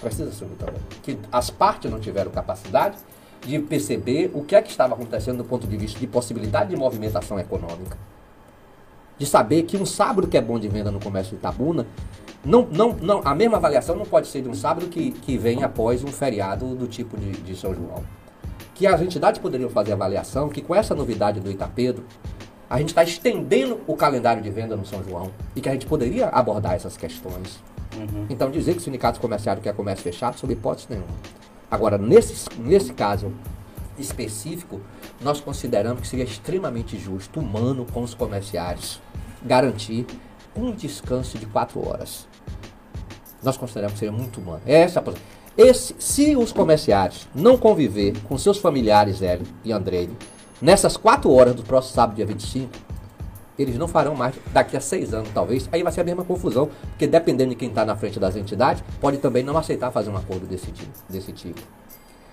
Precisa 0.00 0.30
assumir 0.30 0.56
também. 0.56 0.80
Que 1.02 1.18
as 1.30 1.50
partes 1.50 1.90
não 1.90 2.00
tiveram 2.00 2.30
capacidade 2.30 2.96
de 3.46 3.58
perceber 3.58 4.30
o 4.34 4.42
que 4.42 4.54
é 4.54 4.62
que 4.62 4.70
estava 4.70 4.94
acontecendo 4.94 5.38
do 5.38 5.44
ponto 5.44 5.66
de 5.66 5.76
vista 5.76 5.98
de 5.98 6.06
possibilidade 6.06 6.70
de 6.70 6.76
movimentação 6.76 7.38
econômica. 7.38 7.96
De 9.18 9.26
saber 9.26 9.64
que 9.64 9.76
um 9.76 9.86
sábado 9.86 10.26
que 10.26 10.36
é 10.36 10.40
bom 10.40 10.58
de 10.58 10.68
venda 10.68 10.90
no 10.90 11.00
comércio 11.00 11.32
de 11.32 11.36
Itabuna, 11.36 11.86
não, 12.44 12.66
não, 12.70 12.94
não, 12.94 13.20
a 13.24 13.34
mesma 13.34 13.58
avaliação 13.58 13.94
não 13.94 14.06
pode 14.06 14.28
ser 14.28 14.42
de 14.42 14.48
um 14.48 14.54
sábado 14.54 14.86
que, 14.86 15.10
que 15.10 15.36
vem 15.36 15.62
após 15.62 16.02
um 16.02 16.08
feriado 16.08 16.74
do 16.74 16.86
tipo 16.86 17.18
de, 17.18 17.32
de 17.32 17.54
São 17.54 17.74
João. 17.74 18.02
Que 18.74 18.86
as 18.86 19.00
entidades 19.02 19.38
poderiam 19.38 19.68
fazer 19.68 19.92
avaliação 19.92 20.48
que 20.48 20.62
com 20.62 20.74
essa 20.74 20.94
novidade 20.94 21.38
do 21.38 21.50
Itapedro, 21.50 22.04
a 22.68 22.78
gente 22.78 22.90
está 22.90 23.02
estendendo 23.02 23.80
o 23.86 23.94
calendário 23.94 24.42
de 24.42 24.50
venda 24.50 24.74
no 24.74 24.86
São 24.86 25.04
João 25.04 25.30
e 25.54 25.60
que 25.60 25.68
a 25.68 25.72
gente 25.72 25.84
poderia 25.86 26.28
abordar 26.28 26.74
essas 26.74 26.96
questões. 26.96 27.60
Então 28.28 28.50
dizer 28.50 28.72
que 28.72 28.78
o 28.78 28.82
sindicato 28.82 29.20
comerciário 29.20 29.62
quer 29.62 29.74
comércio 29.74 30.04
fechado, 30.04 30.38
sob 30.38 30.52
hipótese 30.52 30.88
nenhuma. 30.90 31.08
Agora, 31.70 31.98
nesse, 31.98 32.48
nesse 32.58 32.92
caso 32.92 33.32
específico, 33.98 34.80
nós 35.20 35.40
consideramos 35.40 36.00
que 36.00 36.08
seria 36.08 36.24
extremamente 36.24 36.98
justo, 36.98 37.40
humano 37.40 37.86
com 37.92 38.02
os 38.02 38.14
comerciários, 38.14 39.00
garantir 39.42 40.06
um 40.56 40.72
descanso 40.72 41.38
de 41.38 41.46
quatro 41.46 41.86
horas. 41.86 42.26
Nós 43.42 43.56
consideramos 43.56 43.94
que 43.94 44.00
seria 44.00 44.12
muito 44.12 44.40
humano. 44.40 44.62
Essa 44.66 44.98
é 44.98 45.00
a 45.00 45.02
posição. 45.02 45.26
Esse, 45.56 45.94
se 45.98 46.36
os 46.36 46.52
comerciários 46.52 47.28
não 47.34 47.58
conviver 47.58 48.18
com 48.22 48.38
seus 48.38 48.58
familiares, 48.58 49.20
Hélio 49.20 49.46
e 49.64 49.72
Andrei, 49.72 50.08
nessas 50.60 50.96
quatro 50.96 51.32
horas 51.32 51.54
do 51.54 51.62
próximo 51.62 51.94
sábado, 51.94 52.16
dia 52.16 52.26
25, 52.26 52.70
Eles 53.60 53.76
não 53.76 53.86
farão 53.86 54.14
mais 54.14 54.34
daqui 54.52 54.76
a 54.76 54.80
seis 54.80 55.12
anos, 55.12 55.28
talvez. 55.34 55.68
Aí 55.70 55.82
vai 55.82 55.92
ser 55.92 56.00
a 56.00 56.04
mesma 56.04 56.24
confusão, 56.24 56.70
porque 56.90 57.06
dependendo 57.06 57.50
de 57.50 57.56
quem 57.56 57.68
está 57.68 57.84
na 57.84 57.94
frente 57.94 58.18
das 58.18 58.36
entidades, 58.36 58.82
pode 59.00 59.18
também 59.18 59.42
não 59.42 59.56
aceitar 59.56 59.90
fazer 59.90 60.10
um 60.10 60.16
acordo 60.16 60.46
desse 60.46 60.70
tipo. 60.70 60.90
Desse 61.08 61.32
tipo. 61.32 61.60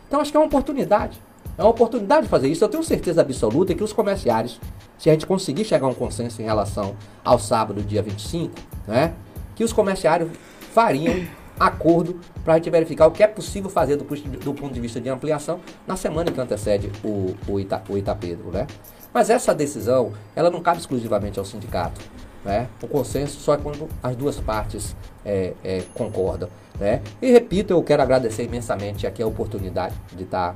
Então 0.07 0.21
acho 0.21 0.31
que 0.31 0.37
é 0.37 0.39
uma 0.39 0.45
oportunidade. 0.45 1.19
É 1.57 1.61
uma 1.61 1.71
oportunidade 1.71 2.23
de 2.23 2.29
fazer 2.29 2.47
isso. 2.47 2.63
Eu 2.63 2.69
tenho 2.69 2.83
certeza 2.83 3.21
absoluta 3.21 3.73
que 3.73 3.83
os 3.83 3.91
comerciários, 3.91 4.59
se 4.97 5.09
a 5.09 5.13
gente 5.13 5.25
conseguir 5.25 5.65
chegar 5.65 5.87
a 5.87 5.89
um 5.89 5.93
consenso 5.93 6.41
em 6.41 6.45
relação 6.45 6.95
ao 7.25 7.39
sábado, 7.39 7.81
dia 7.81 8.01
25, 8.01 8.53
né, 8.87 9.13
que 9.55 9.63
os 9.63 9.73
comerciários 9.73 10.29
fariam 10.73 11.25
acordo 11.59 12.19
para 12.43 12.53
a 12.53 12.57
gente 12.57 12.69
verificar 12.69 13.07
o 13.07 13.11
que 13.11 13.23
é 13.23 13.27
possível 13.27 13.69
fazer 13.69 13.95
do, 13.95 14.03
do, 14.03 14.53
ponto 14.53 14.73
de 14.73 14.79
vista 14.79 15.01
de 15.01 15.09
ampliação 15.09 15.59
na 15.85 15.95
semana 15.95 16.31
que 16.31 16.39
antecede 16.39 16.91
o, 17.03 17.35
o, 17.47 17.59
Ita, 17.59 17.83
o 17.89 17.97
Itapedro. 17.97 18.51
Né? 18.51 18.67
Mas 19.13 19.29
essa 19.29 19.53
decisão, 19.53 20.13
ela 20.35 20.49
não 20.49 20.61
cabe 20.61 20.79
exclusivamente 20.79 21.39
ao 21.39 21.45
sindicato. 21.45 21.99
Né? 22.43 22.67
O 22.81 22.87
consenso 22.87 23.39
só 23.39 23.55
é 23.55 23.57
quando 23.57 23.89
as 24.01 24.15
duas 24.15 24.39
partes 24.39 24.95
é, 25.25 25.53
é, 25.63 25.83
concordam. 25.93 26.49
Né? 26.79 27.01
E 27.21 27.31
repito, 27.31 27.73
eu 27.73 27.83
quero 27.83 28.01
agradecer 28.01 28.43
imensamente 28.43 29.05
aqui 29.05 29.21
a 29.21 29.27
oportunidade 29.27 29.95
de 30.15 30.23
estar 30.23 30.55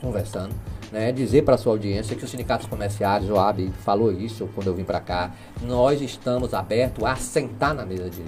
conversando. 0.00 0.54
Né, 0.90 1.12
dizer 1.12 1.42
para 1.42 1.58
sua 1.58 1.72
audiência 1.72 2.16
que 2.16 2.24
os 2.24 2.30
sindicatos 2.30 2.66
comerciais, 2.66 3.28
o 3.28 3.38
AB 3.38 3.70
falou 3.84 4.10
isso 4.10 4.48
quando 4.54 4.68
eu 4.68 4.74
vim 4.74 4.84
para 4.84 5.00
cá, 5.00 5.32
nós 5.60 6.00
estamos 6.00 6.54
abertos 6.54 7.04
a 7.04 7.14
sentar 7.14 7.74
na 7.74 7.84
mesa 7.84 8.08
de, 8.08 8.24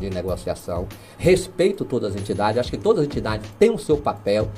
de 0.00 0.10
negociação. 0.10 0.88
Respeito 1.18 1.84
todas 1.84 2.14
as 2.14 2.20
entidades, 2.20 2.58
acho 2.58 2.70
que 2.70 2.78
todas 2.78 3.02
as 3.02 3.06
entidades 3.06 3.48
têm 3.58 3.70
o 3.70 3.78
seu 3.78 3.96
papel, 3.96 4.50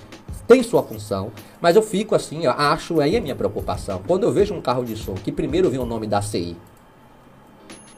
têm 0.46 0.62
sua 0.62 0.82
função, 0.82 1.32
mas 1.60 1.76
eu 1.76 1.82
fico 1.82 2.14
assim, 2.14 2.44
eu 2.44 2.52
acho 2.52 3.00
aí 3.00 3.16
a 3.16 3.20
minha 3.20 3.36
preocupação. 3.36 4.00
Quando 4.06 4.24
eu 4.24 4.32
vejo 4.32 4.54
um 4.54 4.60
carro 4.60 4.84
de 4.84 4.96
som 4.96 5.14
que 5.14 5.32
primeiro 5.32 5.70
vem 5.70 5.80
o 5.80 5.86
nome 5.86 6.06
da 6.06 6.22
CI, 6.22 6.56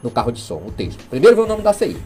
no 0.03 0.11
carro 0.11 0.31
de 0.31 0.41
som, 0.41 0.61
o 0.65 0.71
texto, 0.71 1.03
primeiro 1.09 1.35
vem 1.35 1.45
o 1.45 1.47
nome 1.47 1.61
da 1.61 1.73
CI, 1.73 1.97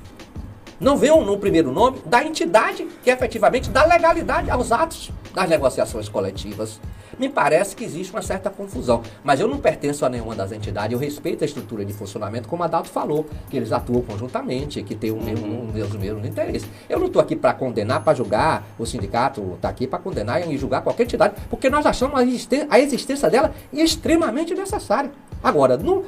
não 0.79 0.97
vê 0.97 1.09
no 1.09 1.37
primeiro 1.37 1.71
nome 1.71 1.99
da 2.05 2.23
entidade 2.23 2.87
que 3.03 3.09
efetivamente 3.09 3.69
dá 3.69 3.85
legalidade 3.85 4.49
aos 4.49 4.71
atos 4.71 5.11
das 5.33 5.49
negociações 5.49 6.07
coletivas. 6.07 6.79
Me 7.17 7.29
parece 7.29 7.75
que 7.75 7.83
existe 7.83 8.13
uma 8.13 8.21
certa 8.21 8.49
confusão, 8.49 9.01
mas 9.23 9.39
eu 9.39 9.47
não 9.47 9.57
pertenço 9.57 10.05
a 10.05 10.09
nenhuma 10.09 10.35
das 10.35 10.51
entidades, 10.51 10.93
eu 10.93 10.99
respeito 10.99 11.43
a 11.43 11.45
estrutura 11.45 11.83
de 11.83 11.93
funcionamento, 11.93 12.47
como 12.47 12.63
a 12.63 12.67
Dalto 12.67 12.89
falou, 12.89 13.25
que 13.49 13.57
eles 13.57 13.71
atuam 13.71 14.01
conjuntamente, 14.01 14.83
que 14.83 14.95
tem 14.95 15.11
o 15.11 15.21
mesmo, 15.21 15.45
uhum. 15.45 15.69
um, 15.69 15.71
mesmo, 15.71 15.99
mesmo 15.99 16.25
interesse. 16.25 16.67
Eu 16.87 16.99
não 16.99 17.07
estou 17.07 17.21
aqui 17.21 17.35
para 17.35 17.53
condenar, 17.53 18.03
para 18.03 18.13
julgar, 18.13 18.67
o 18.77 18.85
sindicato 18.85 19.53
está 19.55 19.69
aqui 19.69 19.87
para 19.87 19.99
condenar 19.99 20.47
e 20.47 20.57
julgar 20.57 20.81
qualquer 20.81 21.03
entidade, 21.03 21.35
porque 21.49 21.69
nós 21.69 21.85
achamos 21.85 22.17
a 22.19 22.23
existência, 22.23 22.67
a 22.69 22.79
existência 22.79 23.29
dela 23.29 23.53
extremamente 23.73 24.53
necessária. 24.53 25.11
Agora, 25.43 25.77
não, 25.77 26.03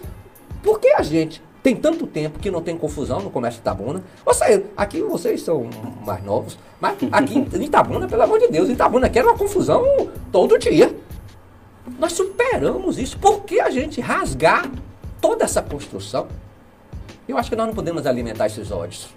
por 0.62 0.80
que 0.80 0.90
a 0.90 1.02
gente 1.02 1.42
tem 1.64 1.76
tanto 1.76 2.08
tempo 2.08 2.40
que 2.40 2.50
não 2.50 2.62
tem 2.62 2.78
confusão 2.78 3.20
no 3.22 3.30
comércio 3.30 3.60
de 3.60 3.64
Itabuna. 3.64 4.04
Ou 4.26 4.34
seja, 4.34 4.64
aqui 4.76 5.02
vocês 5.02 5.42
são 5.42 5.70
mais 6.06 6.24
novos, 6.24 6.58
mas 6.80 6.98
aqui 7.12 7.38
em 7.38 7.64
Itabuna, 7.64 8.08
pelo 8.08 8.24
amor 8.24 8.40
de 8.40 8.48
Deus, 8.48 8.70
Itabuna 8.70 9.08
aqui 9.08 9.20
era 9.20 9.28
uma 9.28 9.38
confusão 9.38 9.84
todo 10.32 10.58
dia. 10.58 10.96
Nós 12.00 12.14
superamos 12.14 12.98
isso. 12.98 13.18
Por 13.20 13.42
que 13.44 13.60
a 13.60 13.70
gente 13.70 14.02
rasgar 14.02 14.72
toda 15.20 15.44
essa 15.44 15.62
construção? 15.62 16.28
Eu 17.28 17.38
acho 17.38 17.50
que 17.50 17.56
nós 17.56 17.68
não 17.68 17.76
podemos 17.76 18.06
alimentar 18.08 18.48
esses 18.48 18.72
ódios. 18.72 19.10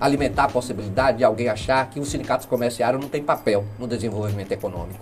Alimentar 0.00 0.44
a 0.44 0.48
possibilidade 0.48 1.18
de 1.18 1.24
alguém 1.24 1.48
achar 1.48 1.88
que 1.88 2.00
os 2.00 2.08
sindicatos 2.08 2.46
comerciários 2.46 3.00
não 3.00 3.08
têm 3.08 3.22
papel 3.22 3.64
no 3.78 3.86
desenvolvimento 3.86 4.50
econômico, 4.50 5.00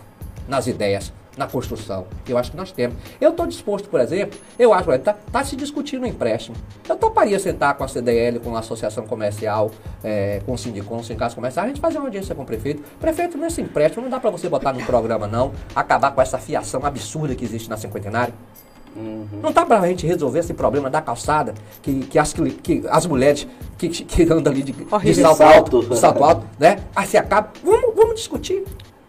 nas 0.51 0.66
ideias, 0.66 1.12
na 1.39 1.47
construção. 1.47 2.06
Eu 2.28 2.36
acho 2.36 2.51
que 2.51 2.56
nós 2.56 2.72
temos. 2.72 2.97
Eu 3.20 3.31
estou 3.31 3.47
disposto, 3.47 3.89
por 3.89 4.01
exemplo, 4.01 4.39
eu 4.59 4.74
acho, 4.74 4.90
está 4.93 5.14
tá 5.14 5.44
se 5.44 5.55
discutindo 5.55 6.02
um 6.02 6.06
empréstimo. 6.06 6.56
Eu 6.89 6.97
toparia 6.97 7.39
sentar 7.39 7.74
com 7.77 7.85
a 7.85 7.89
CDL, 7.89 8.40
com 8.40 8.56
a 8.56 8.59
Associação 8.59 9.06
Comercial, 9.06 9.70
é, 10.02 10.43
com 10.44 10.52
o 10.52 10.59
Sindicom, 10.59 10.97
com 10.97 11.01
o 11.01 11.05
Sindicato 11.05 11.36
Comercial, 11.36 11.64
a 11.64 11.68
gente 11.68 11.81
fazer 11.81 11.98
uma 11.98 12.06
audiência 12.06 12.35
com 12.35 12.43
o 12.43 12.47
prefeito. 12.47 12.82
Prefeito, 12.98 13.39
nesse 13.39 13.62
empréstimo 13.62 14.02
não 14.02 14.10
dá 14.10 14.18
para 14.18 14.31
você 14.31 14.48
botar 14.48 14.72
no 14.72 14.85
programa, 14.85 15.28
não, 15.28 15.52
acabar 15.74 16.10
com 16.10 16.20
essa 16.20 16.36
fiação 16.36 16.85
absurda 16.85 17.35
que 17.35 17.44
existe 17.44 17.70
na 17.70 17.77
cinquentenária. 17.77 18.35
Uhum. 18.97 19.24
Não 19.40 19.52
dá 19.52 19.64
para 19.64 19.78
a 19.78 19.86
gente 19.86 20.05
resolver 20.05 20.40
esse 20.40 20.52
problema 20.52 20.90
da 20.90 21.01
calçada, 21.01 21.55
que, 21.81 22.01
que, 22.06 22.18
as, 22.18 22.32
que 22.32 22.82
as 22.90 23.06
mulheres 23.06 23.47
que, 23.78 23.89
que 23.89 24.22
andam 24.24 24.52
ali 24.52 24.64
de, 24.64 24.72
de 24.72 25.14
salto, 25.14 25.43
alto, 25.43 25.97
salto 25.97 26.24
alto, 26.24 26.47
né? 26.59 26.78
Aí 26.97 27.06
se 27.06 27.16
acaba. 27.16 27.52
Vamos, 27.62 27.94
vamos 27.94 28.16
discutir. 28.16 28.64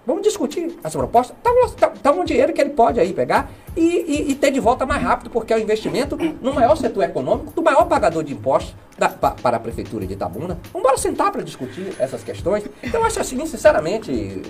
Vamos 0.06 0.24
discutir 0.24 0.76
essa 0.84 0.98
proposta. 0.98 1.36
Tá, 1.44 1.52
tá, 1.78 1.88
tá 1.90 2.12
um 2.12 2.24
dinheiro 2.24 2.52
que 2.54 2.60
ele 2.60 2.72
pode 2.72 3.00
aí 3.00 3.14
pegar 3.14 3.52
e, 3.78 3.82
e, 3.82 4.32
e, 4.32 4.36
ter 4.36 4.50
de 4.52 4.60
volta 4.60 4.86
mais 4.86 5.02
rápido, 5.02 5.30
porque 5.30 5.54
é 5.54 5.58
o 5.58 5.60
investimento 5.60 6.18
no 6.42 6.54
maior 6.54 6.76
setor 6.76 7.04
econômico, 7.04 7.52
do 7.54 7.62
maior 7.62 7.86
pagador 7.86 8.24
de 8.24 8.34
impostos 8.34 8.76
da, 8.98 9.08
pa, 9.08 9.32
para 9.32 9.58
a 9.58 9.60
Prefeitura 9.60 10.06
de 10.06 10.14
Itabuna. 10.14 10.60
Vamos 10.74 11.02
sentar 11.02 11.32
para 11.32 11.44
discutir 11.44 11.94
essas 12.00 12.24
questões. 12.24 12.64
Então, 12.82 13.04
acho 13.04 13.22
assim, 13.22 13.46
sinceramente, 13.46 14.42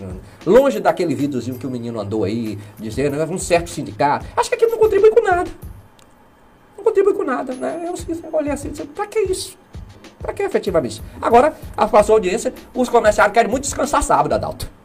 longe 0.45 0.80
daquele 0.80 1.14
videozinho 1.14 1.57
que 1.57 1.68
o 1.68 1.69
menino 1.69 1.99
andou 1.99 2.23
aí, 2.23 2.57
dizendo, 2.80 3.22
um 3.32 3.38
certo 3.38 3.69
sindicato, 3.69 4.26
acho 4.38 4.49
que 4.49 4.56
aquilo 4.56 4.72
não 4.72 4.80
contribui 4.80 5.11
com 5.11 5.22
nada. 5.22 5.52
Não 6.78 6.84
contribui 6.84 7.14
com 7.14 7.23
nada, 7.23 7.53
né? 7.53 7.88
Eu, 7.88 8.34
olhei 8.34 8.53
assim 8.53 8.69
e 8.69 8.72
disse, 8.72 8.88
para 8.88 9.06
que 9.06 9.19
isso? 9.19 9.57
Para 10.18 10.32
que 10.32 10.44
efetivamente? 10.44 11.02
Agora, 11.22 11.53
a 11.76 12.03
sua 12.03 12.15
audiência, 12.15 12.53
os 12.73 12.88
comerciários 12.88 13.34
querem 13.34 13.52
muito 13.52 13.64
descansar 13.64 14.02
sábado, 14.02 14.34
Adalto 14.34 14.81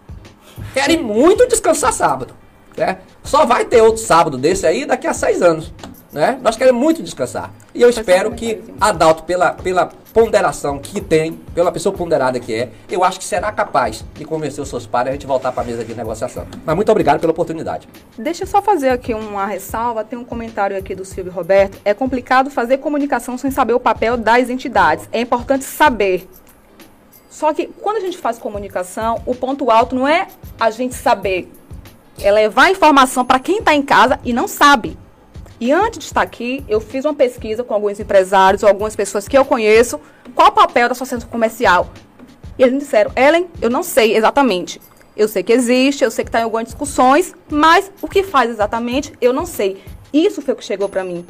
querem 0.75 1.03
muito 1.03 1.47
descansar 1.47 1.93
sábado. 1.93 2.35
Né? 2.77 2.99
Só 3.23 3.47
vai 3.47 3.65
ter 3.65 3.81
outro 3.81 4.03
sábado 4.03 4.37
desse 4.37 4.67
aí 4.67 4.85
daqui 4.85 5.07
a 5.07 5.15
seis 5.15 5.43
anos. 5.43 5.73
Né? 6.13 6.39
Nós 6.43 6.57
queremos 6.57 6.81
muito 6.81 7.03
descansar. 7.03 7.53
E 7.75 7.83
eu 7.83 7.91
espero 7.91 8.33
que 8.33 8.63
Adalto, 8.81 9.25
pela, 9.25 9.53
pela 9.53 9.91
ponderação 10.15 10.79
que 10.79 10.99
tem, 10.99 11.35
pela 11.55 11.71
pessoa 11.71 11.95
ponderada 11.95 12.41
que 12.41 12.55
é, 12.55 12.71
eu 12.91 13.05
acho 13.05 13.19
que 13.19 13.25
será 13.25 13.53
capaz 13.53 14.03
de 14.15 14.25
convencer 14.25 14.63
os 14.63 14.69
seus 14.71 14.87
pares 14.87 15.11
a 15.11 15.13
gente 15.13 15.27
voltar 15.27 15.53
para 15.53 15.63
a 15.63 15.67
mesa 15.67 15.85
de 15.85 15.95
negociação. 15.95 16.47
Mas 16.65 16.75
muito 16.75 16.91
obrigado 16.91 17.21
pela 17.21 17.33
oportunidade. 17.33 17.87
Deixa 18.17 18.45
eu 18.45 18.47
só 18.47 18.63
fazer 18.63 18.89
aqui 18.89 19.13
uma 19.13 19.45
ressalva. 19.45 20.05
Tem 20.05 20.19
um 20.19 20.25
comentário 20.25 20.75
aqui 20.75 20.95
do 20.95 21.05
Silvio 21.05 21.31
Roberto. 21.31 21.79
É 21.85 21.93
complicado 21.93 22.49
fazer 22.49 22.79
comunicação 22.79 23.37
sem 23.37 23.51
saber 23.51 23.75
o 23.75 23.81
papel 23.81 24.17
das 24.17 24.49
entidades. 24.49 25.07
É 25.13 25.21
importante 25.21 25.65
saber 25.65 26.27
só 27.37 27.53
que 27.53 27.67
quando 27.67 27.99
a 27.99 28.01
gente 28.01 28.17
faz 28.17 28.39
comunicação, 28.39 29.21
o 29.27 29.35
ponto 29.35 29.71
alto 29.71 29.95
não 29.95 30.09
é 30.09 30.27
a 30.59 30.71
gente 30.71 30.95
saber, 30.95 31.53
é 32.19 32.33
levar 32.33 32.71
informação 32.71 33.27
para 33.27 33.39
quem 33.39 33.59
está 33.59 33.75
em 33.75 33.83
casa 33.83 34.19
e 34.25 34.33
não 34.33 34.49
sabe. 34.49 34.97
E 35.61 35.71
antes 35.71 35.99
de 35.99 36.07
estar 36.07 36.23
aqui, 36.23 36.65
eu 36.67 36.81
fiz 36.81 37.05
uma 37.05 37.13
pesquisa 37.13 37.63
com 37.63 37.75
alguns 37.75 38.01
empresários 38.01 38.65
algumas 38.65 38.97
pessoas 38.97 39.29
que 39.29 39.37
eu 39.37 39.45
conheço, 39.45 40.01
qual 40.35 40.49
o 40.49 40.53
papel 40.53 40.89
da 40.89 40.93
associação 40.93 41.29
comercial. 41.29 41.91
E 42.59 42.63
eles 42.63 42.73
me 42.73 42.81
disseram, 42.81 43.13
Ellen, 43.15 43.49
eu 43.61 43.69
não 43.69 43.83
sei 43.83 44.17
exatamente. 44.17 44.81
Eu 45.15 45.29
sei 45.29 45.43
que 45.43 45.53
existe, 45.53 46.03
eu 46.03 46.11
sei 46.11 46.25
que 46.25 46.31
está 46.31 46.41
em 46.41 46.45
algumas 46.45 46.65
discussões, 46.65 47.35
mas 47.51 47.93
o 48.01 48.09
que 48.09 48.23
faz 48.23 48.49
exatamente, 48.49 49.13
eu 49.21 49.35
não 49.35 49.45
sei. 49.45 49.85
Isso 50.11 50.41
foi 50.41 50.55
o 50.55 50.57
que 50.57 50.65
chegou 50.65 50.89
para 50.89 51.05
mim. 51.05 51.27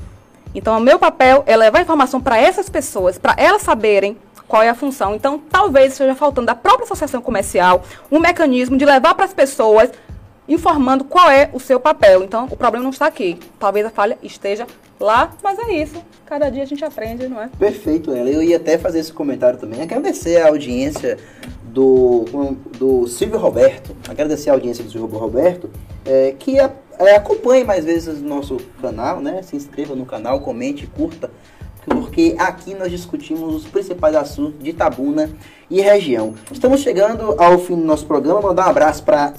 Então, 0.54 0.78
o 0.78 0.80
meu 0.80 1.00
papel 1.00 1.42
é 1.46 1.56
levar 1.56 1.82
informação 1.82 2.20
para 2.20 2.38
essas 2.38 2.70
pessoas, 2.70 3.18
para 3.18 3.34
elas 3.36 3.62
saberem 3.62 4.16
qual 4.46 4.62
é 4.62 4.68
a 4.68 4.74
função. 4.74 5.14
Então, 5.14 5.40
talvez 5.50 5.92
esteja 5.92 6.14
faltando 6.14 6.46
da 6.46 6.54
própria 6.54 6.84
associação 6.84 7.20
comercial 7.20 7.82
um 8.10 8.18
mecanismo 8.18 8.76
de 8.76 8.84
levar 8.84 9.14
para 9.14 9.24
as 9.24 9.34
pessoas 9.34 9.90
informando 10.48 11.04
qual 11.04 11.30
é 11.30 11.50
o 11.52 11.60
seu 11.60 11.80
papel. 11.80 12.22
Então, 12.22 12.46
o 12.50 12.56
problema 12.56 12.84
não 12.84 12.90
está 12.90 13.06
aqui. 13.06 13.38
Talvez 13.58 13.84
a 13.84 13.90
falha 13.90 14.16
esteja 14.22 14.66
lá, 14.98 15.32
mas 15.42 15.58
é 15.58 15.72
isso. 15.72 16.02
Cada 16.24 16.48
dia 16.48 16.62
a 16.62 16.66
gente 16.66 16.84
aprende, 16.84 17.28
não 17.28 17.40
é? 17.40 17.48
Perfeito, 17.58 18.12
ela. 18.12 18.28
Eu 18.28 18.42
ia 18.42 18.56
até 18.56 18.78
fazer 18.78 19.00
esse 19.00 19.12
comentário 19.12 19.58
também. 19.58 19.82
Agradecer 19.82 20.40
a 20.40 20.48
audiência 20.48 21.18
do, 21.64 22.24
do 22.78 23.06
Silvio 23.06 23.38
Roberto. 23.38 23.96
Agradecer 24.08 24.50
a 24.50 24.54
audiência 24.54 24.82
do 24.82 24.90
Silvio 24.90 25.18
Roberto, 25.18 25.70
é, 26.04 26.34
que 26.38 26.58
é, 26.58 26.70
acompanhe 27.14 27.64
mais 27.64 27.84
vezes 27.84 28.20
o 28.20 28.24
nosso 28.24 28.56
canal, 28.80 29.20
né? 29.20 29.42
Se 29.42 29.56
inscreva 29.56 29.94
no 29.94 30.06
canal, 30.06 30.40
comente, 30.40 30.86
curta 30.86 31.30
porque 31.86 32.34
aqui 32.38 32.74
nós 32.74 32.90
discutimos 32.90 33.54
os 33.54 33.64
principais 33.64 34.14
assuntos 34.14 34.62
de 34.62 34.72
Tabuna 34.72 35.30
e 35.70 35.80
região. 35.80 36.34
Estamos 36.50 36.80
chegando 36.80 37.34
ao 37.38 37.58
fim 37.58 37.76
do 37.76 37.84
nosso 37.84 38.06
programa. 38.06 38.40
Mandar 38.40 38.66
um 38.66 38.70
abraço 38.70 39.02
para 39.02 39.34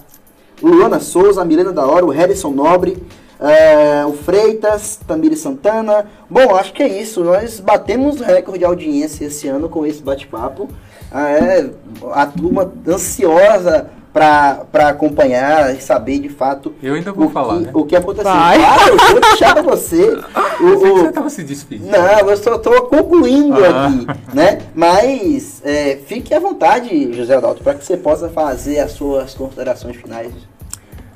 Luana 0.62 1.00
Souza, 1.00 1.44
Milena 1.44 1.72
da 1.72 1.86
Hora, 1.86 2.06
o 2.06 2.10
Harrison 2.10 2.52
Nobre, 2.52 3.04
é, 3.40 4.06
o 4.06 4.14
Freitas, 4.14 5.00
Tamiri 5.08 5.36
Santana. 5.36 6.08
Bom, 6.30 6.56
acho 6.56 6.74
que 6.74 6.82
é 6.82 6.88
isso. 6.88 7.24
Nós 7.24 7.60
batemos 7.60 8.20
recorde 8.20 8.60
de 8.60 8.66
audiência 8.66 9.26
esse 9.26 9.48
ano 9.48 9.70
com 9.70 9.86
esse 9.86 10.02
bate-papo. 10.02 10.68
É, 11.12 11.70
a 12.12 12.26
turma 12.26 12.72
ansiosa 12.88 13.90
para 14.14 14.90
acompanhar 14.90 15.76
e 15.76 15.82
saber 15.82 16.20
de 16.20 16.30
fato 16.30 16.74
eu 16.82 16.96
ainda 16.96 17.12
vou 17.12 17.28
o, 17.28 17.30
falar, 17.30 17.58
que, 17.58 17.64
né? 17.66 17.72
o 17.74 17.86
que 17.86 17.96
aconteceu. 17.96 18.32
Vai. 18.32 18.58
Claro, 18.58 18.92
eu 18.92 19.12
vou 19.12 19.22
deixar 19.22 19.54
para 19.54 19.62
você. 19.62 20.04
o, 20.60 20.66
o, 20.66 20.80
você 20.80 21.08
estava 21.08 21.30
se 21.30 21.44
despedindo. 21.44 21.92
Não, 21.92 22.30
eu 22.30 22.38
só 22.38 22.56
estou 22.56 22.82
concluindo 22.84 23.64
ah. 23.64 23.88
aqui, 23.88 24.08
né? 24.34 24.60
Mas 24.74 25.62
é, 25.64 25.98
fique 26.06 26.34
à 26.34 26.40
vontade, 26.40 27.14
José 27.14 27.36
Adalto, 27.36 27.64
para 27.64 27.76
que 27.76 27.86
você 27.86 27.98
possa 27.98 28.30
fazer 28.30 28.80
as 28.80 28.92
suas 28.92 29.34
considerações 29.34 29.96
finais. 29.98 30.32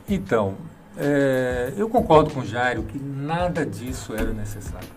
Então, 0.08 0.56
é, 0.98 1.74
eu 1.78 1.90
concordo 1.90 2.32
com 2.32 2.42
o 2.42 2.46
Jairo 2.46 2.84
que 2.84 3.00
nada 3.00 3.66
disso 3.66 4.14
era 4.14 4.32
necessário. 4.32 4.88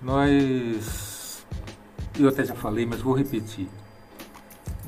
Nós, 0.00 1.44
eu 2.18 2.28
até 2.28 2.44
já 2.44 2.54
falei, 2.54 2.86
mas 2.86 3.00
vou 3.00 3.14
repetir. 3.14 3.66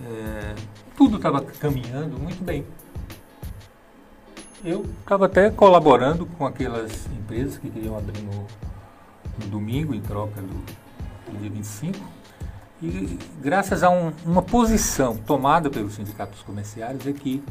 É, 0.05 0.55
tudo 0.99 1.17
estava 1.17 1.41
caminhando 1.41 2.19
muito 2.19 2.43
bem. 2.43 2.67
Eu 4.65 4.85
estava 5.01 5.27
até 5.27 5.49
colaborando 5.49 6.27
com 6.27 6.45
aquelas 6.45 7.07
empresas 7.07 7.57
que 7.57 7.71
queriam 7.71 7.97
abrir 7.97 8.21
no, 8.21 8.47
no 9.39 9.47
domingo, 9.49 9.95
em 9.95 10.01
troca 10.01 10.43
do, 10.43 10.55
do 11.31 11.39
dia 11.41 11.51
25. 11.51 11.97
E 12.83 13.17
graças 13.41 13.85
a 13.85 13.91
um, 13.91 14.13
uma 14.27 14.43
posição 14.43 15.17
tomada 15.17 15.71
pelos 15.71 15.95
sindicatos 15.95 16.43
comerciais 16.43 17.07
é 17.07 17.13
que 17.13 17.45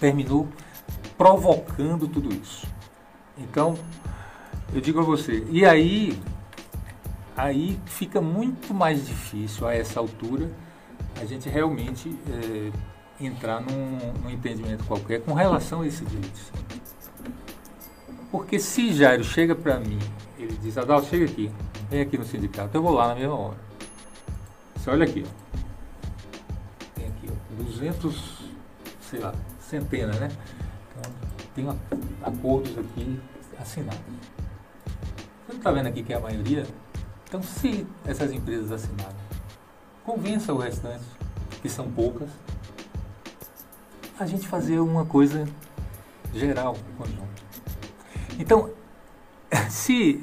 terminou 0.00 0.48
provocando 1.16 2.08
tudo 2.08 2.34
isso. 2.34 2.66
Então, 3.38 3.78
eu 4.74 4.80
digo 4.80 4.98
a 4.98 5.04
você, 5.04 5.46
e 5.50 5.64
aí, 5.64 6.20
aí 7.36 7.78
fica 7.86 8.20
muito 8.20 8.74
mais 8.74 9.06
difícil 9.06 9.68
a 9.68 9.74
essa 9.74 10.00
altura 10.00 10.50
a 11.20 11.24
gente 11.26 11.48
realmente 11.48 12.16
é, 12.28 12.72
entrar 13.24 13.60
num, 13.60 14.12
num, 14.22 14.30
entendimento 14.30 14.84
qualquer 14.84 15.20
com 15.20 15.34
relação 15.34 15.82
a 15.82 15.86
esse 15.86 16.04
direito. 16.04 16.52
Porque 18.30 18.58
se 18.58 18.92
Jairo 18.92 19.22
chega 19.22 19.54
para 19.54 19.78
mim, 19.78 19.98
ele 20.38 20.56
diz, 20.62 20.78
Adal, 20.78 21.02
chega 21.04 21.26
aqui, 21.26 21.50
vem 21.90 22.00
aqui 22.00 22.16
no 22.16 22.24
sindicato, 22.24 22.76
eu 22.76 22.82
vou 22.82 22.92
lá 22.92 23.08
na 23.08 23.14
mesma 23.14 23.34
hora. 23.34 23.58
Você 24.76 24.90
olha 24.90 25.04
aqui, 25.04 25.26
ó. 25.26 25.58
Tem 26.94 27.06
aqui, 27.06 27.28
ó, 27.28 27.62
200, 27.62 28.44
sei 29.02 29.20
lá, 29.20 29.34
centenas, 29.60 30.18
né? 30.18 30.28
Então, 30.96 31.12
tem 31.54 31.68
acordos 32.22 32.78
aqui 32.78 33.20
assinados. 33.60 34.00
Você 35.46 35.52
não 35.52 35.58
está 35.58 35.70
vendo 35.70 35.86
aqui 35.88 36.02
que 36.02 36.12
é 36.14 36.16
a 36.16 36.20
maioria? 36.20 36.64
Então, 37.28 37.42
se 37.42 37.86
essas 38.06 38.32
empresas 38.32 38.72
assinaram, 38.72 39.19
convença 40.04 40.52
o 40.52 40.58
restante, 40.58 41.04
que 41.62 41.68
são 41.68 41.90
poucas, 41.90 42.28
a 44.18 44.26
gente 44.26 44.46
fazer 44.46 44.78
uma 44.80 45.04
coisa 45.06 45.46
geral, 46.34 46.76
conjunto. 46.98 47.42
Então, 48.38 48.70
se 49.70 50.22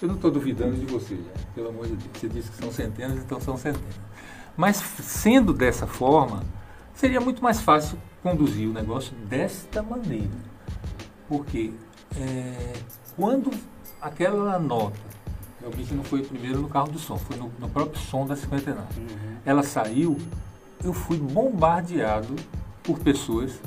eu 0.00 0.08
não 0.08 0.16
estou 0.16 0.30
duvidando 0.30 0.76
de 0.76 0.86
você, 0.86 1.18
pelo 1.54 1.68
amor 1.68 1.86
de 1.86 1.94
Deus, 1.94 2.10
você 2.12 2.28
disse 2.28 2.50
que 2.50 2.56
são 2.56 2.72
centenas, 2.72 3.18
então 3.18 3.40
são 3.40 3.56
centenas. 3.56 3.96
Mas 4.56 4.76
sendo 4.76 5.52
dessa 5.52 5.86
forma, 5.86 6.42
seria 6.94 7.20
muito 7.20 7.42
mais 7.42 7.60
fácil 7.60 7.98
conduzir 8.22 8.68
o 8.68 8.72
negócio 8.72 9.14
desta 9.28 9.82
maneira. 9.82 10.30
Porque 11.28 11.72
é, 12.16 12.72
quando 13.14 13.50
aquela 14.00 14.58
nota, 14.58 14.98
realmente 15.66 15.94
não 15.94 16.04
foi 16.04 16.22
primeiro 16.22 16.60
no 16.60 16.68
carro 16.68 16.90
do 16.90 16.98
som, 16.98 17.16
foi 17.16 17.36
no, 17.36 17.50
no 17.58 17.68
próprio 17.68 18.00
som 18.00 18.24
da 18.24 18.36
59, 18.36 19.00
uhum. 19.00 19.06
ela 19.44 19.62
saiu, 19.62 20.16
eu 20.84 20.92
fui 20.92 21.18
bombardeado 21.18 22.36
por 22.82 23.00
pessoas 23.00 23.60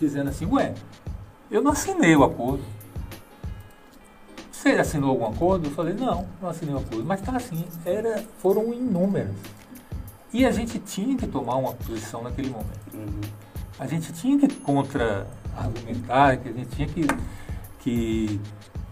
dizendo 0.00 0.30
assim, 0.30 0.46
ué, 0.46 0.74
eu 1.50 1.62
não 1.62 1.72
assinei 1.72 2.16
o 2.16 2.24
acordo. 2.24 2.62
Você 4.50 4.70
assinou 4.70 5.10
algum 5.10 5.26
acordo? 5.26 5.66
Eu 5.66 5.70
falei, 5.72 5.94
não, 5.94 6.26
não 6.40 6.48
assinei 6.48 6.74
o 6.74 6.78
acordo. 6.78 7.04
Mas 7.04 7.20
tá 7.20 7.36
assim, 7.36 7.64
era, 7.84 8.24
foram 8.38 8.72
inúmeras. 8.72 9.34
E 10.32 10.44
a 10.44 10.50
gente 10.50 10.78
tinha 10.78 11.16
que 11.16 11.26
tomar 11.26 11.56
uma 11.56 11.72
posição 11.72 12.22
naquele 12.22 12.50
momento. 12.50 12.94
Uhum. 12.94 13.20
A 13.78 13.86
gente 13.86 14.12
tinha 14.12 14.38
que 14.38 14.48
contra-argumentar, 14.56 16.36
que 16.38 16.48
a 16.48 16.52
gente 16.52 16.68
tinha 16.76 16.88
que, 16.88 17.06
que 17.80 18.40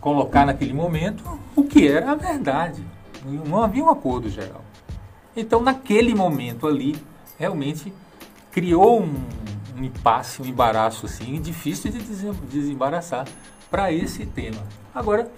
colocar 0.00 0.46
naquele 0.46 0.72
momento 0.72 1.24
o 1.54 1.64
que 1.64 1.86
era 1.86 2.12
a 2.12 2.14
verdade. 2.14 2.82
Não 3.24 3.62
havia 3.62 3.82
um 3.82 3.90
acordo 3.90 4.28
geral. 4.28 4.62
Então, 5.36 5.60
naquele 5.60 6.14
momento 6.14 6.66
ali, 6.66 6.96
realmente 7.38 7.92
criou 8.50 9.02
um, 9.02 9.14
um 9.76 9.84
impasse, 9.84 10.40
um 10.40 10.46
embaraço 10.46 11.06
assim, 11.06 11.40
difícil 11.40 11.90
de 11.90 11.98
desembaraçar 12.48 13.26
para 13.70 13.92
esse 13.92 14.24
tema. 14.24 14.62
Agora, 14.94 15.30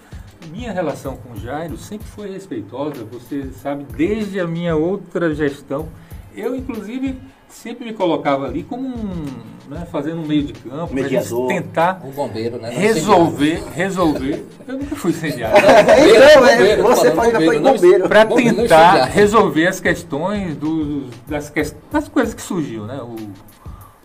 minha 0.47 0.71
relação 0.71 1.17
com 1.17 1.33
o 1.33 1.37
Jairo 1.37 1.77
sempre 1.77 2.07
foi 2.07 2.31
respeitosa, 2.31 3.03
você 3.03 3.51
sabe, 3.51 3.83
desde 3.83 4.39
a 4.39 4.47
minha 4.47 4.75
outra 4.75 5.35
gestão. 5.35 5.89
Eu, 6.33 6.55
inclusive, 6.55 7.19
sempre 7.49 7.85
me 7.85 7.93
colocava 7.93 8.45
ali 8.45 8.63
como 8.63 8.87
um, 8.87 9.25
né, 9.67 9.85
fazendo 9.91 10.21
um 10.21 10.25
meio 10.25 10.43
de 10.43 10.53
campo, 10.53 10.93
Mediador. 10.93 11.47
tentar 11.47 12.01
um 12.05 12.11
bombeiro, 12.11 12.57
né? 12.57 12.69
resolver, 12.69 13.63
resolver. 13.73 14.45
Eu 14.67 14.77
nunca 14.77 14.95
fui 14.95 15.11
incendiário. 15.11 15.57
Então, 15.57 16.47
é, 16.47 16.77
você 16.77 17.11
pode 17.11 17.31
foi 17.31 17.59
bombeiro. 17.59 18.07
Para 18.07 18.25
tentar 18.25 19.05
resolver 19.05 19.67
as 19.67 19.79
questões 19.79 20.55
do, 20.55 21.09
das, 21.27 21.51
das 21.91 22.07
coisas 22.07 22.33
que 22.33 22.41
surgiam, 22.41 22.85
né? 22.85 23.01
O, 23.01 23.15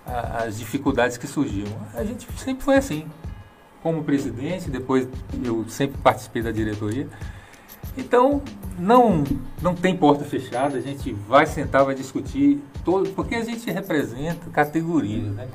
a, 0.07 0.45
as 0.45 0.59
dificuldades 0.59 1.16
que 1.16 1.27
surgiam. 1.27 1.69
A 1.95 2.05
gente 2.05 2.27
sempre 2.37 2.65
foi 2.65 2.77
assim 2.77 3.07
como 3.83 4.03
presidente, 4.03 4.71
depois 4.71 5.07
eu 5.45 5.66
sempre 5.69 5.99
participei 6.03 6.43
da 6.43 6.51
diretoria. 6.51 7.07
Então, 7.97 8.43
não, 8.78 9.24
não 9.62 9.74
tem 9.74 9.97
porta 9.97 10.24
fechada, 10.24 10.77
a 10.77 10.81
gente 10.81 11.12
vai 11.12 11.47
sentar, 11.47 11.85
vai 11.85 11.94
discutir, 11.94 12.61
todo, 12.85 13.11
porque 13.11 13.35
a 13.35 13.44
gente 13.44 13.70
representa 13.70 14.51
categorias, 14.51 15.32
né? 15.32 15.48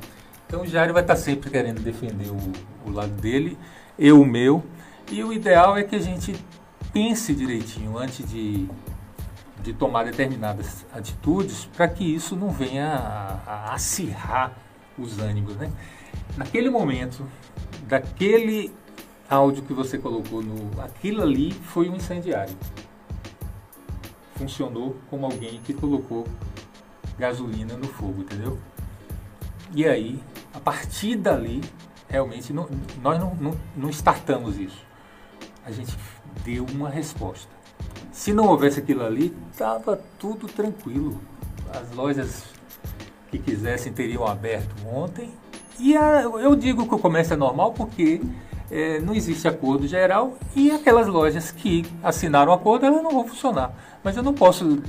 Então 0.48 0.64
o 0.64 0.68
Jair 0.68 0.92
vai 0.92 1.04
estar 1.04 1.16
sempre 1.16 1.50
querendo 1.50 1.82
defender 1.82 2.30
o, 2.30 2.90
o 2.90 2.92
lado 2.92 3.12
dele, 3.12 3.58
eu 3.98 4.22
o 4.22 4.26
meu, 4.26 4.64
e 5.12 5.24
o 5.24 5.32
ideal 5.32 5.78
é 5.78 5.84
que 5.84 5.96
a 5.96 6.02
gente 6.02 6.36
pense 6.92 7.36
direitinho 7.36 7.98
antes 7.98 8.28
de, 8.28 8.68
de 9.62 9.74
tomar 9.74 10.06
determinadas 10.06 10.86
atitudes 10.92 11.66
para 11.66 11.88
que 11.88 12.04
isso 12.04 12.36
não 12.36 12.50
venha 12.50 12.88
a, 12.88 13.40
a 13.46 13.74
acirrar 13.74 14.54
os 14.98 15.20
ânimos, 15.20 15.56
né? 15.56 15.72
Naquele 16.36 16.70
momento, 16.70 17.28
daquele 17.88 18.72
áudio 19.30 19.64
que 19.64 19.74
você 19.74 19.98
colocou 19.98 20.42
no. 20.42 20.82
Aquilo 20.82 21.22
ali 21.22 21.52
foi 21.52 21.90
um 21.90 21.96
incendiário. 21.96 22.56
Funcionou 24.36 24.96
como 25.10 25.26
alguém 25.26 25.60
que 25.60 25.74
colocou 25.74 26.26
gasolina 27.18 27.76
no 27.76 27.88
fogo, 27.88 28.22
entendeu? 28.22 28.58
E 29.74 29.86
aí, 29.86 30.20
a 30.54 30.60
partir 30.60 31.16
dali, 31.16 31.62
realmente, 32.08 32.52
não, 32.52 32.68
nós 33.02 33.20
não, 33.20 33.36
não, 33.36 33.54
não 33.76 33.90
startamos 33.90 34.58
isso. 34.58 34.84
A 35.66 35.72
gente 35.72 35.96
deu 36.44 36.66
uma 36.74 36.90
resposta. 36.90 37.52
Se 38.12 38.34
não 38.34 38.48
houvesse 38.48 38.80
aquilo 38.80 39.06
ali, 39.06 39.36
estava 39.52 40.02
tudo 40.18 40.48
tranquilo. 40.48 41.22
As 41.72 41.92
lojas 41.92 42.46
que 43.30 43.38
quisessem 43.38 43.94
teriam 43.94 44.26
aberto 44.26 44.74
ontem 44.88 45.32
e 45.80 45.96
a, 45.96 46.22
eu 46.22 46.56
digo 46.56 46.88
que 46.88 46.96
o 46.96 47.00
comércio 47.00 47.34
é 47.34 47.38
normal 47.38 47.72
porque 47.72 48.22
é, 48.72 49.00
não 49.00 49.14
existe 49.14 49.48
acordo 49.48 49.88
geral 49.88 50.38
e 50.56 50.72
aquelas 50.72 51.08
lojas 51.08 51.52
que 51.52 51.86
assinaram 52.04 52.52
o 52.52 52.56
acordo 52.56 52.86
elas 52.86 53.02
não 53.02 53.12
vão 53.12 53.28
funcionar. 53.28 53.72
Mas 54.04 54.16
eu 54.16 54.24
não 54.24 54.34
posso 54.34 54.82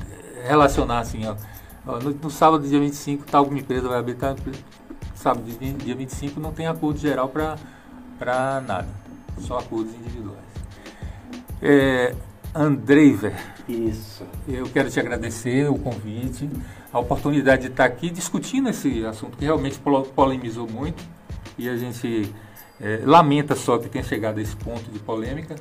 relacionar 0.47 1.01
assim, 1.01 1.23
ó, 1.27 1.35
no, 1.98 2.11
no, 2.11 2.31
sábado, 2.31 2.66
dia 2.66 2.78
25, 2.78 3.24
tal 3.27 3.44
uma 3.44 3.59
empresa 3.59 3.89
vai 3.89 3.98
abrir, 3.98 4.15
tá, 4.15 4.35
sábado, 5.15 5.44
dia 5.78 5.94
25, 5.94 6.39
não 6.40 6.52
tem 6.52 6.66
acordo 6.66 6.98
geral 6.98 7.28
para 7.28 8.61
nada, 8.66 8.89
só 9.39 9.59
acordos 9.59 9.94
individuais. 9.94 10.39
É, 11.62 12.15
Andreiver. 12.55 13.35
Isso. 13.69 14.24
Eu 14.48 14.65
quero 14.66 14.90
te 14.90 14.98
agradecer 14.98 15.70
o 15.70 15.78
convite 15.78 16.51
a 16.93 16.98
oportunidade 16.98 17.62
de 17.62 17.69
estar 17.69 17.85
aqui 17.85 18.11
discutindo 18.11 18.69
esse 18.69 19.05
assunto 19.07 19.36
que 19.36 19.44
realmente 19.44 19.78
polemizou 20.15 20.69
muito 20.69 21.02
e 21.57 21.69
a 21.69 21.77
gente 21.77 22.32
é, 22.81 23.01
lamenta 23.05 23.55
só 23.55 23.78
que 23.78 23.89
tenha 23.89 24.05
chegado 24.05 24.39
a 24.39 24.43
esse 24.43 24.57
ponto 24.57 24.90
de 24.90 24.98
polêmica, 24.98 25.57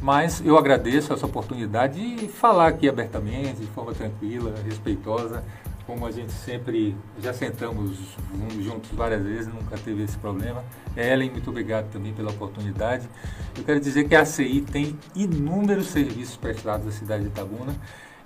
mas 0.00 0.42
eu 0.44 0.58
agradeço 0.58 1.12
essa 1.12 1.24
oportunidade 1.24 2.16
de 2.16 2.26
falar 2.26 2.68
aqui 2.68 2.88
abertamente, 2.88 3.60
de 3.60 3.66
forma 3.68 3.94
tranquila, 3.94 4.52
respeitosa, 4.64 5.44
como 5.86 6.06
a 6.06 6.10
gente 6.10 6.32
sempre 6.32 6.96
já 7.20 7.32
sentamos 7.32 8.16
juntos 8.60 8.90
várias 8.92 9.22
vezes, 9.22 9.52
nunca 9.52 9.76
teve 9.76 10.02
esse 10.02 10.16
problema. 10.16 10.64
Ellen, 10.96 11.30
muito 11.30 11.50
obrigado 11.50 11.90
também 11.90 12.12
pela 12.12 12.30
oportunidade. 12.30 13.08
Eu 13.56 13.64
quero 13.64 13.80
dizer 13.80 14.08
que 14.08 14.14
a 14.14 14.22
ACI 14.22 14.60
tem 14.60 14.98
inúmeros 15.14 15.86
serviços 15.88 16.36
prestados 16.36 16.86
à 16.86 16.90
cidade 16.90 17.24
de 17.24 17.28
Itabuna 17.28 17.74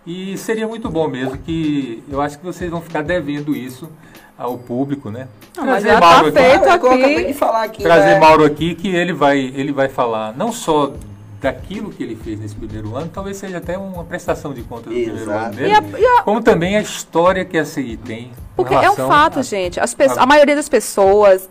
e 0.06 0.36
seria 0.38 0.68
muito 0.68 0.88
bom 0.88 1.08
mesmo 1.08 1.36
que 1.38 2.02
eu 2.08 2.20
acho 2.20 2.38
que 2.38 2.44
vocês 2.44 2.70
vão 2.70 2.80
ficar 2.80 3.02
devendo 3.02 3.56
isso 3.56 3.90
ao 4.38 4.58
público, 4.58 5.10
né? 5.10 5.28
Não, 5.56 5.64
trazer 5.64 5.88
mas 5.92 6.00
Mauro 6.00 6.32
tá 6.32 6.74
aqui, 6.74 7.14
aqui. 7.14 7.32
falar 7.34 7.62
aqui 7.64 7.82
trazer 7.82 8.06
né? 8.14 8.18
Mauro 8.20 8.44
aqui 8.44 8.74
que 8.74 8.88
ele 8.88 9.12
vai 9.12 9.38
ele 9.38 9.72
vai 9.72 9.88
falar 9.88 10.34
não 10.36 10.52
só 10.52 10.92
daquilo 11.40 11.90
que 11.90 12.02
ele 12.02 12.16
fez 12.16 12.38
nesse 12.40 12.54
primeiro 12.54 12.96
ano, 12.96 13.10
talvez 13.12 13.36
seja 13.36 13.58
até 13.58 13.76
uma 13.78 14.04
prestação 14.04 14.52
de 14.52 14.62
contas 14.62 14.84
do 14.92 15.00
primeiro 15.00 15.30
ano 15.30 15.54
dele. 15.54 15.68
E 15.68 15.72
a- 15.74 15.98
e 16.00 16.04
a- 16.18 16.22
Como 16.22 16.42
também 16.42 16.76
a 16.76 16.80
história 16.80 17.44
que 17.44 17.56
a 17.58 17.64
CI 17.64 17.96
tem. 17.96 18.24
em 18.24 18.32
Porque 18.56 18.74
é 18.74 18.90
um 18.90 18.94
fato, 18.96 19.38
a- 19.38 19.42
gente. 19.42 19.78
As 19.78 19.94
pessoas, 19.94 20.18
a- 20.18 20.22
a 20.22 20.26
maioria 20.26 20.56
das 20.56 20.68
pessoas 20.68 21.48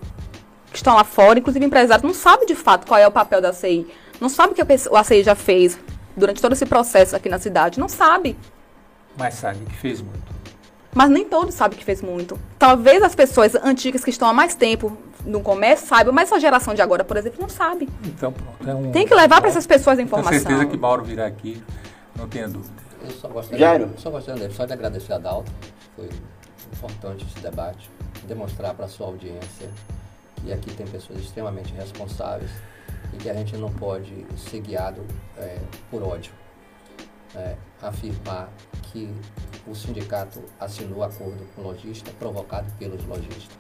que 0.72 0.78
estão 0.78 0.96
lá 0.96 1.04
fora, 1.04 1.40
inclusive 1.40 1.64
empresários, 1.66 2.04
não 2.04 2.14
sabe 2.14 2.46
de 2.46 2.56
fato 2.56 2.86
qual 2.88 3.00
é 3.00 3.08
o 3.08 3.12
papel 3.12 3.40
da 3.42 3.54
CI. 3.54 3.88
Não 4.20 4.28
sabe 4.28 4.54
o 4.54 4.56
que 4.56 4.62
a 4.62 5.04
CI 5.04 5.24
já 5.24 5.36
fez 5.36 5.78
durante 6.18 6.42
todo 6.42 6.54
esse 6.54 6.66
processo 6.66 7.16
aqui 7.16 7.30
na 7.30 7.40
cidade. 7.40 7.80
Não 7.80 7.88
sabe. 7.88 8.36
Mas 9.18 9.36
sabe 9.36 9.60
que 9.66 9.76
fez 9.78 10.02
muito. 10.02 10.35
Mas 10.96 11.10
nem 11.10 11.26
todos 11.26 11.54
sabem 11.54 11.78
que 11.78 11.84
fez 11.84 12.02
muito. 12.02 12.40
Talvez 12.58 13.04
as 13.04 13.14
pessoas 13.14 13.54
antigas 13.56 14.02
que 14.02 14.10
estão 14.10 14.30
há 14.30 14.34
mais 14.34 14.56
tempo 14.56 14.98
no 15.26 15.42
comércio 15.42 15.86
saibam, 15.88 16.14
mas 16.14 16.30
essa 16.32 16.40
geração 16.40 16.74
de 16.74 16.82
agora, 16.82 17.04
por 17.04 17.18
exemplo, 17.18 17.42
não 17.42 17.50
sabe. 17.50 17.90
Então, 18.06 18.32
pronto. 18.32 18.70
É 18.70 18.74
um, 18.74 18.92
Tem 18.94 19.06
que 19.06 19.14
levar 19.14 19.42
para 19.42 19.50
essas 19.50 19.68
pessoas 19.68 19.96
a 19.96 19.98
Tenho 19.98 20.06
informação. 20.08 20.40
certeza 20.40 20.66
que 20.66 20.78
Mauro 20.78 21.04
virá 21.04 21.28
aqui, 21.28 21.62
não 22.16 22.30
tenha 22.30 22.48
dúvida. 22.48 22.74
Eu 23.04 23.12
só 23.12 23.28
gostaria, 23.28 23.90
só 23.98 24.10
gostaria 24.10 24.50
só 24.52 24.66
de 24.66 24.72
agradecer 24.72 25.12
a 25.12 25.18
Dalton. 25.18 25.52
Foi 25.98 26.10
importante 26.74 27.26
esse 27.30 27.40
debate. 27.44 27.90
Demonstrar 28.26 28.74
para 28.74 28.86
a 28.86 28.88
sua 28.88 29.08
audiência 29.08 29.70
que 30.42 30.54
aqui 30.54 30.74
tem 30.74 30.88
pessoas 30.88 31.20
extremamente 31.20 31.74
responsáveis 31.74 32.52
e 33.14 33.18
que 33.18 33.30
a 33.30 33.34
gente 33.34 33.58
não 33.58 33.70
pode 33.70 34.26
ser 34.38 34.62
guiado 34.62 35.02
eh, 35.38 35.60
por 35.92 36.02
ódio. 36.02 36.32
É, 37.36 37.58
afirmar 37.82 38.50
que 38.84 39.14
o 39.68 39.76
sindicato 39.76 40.42
assinou 40.60 41.04
acordo 41.04 41.46
com 41.54 41.62
o 41.62 41.66
lojista 41.66 42.10
provocado 42.12 42.72
pelos 42.80 43.04
lojistas. 43.06 43.58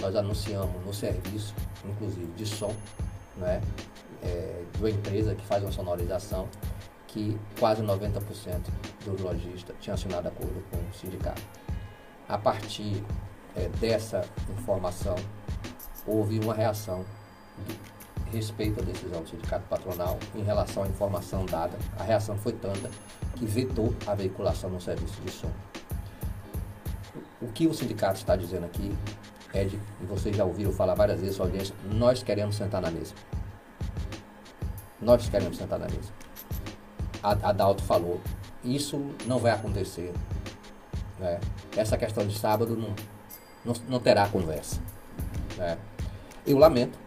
Nós 0.00 0.14
anunciamos 0.14 0.84
no 0.84 0.92
serviço, 0.92 1.54
inclusive 1.84 2.26
de 2.32 2.44
som, 2.44 2.74
né, 3.36 3.62
é, 4.22 4.62
de 4.72 4.78
uma 4.78 4.90
empresa 4.90 5.34
que 5.34 5.44
faz 5.46 5.62
uma 5.62 5.72
sonorização, 5.72 6.48
que 7.06 7.38
quase 7.58 7.82
90% 7.82 8.20
dos 9.04 9.20
lojistas 9.20 9.74
tinham 9.80 9.94
assinado 9.94 10.28
acordo 10.28 10.62
com 10.70 10.76
o 10.76 10.94
sindicato. 10.94 11.42
A 12.28 12.36
partir 12.36 13.02
é, 13.54 13.68
dessa 13.80 14.22
informação, 14.50 15.16
houve 16.06 16.38
uma 16.40 16.52
reação 16.52 17.04
respeito 18.36 18.80
à 18.80 18.82
decisão 18.84 19.22
do 19.22 19.28
sindicato 19.28 19.66
patronal 19.68 20.18
em 20.34 20.42
relação 20.42 20.82
à 20.84 20.86
informação 20.88 21.44
dada. 21.46 21.76
A 21.98 22.02
reação 22.04 22.36
foi 22.36 22.52
tanta 22.52 22.90
que 23.34 23.46
vetou 23.46 23.94
a 24.06 24.14
veiculação 24.14 24.70
no 24.70 24.80
serviço 24.80 25.20
de 25.22 25.30
som. 25.30 25.50
O 27.40 27.48
que 27.48 27.66
o 27.66 27.74
sindicato 27.74 28.18
está 28.18 28.36
dizendo 28.36 28.64
aqui 28.66 28.94
é 29.54 29.64
e 29.64 29.80
vocês 30.06 30.36
já 30.36 30.44
ouviram 30.44 30.72
falar 30.72 30.94
várias 30.94 31.20
vezes, 31.20 31.36
sua 31.36 31.46
audiência, 31.46 31.74
nós 31.92 32.22
queremos 32.22 32.56
sentar 32.56 32.80
na 32.82 32.90
mesa. 32.90 33.14
Nós 35.00 35.28
queremos 35.28 35.56
sentar 35.56 35.78
na 35.78 35.86
mesa. 35.86 36.10
A, 37.22 37.30
a 37.50 37.52
Dalto 37.52 37.82
falou, 37.82 38.20
isso 38.64 38.98
não 39.26 39.38
vai 39.38 39.52
acontecer. 39.52 40.12
né? 41.18 41.40
Essa 41.76 41.96
questão 41.96 42.26
de 42.26 42.38
sábado 42.38 42.76
não, 42.76 42.94
não, 43.64 43.74
não 43.88 44.00
terá 44.00 44.28
conversa. 44.28 44.80
né? 45.56 45.78
Eu 46.46 46.58
lamento, 46.58 46.98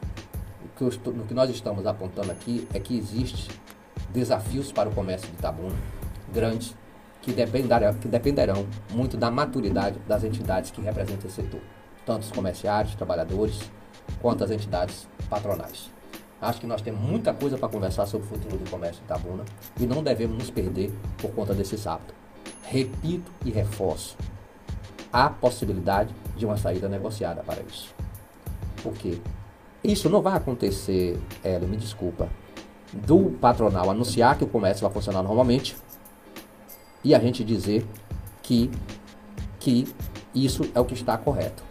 que, 0.80 0.96
estou- 0.96 1.14
no 1.14 1.26
que 1.26 1.34
nós 1.34 1.50
estamos 1.50 1.86
apontando 1.86 2.32
aqui 2.32 2.66
é 2.74 2.80
que 2.80 2.98
existe 2.98 3.50
desafios 4.12 4.72
para 4.72 4.88
o 4.90 4.96
comércio 4.96 5.28
de 5.28 5.34
Itabuna, 5.36 5.76
grandes, 6.34 6.74
que 7.22 7.34
dependerão, 7.34 7.94
que 7.96 8.08
dependerão 8.08 8.66
muito 8.92 9.18
da 9.18 9.30
maturidade 9.30 10.00
das 10.08 10.24
entidades 10.24 10.72
que 10.72 10.80
representam 10.82 11.28
esse 11.28 11.36
setor, 11.42 11.60
tanto 12.06 12.24
os 12.24 12.32
comerciários, 12.32 12.96
trabalhadores, 12.96 13.60
quanto 14.22 14.44
as 14.44 14.52
entidades 14.52 15.08
patronais. 15.30 15.90
Acho 16.42 16.62
que 16.62 16.66
nós 16.68 16.82
temos 16.82 17.02
muita 17.02 17.34
coisa 17.34 17.58
para 17.58 17.68
conversar 17.68 18.06
sobre 18.06 18.26
o 18.26 18.30
futuro 18.30 18.58
do 18.58 18.70
comércio 18.70 19.00
de 19.02 19.06
Itabuna 19.06 19.44
e 19.78 19.86
não 19.86 20.02
devemos 20.02 20.38
nos 20.38 20.50
perder 20.50 20.94
por 21.18 21.32
conta 21.32 21.54
desse 21.54 21.78
sábado. 21.78 22.14
Repito 22.64 23.30
e 23.44 23.52
reforço, 23.52 24.16
há 25.12 25.30
possibilidade 25.30 26.16
de 26.38 26.46
uma 26.46 26.56
saída 26.56 26.88
negociada 26.88 27.44
para 27.44 27.62
isso. 27.64 27.94
Por 28.82 28.94
quê? 28.94 29.20
Isso 29.84 30.10
não 30.10 30.22
vai 30.22 30.36
acontecer, 30.36 31.20
Hélio, 31.44 31.68
me 31.68 31.78
desculpa, 31.78 32.30
do 32.92 33.32
patronal 33.40 33.90
anunciar 33.90 34.38
que 34.38 34.44
o 34.44 34.48
comércio 34.48 34.84
vai 34.84 34.92
funcionar 34.92 35.24
normalmente 35.24 35.78
e 37.04 37.16
a 37.16 37.20
gente 37.20 37.44
dizer 37.44 37.86
que, 38.42 38.70
que 39.60 39.88
isso 40.34 40.70
é 40.74 40.80
o 40.80 40.86
que 40.86 40.94
está 40.94 41.18
correto. 41.18 41.64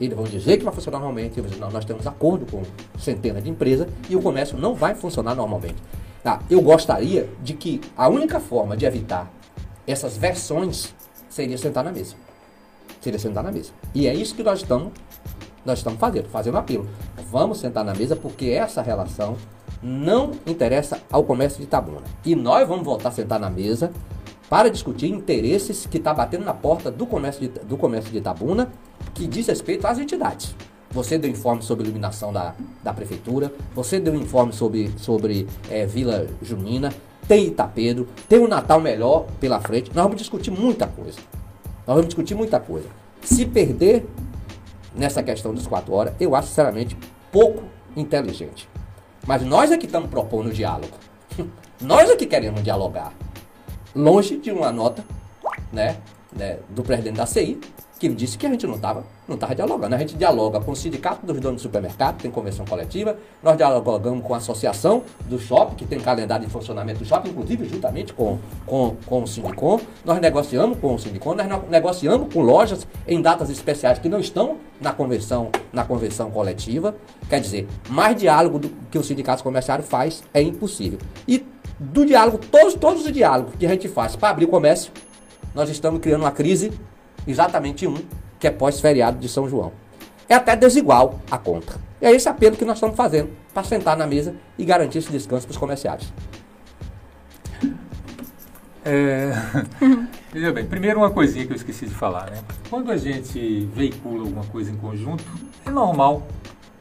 Eles 0.00 0.16
vão 0.16 0.24
dizer 0.24 0.58
que 0.58 0.64
vai 0.64 0.74
funcionar 0.74 0.98
normalmente, 0.98 1.40
dizer, 1.40 1.58
nós 1.58 1.84
temos 1.84 2.06
acordo 2.06 2.50
com 2.50 2.62
centenas 2.98 3.42
de 3.42 3.50
empresas 3.50 3.88
e 4.08 4.16
o 4.16 4.22
comércio 4.22 4.58
não 4.58 4.74
vai 4.74 4.94
funcionar 4.94 5.34
normalmente. 5.34 5.76
Tá, 6.22 6.40
eu 6.50 6.60
gostaria 6.60 7.28
de 7.42 7.54
que 7.54 7.80
a 7.96 8.08
única 8.08 8.40
forma 8.40 8.76
de 8.76 8.84
evitar 8.84 9.30
essas 9.86 10.16
versões 10.16 10.94
seria 11.28 11.56
sentar 11.56 11.84
na 11.84 11.92
mesa. 11.92 12.14
Seria 13.00 13.18
sentar 13.18 13.44
na 13.44 13.52
mesa. 13.52 13.70
E 13.94 14.06
é 14.06 14.14
isso 14.14 14.34
que 14.34 14.42
nós 14.42 14.60
estamos, 14.60 14.92
nós 15.64 15.78
estamos 15.78 15.98
fazendo, 15.98 16.28
fazendo 16.28 16.58
apelo. 16.58 16.88
Vamos 17.30 17.58
sentar 17.58 17.84
na 17.84 17.94
mesa 17.94 18.14
porque 18.14 18.46
essa 18.46 18.82
relação 18.82 19.36
não 19.82 20.32
interessa 20.46 21.00
ao 21.10 21.24
comércio 21.24 21.58
de 21.58 21.64
Itabuna. 21.64 22.02
E 22.24 22.34
nós 22.34 22.66
vamos 22.68 22.84
voltar 22.84 23.08
a 23.08 23.12
sentar 23.12 23.38
na 23.38 23.50
mesa 23.50 23.90
para 24.48 24.70
discutir 24.70 25.08
interesses 25.08 25.86
que 25.86 25.98
está 25.98 26.14
batendo 26.14 26.44
na 26.44 26.54
porta 26.54 26.90
do 26.90 27.06
comércio, 27.06 27.42
de, 27.42 27.48
do 27.60 27.76
comércio 27.76 28.10
de 28.10 28.18
Itabuna, 28.18 28.70
que 29.14 29.26
diz 29.26 29.46
respeito 29.48 29.86
às 29.86 29.98
entidades. 29.98 30.54
Você 30.90 31.18
deu 31.18 31.30
informe 31.30 31.62
sobre 31.62 31.84
iluminação 31.84 32.32
da, 32.32 32.54
da 32.82 32.92
prefeitura, 32.92 33.52
você 33.74 33.98
deu 33.98 34.14
informe 34.14 34.52
sobre, 34.52 34.92
sobre 34.96 35.46
eh, 35.68 35.84
Vila 35.84 36.26
Junina, 36.40 36.92
tem 37.26 37.46
Itapedo, 37.46 38.06
tem 38.28 38.38
o 38.38 38.46
Natal 38.46 38.80
melhor 38.80 39.26
pela 39.40 39.60
frente. 39.60 39.90
Nós 39.94 40.04
vamos 40.04 40.18
discutir 40.18 40.50
muita 40.52 40.86
coisa. 40.86 41.18
Nós 41.86 41.96
vamos 41.96 42.06
discutir 42.06 42.34
muita 42.34 42.60
coisa. 42.60 42.88
Se 43.20 43.44
perder 43.44 44.06
nessa 44.94 45.22
questão 45.22 45.52
dos 45.52 45.66
quatro 45.66 45.92
horas, 45.92 46.14
eu 46.20 46.34
acho 46.36 46.48
sinceramente 46.48 46.96
pouco 47.30 47.64
inteligente. 47.96 48.68
Mas 49.26 49.42
nós 49.42 49.70
é 49.70 49.76
que 49.76 49.86
estamos 49.86 50.08
propondo 50.10 50.48
o 50.48 50.52
diálogo. 50.52 50.92
nós 51.80 52.08
é 52.08 52.16
que 52.16 52.26
queremos 52.26 52.62
dialogar. 52.62 53.12
Longe 53.94 54.36
de 54.36 54.50
uma 54.50 54.70
nota 54.70 55.04
né, 55.72 55.96
né, 56.32 56.58
do 56.68 56.82
presidente 56.82 57.16
da 57.16 57.26
CI, 57.26 57.58
que 57.98 58.08
disse 58.08 58.36
que 58.38 58.46
a 58.46 58.50
gente 58.50 58.66
não 58.66 58.76
estava 58.76 59.04
não 59.28 59.36
tava 59.36 59.54
dialogando. 59.54 59.94
A 59.94 59.98
gente 59.98 60.16
dialoga 60.16 60.60
com 60.60 60.72
o 60.72 60.76
sindicato 60.76 61.24
dos 61.26 61.40
donos 61.40 61.60
do 61.60 61.62
supermercado, 61.62 62.20
tem 62.20 62.30
convenção 62.30 62.64
coletiva, 62.64 63.16
nós 63.42 63.56
dialogamos 63.56 64.24
com 64.24 64.34
a 64.34 64.36
associação 64.38 65.02
do 65.26 65.38
shopping, 65.38 65.74
que 65.76 65.84
tem 65.84 65.98
calendário 65.98 66.46
de 66.46 66.52
funcionamento 66.52 67.00
do 67.00 67.04
shopping, 67.04 67.30
inclusive 67.30 67.68
juntamente 67.68 68.12
com, 68.12 68.38
com, 68.64 68.96
com 69.06 69.22
o 69.22 69.26
Sindicom, 69.26 69.80
nós 70.04 70.20
negociamos 70.20 70.78
com 70.78 70.94
o 70.94 70.98
Sindicom, 70.98 71.34
nós 71.34 71.68
negociamos 71.68 72.32
com 72.32 72.40
lojas 72.40 72.86
em 73.06 73.20
datas 73.20 73.50
especiais 73.50 73.98
que 73.98 74.08
não 74.08 74.20
estão 74.20 74.58
na 74.80 74.92
convenção, 74.92 75.50
na 75.72 75.84
convenção 75.84 76.30
coletiva. 76.30 76.94
Quer 77.28 77.40
dizer, 77.40 77.66
mais 77.88 78.16
diálogo 78.16 78.58
do 78.58 78.68
que 78.90 78.98
o 78.98 79.02
sindicato 79.02 79.42
comerciário 79.42 79.84
faz 79.84 80.22
é 80.32 80.40
impossível. 80.42 80.98
E 81.26 81.44
do 81.78 82.06
diálogo, 82.06 82.38
todos, 82.38 82.74
todos 82.74 83.04
os 83.04 83.12
diálogos 83.12 83.54
que 83.56 83.66
a 83.66 83.68
gente 83.68 83.88
faz 83.88 84.16
para 84.16 84.30
abrir 84.30 84.46
o 84.46 84.48
comércio, 84.48 84.92
nós 85.54 85.68
estamos 85.68 86.00
criando 86.00 86.22
uma 86.22 86.30
crise, 86.30 86.72
exatamente 87.26 87.86
um, 87.86 87.96
que 88.38 88.46
é 88.46 88.50
pós-feriado 88.50 89.18
de 89.18 89.28
São 89.28 89.48
João. 89.48 89.72
É 90.28 90.34
até 90.34 90.56
desigual 90.56 91.20
a 91.30 91.38
conta. 91.38 91.74
E 92.00 92.06
é 92.06 92.12
esse 92.12 92.28
apelo 92.28 92.56
que 92.56 92.64
nós 92.64 92.76
estamos 92.76 92.96
fazendo 92.96 93.30
para 93.54 93.62
sentar 93.62 93.96
na 93.96 94.06
mesa 94.06 94.34
e 94.58 94.64
garantir 94.64 94.98
esse 94.98 95.10
descanso 95.10 95.46
para 95.46 95.52
os 95.52 95.58
comerciários. 95.58 96.12
É, 98.84 99.32
veja 100.32 100.52
bem, 100.52 100.64
primeiro 100.64 101.00
uma 101.00 101.10
coisinha 101.10 101.44
que 101.44 101.52
eu 101.52 101.56
esqueci 101.56 101.86
de 101.86 101.94
falar, 101.94 102.30
né? 102.30 102.38
Quando 102.70 102.92
a 102.92 102.96
gente 102.96 103.68
veicula 103.74 104.20
alguma 104.20 104.44
coisa 104.44 104.70
em 104.70 104.76
conjunto, 104.76 105.24
é 105.64 105.70
normal, 105.70 106.24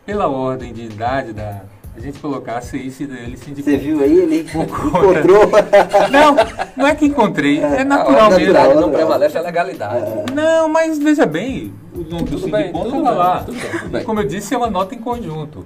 pela 0.06 0.27
ordem 0.27 0.72
de 0.72 0.84
idade 0.84 1.34
da. 1.34 1.64
A 1.98 2.00
gente 2.02 2.20
colocar 2.20 2.58
a 2.58 2.62
CI 2.62 2.94
e 3.00 3.04
ele 3.04 3.38
sindicou. 3.38 3.64
Você 3.72 3.78
viu 3.78 4.02
aí? 4.02 4.18
Ele 4.20 4.42
encontrou. 4.54 5.50
Não, 6.12 6.36
não 6.76 6.88
é 6.88 6.94
que 6.94 7.06
encontrei, 7.06 7.60
é 7.64 7.82
É, 7.82 7.84
natural 7.84 8.34
é 8.34 8.38
mesmo. 8.38 8.54
natural, 8.54 8.82
não 8.82 8.92
prevalece 8.92 9.38
a 9.38 9.42
legalidade. 9.42 10.06
Não, 10.34 10.68
mas 10.70 11.00
veja 11.00 11.26
bem, 11.26 11.74
o 11.94 12.00
nome 12.00 12.24
do 12.24 12.38
tudo 12.40 12.46
estava 12.48 13.10
lá. 13.12 13.40
tudo 13.46 13.58
bem, 13.60 13.72
tudo 13.72 13.86
E 13.86 13.90
bem. 13.90 14.04
como 14.04 14.20
eu 14.20 14.28
disse, 14.28 14.54
é 14.54 14.58
uma 14.58 14.70
nota 14.70 14.94
em 14.94 15.00
conjunto. 15.00 15.66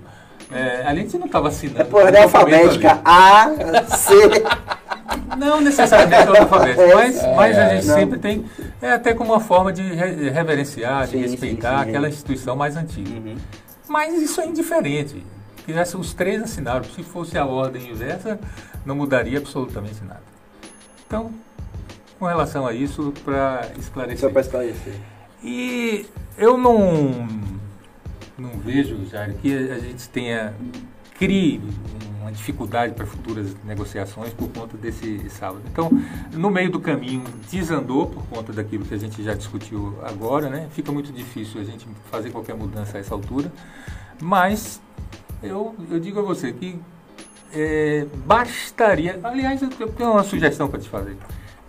É, 0.52 0.84
a 0.86 0.94
gente 0.96 1.18
não 1.18 1.26
estava 1.26 1.48
assinando. 1.50 1.82
É 1.82 1.84
por 1.84 2.04
ordem 2.04 2.22
um 2.22 2.26
documento 2.28 2.54
alfabética. 2.56 2.92
ali. 3.04 3.76
A, 3.76 3.84
C. 3.98 4.14
Não 5.38 5.62
necessariamente 5.62 6.28
ordem 6.28 6.42
alfabética, 6.42 6.82
É, 6.84 6.96
mas, 6.96 7.22
mas 7.36 7.58
a 7.58 7.62
é, 7.64 7.76
gente 7.76 7.88
não. 7.88 7.96
sempre 7.96 8.20
tem. 8.20 8.46
É 8.82 8.92
até 8.94 9.14
como 9.14 9.32
uma 9.34 9.40
forma 9.40 9.72
de 9.74 9.82
re- 9.82 10.30
reverenciar, 10.30 11.06
de 11.06 11.12
Sim, 11.12 11.18
sim, 11.24 11.30
respeitar 11.30 11.84
sim, 11.84 11.90
aquela 11.90 12.06
é. 12.08 12.10
instituição 12.10 12.56
mais 12.56 12.76
antiga. 12.78 13.10
Uhum. 13.10 13.36
Mas 13.88 14.14
isso 14.22 14.40
é 14.42 14.46
indiferente. 14.48 15.24
Já 15.74 15.84
os 15.98 16.14
três 16.14 16.42
assinaram. 16.42 16.84
Se 16.84 17.04
fosse 17.04 17.38
a 17.38 17.46
ordem 17.46 17.90
inversa, 17.90 18.40
não 18.86 18.96
mudaria 18.96 19.38
absolutamente 19.38 20.04
nada. 20.04 20.24
Então, 21.06 21.32
com 22.18 22.26
relação 22.26 22.68
a 22.68 22.74
isso, 22.74 23.14
para 23.24 23.64
Só 23.64 23.80
esclarecer. 23.80 24.32
para 24.32 24.42
esclarecer. 24.42 24.94
E 25.44 26.06
eu 26.38 26.58
não, 26.58 27.28
não 28.38 28.52
vejo, 28.60 29.06
Jair, 29.06 29.36
que 29.36 29.54
a 29.54 29.80
gente 29.80 30.10
tenha 30.10 30.54
crie 31.18 31.62
uma 32.30 32.32
dificuldade 32.32 32.94
para 32.94 33.06
futuras 33.06 33.56
negociações 33.66 34.34
por 34.34 34.50
conta 34.50 34.78
desse 34.78 35.30
sábado. 35.30 35.62
Então, 35.72 35.90
no 36.32 36.50
meio 36.50 36.72
do 36.72 36.80
caminho, 36.80 37.24
desandou 37.50 38.08
por 38.08 38.24
conta 38.28 38.54
daquilo 38.54 38.86
que 38.86 38.94
a 38.94 38.98
gente 38.98 39.24
já 39.24 39.34
discutiu 39.34 39.98
agora, 40.04 40.50
né? 40.50 40.68
Fica 40.72 40.92
muito 40.92 41.12
difícil 41.12 41.60
a 41.60 41.64
gente 41.64 41.88
fazer 42.12 42.30
qualquer 42.30 42.56
mudança 42.56 42.98
a 42.98 43.00
essa 43.00 43.14
altura, 43.14 43.52
mas 44.22 44.80
eu, 45.42 45.76
eu 45.90 46.00
digo 46.00 46.20
a 46.20 46.24
você 46.24 46.52
que 46.52 46.80
é, 47.54 48.06
bastaria. 48.26 49.20
Aliás, 49.24 49.62
eu 49.62 49.70
tenho 49.70 50.12
uma 50.12 50.24
sugestão 50.24 50.68
para 50.68 50.80
te 50.80 50.90
fazer. 50.90 51.18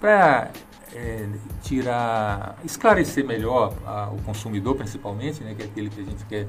Para 0.01 0.51
é, 0.95 1.29
tirar, 1.63 2.59
esclarecer 2.65 3.25
melhor 3.25 3.75
a, 3.87 4.11
o 4.11 4.21
consumidor, 4.23 4.77
principalmente, 4.77 5.43
né, 5.43 5.55
que 5.55 5.63
é 5.63 5.67
aquele 5.67 5.91
que 5.91 6.01
a 6.01 6.05
gente 6.05 6.25
quer 6.27 6.47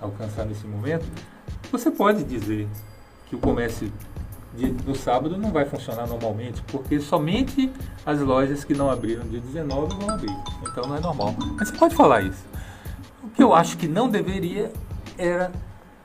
alcançar 0.00 0.44
nesse 0.44 0.66
momento, 0.66 1.06
você 1.70 1.90
pode 1.90 2.24
dizer 2.24 2.68
que 3.26 3.36
o 3.36 3.38
comércio 3.38 3.92
de, 4.54 4.70
do 4.70 4.94
sábado 4.94 5.36
não 5.38 5.50
vai 5.50 5.64
funcionar 5.64 6.06
normalmente, 6.06 6.62
porque 6.62 7.00
somente 7.00 7.72
as 8.04 8.20
lojas 8.20 8.64
que 8.64 8.74
não 8.74 8.90
abriram 8.90 9.26
dia 9.26 9.40
19 9.40 9.94
vão 9.96 10.10
abrir. 10.10 10.36
Então 10.62 10.86
não 10.86 10.96
é 10.96 11.00
normal. 11.00 11.34
Mas 11.56 11.68
você 11.68 11.76
pode 11.76 11.94
falar 11.94 12.22
isso. 12.22 12.44
O 13.22 13.28
que 13.30 13.42
eu 13.42 13.54
acho 13.54 13.76
que 13.78 13.88
não 13.88 14.08
deveria 14.08 14.72
era, 15.16 15.52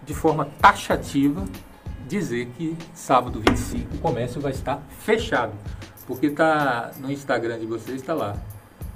de 0.08 0.14
forma 0.14 0.46
taxativa, 0.60 1.46
dizer 2.08 2.48
que 2.58 2.76
sábado 2.94 3.42
25 3.46 3.96
o 3.96 3.98
comércio 4.00 4.42
vai 4.42 4.54
estar 4.54 4.82
fechado. 5.00 5.52
Porque 6.08 6.30
tá 6.30 6.92
no 6.98 7.12
Instagram 7.12 7.60
de 7.60 7.66
vocês, 7.66 8.02
está 8.02 8.14
lá. 8.14 8.36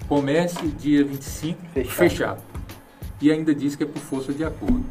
Comércio 0.07 0.67
dia 0.69 1.03
25 1.03 1.61
fechado. 1.73 1.93
fechado. 1.95 2.41
E 3.21 3.29
ainda 3.29 3.53
diz 3.53 3.75
que 3.75 3.83
é 3.83 3.85
por 3.85 3.99
força 3.99 4.31
de 4.31 4.43
acordo. 4.43 4.83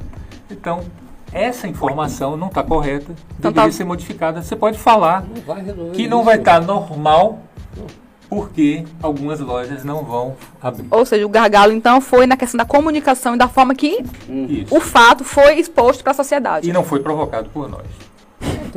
Então, 0.51 0.85
essa 1.33 1.67
informação 1.67 2.37
não 2.37 2.49
está 2.49 2.63
correta, 2.63 3.15
então, 3.39 3.51
deveria 3.51 3.71
tá... 3.71 3.77
ser 3.77 3.85
modificada. 3.85 4.43
Você 4.43 4.55
pode 4.55 4.79
falar 4.79 5.25
não 5.25 5.91
que 5.93 6.07
não 6.07 6.23
vai 6.23 6.39
estar 6.39 6.61
tá 6.61 6.67
normal 6.67 7.43
porque 8.31 8.85
algumas 9.03 9.41
lojas 9.41 9.85
não 9.85 10.05
vão 10.05 10.37
abrir. 10.63 10.87
Ou 10.89 11.05
seja, 11.05 11.27
o 11.27 11.29
gargalo 11.29 11.73
então 11.73 12.01
foi 12.01 12.29
na 12.29 12.37
questão 12.37 12.57
da 12.57 12.65
comunicação 12.65 13.35
e 13.35 13.39
da 13.39 13.49
forma 13.49 13.75
que 13.75 14.05
Isso. 14.29 14.75
o 14.75 14.81
fato 14.81 15.25
foi 15.25 15.59
exposto 15.59 16.05
para 16.05 16.13
a 16.13 16.15
sociedade. 16.15 16.71
E 16.71 16.73
não 16.73 16.85
foi 16.85 17.01
provocado 17.01 17.51
por 17.51 17.69
nós. 17.69 17.85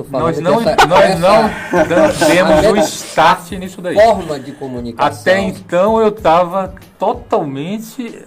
Nós 0.09 0.39
não, 0.39 0.59
essa, 0.67 0.87
nós 0.87 1.19
não 1.19 1.49
demos 2.27 2.65
o 2.65 2.77
start 2.77 3.51
nisso 3.51 3.81
daí. 3.81 3.95
Forma 3.95 4.39
de 4.39 4.51
comunicação. 4.53 5.21
Até 5.21 5.39
então 5.39 6.01
eu 6.01 6.09
estava 6.09 6.73
totalmente. 6.97 8.25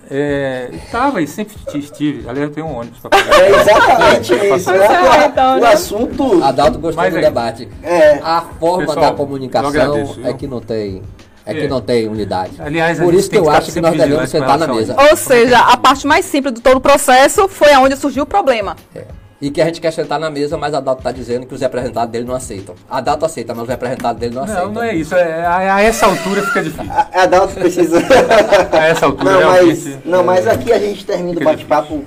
Estava 0.72 1.20
é, 1.20 1.24
e 1.24 1.26
sempre 1.26 1.56
estive. 1.74 2.28
Aliás, 2.28 2.48
eu 2.48 2.54
tenho 2.54 2.66
um 2.66 2.78
ônibus 2.78 3.00
para 3.00 3.10
pagar. 3.10 3.40
É 3.40 3.60
exatamente 3.60 4.34
isso. 4.34 4.70
É, 4.70 5.26
então, 5.26 5.56
o 5.56 5.60
né? 5.60 5.72
assunto. 5.72 6.44
Adalto 6.44 6.78
gostou 6.78 7.02
Mas 7.02 7.12
do 7.12 7.18
é, 7.18 7.22
debate. 7.22 7.68
É. 7.82 8.18
A 8.22 8.42
forma 8.58 8.86
Pessoal, 8.86 9.10
da 9.10 9.12
comunicação 9.12 9.68
agradeço, 9.68 10.20
é 10.24 10.32
que 10.32 10.46
não 10.46 10.60
tem. 10.60 11.02
É 11.46 11.54
que 11.54 11.60
é. 11.60 11.68
não 11.68 11.80
tem 11.80 12.08
unidade. 12.08 12.52
Aliás, 12.58 12.98
Por 12.98 13.14
isso 13.14 13.30
que 13.30 13.38
eu 13.38 13.48
acho 13.48 13.72
que 13.72 13.80
nós 13.80 13.96
devemos 13.96 14.28
sentar 14.28 14.58
na 14.58 14.66
mesa. 14.66 14.96
Ou 15.10 15.16
seja, 15.16 15.58
a 15.60 15.76
parte 15.76 16.06
mais 16.06 16.24
simples 16.24 16.54
de 16.54 16.60
todo 16.60 16.76
o 16.76 16.80
processo 16.80 17.48
foi 17.48 17.72
aonde 17.72 17.96
surgiu 17.96 18.24
o 18.24 18.26
problema. 18.26 18.76
É 18.94 19.04
e 19.40 19.50
que 19.50 19.60
a 19.60 19.66
gente 19.66 19.80
quer 19.80 19.92
sentar 19.92 20.18
na 20.18 20.30
mesa, 20.30 20.56
mas 20.56 20.72
a 20.72 20.80
Dato 20.80 20.98
está 20.98 21.12
dizendo 21.12 21.46
que 21.46 21.54
os 21.54 21.60
representados 21.60 22.10
dele 22.10 22.24
não 22.24 22.34
aceitam. 22.34 22.74
A 22.88 23.00
Dato 23.00 23.26
aceita, 23.26 23.54
mas 23.54 23.64
os 23.64 23.68
representados 23.68 24.18
dele 24.18 24.34
não, 24.34 24.46
não 24.46 24.52
aceitam. 24.52 24.66
Não, 24.68 24.74
não 24.74 24.82
é 24.82 24.94
isso. 24.94 25.14
É, 25.14 25.44
a, 25.44 25.74
a, 25.74 25.82
essa 25.82 26.06
altura 26.06 26.42
fica 26.42 26.62
difícil. 26.62 26.90
A, 26.90 27.22
a 27.22 27.26
Dato 27.26 27.54
precisa. 27.54 27.98
a 28.72 28.86
essa 28.86 29.06
altura 29.06 29.32
não, 29.32 29.52
mas, 29.52 30.04
não, 30.04 30.24
mas 30.24 30.46
aqui 30.46 30.72
a 30.72 30.78
gente 30.78 31.04
termina 31.04 31.38
o 31.38 31.44
bate-papo 31.44 32.02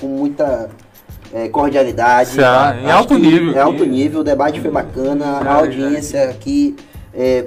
com 0.00 0.06
muita 0.06 0.68
é, 1.32 1.48
cordialidade. 1.48 2.34
Já, 2.34 2.76
em 2.76 2.90
alto 2.90 3.16
nível. 3.16 3.52
Em 3.52 3.58
alto 3.58 3.84
nível, 3.84 4.20
o 4.20 4.24
debate 4.24 4.60
foi 4.60 4.70
bacana, 4.70 5.24
a 5.24 5.54
audiência 5.54 6.28
aqui 6.28 6.74
é, 7.14 7.44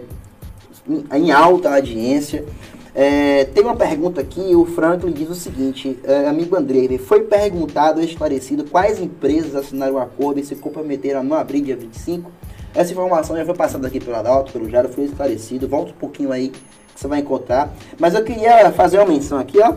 em 1.14 1.32
alta 1.32 1.74
audiência. 1.76 2.45
É, 2.94 3.45
tem 3.45 3.64
uma 3.64 3.76
pergunta 3.76 4.20
aqui, 4.20 4.56
o 4.56 4.66
Franklin 4.66 5.11
diz 5.11 5.30
o 5.30 5.36
seguinte, 5.36 5.99
é, 6.03 6.28
amigo 6.28 6.56
André, 6.56 6.98
foi 6.98 7.22
perguntado 7.22 8.02
esclarecido 8.02 8.66
quais 8.66 8.99
empresas 8.99 9.56
assinaram 9.56 9.94
o 9.94 9.99
acordo 9.99 10.40
e 10.40 10.44
se 10.44 10.56
comprometeram 10.56 11.22
a 11.22 11.24
não 11.24 11.38
abrir 11.38 11.61
dia 11.61 11.78
25? 11.78 12.32
Essa 12.74 12.91
informação 12.91 13.38
já 13.38 13.45
foi 13.45 13.56
passada 13.56 13.88
aqui 13.88 13.99
pelo 13.99 14.16
Adalto, 14.16 14.52
pelo 14.52 14.70
Jaro, 14.70 14.90
foi 14.90 15.06
esclarecido, 15.06 15.68
volta 15.68 15.91
um 15.91 15.95
pouquinho 15.95 16.32
aí 16.32 16.49
que 16.49 16.60
você 16.95 17.07
vai 17.07 17.20
encontrar. 17.20 17.74
Mas 17.98 18.14
eu 18.14 18.24
queria 18.24 18.72
fazer 18.72 18.98
uma 18.98 19.07
menção 19.07 19.40
aqui, 19.40 19.60
ó, 19.60 19.76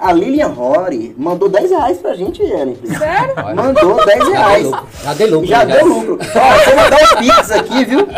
a 0.00 0.12
Lilian 0.12 0.48
Rory 0.48 1.14
mandou 1.16 1.48
10 1.48 1.70
reais 1.70 1.98
pra 1.98 2.14
gente, 2.14 2.42
Ellen. 2.42 2.76
Sério? 2.84 3.34
Mandou 3.54 4.04
10 4.04 4.28
reais. 4.28 4.70
Já 5.04 5.14
deu 5.14 5.30
lucro. 5.30 5.46
Já, 5.46 5.64
deu 5.64 5.86
lucro. 5.86 6.18
Ó, 6.20 6.64
vou 6.64 6.76
mandar 6.76 6.98
um 7.02 7.16
pix 7.18 7.50
aqui, 7.50 7.84
viu? 7.84 8.08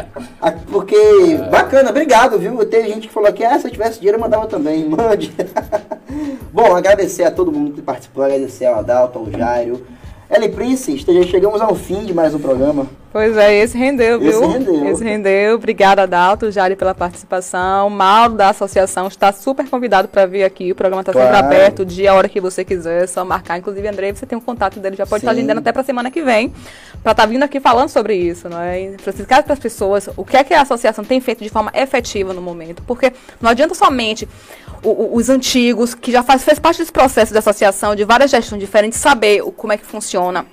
Porque, 0.70 0.96
bacana, 1.50 1.90
obrigado, 1.90 2.38
viu? 2.38 2.64
Tem 2.64 2.86
gente 2.86 3.08
que 3.08 3.14
falou 3.14 3.32
que, 3.32 3.44
ah, 3.44 3.58
se 3.58 3.66
eu 3.66 3.70
tivesse 3.70 3.98
dinheiro 3.98 4.16
eu 4.16 4.20
mandava 4.20 4.46
também. 4.46 4.84
Mande. 4.88 5.34
Bom, 6.52 6.74
agradecer 6.76 7.24
a 7.24 7.30
todo 7.30 7.50
mundo 7.50 7.72
que 7.72 7.82
participou, 7.82 8.24
agradecer 8.24 8.66
ao 8.66 8.78
Adalto, 8.78 9.18
ao 9.18 9.30
Jairo. 9.30 9.84
Ellen 10.32 10.50
Prince, 10.50 10.96
chegamos 11.28 11.60
ao 11.60 11.74
fim 11.74 12.06
de 12.06 12.14
mais 12.14 12.34
um 12.34 12.38
programa. 12.38 12.86
Pois 13.12 13.36
é, 13.36 13.54
esse 13.58 13.76
rendeu, 13.76 14.18
viu? 14.18 14.30
Esse 14.30 14.46
rendeu. 14.46 14.88
Esse 14.88 15.04
rendeu. 15.04 15.56
Obrigada, 15.56 16.04
Adalto, 16.04 16.50
Jari, 16.50 16.74
pela 16.74 16.94
participação. 16.94 17.90
Mauro, 17.90 18.32
da 18.32 18.48
associação, 18.48 19.06
está 19.08 19.30
super 19.30 19.68
convidado 19.68 20.08
para 20.08 20.24
vir 20.24 20.42
aqui. 20.42 20.72
O 20.72 20.74
programa 20.74 21.02
está 21.02 21.12
claro. 21.12 21.36
sempre 21.36 21.46
aberto, 21.46 21.80
o 21.80 21.84
dia, 21.84 22.12
a 22.12 22.14
hora 22.14 22.30
que 22.30 22.40
você 22.40 22.64
quiser, 22.64 23.04
é 23.04 23.06
só 23.06 23.22
marcar. 23.26 23.58
Inclusive, 23.58 23.86
André, 23.86 24.14
você 24.14 24.24
tem 24.24 24.38
um 24.38 24.40
contato 24.40 24.80
dele, 24.80 24.96
já 24.96 25.04
pode 25.04 25.20
Sim. 25.20 25.26
estar 25.26 25.32
agendando 25.32 25.60
até 25.60 25.70
para 25.70 25.82
semana 25.82 26.10
que 26.10 26.22
vem, 26.22 26.48
para 27.02 27.12
estar 27.12 27.14
tá 27.14 27.26
vindo 27.26 27.42
aqui 27.42 27.60
falando 27.60 27.90
sobre 27.90 28.14
isso, 28.14 28.48
não 28.48 28.58
é? 28.58 28.92
Para 29.02 29.10
explicar 29.10 29.42
para 29.42 29.52
as 29.52 29.58
pessoas 29.58 30.08
o 30.16 30.24
que 30.24 30.38
é 30.38 30.42
que 30.42 30.54
a 30.54 30.62
associação 30.62 31.04
tem 31.04 31.20
feito 31.20 31.44
de 31.44 31.50
forma 31.50 31.70
efetiva 31.74 32.32
no 32.32 32.40
momento. 32.40 32.82
Porque 32.86 33.12
não 33.38 33.50
adianta 33.50 33.74
somente 33.74 34.26
o, 34.82 35.16
os 35.16 35.28
antigos, 35.28 35.94
que 35.94 36.10
já 36.10 36.22
faz, 36.22 36.44
fez 36.44 36.58
parte 36.58 36.78
desse 36.78 36.92
processo 36.92 37.32
de 37.32 37.38
associação, 37.38 37.94
de 37.94 38.04
várias 38.04 38.30
gestões 38.30 38.60
diferentes, 38.60 38.98
saber 38.98 39.42
o, 39.42 39.52
como 39.52 39.72
é 39.72 39.76
que 39.76 39.86
funciona. 39.86 40.44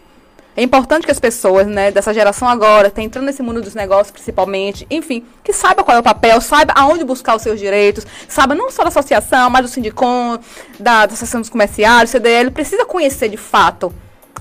É 0.55 0.61
importante 0.61 1.05
que 1.05 1.11
as 1.11 1.19
pessoas, 1.19 1.67
né, 1.67 1.89
dessa 1.89 2.13
geração 2.13 2.47
agora, 2.47 2.89
tá 2.89 3.01
entrando 3.01 3.25
nesse 3.25 3.41
mundo 3.41 3.61
dos 3.61 3.73
negócios 3.73 4.11
principalmente, 4.11 4.85
enfim, 4.89 5.23
que 5.43 5.53
saiba 5.53 5.83
qual 5.83 5.95
é 5.95 5.99
o 5.99 6.03
papel, 6.03 6.41
saiba 6.41 6.73
aonde 6.75 7.05
buscar 7.05 7.35
os 7.35 7.41
seus 7.41 7.59
direitos, 7.59 8.05
saiba 8.27 8.53
não 8.53 8.69
só 8.69 8.83
da 8.83 8.89
associação, 8.89 9.49
mas 9.49 9.61
do 9.61 9.67
sindicom, 9.69 10.37
da, 10.77 11.05
da 11.05 11.13
associação 11.13 11.39
dos 11.39 11.49
comerciários, 11.49 12.11
CDL, 12.11 12.51
precisa 12.51 12.85
conhecer 12.85 13.29
de 13.29 13.37
fato 13.37 13.93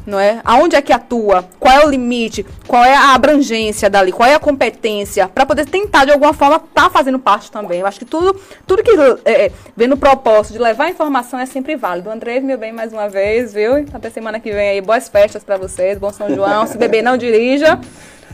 não 0.08 0.18
é? 0.18 0.40
Aonde 0.44 0.74
é 0.74 0.82
que 0.82 0.92
atua? 0.92 1.44
Qual 1.60 1.74
é 1.74 1.84
o 1.84 1.90
limite? 1.90 2.44
Qual 2.66 2.82
é 2.82 2.94
a 2.94 3.14
abrangência 3.14 3.88
dali? 3.90 4.10
Qual 4.10 4.28
é 4.28 4.34
a 4.34 4.40
competência? 4.40 5.28
Para 5.28 5.46
poder 5.46 5.66
tentar, 5.66 6.04
de 6.04 6.12
alguma 6.12 6.32
forma, 6.32 6.56
estar 6.56 6.84
tá 6.84 6.90
fazendo 6.90 7.18
parte 7.18 7.50
também. 7.50 7.80
Eu 7.80 7.86
acho 7.86 7.98
que 7.98 8.04
tudo, 8.04 8.34
tudo 8.66 8.82
que 8.82 8.90
é, 9.24 9.46
é, 9.46 9.52
vem 9.76 9.86
no 9.86 9.96
propósito 9.96 10.54
de 10.54 10.58
levar 10.58 10.88
informação 10.88 11.38
é 11.38 11.46
sempre 11.46 11.76
válido. 11.76 12.10
André, 12.10 12.40
meu 12.40 12.58
bem, 12.58 12.72
mais 12.72 12.92
uma 12.92 13.08
vez, 13.08 13.52
viu? 13.52 13.74
Até 13.92 14.10
semana 14.10 14.40
que 14.40 14.50
vem 14.50 14.70
aí. 14.70 14.80
Boas 14.80 15.08
festas 15.08 15.44
para 15.44 15.56
vocês. 15.56 15.98
Bom 15.98 16.12
São 16.12 16.34
João. 16.34 16.66
Se 16.66 16.78
beber, 16.78 17.02
não 17.02 17.16
dirija. 17.16 17.78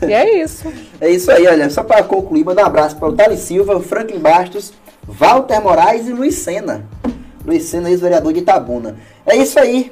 E 0.01 0.13
é 0.13 0.41
isso. 0.41 0.71
É 0.99 1.09
isso 1.09 1.29
aí, 1.31 1.45
olha. 1.45 1.69
Só 1.69 1.83
para 1.83 2.03
concluir, 2.03 2.43
mandar 2.43 2.63
um 2.63 2.67
abraço 2.67 2.95
para 2.95 3.09
o 3.09 3.11
Dali 3.11 3.37
Silva, 3.37 3.79
Franklin 3.81 4.19
Bastos, 4.19 4.73
Walter 5.07 5.61
Moraes 5.61 6.07
e 6.07 6.11
Luiz 6.11 6.35
Sena. 6.35 6.85
Luiz 7.45 7.63
Sena, 7.63 7.89
ex-vereador 7.89 8.33
de 8.33 8.39
Itabuna. 8.39 8.95
É 9.25 9.35
isso 9.35 9.59
aí. 9.59 9.91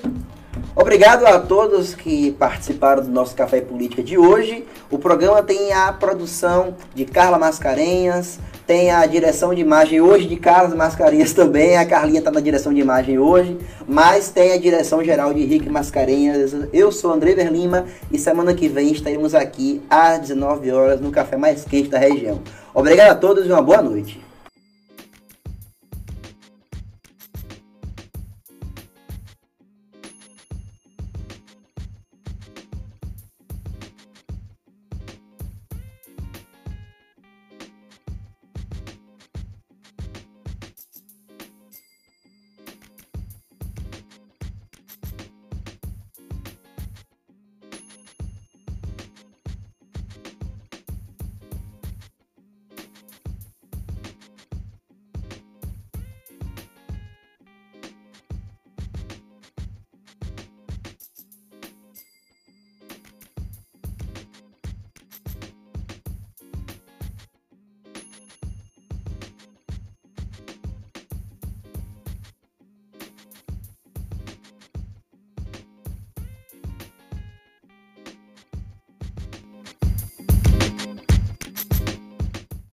Obrigado 0.76 1.26
a 1.26 1.40
todos 1.40 1.94
que 1.94 2.32
participaram 2.32 3.04
do 3.04 3.10
nosso 3.10 3.36
Café 3.36 3.62
Política 3.62 4.02
de 4.02 4.18
hoje. 4.18 4.66
O 4.90 4.98
programa 4.98 5.42
tem 5.44 5.72
a 5.72 5.92
produção 5.94 6.76
de 6.96 7.06
Carla 7.06 7.38
Mascarenhas, 7.38 8.40
tem 8.66 8.92
a 8.92 9.06
direção 9.06 9.54
de 9.54 9.62
imagem 9.62 10.02
hoje 10.02 10.28
de 10.28 10.36
Carlos 10.36 10.76
Mascarenhas 10.76 11.32
também. 11.34 11.78
A 11.78 11.86
Carlinha 11.86 12.20
está 12.20 12.32
na 12.32 12.40
direção 12.40 12.74
de 12.74 12.80
imagem 12.80 13.20
hoje, 13.20 13.58
mas 13.88 14.30
tem 14.30 14.54
a 14.54 14.58
direção 14.58 15.04
geral 15.04 15.34
de 15.34 15.42
Henrique 15.42 15.70
Mascarenhas. 15.70 16.56
Eu 16.72 16.92
sou 16.92 17.12
André 17.12 17.34
Verlima 17.34 17.86
e 18.12 18.18
semana 18.18 18.54
que 18.54 18.68
vem 18.68 18.92
estaremos 18.92 19.36
aqui 19.36 19.82
às 19.90 20.20
19 20.20 20.72
horas 20.72 21.02
no 21.02 21.12
café 21.12 21.38
mais 21.38 21.66
quente 21.66 21.90
da 21.90 22.00
região. 22.00 22.42
Obrigado 22.74 23.12
a 23.12 23.16
todos 23.16 23.46
e 23.46 23.52
uma 23.52 23.62
boa 23.62 23.82
noite. 23.82 24.33